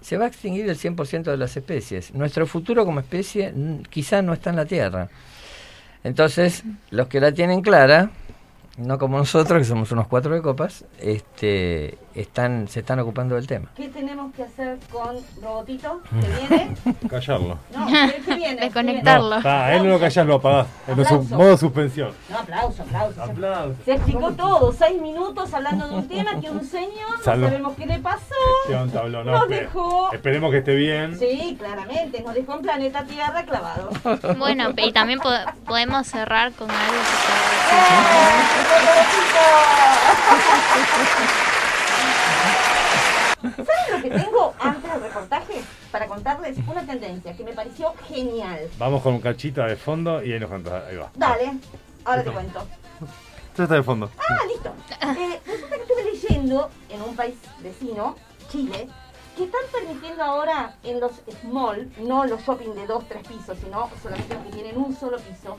se 0.00 0.16
va 0.16 0.24
a 0.24 0.28
extinguir 0.28 0.68
el 0.68 0.76
100% 0.76 1.30
de 1.30 1.36
las 1.36 1.56
especies. 1.56 2.14
Nuestro 2.14 2.46
futuro 2.46 2.84
como 2.84 3.00
especie 3.00 3.52
mm, 3.52 3.82
quizá 3.90 4.22
no 4.22 4.32
está 4.32 4.50
en 4.50 4.56
la 4.56 4.66
Tierra. 4.66 5.08
Entonces, 6.04 6.64
los 6.90 7.08
que 7.08 7.20
la 7.20 7.32
tienen 7.32 7.62
clara, 7.62 8.10
no 8.76 8.98
como 8.98 9.18
nosotros, 9.18 9.58
que 9.58 9.64
somos 9.64 9.90
unos 9.92 10.06
cuatro 10.06 10.34
de 10.34 10.42
copas, 10.42 10.84
este, 11.00 11.96
están, 12.14 12.68
se 12.68 12.80
están 12.80 12.98
ocupando 13.00 13.34
del 13.34 13.46
tema. 13.46 13.68
¿Qué 13.76 13.88
tenemos 13.88 14.34
que 14.34 14.44
hacer 14.44 14.78
con 14.92 15.16
Robotito? 15.42 16.00
¿Que 16.20 16.56
viene? 16.56 16.74
Callarlo. 17.10 17.58
No, 17.76 17.86
¿qué, 17.86 18.34
viene? 18.34 18.60
Desconectarlo. 18.62 19.36
Ah, 19.44 19.72
él 19.74 19.82
no 19.84 19.90
lo 19.90 20.00
callas, 20.00 20.26
lo 20.26 20.34
apagás. 20.36 20.66
En 20.86 20.94
su- 20.96 21.02
Aplauso. 21.02 21.36
modo 21.36 21.56
suspensión. 21.56 22.12
No, 22.30 22.38
aplauso, 22.38 22.82
aplauso. 22.82 23.22
Aplausos. 23.22 23.76
Se 23.84 23.92
explicó 23.94 24.32
todo, 24.32 24.72
seis 24.72 25.00
minutos 25.00 25.52
hablando 25.54 25.88
de 25.88 25.94
un 25.96 26.08
tema 26.08 26.40
que 26.40 26.50
un 26.50 26.64
señor, 26.64 27.18
no 27.18 27.22
sabemos 27.24 27.74
qué 27.76 27.86
le 27.86 27.98
pasó. 27.98 28.34
Tablón, 28.92 29.26
no, 29.26 29.32
Nos 29.32 29.48
dejó. 29.48 30.12
Esperemos 30.12 30.50
que 30.50 30.58
esté 30.58 30.74
bien. 30.74 31.18
Sí, 31.18 31.56
claramente, 31.58 32.20
nos 32.22 32.34
dejó 32.34 32.54
en 32.54 32.62
planeta 32.62 33.04
Tierra 33.04 33.44
clavado. 33.44 33.90
Bueno, 34.38 34.70
y 34.76 34.92
también 34.92 35.18
po- 35.20 35.30
podemos 35.66 36.06
cerrar 36.06 36.52
con 36.52 36.70
algo 36.70 36.92
que 36.92 37.24
¿Saben 43.44 43.92
lo 43.92 44.02
que 44.02 44.10
tengo 44.10 44.54
antes 44.58 44.90
del 44.92 45.02
reportaje? 45.02 45.62
Para 45.92 46.06
contarles 46.06 46.56
una 46.66 46.82
tendencia 46.84 47.36
que 47.36 47.44
me 47.44 47.52
pareció 47.52 47.94
genial. 48.08 48.68
Vamos 48.78 49.02
con 49.02 49.14
un 49.14 49.20
cachita 49.20 49.66
de 49.66 49.76
fondo 49.76 50.22
y 50.22 50.32
ahí 50.32 50.40
nos 50.40 50.50
contás. 50.50 50.84
Ahí 50.88 50.96
va. 50.96 51.10
Dale, 51.14 51.52
ahora 52.04 52.22
te 52.24 52.30
cuento. 52.30 52.66
Ya 53.56 53.62
está 53.64 53.74
de 53.76 53.82
fondo. 53.82 54.10
Ah, 54.18 54.38
listo. 54.48 54.72
Eh, 55.00 55.40
resulta 55.46 55.76
que 55.76 55.82
estuve 55.82 56.04
leyendo 56.04 56.70
en 56.88 57.02
un 57.02 57.14
país 57.14 57.34
vecino, 57.62 58.16
Chile, 58.50 58.88
que 59.36 59.44
están 59.44 59.60
permitiendo 59.72 60.22
ahora 60.24 60.74
en 60.82 61.00
los 61.00 61.12
small, 61.42 61.90
no 61.98 62.24
los 62.24 62.40
shopping 62.42 62.74
de 62.74 62.86
dos, 62.86 63.04
tres 63.08 63.26
pisos, 63.26 63.56
sino 63.62 63.90
solamente 64.02 64.34
los 64.34 64.44
que 64.44 64.50
tienen 64.50 64.76
un 64.78 64.96
solo 64.96 65.18
piso, 65.18 65.58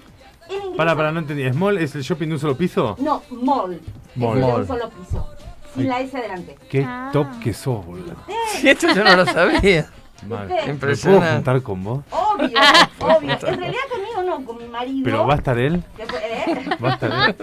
el 0.49 0.55
ingreso... 0.55 0.77
Para, 0.77 0.95
para, 0.95 1.11
no 1.11 1.19
entendí. 1.19 1.49
¿Small 1.51 1.77
es 1.77 1.95
el 1.95 2.01
shopping 2.01 2.27
de 2.27 2.33
un 2.33 2.39
solo 2.39 2.57
piso? 2.57 2.95
No, 2.99 3.21
mall. 3.29 3.81
Mall. 4.15 4.37
Es 4.37 4.43
el 4.43 4.45
de 4.45 4.51
Mall. 4.51 4.61
un 4.61 4.67
solo 4.67 4.89
piso. 4.89 5.29
Sin 5.75 5.87
la 5.87 5.99
S 6.01 6.17
adelante. 6.17 6.57
Qué 6.69 6.83
Ah. 6.87 7.09
top 7.13 7.27
que 7.43 7.53
sos, 7.53 7.85
boludo. 7.85 8.15
Si 8.59 8.69
esto 8.69 8.87
yo 8.93 9.03
no 9.03 9.15
lo 9.15 9.25
sabía. 9.25 9.87
¿Viste? 10.23 10.73
¿Me 10.73 10.95
puedo 10.95 11.21
juntar 11.21 11.61
con 11.61 11.83
vos? 11.83 12.03
Obvio, 12.09 12.47
obvio. 12.99 13.31
En 13.47 13.59
realidad 13.59 13.81
conmigo 13.91 14.23
no, 14.25 14.43
con 14.45 14.57
mi 14.57 14.67
marido. 14.67 15.01
¿Pero 15.03 15.27
va 15.27 15.33
a 15.33 15.37
estar 15.37 15.57
él? 15.59 15.83
¿eh? 15.99 16.55
¿Va 16.83 16.89
a 16.89 16.93
estar 16.93 17.11
él? 17.29 17.35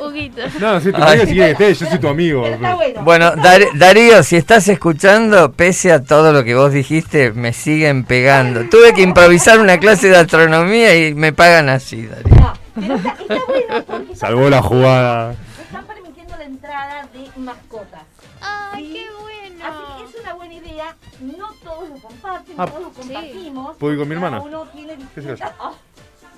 Huguito. 0.00 0.42
No, 0.58 0.80
sí, 0.80 0.90
tu 0.92 0.98
marido 0.98 1.26
si 1.26 1.32
quiere 1.34 1.54
que 1.54 1.64
esté, 1.70 1.84
yo 1.84 1.90
soy 1.90 1.98
tu 2.00 2.08
amigo. 2.08 2.42
Pero 2.42 2.54
está 2.56 2.74
bueno. 2.74 3.02
Bueno, 3.04 3.28
Está 3.28 3.42
Dar- 3.42 3.68
Darío, 3.74 4.22
si 4.24 4.36
estás 4.36 4.66
escuchando, 4.68 5.52
pese 5.52 5.92
a 5.92 6.02
todo 6.02 6.32
lo 6.32 6.42
que 6.42 6.54
vos 6.56 6.72
dijiste, 6.72 7.32
me 7.32 7.52
siguen 7.52 8.02
pegando. 8.04 8.64
Tuve 8.68 8.92
que 8.92 9.02
improvisar 9.02 9.60
una 9.60 9.78
clase 9.78 10.08
de 10.08 10.16
astronomía 10.16 10.96
y 10.96 11.14
me 11.14 11.32
pagan 11.32 11.68
así, 11.68 12.06
Darío. 12.06 12.34
No, 12.34 12.52
pero 12.76 12.94
está, 12.94 13.12
está 13.12 13.86
bueno 13.92 14.14
Salvó 14.16 14.50
la 14.50 14.62
jugada. 14.62 15.34
De 17.06 17.30
mascotas. 17.36 18.02
¡Ay, 18.40 18.86
Sí. 18.86 18.92
qué 18.94 19.10
bueno! 19.20 19.64
Así 19.64 20.02
que 20.04 20.08
es 20.18 20.22
una 20.22 20.34
buena 20.34 20.54
idea. 20.54 20.96
No 21.20 21.52
todos 21.62 21.88
lo 21.88 21.96
comparten, 21.98 22.54
Ah, 22.58 22.66
todos 22.66 22.82
lo 22.82 22.90
compartimos. 22.92 23.76
¿puedo 23.76 23.92
ir 23.92 23.98
con 23.98 24.08
mi 24.08 24.14
hermana? 24.14 24.40
Uno 24.40 24.66
tiene 24.68 24.96
¿Qué 25.14 25.20
distintas, 25.20 25.52
oh, 25.60 25.74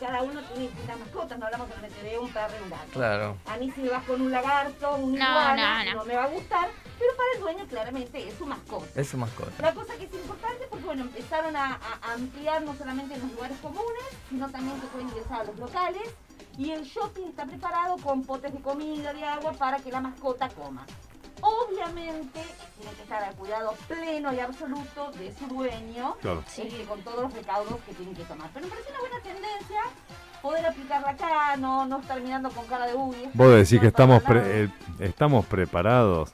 cada 0.03 0.23
uno 0.23 0.41
tiene 0.43 0.69
distintas 0.69 0.99
mascotas. 0.99 1.39
No 1.39 1.47
hablamos 1.47 1.69
solamente 1.69 2.03
de 2.03 2.19
un 2.19 2.33
perro 2.33 2.55
y 2.59 2.62
un 2.65 2.70
gato. 2.70 2.91
Claro. 2.93 3.37
A 3.47 3.57
mí 3.57 3.70
si 3.70 3.81
me 3.83 3.89
vas 3.91 4.05
con 4.05 4.20
un 4.20 4.31
lagarto, 4.33 4.95
un 4.97 5.12
No, 5.15 5.19
iguana, 5.31 5.85
no, 5.85 5.95
no. 5.95 6.05
me 6.05 6.16
va 6.16 6.24
a 6.24 6.29
gustar. 6.29 6.69
Pero 6.99 7.16
para 7.16 7.29
el 7.35 7.41
dueño 7.41 7.66
claramente 7.69 8.29
es 8.29 8.35
su 8.35 8.47
mascota. 8.47 9.01
Es 9.01 9.09
su 9.09 9.16
mascota. 9.16 9.51
La 9.61 9.73
cosa 9.74 9.95
que 9.97 10.05
es 10.05 10.12
importante 10.15 10.66
porque 10.69 10.85
bueno, 10.85 11.03
empezaron 11.03 11.57
a, 11.57 11.79
a 12.03 12.12
ampliar 12.15 12.62
no 12.62 12.74
solamente 12.74 13.15
en 13.15 13.23
los 13.23 13.33
lugares 13.33 13.57
comunes, 13.62 14.05
sino 14.29 14.49
también 14.51 14.81
que 14.81 14.87
pueden 14.89 15.09
ingresar 15.09 15.41
a 15.41 15.45
los 15.45 15.57
locales. 15.59 16.03
Y 16.59 16.70
el 16.70 16.83
shopping 16.85 17.29
está 17.29 17.47
preparado 17.47 17.97
con 17.97 18.24
potes 18.24 18.53
de 18.53 18.61
comida, 18.61 19.12
de 19.15 19.24
agua, 19.24 19.53
para 19.53 19.79
que 19.79 19.91
la 19.91 20.01
mascota 20.01 20.49
coma. 20.51 20.85
Obviamente 21.43 22.40
tiene 22.78 22.93
que 22.97 23.02
estar 23.02 23.23
al 23.23 23.35
cuidado 23.35 23.74
pleno 23.86 24.32
y 24.32 24.40
absoluto 24.40 25.10
de 25.19 25.35
su 25.35 25.47
dueño, 25.47 26.14
Claro. 26.23 26.43
eh, 26.56 26.85
con 26.89 27.02
todos 27.02 27.23
los 27.24 27.35
recaudos 27.35 27.77
que 27.86 27.93
tiene 27.94 28.14
que 28.14 28.23
tomar. 28.24 28.48
Pero 28.55 28.66
me 28.66 28.70
parece 28.70 28.90
una 28.90 29.01
buena 29.01 29.20
tendencia 29.20 29.81
poder 30.40 30.64
aplicarla 30.66 31.10
acá, 31.10 31.56
no, 31.56 31.85
no 31.86 32.01
estar 32.01 32.20
mirando 32.20 32.51
con 32.51 32.64
cara 32.66 32.86
de 32.86 32.94
uy. 32.94 33.16
Vos 33.35 33.51
decís 33.55 33.78
que 33.78 33.82
no 33.82 33.89
estamos, 33.89 34.23
pre- 34.23 34.40
nada". 34.40 34.51
eh, 34.55 34.69
estamos 35.01 35.44
preparados. 35.47 36.32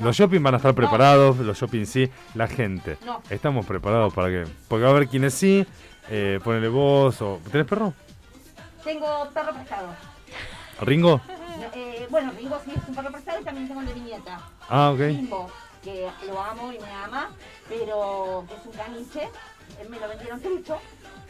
Los 0.00 0.16
shopping 0.16 0.42
van 0.42 0.54
a 0.54 0.56
estar 0.56 0.74
preparados, 0.74 1.36
los 1.38 1.56
shopping 1.58 1.84
sí, 1.84 2.10
la 2.34 2.48
gente. 2.48 2.98
No. 3.04 3.22
Estamos 3.30 3.64
preparados 3.66 4.12
para 4.12 4.28
que. 4.28 4.44
Porque 4.68 4.82
va 4.84 4.90
a 4.90 4.92
haber 4.94 5.06
quienes 5.08 5.34
sí, 5.34 5.64
eh, 6.08 6.40
ponele 6.42 6.68
vos 6.68 7.20
o. 7.22 7.40
¿Tenés 7.50 7.66
perro? 7.66 7.92
Tengo 8.82 9.28
perro 9.32 9.52
prestado. 9.54 9.88
¿Ringo? 10.80 11.20
Eh, 12.02 12.06
bueno, 12.10 12.32
Ringo 12.36 12.60
sí 12.64 12.72
es 12.76 12.88
un 12.88 12.94
perro 12.94 13.12
prestado 13.12 13.40
y 13.40 13.44
también 13.44 13.68
tengo 13.68 13.80
el 13.80 13.86
de 13.86 13.94
mi 13.94 14.00
nieta. 14.00 14.40
Ah, 14.68 14.90
ok. 14.90 14.98
Bimbo, 14.98 15.50
que 15.82 16.08
lo 16.26 16.42
amo 16.42 16.72
y 16.72 16.78
me 16.78 16.90
ama, 16.90 17.30
pero 17.68 18.44
que 18.48 18.54
es 18.54 18.66
un 18.66 18.72
caniche. 18.72 19.22
Eh, 19.80 19.86
Me 19.88 19.98
lo 20.00 20.08
vendieron 20.08 20.40
trucho, 20.40 20.78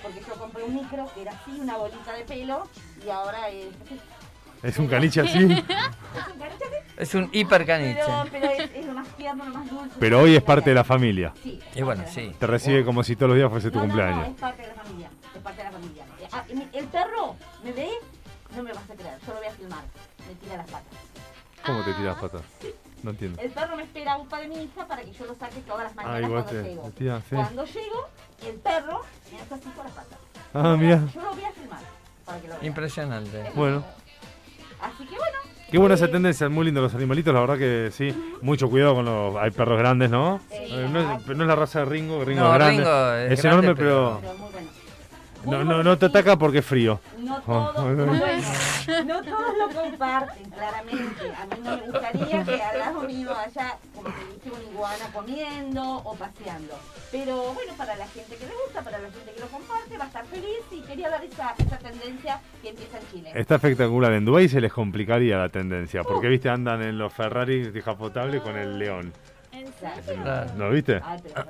porque 0.03 0.21
yo 0.27 0.35
compré 0.35 0.65
un 0.65 0.75
micro 0.75 1.09
que 1.15 1.23
era 1.23 1.33
así, 1.33 1.51
una 1.61 1.77
bolita 1.77 2.13
de 2.13 2.25
pelo, 2.25 2.69
y 3.07 3.11
ahora 3.11 3.49
es, 3.51 3.67
Es 4.63 4.79
un 4.79 4.87
caniche 4.87 5.21
así. 5.21 5.39
es 5.39 5.45
un 5.49 6.39
caniche 6.39 6.65
así, 6.65 6.77
Es 6.97 7.15
un 7.15 7.29
hipercaniche. 7.33 8.01
pero, 8.05 8.25
pero 8.31 8.47
es, 8.51 8.71
es 8.75 8.87
lo 8.87 8.93
más 8.95 9.09
tierno, 9.17 9.45
lo 9.45 9.55
más 9.55 9.71
dulce. 9.71 9.97
Pero 10.01 10.21
hoy 10.21 10.37
es 10.37 10.43
parte 10.43 10.71
de 10.71 10.75
la 10.77 10.85
familia. 10.85 11.33
Sí, 11.43 11.61
es 11.71 11.77
Y 11.77 11.83
bueno, 11.83 12.03
la 12.03 12.09
sí. 12.09 12.35
Te 12.39 12.47
recibe 12.47 12.85
como 12.85 13.03
si 13.05 13.15
todos 13.17 13.31
los 13.31 13.37
días 13.39 13.51
fuese 13.51 13.71
tu 13.71 13.79
No, 13.79 13.87
no, 13.87 13.89
no, 13.89 13.95
cumpleaños. 13.95 14.29
es 14.29 14.41
parte 14.41 14.63
de 14.63 14.69
la 14.69 14.75
familia, 14.83 15.11
es 15.37 15.43
parte 15.43 15.59
de 15.59 15.65
la 15.65 15.73
familia. 15.73 16.05
Ah, 16.33 16.45
el 16.73 16.85
perro 16.87 17.37
me 17.65 17.73
ve, 17.73 17.89
no 18.57 18.63
me 18.63 18.73
vas 18.73 18.91
a 18.91 18.95
creer, 18.95 19.19
yo 19.27 19.33
lo 19.35 19.39
voy 19.39 19.47
a 19.49 19.53
filmar, 19.53 19.85
tira 20.53 20.63
las 20.63 20.71
patas. 20.71 20.99
¿Cómo 21.65 21.83
te 21.85 21.93
tiras 21.95 22.19
patas? 22.19 22.43
No 23.03 23.11
entiendo. 23.11 23.41
El 23.41 23.51
perro 23.51 23.77
me 23.77 23.83
espera 23.85 24.13
a 24.13 24.17
un 24.19 24.29
de 24.29 24.49
mi 24.49 24.63
hija 24.65 24.87
para 24.87 25.03
que 25.03 25.13
yo 25.13 25.27
lo 25.27 25.35
saque 25.35 25.61
todas 25.61 25.85
las 25.85 25.93
Ah, 25.93 25.97
mañanas 25.97 26.23
igual 26.23 26.43
cuando 26.45 26.63
te, 26.63 26.69
llego. 26.69 26.91
te 26.91 27.05
sí. 27.29 27.35
Cuando 27.35 27.65
llego, 27.65 28.09
el 28.47 28.55
perro 28.57 29.01
me 29.33 29.41
hace 29.41 29.55
así 29.55 29.69
con 29.71 29.85
las 29.85 29.93
patas. 29.95 30.19
Ah, 30.55 30.77
mira. 30.79 31.01
Yo 31.15 31.23
lo 31.23 31.31
voy 31.35 31.45
a 31.45 31.51
filmar 31.53 31.81
para 32.25 32.39
que 32.41 32.49
lo 32.49 32.55
vean. 32.55 32.67
Impresionante. 32.67 33.51
Bueno. 33.55 33.85
Así 34.81 35.05
que 35.07 35.17
bueno. 35.17 35.39
Qué 35.71 35.79
buena 35.79 35.95
esa 35.95 36.09
tendencia, 36.11 36.49
muy 36.51 36.67
lindo 36.67 36.83
los 36.83 36.95
animalitos, 36.95 37.33
la 37.33 37.41
verdad 37.41 37.57
que 37.57 37.91
sí. 37.93 38.37
Mucho 38.43 38.69
cuidado 38.69 38.95
con 38.97 39.05
los. 39.07 39.37
Hay 39.37 39.51
perros 39.53 39.79
grandes, 39.79 40.11
¿no? 40.11 40.41
Eh, 40.51 40.87
no, 40.91 41.01
es, 41.15 41.27
no 41.27 41.43
es 41.45 41.49
la 41.49 41.57
raza 41.57 41.79
de 41.81 41.85
Ringo, 41.87 42.23
Ringo 42.25 42.43
No, 42.43 42.49
es 42.53 42.55
grande. 42.59 42.83
Ringo 42.83 43.13
es 43.15 43.33
es 43.33 43.43
grande, 43.43 43.67
enorme, 43.69 43.83
pero- 43.83 44.21
pero. 44.21 44.52
No, 45.45 45.65
no, 45.65 45.83
no 45.83 45.99
te 45.99 46.07
ataca 46.07 46.37
porque 46.37 46.59
es 46.59 46.67
frío. 46.67 47.01
No 47.19 47.37
Oh, 47.47 47.71
todos, 47.75 47.85
bueno. 47.85 48.07
bueno, 48.87 49.05
no 49.05 49.23
todos 49.23 49.59
lo 49.59 49.81
comparten, 49.83 50.51
claramente. 50.51 51.33
A 51.35 51.47
mí 51.47 51.63
no 51.65 51.77
me 51.77 51.83
gustaría 51.91 52.45
que 52.45 52.63
al 52.63 52.79
lado 52.79 53.01
mío 53.03 53.31
haya, 53.37 53.79
como 53.95 54.09
te 54.11 54.25
dije, 54.35 54.51
una 54.51 54.71
iguana 54.73 55.05
comiendo 55.13 55.97
o 55.97 56.15
paseando. 56.15 56.79
Pero 57.11 57.53
bueno, 57.55 57.73
para 57.77 57.97
la 57.97 58.07
gente 58.07 58.37
que 58.37 58.47
le 58.47 58.53
gusta, 58.65 58.83
para 58.83 58.99
la 58.99 59.11
gente 59.11 59.33
que 59.33 59.41
lo 59.41 59.47
comparte, 59.49 59.99
va 59.99 60.05
a 60.05 60.07
estar 60.07 60.25
feliz 60.27 60.61
y 60.71 60.81
quería 60.83 61.11
dar 61.11 61.25
esa, 61.25 61.55
esa 61.59 61.79
tendencia 61.79 62.41
que 62.63 62.69
empieza 62.71 62.99
en 62.99 63.11
Chile. 63.11 63.33
Está 63.35 63.57
espectacular. 63.57 64.13
En 64.13 64.25
Dubái 64.25 64.49
se 64.49 64.61
les 64.61 64.73
complicaría 64.73 65.39
la 65.39 65.49
tendencia. 65.49 66.03
Porque, 66.05 66.29
viste, 66.29 66.49
andan 66.49 66.83
en 66.83 66.99
los 66.99 67.13
Ferrari 67.13 67.71
descapotables 67.71 68.41
con 68.43 68.57
el 68.57 68.79
león. 68.79 69.13
¿No 70.57 70.71
viste? 70.71 71.01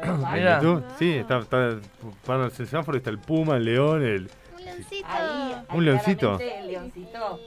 Pero 0.00 0.16
re 0.32 0.42
¿En. 0.42 0.60
YouTube? 0.62 0.84
Sí, 0.98 1.12
está, 1.14 1.38
está 1.38 1.78
para 2.26 2.44
el 2.46 2.52
semáforo 2.52 2.96
está 2.98 3.10
el 3.10 3.18
puma, 3.18 3.56
el 3.56 3.64
león, 3.64 4.02
el. 4.02 4.30
Un 4.58 4.64
leoncito. 4.64 5.06
Ahí, 5.08 5.52
ahí 5.68 5.76
Un 5.76 5.84
leoncito. 5.84 6.20
claramente 6.38 6.58
El 6.60 6.66
leoncito 6.68 7.40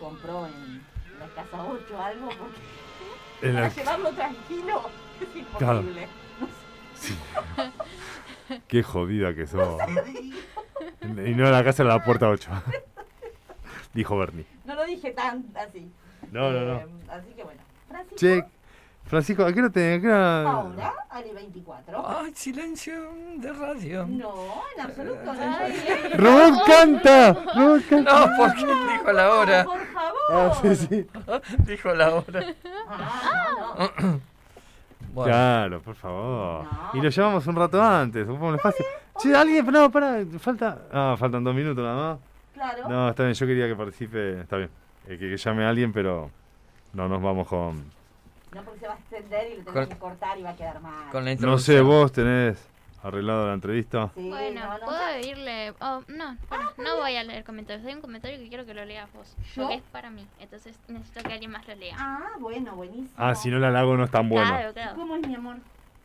compró 0.00 0.46
en 0.46 0.82
la 1.18 1.26
casa 1.34 1.64
8 1.64 2.02
algo 2.02 2.28
porque 2.28 3.52
para 3.52 3.68
llevarlo 3.68 4.10
tranquilo 4.12 4.82
es 5.20 5.28
Claro. 5.58 5.80
imposible. 5.80 6.08
Qué 8.66 8.82
jodida 8.82 9.34
que 9.34 9.46
sos. 9.46 9.80
Y 11.02 11.34
no 11.34 11.50
la 11.50 11.62
casa 11.64 11.82
era 11.82 11.94
la 11.96 12.04
puerta 12.04 12.28
8. 12.28 12.50
Dijo 13.94 14.16
Bernie. 14.18 14.46
No 14.64 14.74
lo 14.74 14.84
dije 14.84 15.10
tan 15.12 15.44
así. 15.56 15.90
No, 16.30 16.50
no, 16.52 16.60
no. 16.60 16.74
Eh, 16.78 16.86
así 17.10 17.32
que 17.34 17.42
bueno. 17.44 17.60
Francisco, 17.88 18.16
Che, 18.16 18.44
Francisco, 19.08 19.44
¿a 19.44 19.52
qué 19.52 19.60
hora 19.60 19.70
te.? 19.70 19.94
a 19.94 20.00
qué 20.00 20.06
hora- 20.06 20.42
ahora, 20.42 20.94
Ale 21.10 21.32
24. 21.32 22.04
Ay, 22.20 22.32
silencio 22.34 22.94
de 23.38 23.52
radio. 23.52 24.06
No, 24.06 24.34
en 24.76 24.80
absoluto. 24.84 25.24
No, 25.24 25.32
Ay. 25.32 26.12
¡Robot 26.14 26.64
canta! 26.66 27.32
¡Robot 27.56 27.82
canta! 27.88 28.26
No, 28.26 28.36
porque 28.36 28.66
dijo 28.66 29.12
la 29.12 29.30
hora. 29.34 29.64
Por 29.64 29.86
favor. 29.86 30.18
Ah, 30.30 30.52
sí, 30.60 30.76
sí. 30.76 31.06
Dijo 31.66 31.94
la 31.94 32.14
hora. 32.14 32.54
Ah, 32.88 33.48
no, 34.00 34.08
no. 34.08 34.20
Bueno, 35.10 35.32
Claro, 35.32 35.80
por 35.80 35.94
favor. 35.94 36.64
No. 36.64 36.90
Y 36.92 37.00
lo 37.00 37.08
llevamos 37.08 37.46
un 37.46 37.56
rato 37.56 37.82
antes, 37.82 38.24
ocupamos 38.28 38.50
el 38.50 38.56
espacio. 38.56 38.84
Che, 39.18 39.34
alguien, 39.34 39.66
no, 39.66 39.90
pará, 39.90 40.18
falta. 40.38 40.78
Ah, 40.92 41.16
faltan 41.18 41.42
dos 41.42 41.54
minutos 41.54 41.82
nada 41.82 42.10
más. 42.12 42.18
Claro. 42.52 42.88
No, 42.88 43.08
está 43.08 43.22
bien, 43.24 43.34
yo 43.34 43.46
quería 43.46 43.66
que 43.66 43.74
participe, 43.74 44.40
está 44.42 44.58
bien. 44.58 44.70
eh, 45.06 45.16
que, 45.18 45.30
que 45.30 45.36
llame 45.38 45.64
a 45.64 45.70
alguien, 45.70 45.92
pero 45.94 46.30
no 46.92 47.08
nos 47.08 47.22
vamos 47.22 47.48
con. 47.48 47.84
No, 48.54 48.62
porque 48.62 48.80
se 48.80 48.86
va 48.88 48.94
a 48.94 48.98
extender 48.98 49.52
y 49.52 49.62
lo 49.62 49.72
Con- 49.72 49.88
que 49.88 49.96
cortar 49.98 50.38
y 50.38 50.42
va 50.42 50.50
a 50.50 50.56
quedar 50.56 50.80
mal. 50.80 51.10
con 51.10 51.24
la 51.24 51.34
No 51.36 51.58
sé, 51.58 51.80
vos 51.80 52.12
tenés 52.12 52.66
arreglado 53.02 53.46
la 53.46 53.54
entrevista. 53.54 54.10
Sí, 54.14 54.28
Bueno, 54.28 54.60
no, 54.64 54.78
no, 54.78 54.84
puedo 54.86 54.98
ya- 54.98 55.20
irle. 55.20 55.70
Oh, 55.80 56.02
no, 56.08 56.36
bueno, 56.48 56.70
no 56.78 56.96
voy 56.96 57.14
a 57.16 57.22
leer 57.24 57.44
comentarios. 57.44 57.86
Hay 57.86 57.94
un 57.94 58.00
comentario 58.00 58.38
que 58.38 58.48
quiero 58.48 58.66
que 58.66 58.74
lo 58.74 58.84
leas 58.84 59.12
vos. 59.12 59.36
¿Yo? 59.54 59.62
Porque 59.62 59.76
es 59.76 59.82
para 59.92 60.10
mí. 60.10 60.26
Entonces 60.40 60.78
necesito 60.88 61.22
que 61.22 61.32
alguien 61.32 61.50
más 61.52 61.66
lo 61.68 61.74
lea. 61.76 61.94
Ah, 61.98 62.30
bueno, 62.40 62.74
buenísimo. 62.74 63.10
Ah, 63.16 63.34
si 63.34 63.50
no 63.50 63.58
la 63.58 63.68
hago 63.78 63.96
no 63.96 64.04
es 64.04 64.10
tan 64.10 64.28
bueno. 64.28 64.48
Claro, 64.48 64.72
claro. 64.72 64.96
¿Cómo 64.96 65.16
es 65.16 65.26
mi 65.26 65.34
amor? 65.34 65.56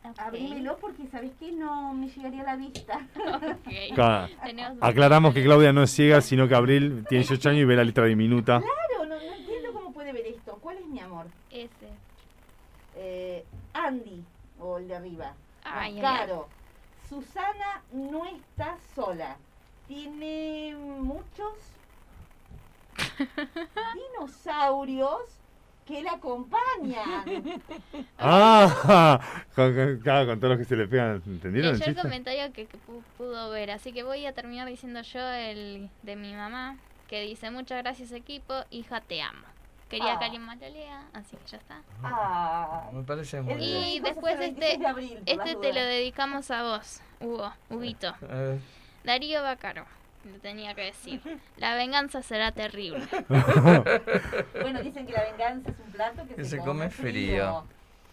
Ok. 0.04 0.18
Abrímelo 0.18 0.76
porque 0.76 1.06
sabes 1.10 1.32
que 1.40 1.50
no 1.52 1.94
me 1.94 2.08
llegaría 2.08 2.42
a 2.42 2.44
la 2.44 2.56
vista. 2.56 3.00
Ok. 3.16 3.94
Claro. 3.94 4.28
Tenemos- 4.44 4.78
Aclaramos 4.82 5.32
que 5.34 5.42
Claudia 5.42 5.72
no 5.72 5.82
es 5.82 5.90
ciega, 5.90 6.20
sino 6.20 6.46
que 6.46 6.54
Abril 6.54 7.04
tiene 7.08 7.24
18 7.24 7.48
años 7.48 7.62
y 7.62 7.64
ve 7.64 7.74
la 7.76 7.84
letra 7.84 8.04
diminuta. 8.04 8.60
Claro, 8.60 9.06
no, 9.08 9.16
no 9.16 9.34
entiendo 9.34 9.72
cómo 9.72 9.92
puede 9.92 10.12
ver 10.12 10.26
esto. 10.26 10.58
¿Cuál 10.60 10.76
es 10.76 10.86
mi 10.86 11.00
amor? 11.00 11.26
Ese. 11.50 11.88
Eh, 12.96 13.44
Andy, 13.72 14.24
o 14.60 14.78
el 14.78 14.88
de 14.88 14.96
arriba. 14.96 15.34
Ay, 15.64 15.94
ay, 15.96 16.00
Caro. 16.00 16.48
Susana 17.08 17.82
no 17.92 18.24
está 18.26 18.76
sola. 18.94 19.36
Tiene 19.88 20.74
muchos 20.76 21.52
dinosaurios 23.94 25.20
que 25.86 26.02
la 26.02 26.12
acompañan. 26.12 27.24
Ah, 28.18 29.20
con, 29.54 29.74
con- 29.74 29.98
claro, 30.00 30.26
con 30.28 30.40
todos 30.40 30.52
los 30.52 30.58
que 30.58 30.64
se 30.64 30.76
le 30.76 30.86
pegan, 30.88 31.22
¿entendieron 31.26 31.74
el 31.74 31.78
Leyó 31.78 31.90
el 31.92 31.96
comentario 32.00 32.52
que, 32.54 32.66
que 32.66 32.78
pu- 32.78 33.02
pudo 33.18 33.50
ver, 33.50 33.70
así 33.70 33.92
que 33.92 34.02
voy 34.02 34.24
a 34.24 34.32
terminar 34.32 34.66
diciendo 34.66 35.02
yo 35.02 35.20
el 35.20 35.90
de 36.02 36.16
mi 36.16 36.32
mamá, 36.32 36.78
que 37.08 37.20
dice 37.20 37.50
muchas 37.50 37.82
gracias 37.82 38.12
equipo, 38.12 38.54
hija 38.70 39.00
te 39.02 39.20
amo. 39.20 39.44
Quería 39.88 40.14
Ah. 40.14 40.18
que 40.18 40.24
alguien 40.24 40.42
más 40.42 40.58
lo 40.58 40.68
lea, 40.68 41.04
así 41.12 41.36
que 41.36 41.46
ya 41.46 41.58
está. 41.58 41.80
Ah, 42.02 42.90
Me 42.92 43.02
parece 43.02 43.40
muy 43.42 43.54
bien. 43.54 43.82
Y 43.84 44.00
después 44.00 44.34
este, 44.34 44.50
26 44.50 44.78
de 44.80 44.86
abril, 44.86 45.18
este 45.26 45.56
te 45.56 45.72
lo 45.72 45.80
dedicamos 45.80 46.50
a 46.50 46.62
vos, 46.62 47.00
Hugo, 47.20 47.52
Huguito. 47.70 48.14
Eh, 48.28 48.58
Darío 49.04 49.42
Bacaro, 49.42 49.84
lo 50.24 50.38
tenía 50.40 50.74
que 50.74 50.82
decir. 50.86 51.20
La 51.58 51.74
venganza 51.74 52.22
será 52.22 52.50
terrible. 52.52 53.06
Bueno, 54.60 54.82
dicen 54.82 55.06
que 55.06 55.12
la 55.12 55.24
venganza 55.24 55.70
es 55.70 55.76
un 55.78 55.92
plato 55.92 56.26
que, 56.26 56.34
Que 56.34 56.44
se, 56.44 56.50
se 56.50 56.56
come 56.58 56.66
come 56.68 56.90
frío. 56.90 57.64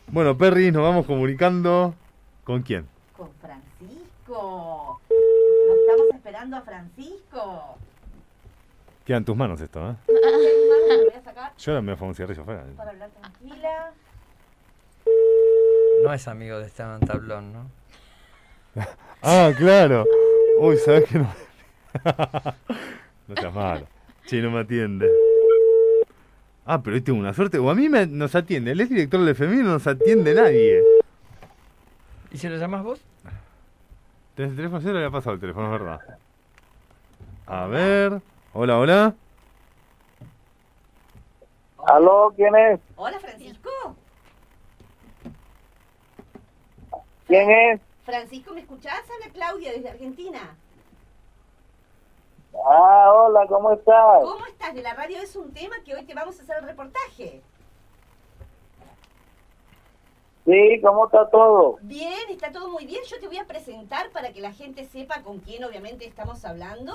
Bueno, 0.07 0.37
Perry, 0.37 0.71
nos 0.71 0.83
vamos 0.83 1.05
comunicando. 1.05 1.95
¿Con 2.43 2.61
quién? 2.63 2.87
Con 3.15 3.29
Francisco. 3.35 4.99
Lo 5.09 5.75
estamos 5.75 6.07
esperando 6.13 6.57
a 6.57 6.61
Francisco. 6.61 7.77
Queda 9.05 9.17
en 9.17 9.25
tus 9.25 9.35
manos 9.35 9.59
esto, 9.61 9.79
¿eh? 9.91 9.95
Lo 10.07 10.97
voy 11.05 11.13
a 11.15 11.21
sacar 11.21 11.53
Yo 11.57 11.71
ahora 11.71 11.81
me 11.81 11.87
voy 11.87 11.93
a 11.93 11.97
fumar 11.97 12.09
un 12.09 12.15
cigarrillo 12.15 12.41
afuera. 12.43 12.63
para 12.77 12.91
hablar 12.91 13.09
tranquila. 13.09 13.91
no 16.03 16.13
es 16.13 16.27
amigo 16.27 16.59
de 16.59 16.67
Esteban 16.67 16.99
Tablón, 17.01 17.53
¿no? 17.53 17.69
Ah, 19.23 19.51
claro. 19.55 20.05
Uy, 20.59 20.77
¿sabes 20.77 21.07
que 21.07 21.19
no? 21.19 21.31
no 23.27 23.35
seas 23.35 23.53
malo. 23.53 23.85
Che, 24.25 24.41
no 24.41 24.49
me 24.49 24.61
atiende. 24.61 25.07
Ah, 26.65 26.81
pero 26.81 26.95
hoy 26.95 27.01
tengo 27.01 27.19
una 27.19 27.33
suerte. 27.33 27.59
O 27.59 27.69
a 27.69 27.75
mí 27.75 27.87
me, 27.89 28.07
nos 28.07 28.33
atiende. 28.35 28.71
Él 28.71 28.81
es 28.81 28.89
director 28.89 29.19
del 29.19 29.29
FMI 29.35 29.59
y 29.59 29.63
no 29.63 29.73
nos 29.73 29.85
atiende 29.85 30.33
nadie. 30.33 30.81
¿Y 32.31 32.37
si 32.37 32.49
lo 32.49 32.57
llamas 32.57 32.83
vos? 32.83 33.01
¿Tenés 34.35 34.51
el 34.51 34.57
teléfono? 34.57 34.81
Yo 34.81 34.91
le 34.91 34.97
había 34.99 35.11
pasado 35.11 35.35
el 35.35 35.39
teléfono, 35.39 35.65
es 35.67 35.79
verdad. 35.79 35.99
A 37.45 37.65
ver. 37.67 38.21
Hola, 38.53 38.79
hola. 38.79 39.15
¿Aló? 41.87 42.33
¿Quién 42.35 42.53
es? 42.53 42.81
Hola, 42.97 43.17
Francisco. 43.19 43.69
¿Quién 47.27 47.49
es? 47.49 47.81
Francisco, 48.03 48.53
¿me 48.53 48.59
escuchás? 48.59 49.01
Habla 49.09 49.31
Claudia 49.33 49.71
desde 49.71 49.89
Argentina. 49.89 50.57
Ah, 52.53 53.13
hola, 53.13 53.47
¿cómo 53.47 53.71
estás? 53.71 54.21
¿Cómo 54.21 54.45
estás? 54.45 54.73
De 54.73 54.81
la 54.81 54.95
radio 54.95 55.21
es 55.21 55.33
un 55.37 55.53
tema 55.53 55.77
que 55.85 55.95
hoy 55.95 56.03
te 56.03 56.13
vamos 56.13 56.37
a 56.37 56.43
hacer 56.43 56.57
el 56.57 56.65
reportaje. 56.65 57.41
Sí, 60.45 60.81
¿cómo 60.81 61.05
está 61.05 61.29
todo? 61.29 61.77
Bien, 61.83 62.29
está 62.29 62.51
todo 62.51 62.67
muy 62.67 62.85
bien. 62.85 63.01
Yo 63.07 63.17
te 63.17 63.27
voy 63.27 63.37
a 63.37 63.45
presentar 63.45 64.09
para 64.09 64.33
que 64.33 64.41
la 64.41 64.51
gente 64.51 64.83
sepa 64.83 65.21
con 65.21 65.39
quién 65.39 65.63
obviamente 65.63 66.05
estamos 66.05 66.43
hablando. 66.43 66.93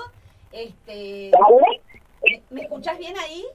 Este, 0.51 1.31
¿me, 2.23 2.41
me 2.49 2.61
escuchás 2.61 2.97
bien 2.97 3.15
ahí? 3.17 3.45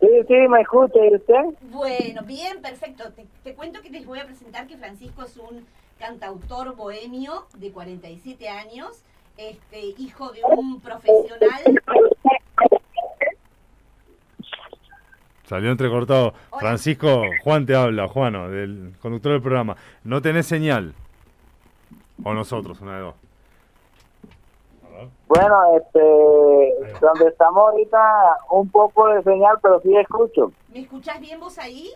Sí, 0.00 0.06
sí, 0.28 0.34
me 0.48 0.60
escucha, 0.60 1.04
¿y 1.04 1.14
usted? 1.16 1.44
Bueno, 1.62 2.22
bien, 2.24 2.62
perfecto. 2.62 3.12
Te, 3.12 3.26
te 3.42 3.54
cuento 3.54 3.80
que 3.82 3.90
les 3.90 4.06
voy 4.06 4.20
a 4.20 4.26
presentar 4.26 4.66
que 4.66 4.76
Francisco 4.76 5.24
es 5.24 5.36
un 5.36 5.66
cantautor 5.98 6.76
bohemio 6.76 7.46
de 7.56 7.72
47 7.72 8.48
años, 8.48 9.02
este, 9.36 9.80
hijo 9.98 10.30
de 10.30 10.42
un 10.44 10.80
profesional. 10.80 11.62
Salió 15.44 15.70
entrecortado. 15.72 16.34
Francisco, 16.60 17.22
Juan 17.42 17.66
te 17.66 17.74
habla, 17.74 18.06
Juano, 18.06 18.50
del 18.50 18.92
conductor 19.00 19.32
del 19.32 19.42
programa. 19.42 19.76
¿No 20.04 20.22
tenés 20.22 20.46
señal? 20.46 20.94
O 22.22 22.34
nosotros, 22.34 22.80
una 22.80 22.96
de 22.96 23.00
dos. 23.00 23.14
Bueno, 25.26 25.76
este, 25.76 26.98
donde 27.00 27.28
estamos 27.28 27.70
ahorita, 27.70 28.38
un 28.50 28.70
poco 28.70 29.08
de 29.08 29.22
señal, 29.22 29.58
pero 29.62 29.80
sí 29.80 29.94
escucho. 29.96 30.52
¿Me 30.68 30.80
escuchás 30.80 31.20
bien 31.20 31.38
vos 31.38 31.58
ahí? 31.58 31.90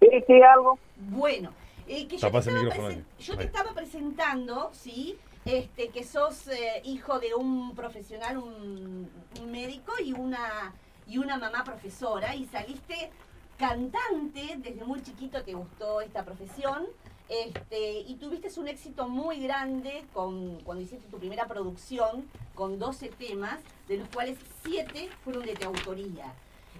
Sí, 0.00 0.08
sí, 0.26 0.42
algo. 0.42 0.78
Bueno, 0.96 1.50
eh, 1.86 2.06
que 2.08 2.16
yo, 2.18 2.30
te 2.30 2.38
estaba, 2.38 2.58
micrófono 2.60 2.88
presen- 2.88 2.96
ahí. 2.98 3.04
yo 3.18 3.36
te 3.36 3.44
estaba 3.44 3.72
presentando, 3.72 4.70
¿sí? 4.72 5.18
Este, 5.44 5.88
que 5.88 6.04
sos 6.04 6.46
eh, 6.48 6.80
hijo 6.84 7.18
de 7.18 7.34
un 7.34 7.74
profesional, 7.74 8.38
un, 8.38 9.10
un 9.40 9.50
médico 9.52 9.92
y 10.04 10.12
una, 10.12 10.72
y 11.08 11.18
una 11.18 11.36
mamá 11.36 11.64
profesora 11.64 12.34
y 12.36 12.44
saliste 12.46 13.10
cantante, 13.58 14.54
desde 14.58 14.84
muy 14.84 15.02
chiquito 15.02 15.42
te 15.42 15.54
gustó 15.54 16.00
esta 16.00 16.24
profesión 16.24 16.86
este, 17.32 18.00
y 18.00 18.16
tuviste 18.16 18.48
un 18.60 18.68
éxito 18.68 19.08
muy 19.08 19.40
grande 19.42 20.04
con, 20.12 20.60
cuando 20.60 20.84
hiciste 20.84 21.08
tu 21.08 21.18
primera 21.18 21.46
producción 21.46 22.28
con 22.54 22.78
12 22.78 23.08
temas, 23.08 23.58
de 23.88 23.96
los 23.96 24.08
cuales 24.08 24.38
7 24.64 25.08
fueron 25.24 25.44
de 25.44 25.54
tu 25.54 25.66
autoría. 25.66 26.26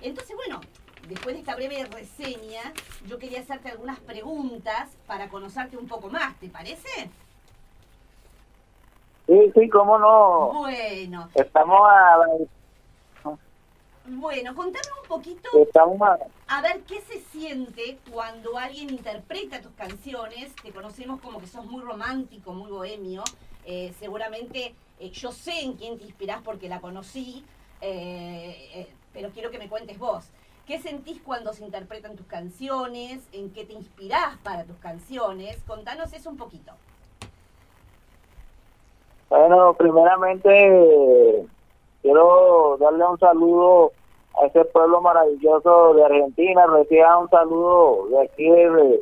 Entonces, 0.03 0.37
bueno, 0.37 0.61
después 1.09 1.35
de 1.35 1.41
esta 1.41 1.55
breve 1.57 1.87
reseña, 1.87 2.61
yo 3.07 3.19
quería 3.19 3.41
hacerte 3.41 3.71
algunas 3.71 3.99
preguntas 4.01 4.91
para 5.07 5.31
conocerte 5.31 5.79
un 5.79 5.89
poco 5.89 6.11
más, 6.11 6.39
¿te 6.39 6.49
parece? 6.49 7.09
Sí, 9.27 9.53
sí, 9.55 9.69
cómo 9.71 9.99
no. 9.99 10.53
Bueno, 10.53 11.31
Estamos 11.35 11.81
a, 11.89 12.17
bueno, 14.07 14.55
contame 14.55 14.87
un 15.03 15.09
poquito 15.09 15.49
estamos 15.55 16.01
a, 16.03 16.19
a 16.49 16.63
ver 16.63 16.83
qué 16.83 17.01
se 17.03 17.21
siente 17.21 17.99
cuando 18.11 18.59
alguien 18.59 18.91
interpreta 18.91 19.61
tus 19.61 19.73
canciones. 19.73 20.55
Te 20.57 20.73
conocemos 20.73 21.21
como 21.21 21.41
que 21.41 21.47
sos 21.47 21.65
muy 21.67 21.83
romántico, 21.83 22.53
muy 22.53 22.71
bohemio. 22.71 23.23
Eh, 23.65 23.93
seguramente 23.99 24.75
eh, 24.99 25.11
yo 25.11 25.31
sé 25.33 25.61
en 25.61 25.75
quién 25.75 25.99
te 25.99 26.05
inspirás 26.05 26.43
porque 26.43 26.69
la 26.69 26.81
conocí, 26.81 27.45
eh, 27.81 28.89
pero 29.13 29.31
quiero 29.31 29.51
que 29.51 29.59
me 29.59 29.69
cuentes 29.69 29.99
vos. 29.99 30.25
¿Qué 30.67 30.79
sentís 30.79 31.21
cuando 31.21 31.53
se 31.53 31.65
interpretan 31.65 32.17
tus 32.17 32.27
canciones? 32.27 33.21
¿En 33.33 33.51
qué 33.51 33.65
te 33.65 33.73
inspirás 33.73 34.37
para 34.39 34.65
tus 34.65 34.77
canciones? 34.77 35.59
Contanos 35.67 36.13
eso 36.13 36.31
un 36.31 36.37
poquito. 36.37 36.73
Bueno, 39.29 39.75
primeramente 39.75 41.47
quiero 42.03 42.77
darle 42.79 43.07
un 43.07 43.19
saludo 43.19 43.93
a 44.41 44.47
ese 44.47 44.65
pueblo 44.67 45.01
maravilloso 45.01 45.95
de 45.95 46.05
Argentina, 46.05 46.67
reciba 46.67 47.19
un 47.19 47.31
saludo 47.31 48.09
de 48.09 48.23
aquí 48.23 48.51
de, 48.51 49.01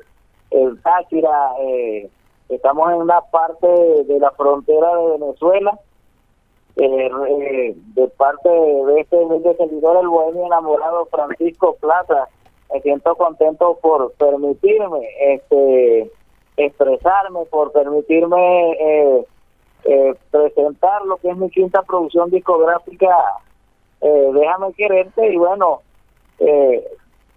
el 0.51 0.83
Táchira, 0.83 1.53
eh, 1.61 2.09
estamos 2.49 2.91
en 2.91 2.97
una 2.97 3.21
parte 3.23 3.67
de 3.67 4.19
la 4.19 4.31
frontera 4.33 4.95
de 4.97 5.19
Venezuela, 5.19 5.79
eh, 6.77 7.11
eh, 7.29 7.75
de 7.95 8.09
parte 8.09 8.49
de 8.49 9.01
este 9.01 9.17
humilde 9.17 9.57
seguidor, 9.57 9.99
el 9.99 10.09
bohemio 10.09 10.47
enamorado 10.47 11.07
Francisco 11.07 11.77
Plata, 11.81 12.29
me 12.73 12.81
siento 12.83 13.17
contento 13.17 13.79
por 13.83 14.13
permitirme 14.13 15.01
este 15.21 16.11
expresarme, 16.57 17.45
por 17.51 17.73
permitirme 17.73 19.27
eh, 19.85 20.15
presentar 20.31 21.05
lo 21.07 21.17
que 21.17 21.31
es 21.31 21.37
mi 21.37 21.51
quinta 21.51 21.83
producción 21.83 22.31
discográfica, 22.31 23.15
eh, 24.01 24.31
Déjame 24.33 24.73
quererte, 24.73 25.33
y 25.33 25.37
bueno, 25.37 25.83
eh, 26.39 26.85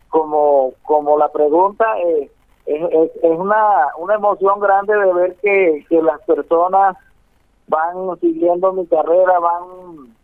como, 0.09 0.73
como 0.83 1.17
la 1.17 1.27
pregunta, 1.29 1.99
eh, 1.99 2.29
es, 2.65 2.81
es, 2.81 3.11
es 3.23 3.37
una, 3.37 3.87
una 3.97 4.15
emoción 4.15 4.59
grande 4.59 4.95
de 4.95 5.13
ver 5.13 5.35
que, 5.41 5.85
que 5.89 6.01
las 6.01 6.21
personas 6.21 6.95
van 7.67 8.19
siguiendo 8.21 8.71
mi 8.73 8.85
carrera, 8.87 9.39
van 9.39 10.15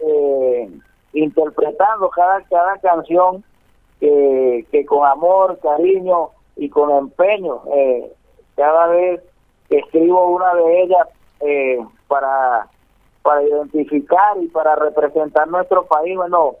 eh, 0.00 0.70
interpretando 1.12 2.08
cada, 2.10 2.42
cada 2.42 2.78
canción 2.78 3.44
que, 4.00 4.66
que 4.70 4.84
con 4.84 5.06
amor, 5.06 5.58
cariño 5.60 6.30
y 6.56 6.68
con 6.68 6.90
empeño, 6.90 7.62
eh, 7.74 8.12
cada 8.56 8.88
vez 8.88 9.20
escribo 9.70 10.30
una 10.30 10.54
de 10.54 10.82
ellas 10.82 11.08
eh, 11.44 11.78
para, 12.08 12.68
para 13.22 13.42
identificar 13.42 14.36
y 14.42 14.48
para 14.48 14.74
representar 14.76 15.48
nuestro 15.48 15.86
país, 15.86 16.16
bueno, 16.16 16.56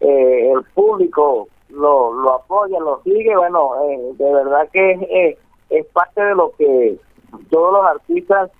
eh, 0.00 0.50
el 0.52 0.62
público 0.74 1.48
lo, 1.68 2.12
lo 2.12 2.34
apoya, 2.34 2.78
lo 2.80 3.02
sigue, 3.02 3.36
bueno, 3.36 3.72
eh, 3.88 4.12
de 4.14 4.34
verdad 4.34 4.68
que 4.72 4.92
es, 4.92 5.02
eh, 5.02 5.38
es 5.70 5.86
parte 5.86 6.22
de 6.22 6.34
lo 6.34 6.52
que 6.52 6.98
todos 7.50 7.72
los 7.72 7.84
artistas 7.86 8.50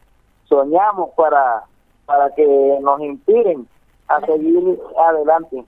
soñamos 0.48 1.10
para, 1.16 1.64
para 2.06 2.34
que 2.34 2.46
nos 2.80 3.00
inspiren 3.00 3.66
a 4.08 4.20
seguir 4.26 4.80
adelante. 4.98 5.64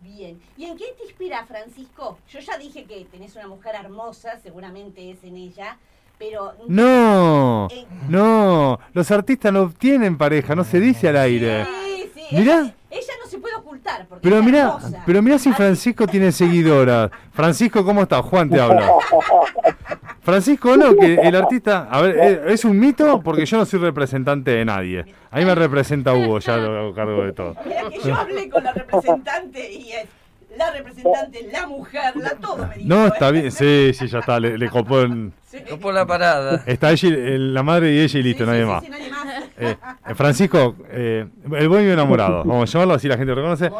Bien. 0.00 0.40
¿Y 0.56 0.66
en 0.66 0.76
qué 0.76 0.92
te 0.96 1.04
inspira, 1.04 1.44
Francisco? 1.46 2.18
Yo 2.28 2.38
ya 2.38 2.58
dije 2.58 2.84
que 2.84 3.04
tenés 3.06 3.34
una 3.34 3.48
mujer 3.48 3.74
hermosa, 3.74 4.36
seguramente 4.38 5.10
es 5.10 5.22
en 5.24 5.36
ella, 5.36 5.78
pero... 6.18 6.54
No, 6.68 7.68
Eh, 7.70 7.84
no, 8.08 8.78
los 8.92 9.10
artistas 9.10 9.52
no 9.52 9.70
tienen 9.70 10.16
pareja, 10.16 10.54
no 10.54 10.64
se 10.64 10.80
dice 10.80 11.08
al 11.08 11.16
aire. 11.16 11.64
Sí, 11.64 12.10
sí, 12.14 12.36
Mirá. 12.36 12.60
Ella, 12.60 12.74
ella 12.90 13.12
no 13.22 13.30
se 13.30 13.38
puede 13.38 13.54
ocultar 13.56 14.06
porque 14.08 14.22
Pero 14.22 14.38
es 14.38 14.44
mira, 14.44 14.60
hermosa. 14.60 15.02
pero 15.04 15.22
mira 15.22 15.38
si 15.38 15.52
Francisco 15.52 16.06
tiene 16.06 16.32
seguidoras. 16.32 17.10
Francisco, 17.32 17.84
¿cómo 17.84 18.02
estás? 18.02 18.22
Juan 18.22 18.48
te 18.48 18.58
habla. 18.60 18.90
Francisco, 20.22 20.76
no, 20.76 20.94
que 20.96 21.14
el 21.14 21.36
artista, 21.36 21.86
a 21.90 22.00
ver, 22.00 22.18
¿es- 22.18 22.40
¿es 22.54 22.64
un 22.64 22.78
mito? 22.80 23.20
Porque 23.22 23.46
yo 23.46 23.58
no 23.58 23.64
soy 23.64 23.78
representante 23.78 24.50
de 24.50 24.64
nadie. 24.64 25.04
A 25.30 25.38
mí 25.38 25.44
me 25.44 25.54
representa 25.54 26.14
Hugo, 26.14 26.38
ya 26.40 26.56
lo 26.56 26.78
hago 26.78 26.94
cargo 26.94 27.22
de 27.22 27.32
todo. 27.32 27.54
Mirá 27.64 27.88
que 27.90 28.00
yo 28.00 28.14
hablé 28.14 28.48
con 28.48 28.64
la 28.64 28.72
representante 28.72 29.72
y 29.72 29.92
es 29.92 30.08
la 30.56 30.70
representante, 30.70 31.48
la 31.52 31.66
mujer, 31.66 32.16
la 32.16 32.30
todo 32.30 32.66
me 32.66 32.74
dijo. 32.76 32.88
No, 32.88 33.04
¿eh? 33.06 33.08
está 33.08 33.30
bien, 33.30 33.50
sí, 33.52 33.92
sí, 33.94 34.06
ya 34.08 34.18
está, 34.20 34.38
le, 34.40 34.56
le 34.58 34.68
copó 34.70 35.00
en- 35.02 35.32
Sí. 35.50 35.58
Por 35.80 35.94
la 35.94 36.04
parada. 36.06 36.62
Está 36.66 36.90
ella, 36.90 37.08
el- 37.08 37.54
la 37.54 37.62
madre 37.62 37.92
y 37.94 38.00
ella 38.00 38.18
y 38.18 38.22
listo, 38.22 38.44
Sí, 38.44 38.50
nadie 38.50 38.62
sí, 38.64 38.68
más. 38.68 38.84
sí, 38.84 38.90
nadie 38.90 39.10
más. 39.10 39.26
Eh, 39.58 39.74
eh, 40.08 40.14
Francisco, 40.14 40.76
eh, 40.90 41.26
el 41.52 41.68
bohemio 41.70 41.92
enamorado, 41.94 42.38
vamos 42.44 42.68
a 42.68 42.72
llamarlo 42.74 42.94
así, 42.94 43.08
la 43.08 43.16
gente 43.16 43.30
lo 43.30 43.36
reconoce. 43.36 43.70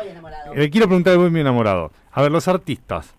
Le 0.55 0.71
quiero 0.71 0.87
preguntar 0.87 1.13
al 1.13 1.19
bohemio 1.19 1.43
enamorado. 1.43 1.93
A 2.13 2.23
ver, 2.23 2.33
los 2.33 2.49
artistas, 2.49 3.13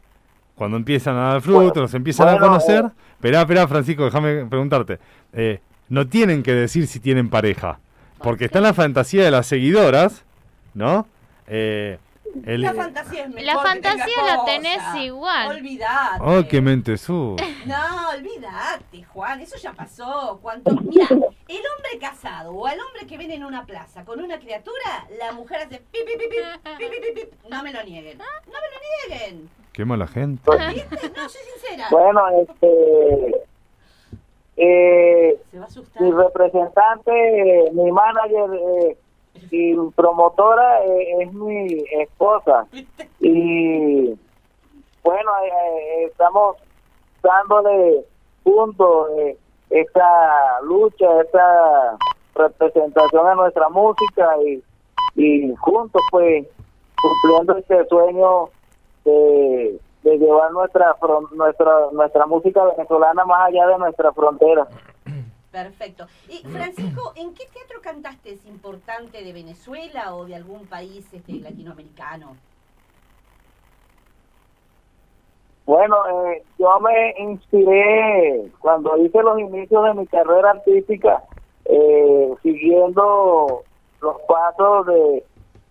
cuando 0.55 0.75
empiezan 0.77 1.15
a 1.17 1.33
dar 1.33 1.41
fruto, 1.41 1.81
nos 1.81 1.93
empiezan 1.93 2.27
a 2.29 2.31
bueno, 2.31 2.47
conocer. 2.47 2.85
eh. 2.85 2.89
Esperá, 3.13 3.41
esperá, 3.41 3.67
Francisco, 3.67 4.05
déjame 4.05 4.45
preguntarte. 4.45 4.97
Eh, 5.33 5.59
no 5.89 6.07
tienen 6.07 6.41
que 6.41 6.53
decir 6.53 6.87
si 6.87 6.99
tienen 6.99 7.29
pareja, 7.29 7.79
porque 8.23 8.45
está 8.45 8.57
en 8.57 8.63
la 8.63 8.73
fantasía 8.73 9.23
de 9.23 9.29
las 9.31 9.45
seguidoras, 9.45 10.23
¿no? 10.73 11.07
Eh, 11.47 11.99
el- 12.45 12.61
La 12.61 12.73
fantasía 12.73 13.23
es 13.23 13.29
mejor 13.29 13.43
La 13.43 13.59
fantasía 13.61 14.23
la 14.25 14.35
cosa. 14.37 14.45
tenés 14.45 14.95
igual. 15.03 15.47
Olvidate. 15.47 16.19
¡Oh, 16.21 16.43
qué 16.47 16.61
mente 16.61 16.97
su! 16.97 17.35
No, 17.65 18.09
olvídate, 18.15 19.03
Juan, 19.03 19.41
eso 19.41 19.57
ya 19.57 19.73
pasó. 19.73 20.39
Cuánto... 20.41 20.71
Mira, 20.81 21.07
el 21.09 21.17
hombre 21.75 21.99
casado 21.99 22.51
o 22.53 22.65
al 22.67 22.79
hombre 22.79 23.05
que 23.07 23.17
viene 23.17 23.35
en 23.35 23.43
una 23.43 23.65
plaza 23.65 24.05
con 24.05 24.21
una 24.21 24.39
criatura, 24.39 25.07
la 25.19 25.31
mujer 25.33 25.61
hace 25.61 25.79
pip, 25.91 26.05
pip, 26.05 26.19
pip, 26.19 26.29
pip, 26.29 26.77
pip, 26.77 26.89
pip, 27.03 27.15
pip. 27.15 27.33
No 27.49 27.61
me 27.63 27.73
lo 27.73 27.83
nieguen. 27.83 28.17
No 28.17 28.23
me 28.45 28.51
lo 28.51 29.17
nieguen. 29.19 29.49
¡Qué 29.73 29.85
mala 29.85 30.07
gente! 30.07 30.49
¿Viste? 30.73 31.09
No, 31.15 31.29
soy 31.29 31.41
sincera. 31.53 31.87
Bueno, 31.91 32.21
este, 32.41 33.45
eh, 34.57 35.39
Se 35.51 35.57
va 35.59 35.65
a 35.65 35.67
asustar. 35.67 36.01
mi 36.01 36.11
representante, 36.11 37.11
eh, 37.11 37.71
mi 37.73 37.91
manager 37.91 38.49
eh, 38.55 38.97
y 39.51 39.75
promotora 39.95 40.83
es 40.83 41.33
mi 41.33 41.83
esposa. 41.91 42.65
Y 43.19 44.17
bueno, 45.03 45.31
eh, 45.43 45.47
eh, 45.47 46.05
estamos 46.05 46.57
dándole 47.23 48.05
juntos 48.43 49.09
eh, 49.17 49.37
esta 49.69 50.61
lucha, 50.63 51.21
esta 51.21 51.97
representación 52.35 53.27
a 53.27 53.35
nuestra 53.35 53.69
música 53.69 54.35
y, 54.45 54.63
y 55.15 55.55
juntos 55.55 56.01
pues 56.11 56.45
cumpliendo 57.01 57.57
este 57.57 57.85
sueño 57.87 58.49
de, 59.05 59.79
de 60.03 60.17
llevar 60.17 60.51
nuestra, 60.51 60.95
nuestra, 61.31 61.73
nuestra 61.91 62.25
música 62.25 62.63
venezolana 62.65 63.25
más 63.25 63.47
allá 63.47 63.67
de 63.67 63.77
nuestra 63.77 64.11
frontera. 64.11 64.67
Perfecto. 65.51 66.07
Y 66.29 66.45
Francisco, 66.47 67.13
¿en 67.15 67.33
qué 67.33 67.45
teatro 67.53 67.81
cantaste? 67.81 68.33
¿Es 68.33 68.45
importante 68.45 69.23
de 69.23 69.33
Venezuela 69.33 70.13
o 70.15 70.25
de 70.25 70.35
algún 70.35 70.67
país 70.67 71.07
este, 71.13 71.33
latinoamericano? 71.33 72.35
Bueno, 75.65 75.95
eh, 76.07 76.43
yo 76.57 76.79
me 76.79 77.13
inspiré 77.17 78.51
cuando 78.59 78.97
hice 78.97 79.21
los 79.21 79.39
inicios 79.39 79.83
de 79.83 79.93
mi 79.95 80.07
carrera 80.07 80.51
artística, 80.51 81.23
eh, 81.65 82.33
siguiendo 82.41 83.63
los 84.01 84.21
pasos 84.21 84.85
de 84.87 85.23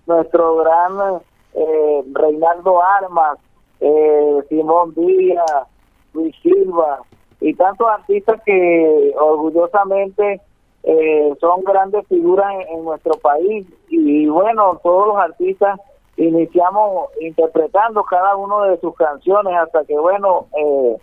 nuestro 0.07 0.57
gran 0.57 1.23
eh, 1.55 2.03
Reinaldo 2.13 2.83
Armas, 2.83 3.39
eh, 3.81 4.39
Simón 4.49 4.95
Díaz, 4.95 5.69
Luis 6.13 6.35
Silva 6.43 7.01
y 7.41 7.55
tantos 7.55 7.89
artistas 7.89 8.41
que 8.45 9.15
orgullosamente 9.19 10.41
eh, 10.83 11.35
son 11.41 11.63
grandes 11.65 12.07
figuras 12.07 12.53
en, 12.71 12.85
nuestro 12.85 13.15
país. 13.15 13.67
Y 13.89 14.27
bueno, 14.27 14.81
todos 14.83 15.09
los 15.09 15.17
artistas 15.17 15.79
iniciamos 16.17 17.11
interpretando 17.21 18.03
cada 18.05 18.37
uno 18.37 18.63
de 18.63 18.79
sus 18.81 18.95
canciones 18.95 19.55
hasta 19.55 19.85
que 19.85 19.99
bueno 19.99 20.47
eh, 20.57 20.97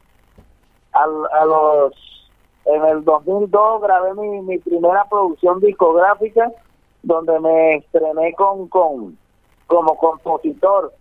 al- 0.93 1.27
a 1.31 1.45
los 1.45 1.93
en 2.65 2.83
el 2.85 3.03
2002 3.03 3.81
grabé 3.81 4.13
mi, 4.15 4.41
mi 4.41 4.57
primera 4.57 5.05
producción 5.09 5.59
discográfica 5.59 6.51
donde 7.03 7.39
me 7.41 7.75
estrené 7.75 8.33
con, 8.33 8.67
con 8.69 9.17
como 9.67 9.97
compositor 9.97 10.93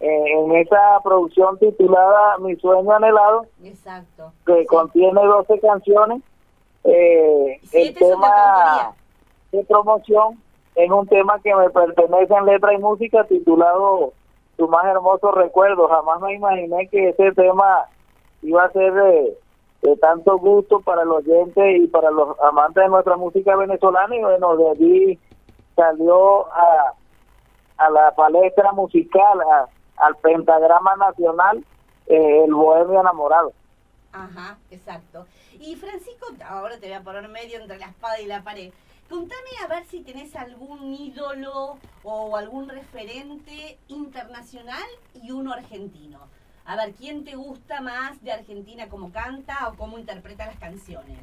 en 0.00 0.56
esa 0.56 0.98
producción 1.04 1.58
titulada 1.58 2.38
Mi 2.38 2.56
sueño 2.56 2.90
anhelado 2.92 3.46
Exacto. 3.62 4.32
que 4.46 4.64
contiene 4.66 5.22
12 5.22 5.60
canciones 5.60 6.22
eh, 6.84 7.60
el 7.72 7.94
tema 7.94 8.94
de 9.52 9.64
promoción 9.64 10.40
es 10.74 10.90
un 10.90 11.06
tema 11.06 11.38
que 11.42 11.54
me 11.54 11.68
pertenece 11.68 12.32
en 12.32 12.46
letra 12.46 12.72
y 12.72 12.78
música 12.78 13.24
titulado 13.24 14.12
Tu 14.56 14.66
más 14.68 14.86
hermoso 14.86 15.30
recuerdo. 15.32 15.88
Jamás 15.88 16.20
me 16.20 16.34
imaginé 16.34 16.86
que 16.88 17.10
ese 17.10 17.32
tema 17.32 17.84
iba 18.42 18.64
a 18.64 18.70
ser 18.72 18.92
de, 18.94 19.36
de 19.82 19.96
tanto 19.96 20.38
gusto 20.38 20.80
para 20.80 21.04
los 21.04 21.18
oyentes 21.26 21.82
y 21.82 21.86
para 21.88 22.10
los 22.10 22.38
amantes 22.40 22.82
de 22.82 22.88
nuestra 22.88 23.16
música 23.16 23.54
venezolana 23.56 24.16
y 24.16 24.20
bueno, 24.22 24.56
de 24.56 24.70
allí 24.70 25.18
salió 25.76 26.46
a, 26.52 26.94
a 27.78 27.90
la 27.90 28.14
palestra 28.14 28.72
musical, 28.72 29.40
a- 29.42 29.68
al 30.00 30.16
pentagrama 30.16 30.96
nacional, 30.96 31.64
eh, 32.06 32.44
el 32.44 32.54
bohemio 32.54 33.00
enamorado. 33.00 33.52
Ajá, 34.12 34.58
exacto. 34.70 35.26
Y 35.60 35.76
Francisco, 35.76 36.26
ahora 36.48 36.78
te 36.78 36.86
voy 36.86 36.96
a 36.96 37.02
poner 37.02 37.28
medio 37.28 37.60
entre 37.60 37.78
la 37.78 37.86
espada 37.86 38.20
y 38.20 38.26
la 38.26 38.42
pared. 38.42 38.72
Contame 39.08 39.50
a 39.64 39.68
ver 39.68 39.84
si 39.86 40.02
tenés 40.02 40.34
algún 40.36 40.94
ídolo 40.94 41.78
o 42.04 42.36
algún 42.36 42.68
referente 42.68 43.78
internacional 43.88 44.86
y 45.14 45.32
uno 45.32 45.52
argentino. 45.52 46.20
A 46.64 46.76
ver, 46.76 46.92
¿quién 46.92 47.24
te 47.24 47.34
gusta 47.34 47.80
más 47.80 48.22
de 48.22 48.32
Argentina 48.32 48.88
cómo 48.88 49.10
canta 49.12 49.68
o 49.68 49.76
cómo 49.76 49.98
interpreta 49.98 50.46
las 50.46 50.58
canciones? 50.58 51.18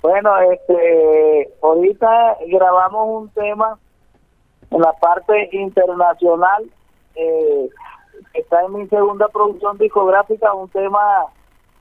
Bueno, 0.00 0.36
este, 0.50 1.52
ahorita 1.62 2.38
grabamos 2.48 3.22
un 3.22 3.28
tema 3.30 3.78
en 4.72 4.80
la 4.80 4.92
parte 4.94 5.48
internacional. 5.52 6.70
eh, 7.14 7.68
está 8.34 8.62
en 8.64 8.72
mi 8.72 8.88
segunda 8.88 9.28
producción 9.28 9.76
discográfica, 9.78 10.54
un 10.54 10.68
tema 10.70 11.26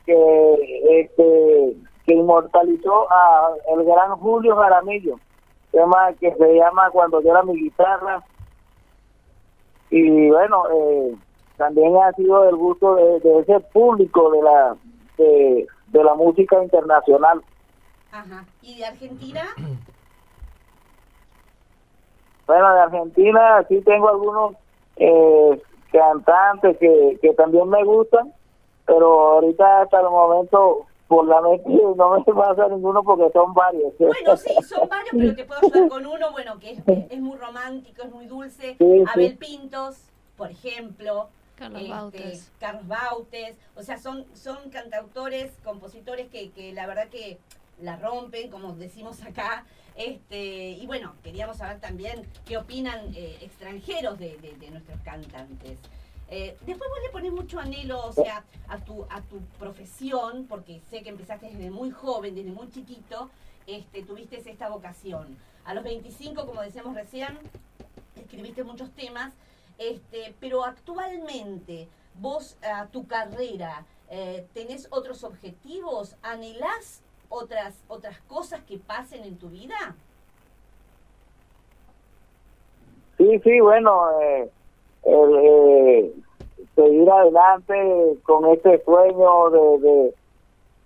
que, 0.05 1.01
este, 1.01 1.77
que 2.05 2.13
inmortalizó 2.13 3.11
a 3.11 3.51
el 3.73 3.85
gran 3.85 4.17
Julio 4.17 4.55
Jaramillo, 4.57 5.19
tema 5.71 6.11
que 6.19 6.33
se 6.33 6.55
llama 6.55 6.89
Cuando 6.91 7.21
yo 7.21 7.31
era 7.31 7.43
mi 7.43 7.55
guitarra. 7.55 8.23
Y 9.89 10.29
bueno, 10.29 10.63
eh, 10.73 11.15
también 11.57 11.95
ha 11.97 12.11
sido 12.13 12.43
del 12.43 12.55
gusto 12.55 12.95
de, 12.95 13.19
de 13.19 13.39
ese 13.39 13.59
público 13.59 14.31
de 14.31 14.41
la 14.41 14.75
de, 15.17 15.67
de 15.87 16.03
la 16.03 16.13
música 16.15 16.61
internacional. 16.63 17.41
Ajá. 18.11 18.45
¿Y 18.61 18.79
de 18.79 18.85
Argentina? 18.85 19.43
Bueno, 22.47 22.73
de 22.73 22.79
Argentina 22.81 23.65
sí 23.69 23.81
tengo 23.81 24.09
algunos 24.09 24.55
eh, 24.97 25.61
cantantes 25.91 26.77
que, 26.77 27.17
que 27.21 27.33
también 27.33 27.69
me 27.69 27.83
gustan, 27.83 28.33
pero 28.85 29.33
ahorita 29.33 29.81
hasta 29.81 29.99
el 29.99 30.09
momento 30.09 30.85
por 31.07 31.27
la 31.27 31.41
mente 31.41 31.69
no 31.97 32.17
me 32.17 32.23
pasa 32.23 32.69
ninguno 32.69 33.03
porque 33.03 33.29
son 33.33 33.53
varios. 33.53 33.93
Bueno, 33.99 34.37
sí, 34.37 34.53
son 34.67 34.87
varios, 34.87 35.11
pero 35.11 35.35
te 35.35 35.43
puedo 35.43 35.59
ayudar 35.61 35.89
con 35.89 36.05
uno, 36.05 36.31
bueno, 36.31 36.57
que 36.59 36.71
es, 36.71 36.79
es 37.09 37.19
muy 37.19 37.37
romántico, 37.37 38.03
es 38.03 38.11
muy 38.11 38.27
dulce. 38.27 38.75
Sí, 38.77 39.03
Abel 39.13 39.31
sí. 39.31 39.37
Pintos, 39.37 39.97
por 40.37 40.51
ejemplo. 40.51 41.27
Carlos 41.57 41.81
este, 41.81 41.93
Bautes. 41.93 42.51
Carlos 42.59 42.87
Bautes. 42.87 43.57
O 43.75 43.83
sea, 43.83 43.97
son, 43.97 44.25
son 44.33 44.69
cantautores, 44.71 45.51
compositores 45.63 46.29
que, 46.29 46.49
que 46.51 46.73
la 46.73 46.87
verdad 46.87 47.09
que 47.09 47.37
la 47.81 47.97
rompen, 47.97 48.49
como 48.49 48.73
decimos 48.73 49.21
acá. 49.23 49.65
Este, 49.95 50.69
y 50.71 50.85
bueno, 50.87 51.15
queríamos 51.23 51.57
saber 51.57 51.79
también 51.79 52.27
qué 52.45 52.57
opinan 52.57 53.13
eh, 53.15 53.37
extranjeros 53.41 54.17
de, 54.17 54.57
nuestros 54.71 54.99
cantantes. 55.01 55.79
Eh, 56.29 56.57
después 56.65 56.89
vos 56.89 56.99
le 57.03 57.09
pones 57.09 57.31
mucho 57.33 57.59
anhelo, 57.59 58.05
o 58.05 58.13
sea, 58.13 58.43
a 58.69 58.77
tu, 58.77 59.05
a 59.09 59.21
tu 59.21 59.41
profesión, 59.59 60.45
porque 60.47 60.81
sé 60.89 61.03
que 61.03 61.09
empezaste 61.09 61.47
desde 61.47 61.69
muy 61.69 61.91
joven, 61.91 62.35
desde 62.35 62.51
muy 62.51 62.69
chiquito, 62.69 63.29
este, 63.67 64.03
tuviste 64.03 64.37
esta 64.37 64.69
vocación. 64.69 65.37
A 65.65 65.73
los 65.73 65.83
25, 65.83 66.45
como 66.45 66.61
decíamos 66.61 66.95
recién, 66.95 67.37
escribiste 68.15 68.63
muchos 68.63 68.91
temas, 68.91 69.33
este, 69.77 70.33
pero 70.39 70.63
actualmente 70.63 71.87
vos, 72.15 72.57
a 72.63 72.87
tu 72.87 73.07
carrera, 73.07 73.85
eh, 74.09 74.47
¿tenés 74.53 74.87
otros 74.91 75.23
objetivos? 75.23 76.15
¿Anhelás 76.21 77.01
otras, 77.31 77.83
otras 77.87 78.19
cosas 78.27 78.61
que 78.65 78.77
pasen 78.77 79.23
en 79.23 79.37
tu 79.39 79.49
vida? 79.49 79.95
Sí, 83.17 83.39
sí, 83.43 83.59
bueno, 83.61 84.19
eh, 84.21 84.51
eh, 85.03 86.13
seguir 86.75 87.09
adelante 87.09 88.19
con 88.23 88.45
este 88.51 88.83
sueño 88.83 89.49
de, 89.49 90.13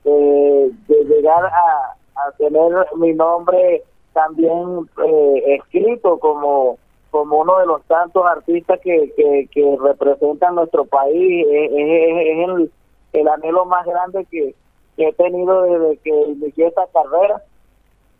de, 0.04 0.72
de, 0.88 1.04
llegar 1.06 1.46
a, 1.46 2.32
tener 2.38 2.72
mi 2.98 3.14
nombre 3.14 3.84
también 4.14 4.90
eh, 5.06 5.56
escrito 5.60 6.20
como 6.20 6.80
como 7.12 7.40
uno 7.40 7.60
de 7.60 7.66
los 7.66 7.82
tantos 7.86 8.26
artistas 8.26 8.80
que, 8.84 9.14
que, 9.16 9.48
que 9.52 9.78
representan 9.82 10.56
nuestro 10.56 10.86
país 10.86 11.46
es, 11.50 11.72
es- 11.72 12.28
es 12.28 12.50
el, 12.50 12.72
el 13.14 13.28
anhelo 13.30 13.66
más 13.66 13.86
grande 13.86 14.26
que, 14.30 14.54
que 14.96 15.08
he 15.08 15.14
tenido 15.14 15.64
desde 15.64 15.98
que 15.98 16.10
inicié 16.10 16.68
esta 16.68 16.88
carrera. 16.88 17.42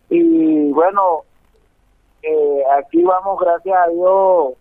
Y 0.08 0.70
bueno 0.72 1.22
eh, 2.22 2.62
aquí 2.78 3.02
vamos 3.02 3.38
gracias 3.40 3.76
a 3.76 3.88
Dios 3.88 4.54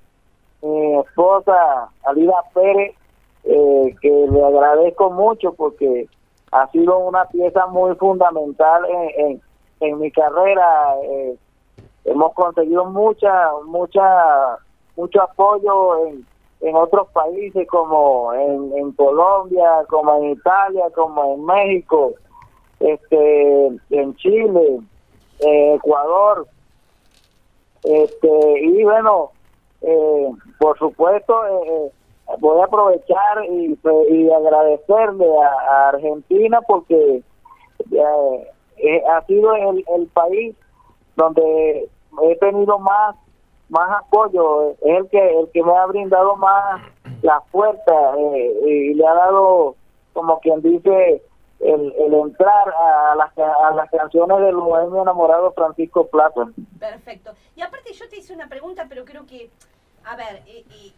mi 0.62 1.00
esposa 1.00 1.90
Alida 2.04 2.36
Pérez 2.54 2.96
eh, 3.44 3.96
que 4.02 4.10
le 4.10 4.44
agradezco 4.44 5.12
mucho 5.12 5.54
porque 5.54 6.08
ha 6.52 6.68
sido 6.72 6.98
una 7.00 7.26
pieza 7.26 7.68
muy 7.68 7.96
fundamental 7.96 8.86
en, 9.18 9.42
en, 9.82 10.00
mi 10.00 10.10
carrera. 10.10 10.96
Eh, 11.04 11.36
hemos 12.06 12.34
conseguido 12.34 12.86
mucha 12.86 13.52
mucha 13.66 14.58
mucho 14.96 15.22
apoyo 15.22 16.08
en, 16.08 16.26
en 16.66 16.76
otros 16.76 17.08
países 17.10 17.68
como 17.68 18.34
en, 18.34 18.92
Colombia 18.94 19.86
como 19.88 20.16
en 20.18 20.32
Italia 20.32 20.86
como 20.96 21.36
en 21.36 21.46
México 21.46 22.14
este 22.80 23.68
en 23.92 24.16
Chile 24.16 24.80
eh, 25.40 25.76
Ecuador. 25.76 26.48
Este 27.84 28.62
y 28.62 28.84
bueno 28.84 29.32
eh, 29.82 30.32
por 30.60 30.78
supuesto 30.80 31.46
eh, 31.46 31.86
eh, 31.86 31.92
voy 32.40 32.60
a 32.62 32.66
aprovechar 32.66 33.46
y, 33.48 33.78
y 34.10 34.32
agradecerle 34.32 35.28
a, 35.38 35.50
a 35.72 35.90
Argentina 35.90 36.62
porque 36.68 37.22
eh, 37.92 38.52
eh, 38.78 39.04
ha 39.08 39.24
sido 39.26 39.54
el, 39.56 39.86
el 39.96 40.08
país 40.08 40.56
donde 41.16 41.88
he 42.24 42.36
tenido 42.38 42.80
más 42.80 43.16
más 43.70 44.02
apoyo 44.04 44.72
es 44.72 44.78
el 44.82 45.10
que 45.10 45.40
el 45.40 45.50
que 45.52 45.64
me 45.64 45.76
ha 45.76 45.86
brindado 45.86 46.36
más 46.36 46.82
la 47.22 47.42
fuerza 47.52 48.16
eh, 48.18 48.54
y 48.66 48.94
le 48.94 49.08
ha 49.08 49.14
dado 49.14 49.76
como 50.14 50.40
quien 50.40 50.62
dice 50.62 51.24
el, 51.60 51.94
el 51.98 52.14
entrar 52.14 52.70
a 52.70 53.16
las, 53.16 53.38
a 53.38 53.72
las 53.76 53.90
canciones 53.90 54.40
del 54.40 54.56
bohemio 54.56 55.02
enamorado 55.02 55.52
Francisco 55.54 56.08
Plata 56.08 56.48
Perfecto. 56.80 57.32
Y 57.56 57.62
aparte 57.62 57.94
yo 57.94 58.08
te 58.10 58.18
hice 58.18 58.34
una 58.34 58.48
pregunta, 58.48 58.86
pero 58.88 59.06
creo 59.06 59.26
que, 59.26 59.50
a 60.06 60.16
ver, 60.16 60.44
eh, 60.48 60.64
eh, 60.70 60.92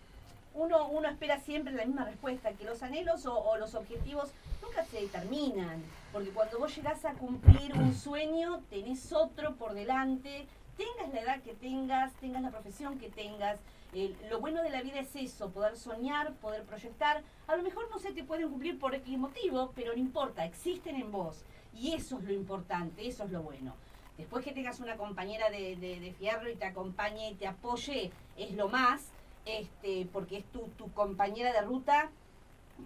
uno, 0.56 0.88
uno 0.88 1.08
espera 1.08 1.40
siempre 1.40 1.74
la 1.74 1.86
misma 1.86 2.06
respuesta, 2.06 2.52
que 2.54 2.66
los 2.66 2.82
anhelos 2.84 3.26
o, 3.26 3.38
o 3.38 3.58
los 3.58 3.76
objetivos 3.76 4.34
nunca 4.62 4.84
se 4.84 5.02
determinan, 5.02 5.84
porque 6.12 6.32
cuando 6.32 6.60
vos 6.60 6.76
llegás 6.76 7.06
a 7.06 7.14
cumplir 7.14 7.74
un 7.76 7.94
sueño, 7.94 8.60
tenés 8.70 9.14
otro 9.14 9.54
por 9.56 9.74
delante, 9.74 10.48
tengas 10.78 11.14
la 11.14 11.22
edad 11.22 11.42
que 11.42 11.54
tengas, 11.56 12.14
tengas 12.14 12.42
la 12.42 12.52
profesión 12.52 12.98
que 13.00 13.10
tengas. 13.10 13.60
eh, 13.94 14.16
lo 14.30 14.40
bueno 14.40 14.62
de 14.62 14.70
la 14.70 14.82
vida 14.82 15.00
es 15.00 15.16
eso, 15.16 15.50
poder 15.50 15.76
soñar, 15.78 16.34
poder 16.36 16.64
proyectar. 16.64 17.24
A 17.48 17.56
lo 17.56 17.64
mejor 17.64 17.90
no 17.90 18.00
se 18.00 18.14
te 18.14 18.24
pueden 18.24 18.50
cumplir 18.50 18.80
por 18.80 18.94
X 18.94 19.18
motivo, 19.18 19.72
pero 19.76 19.94
no 19.94 20.00
importa, 20.00 20.46
existen 20.46 20.96
en 20.96 21.12
vos. 21.12 21.44
Y 21.74 21.94
eso 21.94 22.18
es 22.20 22.24
lo 22.26 22.34
importante, 22.34 23.08
eso 23.08 23.24
es 23.24 23.32
lo 23.32 23.42
bueno. 23.42 23.74
Después 24.18 24.44
que 24.44 24.52
tengas 24.52 24.80
una 24.80 24.98
compañera 24.98 25.50
de, 25.50 25.76
de, 25.76 26.14
fierro 26.18 26.50
y 26.50 26.56
te 26.56 26.66
acompañe 26.66 27.32
y 27.32 27.36
te 27.36 27.48
apoye, 27.48 28.12
es 28.36 28.54
lo 28.54 28.68
más, 28.68 29.10
este, 29.46 30.08
porque 30.12 30.38
es 30.38 30.46
tu, 30.46 30.62
tu 30.78 30.92
compañera 30.94 31.54
de 31.54 31.62
ruta, 31.62 32.10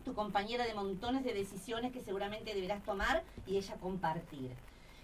tu 0.03 0.13
compañera 0.13 0.65
de 0.65 0.73
montones 0.73 1.23
de 1.23 1.34
decisiones 1.34 1.93
que 1.93 2.01
seguramente 2.01 2.53
deberás 2.53 2.84
tomar 2.84 3.23
y 3.47 3.57
ella 3.57 3.76
compartir. 3.76 4.51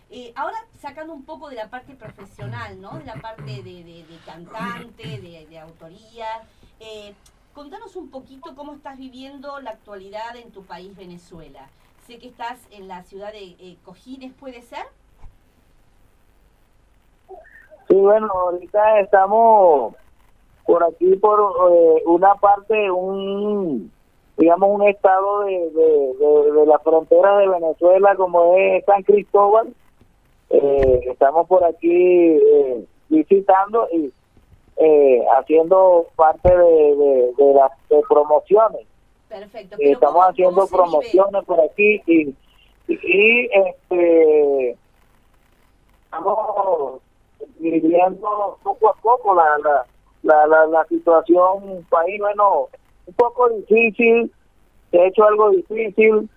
Eh, 0.09 0.31
ahora 0.35 0.55
sacando 0.79 1.13
un 1.13 1.25
poco 1.25 1.49
de 1.49 1.55
la 1.55 1.69
parte 1.69 1.93
profesional, 1.93 2.79
¿no? 2.81 2.97
De 2.97 3.05
la 3.05 3.15
parte 3.15 3.43
de, 3.61 3.83
de- 3.83 4.19
cantante, 4.25 5.03
de, 5.21 5.45
de 5.49 5.59
autoría. 5.59 6.25
eh, 6.79 7.13
contanos 7.53 7.95
un 7.95 8.09
poquito 8.09 8.55
cómo 8.55 8.73
estás 8.73 8.97
viviendo 8.97 9.59
la 9.59 9.71
actualidad 9.71 10.35
en 10.35 10.51
tu 10.51 10.63
país, 10.63 10.95
Venezuela. 10.95 11.67
Sé 12.05 12.19
que 12.19 12.27
estás 12.27 12.57
en 12.71 12.87
la 12.87 13.03
ciudad 13.03 13.31
de 13.33 13.55
eh, 13.59 13.77
Cojines, 13.83 14.31
¿puede 14.33 14.61
ser? 14.61 14.85
Sí, 17.89 17.95
bueno, 17.95 18.29
ahorita 18.31 18.99
estamos 19.01 19.95
por 20.65 20.83
aquí, 20.83 21.15
por 21.17 21.39
eh, 21.71 22.03
una 22.05 22.35
parte, 22.35 22.91
un 22.91 23.91
digamos, 24.37 24.69
un 24.69 24.87
estado 24.87 25.39
de, 25.41 25.51
de, 25.71 26.13
de, 26.19 26.51
de 26.51 26.65
la 26.65 26.77
frontera 26.79 27.37
de 27.39 27.47
Venezuela 27.47 28.15
como 28.15 28.55
es 28.55 28.85
San 28.85 29.01
Cristóbal. 29.03 29.73
Eh, 30.49 30.99
estamos 31.11 31.47
por 31.47 31.63
aquí 31.63 31.89
eh, 31.91 32.85
visitando 33.09 33.87
y 33.91 34.11
eh, 34.77 35.25
haciendo 35.37 36.05
parte 36.15 36.49
de, 36.55 36.95
de, 36.95 37.33
de 37.37 37.53
las 37.53 37.71
de 37.89 38.01
promociones. 38.07 38.85
Perfecto. 39.27 39.75
Eh, 39.75 39.77
pero 39.79 39.91
estamos 39.93 40.13
¿cómo- 40.15 40.27
haciendo 40.29 40.67
promociones 40.67 41.43
por 41.45 41.59
aquí 41.59 42.01
y, 42.05 42.35
y, 42.87 42.93
y, 43.03 43.49
este 43.53 44.77
estamos 46.05 47.01
viviendo 47.59 48.57
poco 48.63 48.89
a 48.89 48.93
poco 49.01 49.35
la 49.35 49.57
la, 49.63 49.85
la, 50.23 50.47
la, 50.47 50.65
la 50.67 50.85
situación 50.85 51.85
país 51.89 52.19
bueno 52.19 52.67
un 53.05 53.13
poco 53.15 53.49
difícil 53.49 54.31
se 54.91 54.99
ha 55.01 55.07
hecho 55.07 55.23
algo 55.25 55.49
difícil 55.51 56.29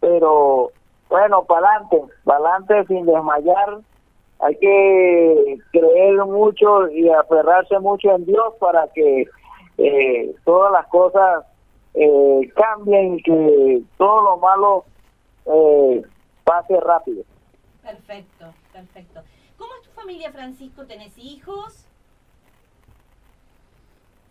pero 0.00 0.70
bueno 1.08 1.44
para 1.44 1.68
adelante 1.68 2.02
para 2.24 2.38
adelante 2.38 2.86
sin 2.86 3.06
desmayar 3.06 3.78
hay 4.40 4.56
que 4.56 5.58
creer 5.72 6.16
mucho 6.26 6.88
y 6.90 7.08
aferrarse 7.10 7.78
mucho 7.80 8.14
en 8.14 8.24
Dios 8.24 8.54
para 8.60 8.86
que 8.88 9.26
eh, 9.78 10.34
todas 10.44 10.70
las 10.72 10.86
cosas 10.88 11.44
eh, 11.94 12.52
cambien 12.54 13.14
y 13.18 13.22
que 13.22 13.82
todo 13.96 14.22
lo 14.22 14.36
malo 14.36 14.84
eh, 15.46 16.02
pase 16.44 16.78
rápido. 16.80 17.24
Perfecto, 17.82 18.46
perfecto. 18.72 19.20
¿Cómo 19.56 19.70
es 19.74 19.82
tu 19.88 19.90
familia, 20.00 20.30
Francisco? 20.30 20.84
¿Tenés 20.86 21.16
hijos? 21.18 21.84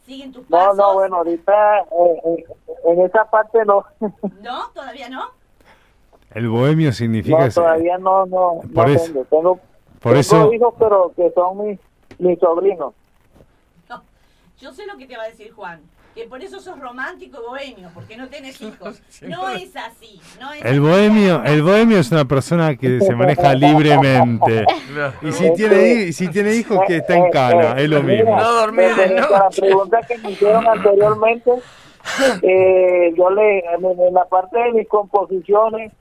¿Siguen 0.05 0.31
tus 0.31 0.49
No, 0.49 0.57
pasos? 0.57 0.77
no, 0.77 0.93
bueno, 0.93 1.15
ahorita 1.17 1.79
eh, 1.79 2.21
eh, 2.25 2.45
en 2.85 3.01
esa 3.01 3.29
parte 3.29 3.65
no, 3.65 3.83
¿No? 4.41 4.69
¿Todavía 4.73 5.09
no? 5.09 5.31
El 6.33 6.49
bohemio 6.49 6.91
significa... 6.91 7.45
no 7.47 7.51
todavía 7.51 7.97
no, 7.97 8.25
no, 8.25 8.59
Por 8.73 8.87
no 8.87 8.93
eso- 8.93 9.05
tengo. 9.05 9.25
Tengo, 9.25 9.55
por 9.99 10.11
tengo 10.13 10.19
eso- 10.19 10.53
hijos, 10.53 10.73
pero 10.77 11.11
que 11.15 11.31
son 11.33 11.65
mis, 11.67 11.79
mis 12.19 12.37
sobrinos. 12.39 12.93
No. 13.89 14.03
Yo 14.59 14.71
sé 14.73 14.85
lo 14.85 14.97
que 14.97 15.05
te 15.07 15.17
va 15.17 15.23
a 15.23 15.27
decir 15.29 15.51
Juan. 15.53 15.81
Que 16.13 16.23
por 16.23 16.41
eso 16.41 16.59
sos 16.59 16.79
romántico 16.79 17.37
y 17.43 17.47
bohemio, 17.47 17.89
porque 17.93 18.17
no 18.17 18.27
tenés 18.27 18.59
hijos. 18.61 19.01
No 19.21 19.49
es 19.49 19.75
así. 19.75 20.19
No 20.39 20.51
es 20.51 20.61
El 20.63 20.67
así. 20.67 20.79
bohemio, 20.79 21.43
el 21.43 21.61
bohemio 21.61 21.99
es 21.99 22.11
una 22.11 22.25
persona 22.25 22.75
que 22.75 22.99
se 23.01 23.13
maneja 23.15 23.53
libremente. 23.53 24.65
Y 25.21 25.31
si 25.31 25.53
tiene, 25.53 26.11
si 26.11 26.27
tiene 26.29 26.55
hijos 26.55 26.79
que 26.87 26.97
está 26.97 27.15
en 27.15 27.29
cana, 27.31 27.73
es 27.79 27.87
lo 27.87 28.01
mismo. 28.01 28.35
No 28.35 28.51
dormir 28.51 28.89
La 29.29 29.47
pregunta 29.55 30.01
que 30.07 30.17
me 30.17 30.31
hicieron 30.31 30.67
anteriormente, 30.75 31.51
eh, 32.41 33.13
yo 33.15 33.29
le, 33.29 33.59
en 33.59 34.13
la 34.13 34.25
parte 34.25 34.57
de 34.57 34.71
mis 34.73 34.87
composiciones, 34.87 35.91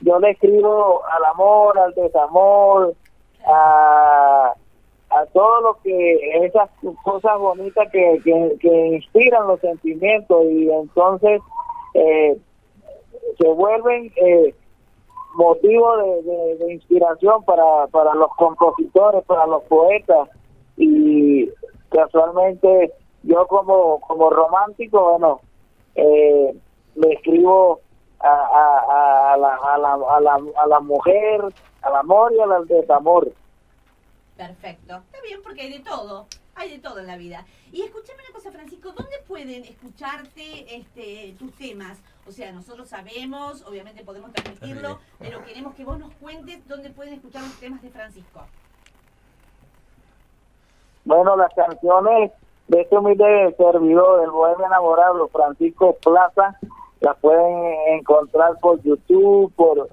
yo 0.00 0.18
le 0.18 0.30
escribo 0.30 1.02
al 1.06 1.24
amor, 1.24 1.78
al 1.78 1.94
desamor, 1.94 2.94
a, 3.46 4.52
a 5.10 5.26
todo 5.32 5.60
lo 5.62 5.74
que, 5.82 6.44
esas 6.44 6.68
cosas 7.04 7.38
bonitas 7.38 7.90
que, 7.90 8.20
que, 8.24 8.56
que 8.60 8.86
inspiran 8.88 9.46
los 9.46 9.60
sentimientos 9.60 10.44
y 10.50 10.70
entonces 10.70 11.40
eh, 11.94 12.36
se 13.38 13.48
vuelven 13.48 14.12
eh, 14.16 14.54
motivo 15.34 15.96
de, 15.98 16.22
de- 16.22 16.56
de 16.56 16.72
inspiración 16.74 17.42
para, 17.44 17.86
para 17.88 18.14
los 18.14 18.30
compositores, 18.36 19.22
para 19.24 19.46
los 19.46 19.62
poetas 19.64 20.28
y 20.76 21.48
casualmente 21.90 22.92
yo 23.22 23.46
como, 23.46 24.00
como 24.00 24.30
romántico, 24.30 25.10
bueno, 25.12 25.40
eh, 25.94 26.54
le 26.94 27.12
escribo 27.12 27.80
a, 28.20 28.28
a, 28.28 29.32
a, 29.34 29.36
la, 29.36 29.54
a, 29.54 29.78
la, 29.78 29.92
a, 29.92 30.20
la, 30.20 30.40
a 30.56 30.66
la 30.66 30.80
mujer, 30.80 31.40
al 31.82 31.96
amor 31.96 32.32
y 32.32 32.40
al 32.40 32.66
desamor. 32.66 33.32
Perfecto. 34.36 34.96
Está 34.96 35.20
bien 35.22 35.40
porque 35.42 35.62
hay 35.62 35.72
de 35.72 35.80
todo. 35.80 36.26
Hay 36.58 36.70
de 36.70 36.78
todo 36.78 37.00
en 37.00 37.06
la 37.06 37.18
vida. 37.18 37.44
Y 37.70 37.82
escúchame 37.82 38.22
una 38.22 38.32
cosa, 38.32 38.50
Francisco, 38.50 38.90
¿dónde 38.92 39.16
pueden 39.28 39.64
escucharte 39.64 40.74
este, 40.74 41.34
tus 41.38 41.52
temas? 41.54 41.98
O 42.26 42.32
sea, 42.32 42.50
nosotros 42.50 42.88
sabemos, 42.88 43.62
obviamente 43.66 44.02
podemos 44.02 44.32
transmitirlo, 44.32 44.98
pero 45.18 45.44
queremos 45.44 45.74
que 45.74 45.84
vos 45.84 45.98
nos 45.98 46.14
cuentes 46.14 46.66
dónde 46.66 46.88
pueden 46.90 47.12
escuchar 47.12 47.42
los 47.42 47.60
temas 47.60 47.82
de 47.82 47.90
Francisco. 47.90 48.40
Bueno, 51.04 51.36
las 51.36 51.52
canciones 51.54 52.32
de 52.68 52.80
este 52.80 52.96
humilde 52.96 53.54
servidor, 53.58 54.24
el 54.24 54.30
bohemio 54.30 54.66
enamorado, 54.66 55.28
Francisco 55.28 55.94
Plaza, 56.02 56.58
las 57.00 57.16
pueden 57.18 57.98
encontrar 57.98 58.58
por 58.60 58.82
YouTube, 58.82 59.52
por 59.54 59.88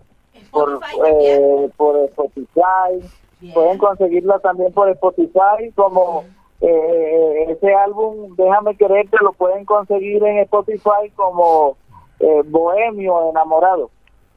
por, 0.54 0.80
eh, 1.08 1.70
por 1.76 1.98
Spotify, 2.10 3.10
Bien. 3.40 3.54
pueden 3.54 3.78
conseguirla 3.78 4.40
también 4.40 4.72
por 4.72 4.88
Spotify, 4.90 5.72
como 5.76 6.26
eh, 6.62 7.46
ese 7.50 7.74
álbum, 7.74 8.36
Déjame 8.36 8.78
Quererte, 8.78 9.18
lo 9.22 9.34
pueden 9.34 9.66
conseguir 9.66 10.24
en 10.24 10.38
Spotify 10.40 11.10
como 11.16 11.76
eh, 12.20 12.42
Bohemio 12.46 13.32
Enamorado. 13.32 13.90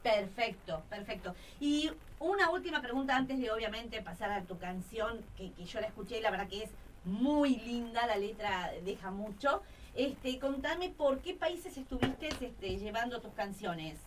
Perfecto, 0.03 0.81
perfecto. 0.89 1.35
Y 1.61 1.91
una 2.19 2.51
última 2.51 2.81
pregunta 2.81 3.15
antes 3.15 3.39
de 3.39 3.51
obviamente 3.51 4.01
pasar 4.01 4.31
a 4.31 4.43
tu 4.43 4.59
canción, 4.59 5.21
que, 5.37 5.53
que 5.53 5.65
yo 5.65 5.81
la 5.81 5.89
escuché 5.89 6.19
y 6.19 6.23
la 6.23 6.31
verdad 6.31 6.49
que 6.49 6.65
es 6.65 6.71
muy 7.05 7.57
linda, 7.57 8.07
la 8.07 8.17
letra 8.17 8.71
deja 8.85 9.11
mucho. 9.11 9.61
Este, 9.97 10.39
contame 10.39 10.91
por 10.91 11.21
qué 11.21 11.33
países 11.33 11.77
estuviste 11.79 12.29
este, 12.29 12.77
llevando 12.77 13.21
tus 13.21 13.33
canciones. 13.33 13.99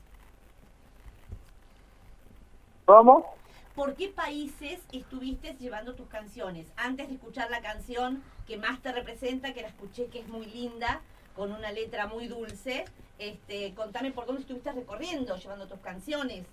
¿Cómo? 2.85 3.25
¿Por 3.75 3.95
qué 3.95 4.09
países 4.09 4.79
estuviste 4.91 5.55
llevando 5.59 5.95
tus 5.95 6.07
canciones? 6.07 6.67
Antes 6.77 7.07
de 7.07 7.15
escuchar 7.15 7.49
la 7.49 7.61
canción 7.61 8.21
que 8.47 8.57
más 8.57 8.79
te 8.81 8.91
representa, 8.91 9.53
que 9.53 9.63
la 9.63 9.69
escuché 9.69 10.07
que 10.07 10.19
es 10.19 10.27
muy 10.27 10.45
linda, 10.45 11.01
con 11.35 11.51
una 11.51 11.71
letra 11.71 12.05
muy 12.05 12.27
dulce, 12.27 12.85
este, 13.17 13.73
contame 13.73 14.11
por 14.11 14.27
dónde 14.27 14.41
estuviste 14.41 14.71
recorriendo, 14.71 15.37
llevando 15.37 15.67
tus 15.67 15.79
canciones. 15.79 16.45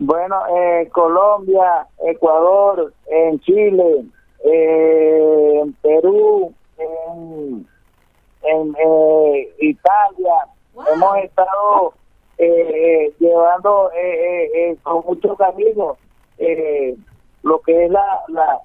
Bueno, 0.00 0.42
eh, 0.56 0.88
Colombia, 0.90 1.86
Ecuador, 2.04 2.92
en 3.06 3.38
Chile, 3.40 4.06
eh, 4.44 5.60
en 5.62 5.72
Perú, 5.74 6.52
en, 7.08 7.68
en 8.42 8.76
eh, 8.76 9.54
Italia. 9.60 10.34
Wow. 10.74 10.86
Hemos 10.92 11.16
estado 11.18 11.94
eh, 12.38 12.46
eh, 12.46 13.14
llevando 13.18 13.90
eh, 13.92 13.96
eh, 14.00 14.50
eh, 14.54 14.76
con 14.82 15.04
mucho 15.04 15.36
cariño 15.36 15.96
eh, 16.38 16.96
lo 17.42 17.60
que 17.60 17.84
es 17.84 17.90
la, 17.90 18.22
la 18.28 18.60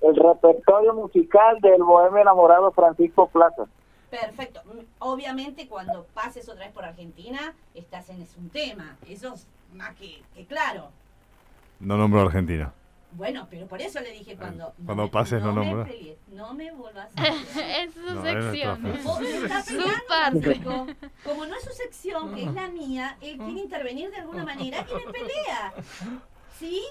el 0.00 0.16
repertorio 0.16 0.92
musical 0.92 1.60
del 1.60 1.82
bohemio 1.82 2.20
enamorado 2.20 2.72
Francisco 2.72 3.26
Plaza. 3.28 3.64
Perfecto. 4.10 4.60
Mm, 4.66 4.80
Obviamente 4.98 5.66
cuando 5.66 6.04
pases 6.14 6.48
otra 6.48 6.64
vez 6.66 6.74
por 6.74 6.84
Argentina, 6.84 7.54
estás 7.74 8.10
en 8.10 8.20
Es 8.20 8.36
un 8.36 8.50
tema. 8.50 8.96
Eso 9.08 9.34
es 9.34 9.46
más 9.72 9.94
que, 9.96 10.22
que 10.34 10.44
claro. 10.44 10.88
No 11.80 11.96
nombro 11.96 12.20
a 12.20 12.24
Argentina. 12.24 12.72
Bueno, 13.14 13.46
pero 13.50 13.66
por 13.66 13.80
eso 13.80 14.00
le 14.00 14.10
dije 14.12 14.36
cuando... 14.36 14.74
no 14.78 14.84
Cuando 14.86 15.04
me- 15.04 15.08
pases 15.08 15.40
no 15.42 15.52
me 15.52 15.64
nombras. 15.64 15.88
pelees, 15.88 16.18
No 16.32 16.52
me 16.54 16.72
vuelvas 16.72 17.08
a 17.16 17.22
hacer. 17.22 17.86
es 17.88 17.94
su 17.94 18.00
No, 18.00 18.26
es 18.26 18.44
sección. 18.44 18.82
me 18.82 18.90
estás 18.94 19.66
Su 19.66 19.78
parte. 20.08 20.40
Francisco. 20.40 20.86
Como 21.24 21.46
no 21.46 21.54
es 21.54 21.62
su 21.64 21.72
sección, 21.72 22.34
que 22.34 22.42
es 22.44 22.52
la 22.52 22.68
mía, 22.68 23.16
él 23.20 23.38
quiere 23.38 23.60
intervenir 23.60 24.10
de 24.10 24.16
alguna 24.16 24.44
manera 24.44 24.84
y 24.90 24.94
me 25.06 25.12
pelea. 25.12 25.72
¿Sí? 26.58 26.82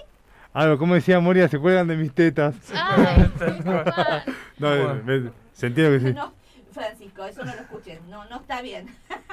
Algo, 0.53 0.77
como 0.77 0.93
decía 0.93 1.19
Moria, 1.19 1.47
se 1.49 1.59
cuelgan 1.59 1.87
de 1.87 1.97
mis 1.97 2.13
tetas. 2.13 2.55
Ay. 2.73 3.31
No, 4.59 4.73
eh, 4.73 5.01
me- 5.03 5.31
se 5.51 5.67
entiende 5.67 5.99
que 5.99 6.07
sí. 6.07 6.13
No, 6.13 6.33
Francisco, 6.71 7.25
eso 7.25 7.43
no 7.43 7.53
lo 7.53 7.61
escuches. 7.61 8.01
No, 8.03 8.23
no 8.25 8.37
está 8.37 8.61
bien. 8.61 8.87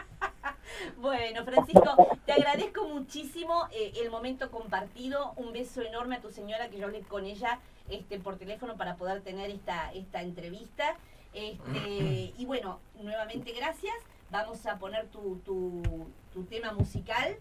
Bueno, 0.98 1.44
Francisco, 1.44 1.97
te 2.27 2.32
agradezco 2.32 2.89
muchísimo 2.89 3.66
eh, 3.73 3.93
el 4.02 4.11
momento 4.11 4.51
compartido. 4.51 5.32
Un 5.36 5.52
beso 5.52 5.82
enorme 5.82 6.16
a 6.16 6.20
tu 6.20 6.31
señora 6.31 6.69
que 6.69 6.78
yo 6.78 6.86
hablé 6.86 7.01
con 7.02 7.24
ella 7.24 7.61
este, 7.89 8.19
por 8.19 8.36
teléfono 8.36 8.77
para 8.77 8.97
poder 8.97 9.23
tener 9.23 9.51
esta, 9.51 9.93
esta 9.93 10.23
entrevista. 10.23 10.97
Este, 11.32 12.32
y 12.36 12.44
bueno, 12.47 12.81
nuevamente 13.01 13.52
gracias. 13.52 13.94
Vamos 14.31 14.65
a 14.66 14.78
poner 14.78 15.09
tu, 15.09 15.36
tu, 15.44 16.44
tema 16.48 16.73
musical 16.73 17.36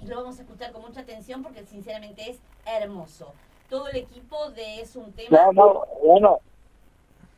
y 0.00 0.06
lo 0.06 0.16
vamos 0.16 0.38
a 0.38 0.42
escuchar 0.42 0.72
con 0.72 0.82
mucha 0.82 1.00
atención 1.00 1.42
porque 1.42 1.64
sinceramente 1.66 2.30
es 2.30 2.38
hermoso. 2.66 3.32
Todo 3.68 3.88
el 3.88 3.96
equipo 3.96 4.50
de 4.50 4.80
Es 4.80 4.96
un 4.96 5.12
tema. 5.12 5.50
No, 5.52 5.84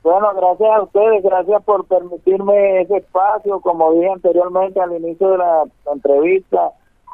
bueno, 0.07 0.33
gracias 0.37 0.71
a 0.71 0.83
ustedes, 0.83 1.25
gracias 1.25 1.65
por 1.65 1.85
permitirme 1.87 2.83
ese 2.83 2.99
espacio, 2.99 3.59
como 3.59 3.93
dije 3.93 4.09
anteriormente 4.09 4.81
al 4.81 4.95
inicio 4.95 5.31
de 5.31 5.39
la 5.39 5.65
entrevista, 5.93 6.71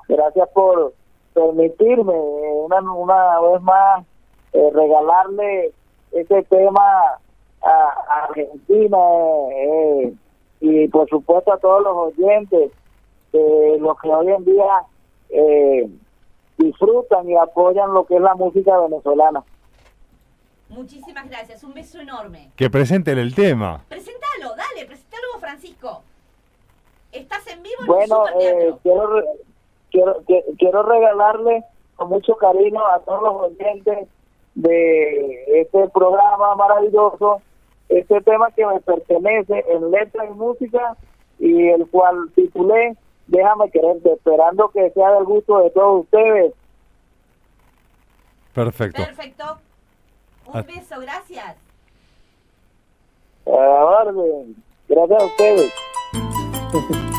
gracias 0.09 0.47
por 0.51 0.93
permitirme 1.33 2.13
eh, 2.13 2.53
una, 2.53 2.83
una 2.93 3.41
vez 3.41 3.63
más 3.63 4.05
eh, 4.53 4.71
regalarle 4.75 5.73
ese 6.11 6.43
tema 6.43 6.83
a, 7.63 8.25
Argentina 8.29 8.99
eh, 9.55 10.13
y 10.61 10.89
por 10.89 11.09
supuesto 11.09 11.51
a 11.51 11.59
todos 11.59 11.83
los 11.83 11.97
oyentes, 11.97 12.73
eh, 13.33 13.77
los 13.81 13.99
que 14.01 14.09
hoy 14.11 14.33
en 14.33 14.45
día 14.45 14.85
disfrutan 16.59 17.27
y 17.27 17.37
apoyan 17.37 17.95
lo 17.95 18.05
que 18.05 18.17
es 18.17 18.21
la 18.21 18.35
música 18.35 18.79
venezolana. 18.81 19.43
Muchísimas 20.73 21.29
gracias. 21.29 21.63
Un 21.65 21.75
beso 21.75 22.01
enorme. 22.01 22.51
Que 22.57 22.71
presenten 22.71 23.19
el 23.19 23.35
tema. 23.35 23.85
Presentalo, 23.89 24.55
dale, 24.57 24.87
presentalo 24.87 25.23
vos, 25.33 25.41
Francisco. 25.41 26.03
Estás 27.13 27.47
en 27.49 27.63
vivo 27.63 27.77
en 27.81 27.87
Bueno, 27.87 28.27
superteatro. 28.27 28.59
eh, 28.59 28.75
quiero, 28.83 29.25
quiero, 29.91 30.23
quiero 30.59 30.83
regalarle 30.83 31.63
con 31.97 32.09
mucho 32.09 32.35
cariño 32.37 32.81
a 32.87 33.01
todos 33.01 33.23
los 33.23 33.35
oyentes 33.53 34.09
de 34.55 35.61
este 35.61 35.89
programa 35.91 36.55
maravilloso 36.57 37.41
este 37.89 38.21
tema 38.23 38.51
que 38.53 38.67
me 38.67 38.81
pertenece 38.81 39.65
en 39.69 39.91
letra 39.91 40.25
y 40.27 40.31
música 40.31 40.97
y 41.39 41.69
el 41.69 41.87
cual 41.89 42.31
titulé 42.35 42.97
Déjame 43.27 43.71
quererte, 43.71 44.13
esperando 44.13 44.69
que 44.71 44.91
sea 44.91 45.13
del 45.13 45.25
gusto 45.25 45.61
de 45.61 45.71
todos 45.71 46.03
ustedes. 46.03 46.53
Perfecto. 48.53 49.03
Perfecto. 49.05 49.59
Un 50.47 50.57
Ah. 50.59 50.63
beso, 50.63 51.01
gracias. 51.01 51.57
A 53.47 53.51
la 53.51 53.85
orden. 53.85 54.57
Gracias 54.89 55.23
a 55.23 55.27
ustedes. 55.27 55.73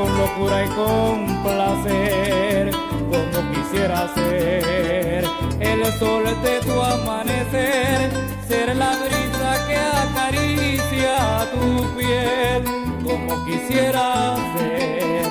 con 0.00 0.16
locura 0.16 0.64
y 0.64 0.68
con 0.68 1.42
placer, 1.42 2.70
como 3.10 3.38
quisiera 3.52 4.08
ser. 4.14 5.24
El 5.60 5.84
sol 5.98 6.24
de 6.42 6.60
tu 6.60 6.80
amanecer, 6.80 8.10
ser 8.48 8.76
la 8.76 8.92
brisa 8.96 9.66
que 9.68 9.76
acaricia 9.76 11.46
tu 11.52 11.98
piel, 11.98 12.64
como 13.04 13.44
quisiera 13.44 14.36
ser. 14.56 15.28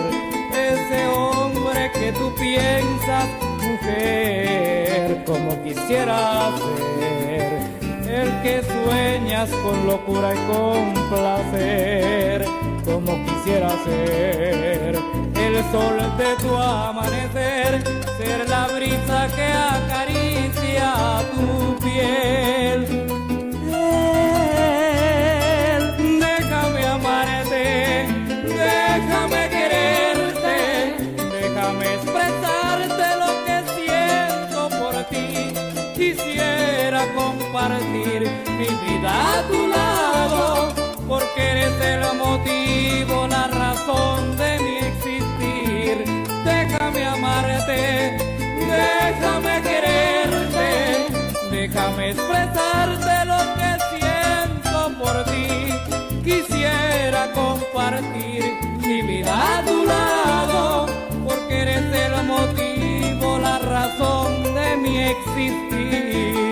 Ese 0.53 1.07
hombre 1.07 1.91
que 1.93 2.11
tú 2.11 2.31
piensas, 2.35 3.27
mujer, 3.65 5.23
como 5.25 5.63
quisiera 5.63 6.51
ser, 6.59 7.49
el 8.07 8.41
que 8.43 8.61
sueñas 8.63 9.49
con 9.63 9.87
locura 9.87 10.33
y 10.35 10.51
con 10.51 10.93
placer, 11.09 12.45
como 12.89 13.23
quisiera 13.23 13.69
ser, 13.83 14.95
el 15.35 15.55
sol 15.71 15.97
de 16.17 16.35
tu 16.41 16.55
amanecer, 16.55 17.83
ser 18.17 18.49
la 18.49 18.67
brisa 18.67 19.27
que 19.35 19.47
acaricia 19.75 20.93
tu 21.35 21.77
piel. 21.83 22.79
Déjame 26.19 26.81
amarte, 26.87 28.07
déjame 28.57 29.41
quererte, 29.55 30.57
déjame 31.31 31.85
expresarte 31.93 33.05
lo 33.21 33.31
que 33.45 33.57
siento 33.75 34.59
por 34.79 34.95
ti. 35.11 35.27
Quisiera 35.95 37.01
compartir 37.13 38.21
mi 38.57 38.69
vida 38.83 39.11
a 39.11 39.47
tu 39.47 39.67
lado, 39.67 39.78
porque 41.09 41.41
eres 41.41 41.73
el 41.81 42.01
motivo, 42.17 43.27
la 43.27 43.47
razón 43.47 44.37
de 44.37 44.59
mi 44.59 44.77
existir. 44.89 45.95
Déjame 46.45 47.03
amarte, 47.03 48.15
déjame 48.77 49.61
quererte, 49.63 50.69
déjame 51.49 52.11
expresarte 52.11 53.25
lo 53.25 53.39
que 53.57 53.71
siento 53.91 55.03
por 55.03 55.23
ti. 55.25 55.73
Quisiera 56.23 57.31
compartir 57.33 58.53
mi 58.77 59.01
vida 59.01 59.57
a 59.57 59.65
tu 59.65 59.85
lado, 59.85 60.85
porque 61.27 61.61
eres 61.63 61.85
el 62.05 62.23
motivo, 62.23 63.39
la 63.39 63.57
razón 63.57 64.43
de 64.53 64.77
mi 64.77 64.99
existir. 64.99 66.48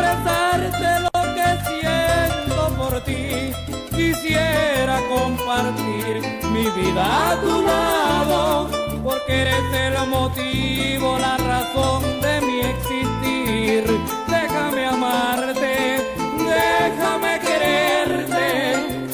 Expresarte 0.00 1.00
lo 1.04 1.34
que 1.34 1.48
siento 1.68 2.68
por 2.76 3.00
ti. 3.02 3.52
Quisiera 3.94 5.00
compartir 5.08 6.22
mi 6.52 6.68
vida 6.70 7.30
a 7.30 7.40
tu 7.40 7.62
lado, 7.62 8.70
porque 9.02 9.42
eres 9.42 9.64
el 9.72 10.08
motivo, 10.08 11.18
la 11.18 11.36
razón 11.36 12.02
de 12.20 12.40
mi 12.40 12.60
existir. 12.60 13.84
Déjame 14.28 14.86
amarte, 14.86 16.16
déjame 16.38 17.38
quererte, 17.40 18.48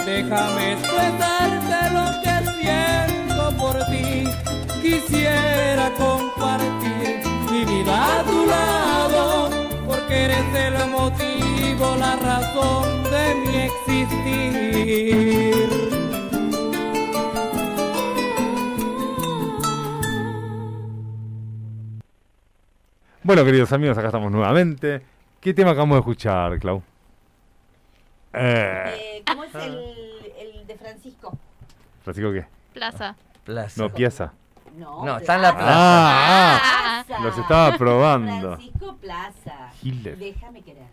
déjame 0.04 0.72
expresarte 0.72 1.78
lo 1.96 2.06
que 2.22 2.36
siento 2.58 3.56
por 3.56 3.76
ti. 3.86 4.24
Quisiera 4.82 5.90
compartir 5.98 6.25
eres 10.26 10.54
el 10.54 10.90
motivo 10.90 11.96
la 11.96 12.16
razón 12.16 13.04
de 13.04 13.34
mi 13.46 13.56
existir. 13.70 15.56
Bueno, 23.22 23.44
queridos 23.44 23.72
amigos, 23.72 23.98
acá 23.98 24.08
estamos 24.08 24.30
nuevamente. 24.30 25.02
¿Qué 25.40 25.52
tema 25.52 25.70
acabamos 25.72 25.96
de 25.96 26.00
escuchar, 26.00 26.58
Clau? 26.60 26.82
Eh, 28.32 28.94
Eh, 29.18 29.22
¿Cómo 29.26 29.44
es 29.44 29.54
el, 29.54 29.78
el 30.38 30.66
de 30.66 30.76
Francisco? 30.76 31.36
¿Francisco 32.04 32.32
qué? 32.32 32.46
Plaza. 32.72 33.16
Plaza. 33.44 33.82
No, 33.82 33.90
pieza. 33.92 34.32
No, 34.76 35.04
No, 35.04 35.16
está 35.16 35.36
en 35.36 35.42
la 35.42 35.52
plaza. 35.56 35.72
Ah, 35.74 36.60
ah, 37.00 37.04
Plaza. 37.06 37.22
los 37.24 37.38
estaba 37.38 37.76
probando. 37.78 38.56
Francisco 38.56 38.96
Plaza. 38.96 39.70
Giles. 39.80 40.18
Déjame 40.18 40.62
querer. 40.62 40.86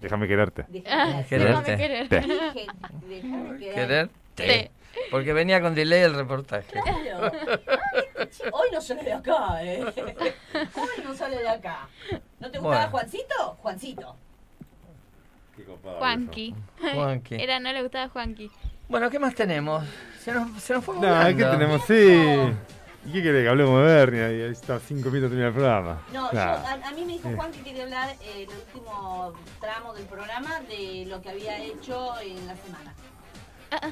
Déjame 0.00 0.28
quererte. 0.28 0.64
Déjame 0.68 1.26
Quererte. 1.26 1.76
querer. 1.76 2.08
Te. 2.08 2.20
Dije, 2.20 2.66
déjame 3.08 3.58
querer. 3.58 3.74
¿Querer? 3.74 4.10
Te. 4.34 4.70
Porque 5.10 5.32
venía 5.32 5.60
con 5.60 5.74
delay 5.74 6.02
el 6.02 6.14
reportaje. 6.14 6.66
Claro. 6.72 7.30
Che, 8.30 8.44
Hoy 8.52 8.68
no 8.72 8.80
sale 8.80 9.02
de 9.04 9.12
acá, 9.12 9.62
¿eh? 9.62 9.84
Hoy 10.74 11.04
no 11.04 11.14
sale 11.14 11.38
de 11.38 11.48
acá. 11.48 11.88
¿No 12.40 12.50
te 12.50 12.58
gustaba 12.58 12.86
Bueno. 12.86 12.90
Juancito? 12.90 13.56
Juancito. 13.62 14.16
Juanqui. 15.98 16.54
Juanqui. 16.94 17.34
Era, 17.36 17.60
no 17.60 17.72
le 17.72 17.82
gustaba 17.82 18.08
Juanqui. 18.08 18.50
Bueno, 18.88 19.10
¿qué 19.10 19.18
más 19.18 19.34
tenemos? 19.34 19.84
Se 20.20 20.32
nos, 20.32 20.62
se 20.62 20.74
nos 20.74 20.84
fue 20.84 20.96
No. 20.96 21.24
¿qué 21.36 21.44
tenemos? 21.44 21.82
Sí. 21.84 22.52
¿Y 23.06 23.12
qué 23.12 23.22
querés 23.22 23.44
que 23.44 23.48
hablemos 23.48 23.80
de 23.80 23.86
Bernia? 23.86 24.32
Y 24.32 24.42
ahí 24.42 24.50
está, 24.52 24.78
cinco 24.80 25.10
minutos 25.10 25.30
termina 25.30 25.48
el 25.48 25.54
programa. 25.54 26.02
No, 26.12 26.30
Nah. 26.32 26.32
yo, 26.32 26.66
a, 26.84 26.88
a 26.88 26.90
mí 26.92 27.04
me 27.04 27.12
dijo. 27.14 27.30
Juan 27.36 27.52
que 27.52 27.62
quería 27.62 27.84
hablar 27.84 28.10
eh, 28.10 28.16
en 28.42 28.50
el 28.50 28.56
último 28.56 29.32
tramo 29.60 29.94
del 29.94 30.04
programa 30.06 30.60
de 30.68 31.04
lo 31.06 31.22
que 31.22 31.30
había 31.30 31.58
hecho 31.62 32.18
en 32.20 32.46
la 32.46 32.56
semana. 32.56 32.94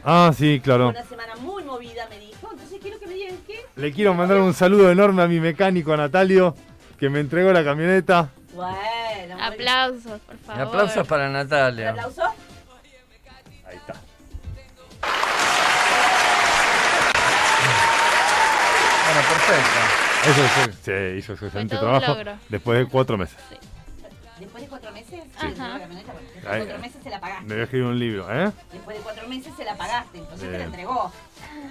Ah, 0.05 0.33
sí, 0.37 0.61
claro. 0.63 0.89
Una 0.91 1.03
semana 1.05 1.35
muy 1.37 1.63
movida, 1.65 2.07
me 2.09 2.19
dijo. 2.19 2.49
Entonces 2.53 2.79
quiero 2.81 2.99
que 2.99 3.07
me 3.07 3.15
digan 3.15 3.37
qué. 3.47 3.61
Le 3.77 3.93
quiero 3.93 4.15
mandar 4.15 4.39
un 4.39 4.55
saludo 4.55 4.91
enorme 4.91 5.23
a 5.23 5.27
mi 5.29 5.41
mecánico, 5.41 5.93
a 5.93 5.97
Natalio, 5.97 6.55
que 6.99 7.09
me 7.09 7.21
entregó 7.21 7.53
la 7.53 7.65
camioneta. 7.65 8.31
Bueno, 8.55 9.37
Aplausos, 9.43 10.21
por 10.21 10.37
favor. 10.39 10.63
Aplausos 10.63 11.07
para. 11.09 11.29
Natalia. 11.29 11.91
¿Aplauso? 11.91 12.23
Perfecto. 19.47 20.31
Eso 20.31 20.73
sí, 20.83 21.19
hizo 21.19 21.37
su 21.37 21.45
excelente 21.47 21.77
trabajo 21.77 22.15
logro. 22.15 22.33
después 22.49 22.79
de 22.79 22.87
cuatro 22.87 23.19
meses. 23.19 23.37
Después 24.39 24.63
de 24.65 24.69
cuatro 24.69 24.91
meses, 24.93 25.21
Sí. 25.23 25.41
se 25.41 25.47
después 25.47 25.63
de 26.43 26.49
Ahí. 26.49 26.63
cuatro 26.65 26.79
meses 26.81 27.03
se 27.05 27.11
la 27.11 27.21
pagaste. 27.21 27.45
Me 27.45 27.55
voy 27.55 27.61
a 27.61 27.65
escribir 27.65 27.87
un 27.87 27.99
libro, 27.99 28.27
¿eh? 28.33 28.51
Después 28.73 28.97
de 28.97 29.03
cuatro 29.03 29.29
meses 29.29 29.53
se 29.57 29.65
la 29.65 29.77
pagaste, 29.77 30.19
entonces 30.19 30.51
te 30.51 30.59
la 30.59 30.65
entregó. 30.65 31.13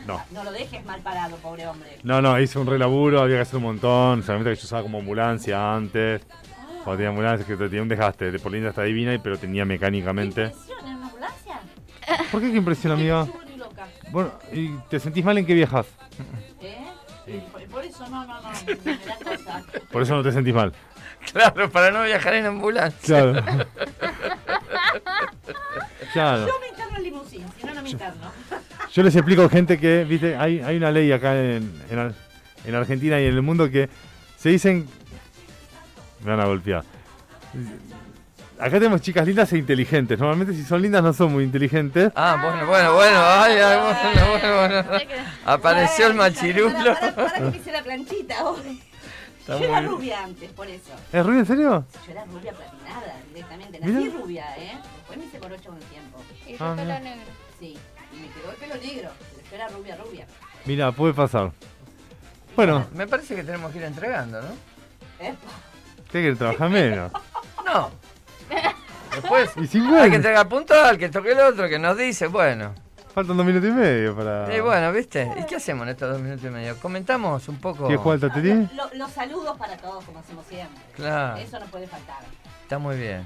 No. 0.07 0.21
No 0.31 0.43
lo 0.43 0.51
dejes 0.51 0.85
mal 0.85 1.01
parado, 1.01 1.35
pobre 1.37 1.67
hombre. 1.67 1.97
No, 2.03 2.21
no, 2.21 2.39
hice 2.39 2.59
un 2.59 2.67
relaburo, 2.67 3.21
había 3.21 3.37
que 3.37 3.41
hacer 3.41 3.57
un 3.57 3.63
montón. 3.63 4.23
Solamente 4.23 4.51
que 4.51 4.55
yo 4.55 4.63
usaba 4.65 4.81
como 4.81 4.99
ambulancia 4.99 5.73
antes. 5.75 6.21
Cuando 6.83 6.97
tenía 6.97 7.09
ambulancia, 7.09 7.45
que 7.45 7.55
tenía 7.57 7.81
un 7.81 7.87
desgaste. 7.89 8.31
De 8.31 8.39
por 8.39 8.51
linda 8.51 8.69
está 8.69 8.83
divina, 8.83 9.17
pero 9.21 9.37
tenía 9.37 9.65
mecánicamente. 9.65 10.43
¿Impresión 10.45 10.79
en 10.87 10.95
una 10.95 11.05
ambulancia? 11.07 11.59
¿Por 12.31 12.41
qué 12.41 12.51
qué 12.51 12.57
impresión, 12.57 12.93
amiga? 12.93 13.25
Yo 13.25 13.43
ni 13.49 13.57
loca. 13.57 13.87
Bueno, 14.11 14.31
¿y 14.51 14.69
te 14.89 14.99
sentís 14.99 15.23
mal 15.23 15.37
en 15.37 15.45
qué 15.45 15.53
viajas? 15.53 15.85
¿Eh? 16.61 16.77
Y 17.27 17.62
por, 17.73 17.83
eso 17.83 18.07
no, 18.07 18.25
no, 18.25 18.41
no, 18.41 18.49
me, 18.67 18.95
me 18.95 19.05
da 19.05 19.15
cosa. 19.17 19.63
Por 19.91 20.01
eso 20.03 20.15
no 20.15 20.23
te 20.23 20.31
sentís 20.31 20.53
mal. 20.53 20.71
Claro, 21.31 21.69
para 21.69 21.91
no 21.91 22.03
viajar 22.03 22.35
en 22.35 22.45
ambulancia. 22.45 22.99
Claro. 23.05 23.43
Claro. 26.13 26.45
Yo 26.45 26.59
me 26.59 26.67
interno 26.67 26.97
en 26.97 27.03
limusín, 27.03 27.45
si 27.59 27.65
no, 27.65 27.73
no 27.73 27.81
me 27.81 27.89
interno. 27.89 28.31
Yo 28.91 29.01
les 29.01 29.15
explico, 29.15 29.49
gente, 29.49 29.79
que, 29.79 30.03
viste, 30.03 30.35
hay, 30.35 30.59
hay 30.59 30.77
una 30.77 30.91
ley 30.91 31.11
acá 31.11 31.35
en, 31.35 31.73
en, 31.89 32.13
en 32.65 32.75
Argentina 32.75 33.19
y 33.19 33.25
en 33.25 33.33
el 33.33 33.41
mundo 33.41 33.71
que 33.71 33.89
se 34.37 34.49
dicen. 34.49 34.87
Me 36.23 36.29
van 36.29 36.41
a 36.41 36.45
golpear. 36.45 36.83
Acá 38.59 38.71
tenemos 38.79 39.01
chicas 39.01 39.25
lindas 39.25 39.51
e 39.53 39.57
inteligentes. 39.57 40.17
Normalmente, 40.19 40.53
si 40.53 40.63
son 40.63 40.81
lindas, 40.81 41.03
no 41.03 41.11
son 41.13 41.33
muy 41.33 41.43
inteligentes. 41.43 42.11
Ah, 42.15 42.37
bueno, 42.41 42.65
bueno, 42.67 42.93
bueno. 42.93 43.19
Ay, 43.21 43.57
ay, 43.57 43.79
bueno, 43.79 44.31
bueno, 44.61 44.83
bueno. 44.83 45.03
Apareció 45.45 46.07
el 46.07 46.13
machirulo. 46.13 46.93
Para, 47.15 47.33
que 47.33 47.39
me 47.41 47.57
hice 47.57 47.71
la 47.71 47.83
planchita 47.83 48.43
hoy. 48.45 48.81
Está 49.39 49.59
Yo 49.59 49.65
era 49.65 49.81
rubia 49.81 50.23
antes, 50.23 50.51
por 50.51 50.67
eso. 50.67 50.91
¿Es 51.11 51.25
rubia, 51.25 51.39
en 51.39 51.45
serio? 51.45 51.85
Yo 52.05 52.11
era 52.11 52.23
rubia 52.25 52.53
platinada 52.53 53.15
directamente. 53.33 53.79
Mira. 53.83 53.99
Nací 53.99 54.09
rubia, 54.11 54.45
¿eh? 54.57 54.77
Después 54.97 55.17
me 55.19 55.25
hice 55.25 55.39
morocha 55.39 55.69
con 55.69 55.77
el 55.77 55.83
tiempo. 55.85 56.23
Y 56.47 56.53
Ah, 56.53 56.57
su 56.57 56.63
pelo 56.63 56.75
mira. 56.83 56.99
negro. 56.99 57.31
Sí, 57.59 57.77
y 58.13 58.15
me 58.19 58.27
quedó 58.29 58.51
el 58.51 58.55
pelo 58.57 58.75
negro. 58.75 59.09
Pero 59.35 59.49
yo 59.49 59.55
era 59.55 59.67
rubia, 59.67 59.97
rubia. 59.97 60.27
Mira, 60.65 60.91
puede 60.93 61.13
pasar. 61.13 61.51
Bueno, 62.55 62.85
Me 62.93 63.07
parece 63.07 63.35
que 63.35 63.43
tenemos 63.43 63.71
que 63.71 63.79
ir 63.79 63.83
entregando, 63.83 64.41
¿no? 64.41 64.47
¿Eh? 65.19 65.33
¿qué 66.11 66.21
que 66.21 66.35
trabajar 66.35 66.69
menos? 66.69 67.11
No. 67.65 67.91
Después 69.15 69.51
Y 69.57 69.67
sin 69.67 69.85
hay 69.93 70.09
que 70.09 70.15
entregar 70.17 70.47
puntual, 70.47 70.97
que 70.97 71.09
toque 71.09 71.31
el 71.31 71.39
otro, 71.39 71.67
que 71.69 71.79
nos 71.79 71.97
dice, 71.97 72.27
bueno. 72.27 72.73
Faltan 73.13 73.37
dos 73.37 73.45
minutos 73.45 73.69
y 73.69 73.71
medio 73.71 74.15
para. 74.15 74.55
Y 74.55 74.59
bueno, 74.59 74.91
¿viste? 74.91 75.29
¿Y 75.39 75.45
qué 75.45 75.57
hacemos 75.57 75.83
en 75.83 75.89
estos 75.89 76.09
dos 76.13 76.19
minutos 76.21 76.43
y 76.45 76.49
medio? 76.49 76.75
¿Comentamos 76.79 77.47
un 77.47 77.57
poco? 77.57 77.87
¿Qué 77.87 77.95
juega 77.95 78.27
el? 78.35 78.69
Lo- 78.75 78.89
los 78.95 79.11
saludos 79.11 79.55
para 79.57 79.77
todos, 79.77 80.03
como 80.03 80.17
hacemos 80.19 80.43
siempre. 80.47 80.81
Claro. 80.95 81.37
Eso 81.37 81.59
no 81.59 81.65
puede 81.67 81.85
faltar. 81.87 82.17
Está 82.63 82.79
muy 82.79 82.97
bien. 82.97 83.23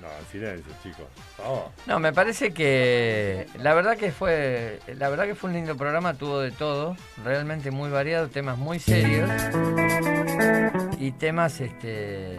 No, 0.00 0.06
en 0.18 0.26
silencio, 0.30 0.72
chicos. 0.82 1.04
Favor. 1.36 1.70
No, 1.86 1.98
me 1.98 2.12
parece 2.12 2.54
que 2.54 3.48
la 3.58 3.74
verdad 3.74 3.96
que 3.98 4.12
fue 4.12 4.78
la 4.96 5.08
verdad 5.10 5.24
que 5.26 5.34
fue 5.34 5.50
un 5.50 5.56
lindo 5.56 5.76
programa, 5.76 6.14
tuvo 6.14 6.38
de 6.38 6.52
todo, 6.52 6.96
realmente 7.24 7.70
muy 7.72 7.90
variado, 7.90 8.28
temas 8.28 8.56
muy 8.56 8.78
serios 8.78 9.28
y 10.98 11.10
temas 11.12 11.60
este 11.60 12.38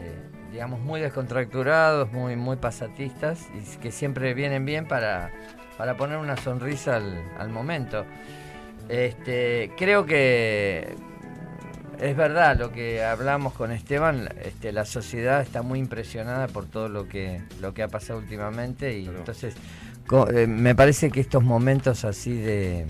digamos 0.52 0.80
muy 0.80 1.00
descontracturados, 1.02 2.12
muy 2.12 2.36
muy 2.36 2.58
pasatistas 2.58 3.48
y 3.54 3.78
que 3.78 3.92
siempre 3.92 4.34
vienen 4.34 4.66
bien 4.66 4.88
para 4.88 5.32
para 5.78 5.98
poner 5.98 6.18
una 6.18 6.38
sonrisa 6.38 6.98
al, 6.98 7.24
al 7.40 7.50
momento. 7.50 8.06
Este, 8.90 9.72
creo 9.78 10.06
que 10.06 10.96
es 12.02 12.18
verdad 12.18 12.58
lo 12.58 12.72
que 12.72 13.04
hablamos 13.04 13.54
con 13.54 13.72
Esteban, 13.72 14.30
este, 14.44 14.72
la 14.72 14.86
sociedad 14.86 15.42
está 15.42 15.62
muy 15.62 15.80
impresionada 15.80 16.48
por 16.48 16.66
todo 16.66 16.90
lo 16.90 17.08
que, 17.08 17.42
lo 17.62 17.74
que 17.74 17.84
ha 17.84 17.88
pasado 17.88 18.20
últimamente 18.20 18.98
y 18.98 19.06
entonces 19.06 19.56
eh, 20.34 20.48
me 20.48 20.74
parece 20.76 21.12
que 21.12 21.22
estos 21.22 21.44
momentos 21.44 22.04
así 22.04 22.34
de, 22.34 22.88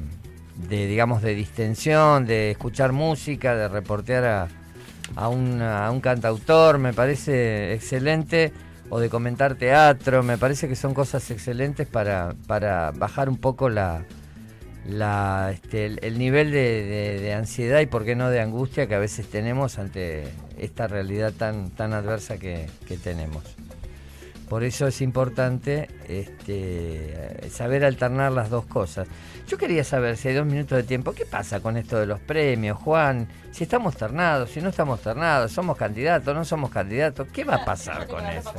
de, 0.70 0.88
digamos, 0.88 1.22
de 1.22 1.36
distensión, 1.36 2.26
de 2.26 2.52
escuchar 2.52 2.94
música, 2.94 3.54
de 3.54 3.68
reportear 3.68 4.24
a, 4.24 4.48
a, 5.16 5.30
un, 5.30 5.62
a 5.62 5.90
un 5.92 6.00
cantautor, 6.02 6.78
me 6.78 6.94
parece 6.94 7.74
excelente, 7.74 8.52
o 8.90 9.00
de 9.00 9.10
comentar 9.10 9.56
teatro, 9.56 10.24
me 10.24 10.38
parece 10.38 10.68
que 10.68 10.76
son 10.76 10.94
cosas 10.94 11.30
excelentes 11.32 11.88
para, 11.88 12.34
para 12.48 12.92
bajar 12.92 13.30
un 13.30 13.38
poco 13.38 13.70
la, 13.70 14.04
la, 14.88 15.52
este, 15.54 15.86
el, 15.86 16.00
el 16.04 16.18
nivel 16.20 16.52
de, 16.52 16.84
de- 16.84 17.20
de 17.22 17.34
ansiedad 17.34 17.80
y 17.82 17.86
por 17.86 18.04
qué 18.04 18.16
no 18.16 18.30
de 18.30 18.42
angustia 18.42 18.88
que 18.88 18.96
a 18.96 19.00
veces 19.00 19.28
tenemos 19.30 19.80
ante 19.80 20.24
esta 20.58 20.88
realidad 20.88 21.32
tan, 21.38 21.70
tan 21.72 21.94
adversa 21.94 22.38
que, 22.38 22.68
que 22.88 22.98
tenemos. 22.98 23.44
Por 24.52 24.66
eso 24.66 24.86
es 24.86 25.00
importante 25.00 25.88
este, 26.10 27.50
saber 27.50 27.86
alternar 27.86 28.34
las 28.34 28.50
dos 28.50 28.66
cosas. 28.66 29.08
Yo 29.48 29.58
quería 29.58 29.86
saber 29.86 30.18
si 30.18 30.28
hay 30.28 30.34
dos 30.36 30.46
minutos 30.46 30.76
de 30.76 30.84
tiempo, 30.84 31.14
¿qué 31.14 31.26
pasa 31.26 31.62
con 31.62 31.78
esto 31.78 31.98
de 31.98 32.06
los 32.06 32.20
premios, 32.20 32.78
Juan? 32.78 33.30
Si 33.54 33.64
estamos 33.64 33.96
ternados, 33.96 34.50
si 34.50 34.60
no 34.60 34.68
estamos 34.68 35.00
ternados, 35.00 35.54
somos 35.54 35.78
candidatos, 35.78 36.36
no 36.36 36.44
somos 36.44 36.70
candidatos, 36.70 37.30
¿qué 37.32 37.46
va 37.46 37.56
a 37.56 37.64
pasar 37.66 38.06
con 38.08 38.26
eso? 38.26 38.52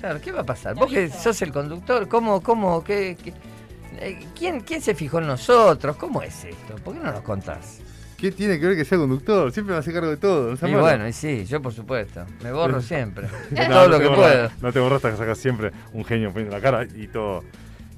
Claro, 0.00 0.20
¿qué 0.20 0.32
va 0.32 0.40
a 0.40 0.44
pasar? 0.44 0.74
Vos 0.74 0.90
que 0.90 1.08
sos 1.08 1.40
el 1.42 1.52
conductor, 1.52 2.08
¿cómo, 2.08 2.40
cómo, 2.42 2.82
qué, 2.82 3.16
qué- 3.22 3.32
eh, 4.00 4.26
¿quién, 4.36 4.58
¿quién 4.62 4.82
se 4.82 4.96
fijó 4.96 5.20
en 5.20 5.28
nosotros? 5.28 5.94
¿Cómo 5.98 6.20
es 6.20 6.44
esto? 6.44 6.74
¿Por 6.82 6.94
qué 6.94 7.00
no 7.00 7.12
nos 7.12 7.22
contás? 7.22 7.78
¿Qué 8.20 8.30
tiene 8.32 8.60
que 8.60 8.66
ver 8.66 8.76
que 8.76 8.84
sea 8.84 8.98
conductor? 8.98 9.50
Siempre 9.52 9.72
me 9.74 9.78
hace 9.78 9.92
cargo 9.92 10.10
de 10.10 10.16
todo. 10.18 10.54
¿no 10.60 10.68
Y 10.68 10.74
bueno, 10.74 11.08
y 11.08 11.12
sí, 11.12 11.44
yo 11.46 11.62
por 11.62 11.72
supuesto, 11.72 12.24
me 12.42 12.52
borro 12.52 12.80
siempre, 12.82 13.28
de 13.50 13.68
No, 13.68 13.74
todo 13.74 13.82
no 13.84 13.88
lo 13.88 13.96
te 13.96 14.02
que 14.02 14.08
borras- 14.10 14.16
puedo. 14.30 14.50
No 14.62 14.72
te 14.72 14.80
borras 14.80 14.96
hasta 14.96 15.10
que 15.12 15.16
sacas 15.16 15.38
siempre 15.38 15.70
un 15.94 16.04
genio 16.04 16.30
poniendo 16.30 16.54
la 16.54 16.62
cara 16.62 16.84
y 16.94 17.08
todo, 17.08 17.42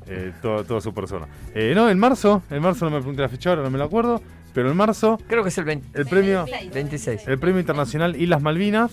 eh, 0.06 0.32
todo, 0.40 0.64
toda 0.64 0.80
su 0.80 0.94
persona. 0.94 1.26
Eh, 1.54 1.72
no, 1.74 1.90
en 1.90 1.98
marzo, 1.98 2.42
en 2.50 2.62
marzo 2.62 2.84
no 2.84 2.92
me 2.92 2.98
pregunté 2.98 3.22
la 3.22 3.28
fecha 3.28 3.50
ahora, 3.50 3.62
no 3.62 3.70
me 3.70 3.78
lo 3.78 3.84
acuerdo, 3.84 4.22
pero 4.54 4.70
en 4.70 4.76
marzo 4.76 5.18
Creo 5.26 5.42
que 5.42 5.48
es 5.48 5.58
el 5.58 5.64
20 5.64 5.98
el 5.98 6.06
premio, 6.06 6.44
26. 6.72 7.26
el 7.26 7.38
premio 7.38 7.58
internacional 7.60 8.14
Islas 8.14 8.42
Malvinas, 8.42 8.92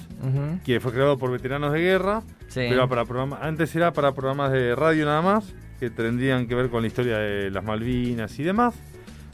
que 0.66 0.80
fue 0.80 0.92
creado 0.94 1.18
por 1.20 1.32
veteranos 1.32 1.74
de 1.74 1.80
guerra, 1.80 2.24
Sí. 2.48 2.62
pero 2.70 2.90
para 2.90 3.06
programa, 3.06 3.38
antes 3.42 3.76
era 3.76 3.94
para 3.94 4.14
programas 4.14 4.52
de 4.52 4.74
radio 4.74 5.06
nada 5.06 5.22
más, 5.22 5.46
que 5.80 5.90
tendrían 5.92 6.48
que 6.48 6.56
ver 6.56 6.70
con 6.70 6.82
la 6.82 6.88
historia 6.88 7.18
de 7.20 7.52
las 7.52 7.64
Malvinas 7.64 8.38
y 8.40 8.44
demás. 8.44 8.74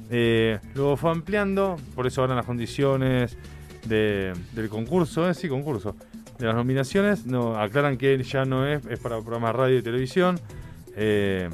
Eh, 0.10 0.60
luego 0.76 0.98
fue 0.98 1.12
ampliando, 1.12 1.78
por 1.96 2.06
eso 2.08 2.22
ahora 2.22 2.36
las 2.36 2.46
condiciones 2.46 3.38
de- 3.86 4.34
del 4.54 4.70
concurso, 4.70 5.30
eh, 5.30 5.34
sí, 5.34 5.48
concurso, 5.50 5.96
de 6.40 6.46
las 6.46 6.56
nominaciones. 6.56 7.26
No, 7.26 7.58
aclaran 7.58 7.98
que 7.98 8.22
ya 8.24 8.46
no 8.46 8.68
es, 8.68 8.86
es 8.88 9.00
para 9.00 9.20
programas 9.22 9.54
de 9.54 9.58
radio 9.58 9.78
y 9.80 9.82
televisión. 9.82 10.40
eh, 10.98 11.50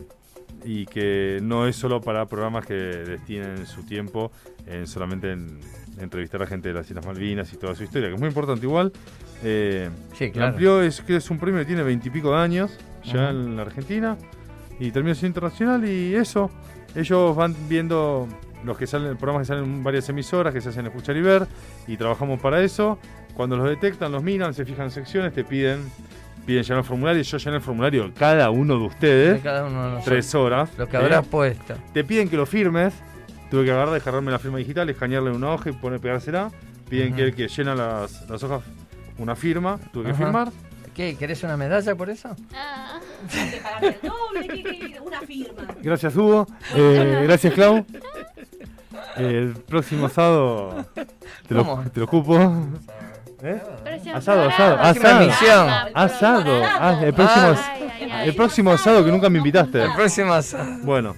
y 0.63 0.85
que 0.85 1.39
no 1.41 1.65
es 1.65 1.75
solo 1.75 1.99
para 2.01 2.27
programas 2.27 2.67
que 2.67 2.75
destinen 2.75 3.65
su 3.65 3.81
tiempo 3.83 4.31
en 4.67 4.85
solamente 4.85 5.31
en 5.31 5.59
entrevistar 5.99 6.43
a 6.43 6.45
gente 6.45 6.67
de 6.67 6.75
las 6.75 6.87
Islas 6.87 7.03
Malvinas 7.03 7.51
y 7.51 7.57
toda 7.57 7.73
su 7.73 7.83
historia, 7.83 8.09
que 8.09 8.13
es 8.13 8.19
muy 8.19 8.27
importante 8.29 8.63
igual. 8.67 8.91
Sí, 10.13 10.29
claro. 10.31 10.49
Amplió, 10.51 10.81
es 10.83 11.01
que 11.01 11.15
es 11.15 11.31
un 11.31 11.39
premio 11.39 11.59
que 11.61 11.65
tiene 11.65 11.81
veintipico 11.81 12.29
de 12.31 12.37
años 12.37 12.77
ya 13.03 13.31
en 13.31 13.55
la 13.55 13.63
Argentina 13.63 14.15
y 14.79 14.91
terminó 14.91 15.15
siendo 15.15 15.29
internacional 15.39 15.89
y 15.89 16.13
eso, 16.13 16.51
ellos 16.95 17.35
van 17.35 17.55
viendo 17.69 18.27
los 18.63 18.77
que 18.77 18.85
salen, 18.87 19.17
programas 19.17 19.47
que 19.47 19.53
salen 19.53 19.63
en 19.65 19.83
varias 19.83 20.07
emisoras, 20.09 20.53
que 20.53 20.61
se 20.61 20.69
hacen 20.69 20.85
escuchar 20.85 21.17
y 21.17 21.21
ver, 21.21 21.47
y 21.87 21.97
trabajamos 21.97 22.39
para 22.39 22.61
eso. 22.61 22.99
Cuando 23.33 23.57
los 23.57 23.67
detectan, 23.67 24.11
los 24.11 24.21
miran, 24.21 24.53
se 24.53 24.65
fijan 24.65 24.85
en 24.85 24.91
secciones, 24.91 25.33
te 25.33 25.43
piden, 25.43 25.89
piden 26.45 26.63
llenar 26.63 26.79
el 26.79 26.83
formulario, 26.83 27.21
yo 27.23 27.37
llené 27.37 27.55
el 27.55 27.61
formulario 27.61 28.11
cada 28.17 28.49
uno 28.51 28.77
de 28.77 28.85
ustedes, 28.85 29.33
De 29.35 29.39
cada 29.39 29.65
uno 29.65 29.83
de 29.83 29.89
nosotros. 29.89 30.05
tres 30.05 30.35
horas. 30.35 30.69
Lo 30.77 30.87
que 30.87 30.97
¿eh? 30.97 30.99
habrás 30.99 31.25
puesto. 31.25 31.75
Te 31.93 32.03
piden 32.03 32.29
que 32.29 32.37
lo 32.37 32.45
firmes, 32.45 32.93
tuve 33.49 33.65
que 33.65 33.71
agarrar, 33.71 33.93
descargarme 33.93 34.31
la 34.31 34.39
firma 34.39 34.57
digital, 34.57 34.89
escanearle 34.89 35.31
una 35.31 35.51
hoja 35.53 35.69
y 35.69 35.73
poner, 35.73 35.99
pegársela. 35.99 36.51
Piden 36.89 37.15
que 37.15 37.23
el 37.23 37.33
que 37.33 37.47
llena 37.47 37.73
las, 37.73 38.29
las 38.29 38.43
hojas 38.43 38.63
una 39.17 39.35
firma, 39.35 39.79
tuve 39.93 40.05
que 40.05 40.13
firmar. 40.13 40.49
¿Qué? 40.95 41.15
¿Querés 41.15 41.41
una 41.43 41.55
medalla 41.57 41.95
por 41.95 42.09
eso? 42.09 42.35
Hay 43.33 43.49
que 43.51 43.57
pagarle 43.57 43.97
el 44.01 44.09
doble, 44.09 44.47
que- 44.47 44.63
que- 44.93 44.99
una 44.99 45.21
firma. 45.21 45.67
Gracias, 45.81 46.15
Hugo. 46.15 46.47
Eh, 46.75 47.21
gracias, 47.23 47.53
Clau. 47.53 47.85
El 49.17 49.53
próximo 49.67 50.09
sábado 50.09 50.85
te 51.47 51.53
lo, 51.53 51.83
te 51.93 51.99
lo 51.99 52.05
ocupo. 52.05 52.35
¿Eh? 53.43 53.59
Asado, 54.13 54.49
asado, 54.49 54.77
asado. 54.79 55.21
emisión. 55.23 55.67
Asado. 55.93 56.61
Ah, 56.63 56.99
el 57.03 57.13
próximo, 57.13 57.45
Ay, 57.47 57.89
ay, 58.01 58.09
ay. 58.11 58.29
el 58.29 58.35
próximo 58.35 58.71
asado 58.71 59.03
que 59.03 59.11
nunca 59.11 59.29
me 59.29 59.37
invitaste. 59.39 59.83
El 59.83 59.93
próximo 59.93 60.33
asado. 60.33 60.69
Bueno, 60.83 61.15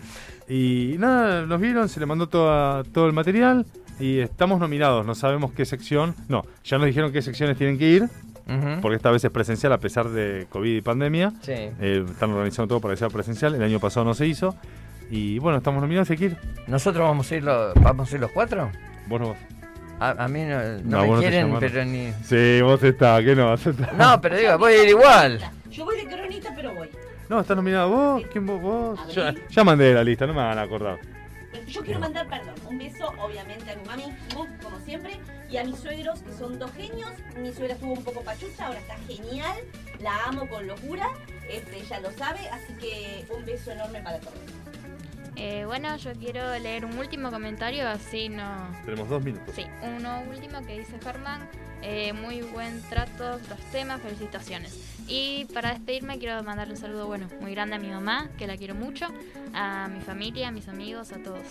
y 0.47 0.95
nada, 0.99 1.45
nos 1.45 1.59
vieron, 1.59 1.89
se 1.89 1.99
le 1.99 2.05
mandó 2.05 2.27
toda, 2.29 2.83
todo 2.85 3.07
el 3.07 3.13
material 3.13 3.65
y 3.99 4.19
estamos 4.19 4.59
nominados. 4.59 5.05
No 5.05 5.15
sabemos 5.15 5.51
qué 5.51 5.65
sección. 5.65 6.15
No, 6.29 6.45
ya 6.63 6.77
nos 6.77 6.87
dijeron 6.87 7.11
qué 7.11 7.21
secciones 7.21 7.57
tienen 7.57 7.77
que 7.77 7.89
ir, 7.89 8.09
Porque 8.81 8.95
esta 8.97 9.09
vez 9.11 9.23
es 9.23 9.31
presencial 9.31 9.71
a 9.73 9.79
pesar 9.79 10.09
de 10.09 10.47
COVID 10.49 10.75
y 10.77 10.81
pandemia. 10.81 11.31
Sí. 11.41 11.51
Eh, 11.53 12.05
están 12.09 12.31
organizando 12.31 12.67
todo 12.67 12.79
para 12.81 12.93
que 12.93 12.97
sea 12.99 13.09
presencial. 13.09 13.55
El 13.55 13.63
año 13.63 13.79
pasado 13.79 14.05
no 14.05 14.13
se 14.13 14.27
hizo. 14.27 14.55
Y 15.09 15.39
bueno, 15.39 15.57
estamos 15.59 15.81
nominados, 15.81 16.09
hay 16.09 16.17
que 16.17 16.25
ir. 16.25 16.37
¿Nosotros 16.67 17.07
vamos 17.07 17.31
a 17.31 17.35
ir, 17.35 17.43
lo- 17.43 17.73
vamos 17.75 18.11
a 18.11 18.15
ir 18.15 18.21
los 18.21 18.31
cuatro? 18.31 18.69
Vos 19.07 19.21
no. 19.21 19.35
A, 19.99 20.25
a 20.25 20.27
mí 20.27 20.41
no, 20.43 20.59
no 20.59 20.79
No, 20.83 21.01
me 21.03 21.07
no 21.07 21.19
quieren, 21.19 21.55
pero 21.59 21.85
ni... 21.85 22.11
Sí, 22.23 22.61
vos 22.61 22.81
estás, 22.83 23.21
¿qué 23.21 23.35
no? 23.35 23.47
Vas 23.49 23.65
a 23.67 23.69
estar. 23.69 23.93
No, 23.93 24.19
pero 24.19 24.37
digo, 24.37 24.57
voy 24.57 24.73
a 24.73 24.83
ir 24.83 24.89
igual. 24.89 25.39
Yo 25.71 25.85
voy 25.85 25.97
de 25.97 26.07
cronista, 26.07 26.51
pero 26.55 26.73
voy. 26.73 26.89
No, 27.29 27.39
estás 27.39 27.55
nominado 27.55 27.89
vos. 27.89 28.23
¿Quién 28.31 28.45
vos? 28.45 28.61
vos? 28.61 28.99
Ya, 29.13 29.29
Abril. 29.29 29.43
ya 29.49 29.63
mandé 29.63 29.93
la 29.93 30.03
lista, 30.03 30.25
no 30.27 30.33
me 30.33 30.41
van 30.41 30.57
a 30.57 30.63
acordar. 30.63 30.99
Yo 31.67 31.81
quiero 31.81 31.99
mandar, 31.99 32.27
perdón, 32.27 32.53
un 32.69 32.77
beso 32.77 33.07
obviamente 33.19 33.71
a 33.71 33.75
mi 33.75 33.85
mami, 33.85 34.03
como 34.61 34.79
siempre, 34.85 35.19
y 35.53 35.57
a 35.57 35.63
mis 35.63 35.77
suegros, 35.77 36.19
que 36.21 36.33
son 36.33 36.57
dos 36.57 36.71
genios. 36.71 37.11
Mi 37.37 37.53
suegra 37.53 37.75
estuvo 37.75 37.93
un 37.93 38.03
poco 38.03 38.21
pachucha, 38.21 38.65
ahora 38.67 38.79
está 38.79 38.95
genial, 39.07 39.55
la 39.99 40.25
amo 40.25 40.49
con 40.49 40.65
locura, 40.65 41.07
este, 41.47 41.77
ella 41.77 41.99
lo 41.99 42.11
sabe, 42.11 42.39
así 42.49 42.73
que 42.81 43.23
un 43.29 43.45
beso 43.45 43.71
enorme 43.71 44.01
para 44.01 44.19
todos. 44.19 44.33
Eh, 45.35 45.65
bueno, 45.65 45.95
yo 45.97 46.13
quiero 46.13 46.57
leer 46.57 46.85
un 46.85 46.97
último 46.97 47.29
comentario, 47.29 47.87
así 47.87 48.29
no... 48.29 48.67
Tenemos 48.83 49.07
dos 49.09 49.23
minutos. 49.23 49.53
Sí, 49.55 49.65
uno 49.83 50.23
último 50.27 50.59
que 50.65 50.79
dice 50.79 50.97
Germán. 51.03 51.47
eh, 51.83 52.13
muy 52.13 52.41
buen 52.41 52.81
trato, 52.83 53.37
los 53.49 53.59
temas, 53.71 54.01
felicitaciones. 54.01 54.79
Y 55.07 55.45
para 55.53 55.71
despedirme 55.71 56.17
quiero 56.17 56.41
mandarle 56.43 56.73
un 56.73 56.79
saludo, 56.79 57.07
bueno, 57.07 57.27
muy 57.41 57.51
grande 57.51 57.75
a 57.75 57.79
mi 57.79 57.89
mamá, 57.89 58.29
que 58.37 58.47
la 58.47 58.57
quiero 58.57 58.73
mucho, 58.73 59.07
a 59.53 59.87
mi 59.89 60.01
familia, 60.01 60.47
a 60.47 60.51
mis 60.51 60.67
amigos, 60.67 61.11
a 61.11 61.17
todos. 61.17 61.45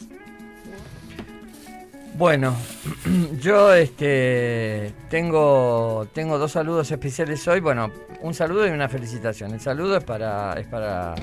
Bueno, 2.15 2.55
yo 3.41 3.73
este 3.73 4.93
tengo 5.09 6.07
tengo 6.13 6.39
dos 6.39 6.53
saludos 6.53 6.91
especiales 6.91 7.47
hoy. 7.49 7.61
Bueno, 7.61 7.91
un 8.21 8.35
saludo 8.35 8.67
y 8.67 8.71
una 8.71 8.89
felicitación. 8.89 9.53
El 9.53 9.61
saludo 9.61 9.97
es 9.97 10.05
para 10.05 10.53
es 10.61 10.67
para 10.67 11.15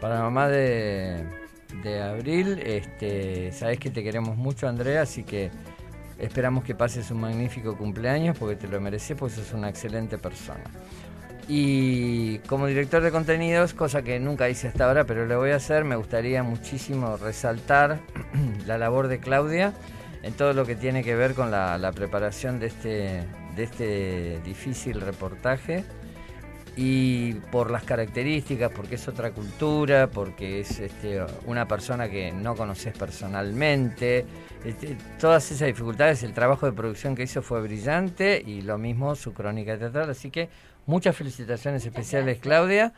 para 0.00 0.20
mamá 0.20 0.48
de, 0.48 1.24
de 1.82 2.02
Abril. 2.02 2.60
Este, 2.64 3.50
sabes 3.50 3.80
que 3.80 3.90
te 3.90 4.04
queremos 4.04 4.36
mucho, 4.36 4.68
Andrea, 4.68 5.02
así 5.02 5.24
que 5.24 5.50
esperamos 6.18 6.62
que 6.62 6.76
pases 6.76 7.10
un 7.10 7.20
magnífico 7.20 7.76
cumpleaños 7.76 8.38
porque 8.38 8.54
te 8.54 8.68
lo 8.68 8.80
mereces, 8.80 9.16
porque 9.18 9.34
sos 9.34 9.52
una 9.52 9.68
excelente 9.68 10.18
persona. 10.18 10.62
Y 11.48 12.38
como 12.40 12.68
director 12.68 13.02
de 13.02 13.10
contenidos, 13.10 13.74
cosa 13.74 14.02
que 14.02 14.20
nunca 14.20 14.48
hice 14.48 14.68
hasta 14.68 14.86
ahora, 14.86 15.04
pero 15.04 15.26
lo 15.26 15.38
voy 15.38 15.50
a 15.50 15.56
hacer, 15.56 15.84
me 15.84 15.96
gustaría 15.96 16.44
muchísimo 16.44 17.16
resaltar 17.16 17.98
la 18.66 18.78
labor 18.78 19.08
de 19.08 19.18
Claudia 19.18 19.74
en 20.22 20.34
todo 20.34 20.52
lo 20.52 20.64
que 20.64 20.76
tiene 20.76 21.02
que 21.02 21.14
ver 21.14 21.34
con 21.34 21.50
la, 21.50 21.78
la 21.78 21.92
preparación 21.92 22.58
de 22.60 22.66
este, 22.66 23.26
de 23.56 23.62
este 23.62 24.40
difícil 24.44 25.00
reportaje. 25.00 25.84
Y 26.74 27.34
por 27.50 27.70
las 27.70 27.82
características, 27.82 28.72
porque 28.72 28.94
es 28.94 29.06
otra 29.06 29.30
cultura, 29.32 30.06
porque 30.06 30.60
es 30.60 30.80
este, 30.80 31.22
una 31.44 31.68
persona 31.68 32.08
que 32.08 32.32
no 32.32 32.56
conoces 32.56 32.96
personalmente, 32.96 34.24
este, 34.64 34.96
todas 35.20 35.50
esas 35.50 35.66
dificultades, 35.66 36.22
el 36.22 36.32
trabajo 36.32 36.64
de 36.64 36.72
producción 36.72 37.14
que 37.14 37.24
hizo 37.24 37.42
fue 37.42 37.60
brillante 37.60 38.42
y 38.44 38.62
lo 38.62 38.78
mismo 38.78 39.14
su 39.16 39.34
crónica 39.34 39.76
teatral. 39.76 40.08
Así 40.08 40.30
que 40.30 40.48
muchas 40.86 41.14
felicitaciones 41.14 41.84
especiales, 41.84 42.38
Claudia. 42.38 42.94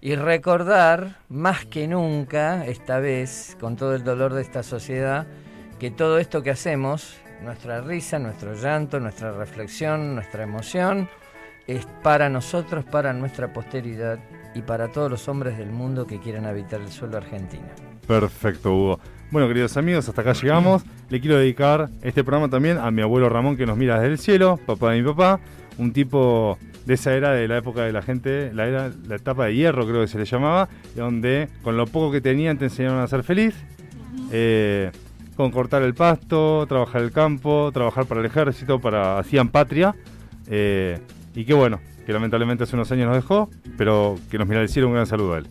Y 0.00 0.14
recordar, 0.14 1.16
más 1.28 1.66
que 1.66 1.88
nunca, 1.88 2.64
esta 2.66 3.00
vez, 3.00 3.56
con 3.58 3.74
todo 3.74 3.96
el 3.96 4.04
dolor 4.04 4.32
de 4.32 4.42
esta 4.42 4.62
sociedad, 4.62 5.26
que 5.78 5.90
todo 5.90 6.18
esto 6.18 6.42
que 6.42 6.50
hacemos, 6.50 7.16
nuestra 7.42 7.80
risa, 7.80 8.18
nuestro 8.18 8.54
llanto, 8.54 9.00
nuestra 9.00 9.32
reflexión, 9.32 10.14
nuestra 10.14 10.42
emoción, 10.42 11.08
es 11.66 11.86
para 12.02 12.28
nosotros, 12.28 12.84
para 12.84 13.12
nuestra 13.12 13.52
posteridad 13.52 14.18
y 14.54 14.62
para 14.62 14.88
todos 14.88 15.10
los 15.10 15.28
hombres 15.28 15.58
del 15.58 15.70
mundo 15.70 16.06
que 16.06 16.18
quieran 16.18 16.46
habitar 16.46 16.80
el 16.80 16.88
suelo 16.88 17.18
argentino. 17.18 17.66
Perfecto, 18.06 18.74
Hugo. 18.74 19.00
Bueno, 19.30 19.46
queridos 19.46 19.76
amigos, 19.76 20.08
hasta 20.08 20.22
acá 20.22 20.32
llegamos. 20.32 20.82
Le 21.10 21.20
quiero 21.20 21.36
dedicar 21.36 21.90
este 22.02 22.24
programa 22.24 22.48
también 22.48 22.78
a 22.78 22.90
mi 22.90 23.02
abuelo 23.02 23.28
Ramón 23.28 23.56
que 23.56 23.66
nos 23.66 23.76
mira 23.76 23.96
desde 23.96 24.12
el 24.12 24.18
cielo, 24.18 24.58
papá 24.66 24.92
de 24.92 25.02
mi 25.02 25.06
papá, 25.06 25.40
un 25.76 25.92
tipo 25.92 26.58
de 26.86 26.94
esa 26.94 27.12
era 27.12 27.32
de 27.32 27.46
la 27.46 27.58
época 27.58 27.82
de 27.82 27.92
la 27.92 28.00
gente, 28.00 28.50
la 28.54 28.66
era 28.66 28.90
la 29.06 29.16
etapa 29.16 29.44
de 29.44 29.54
hierro 29.54 29.86
creo 29.86 30.00
que 30.00 30.08
se 30.08 30.18
le 30.18 30.24
llamaba, 30.24 30.70
donde 30.96 31.50
con 31.62 31.76
lo 31.76 31.86
poco 31.86 32.10
que 32.10 32.22
tenían 32.22 32.56
te 32.56 32.64
enseñaron 32.64 33.00
a 33.00 33.06
ser 33.06 33.22
feliz, 33.22 33.54
eh, 34.32 34.90
con 35.38 35.52
cortar 35.52 35.82
el 35.82 35.94
pasto, 35.94 36.66
trabajar 36.66 37.00
el 37.00 37.12
campo, 37.12 37.70
trabajar 37.72 38.06
para 38.06 38.18
el 38.18 38.26
ejército, 38.26 38.80
para 38.80 39.20
hacían 39.20 39.50
patria, 39.50 39.94
eh, 40.48 40.98
y 41.32 41.44
qué 41.44 41.54
bueno, 41.54 41.78
que 42.04 42.12
lamentablemente 42.12 42.64
hace 42.64 42.74
unos 42.74 42.90
años 42.90 43.06
nos 43.06 43.14
dejó, 43.14 43.48
pero 43.76 44.18
que 44.32 44.36
nos 44.36 44.48
cielo, 44.68 44.88
un 44.88 44.94
gran 44.94 45.06
saludo 45.06 45.34
a 45.34 45.38
él. 45.38 45.46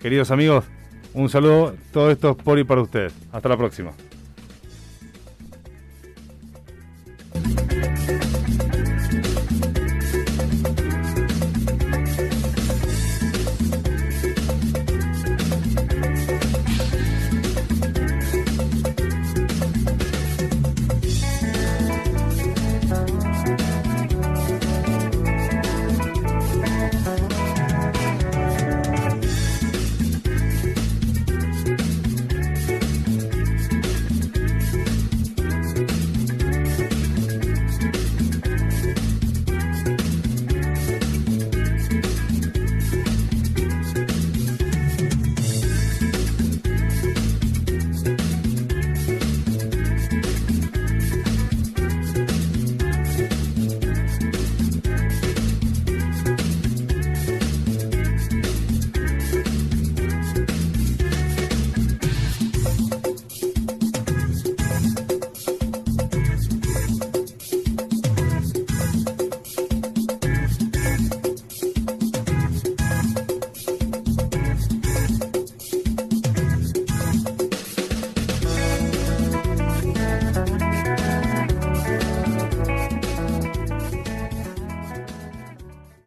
Queridos 0.00 0.30
amigos, 0.30 0.66
un 1.14 1.28
saludo, 1.28 1.74
todo 1.92 2.12
esto 2.12 2.30
es 2.30 2.44
por 2.44 2.60
y 2.60 2.64
para 2.64 2.80
ustedes. 2.80 3.12
Hasta 3.32 3.48
la 3.48 3.56
próxima. 3.56 3.90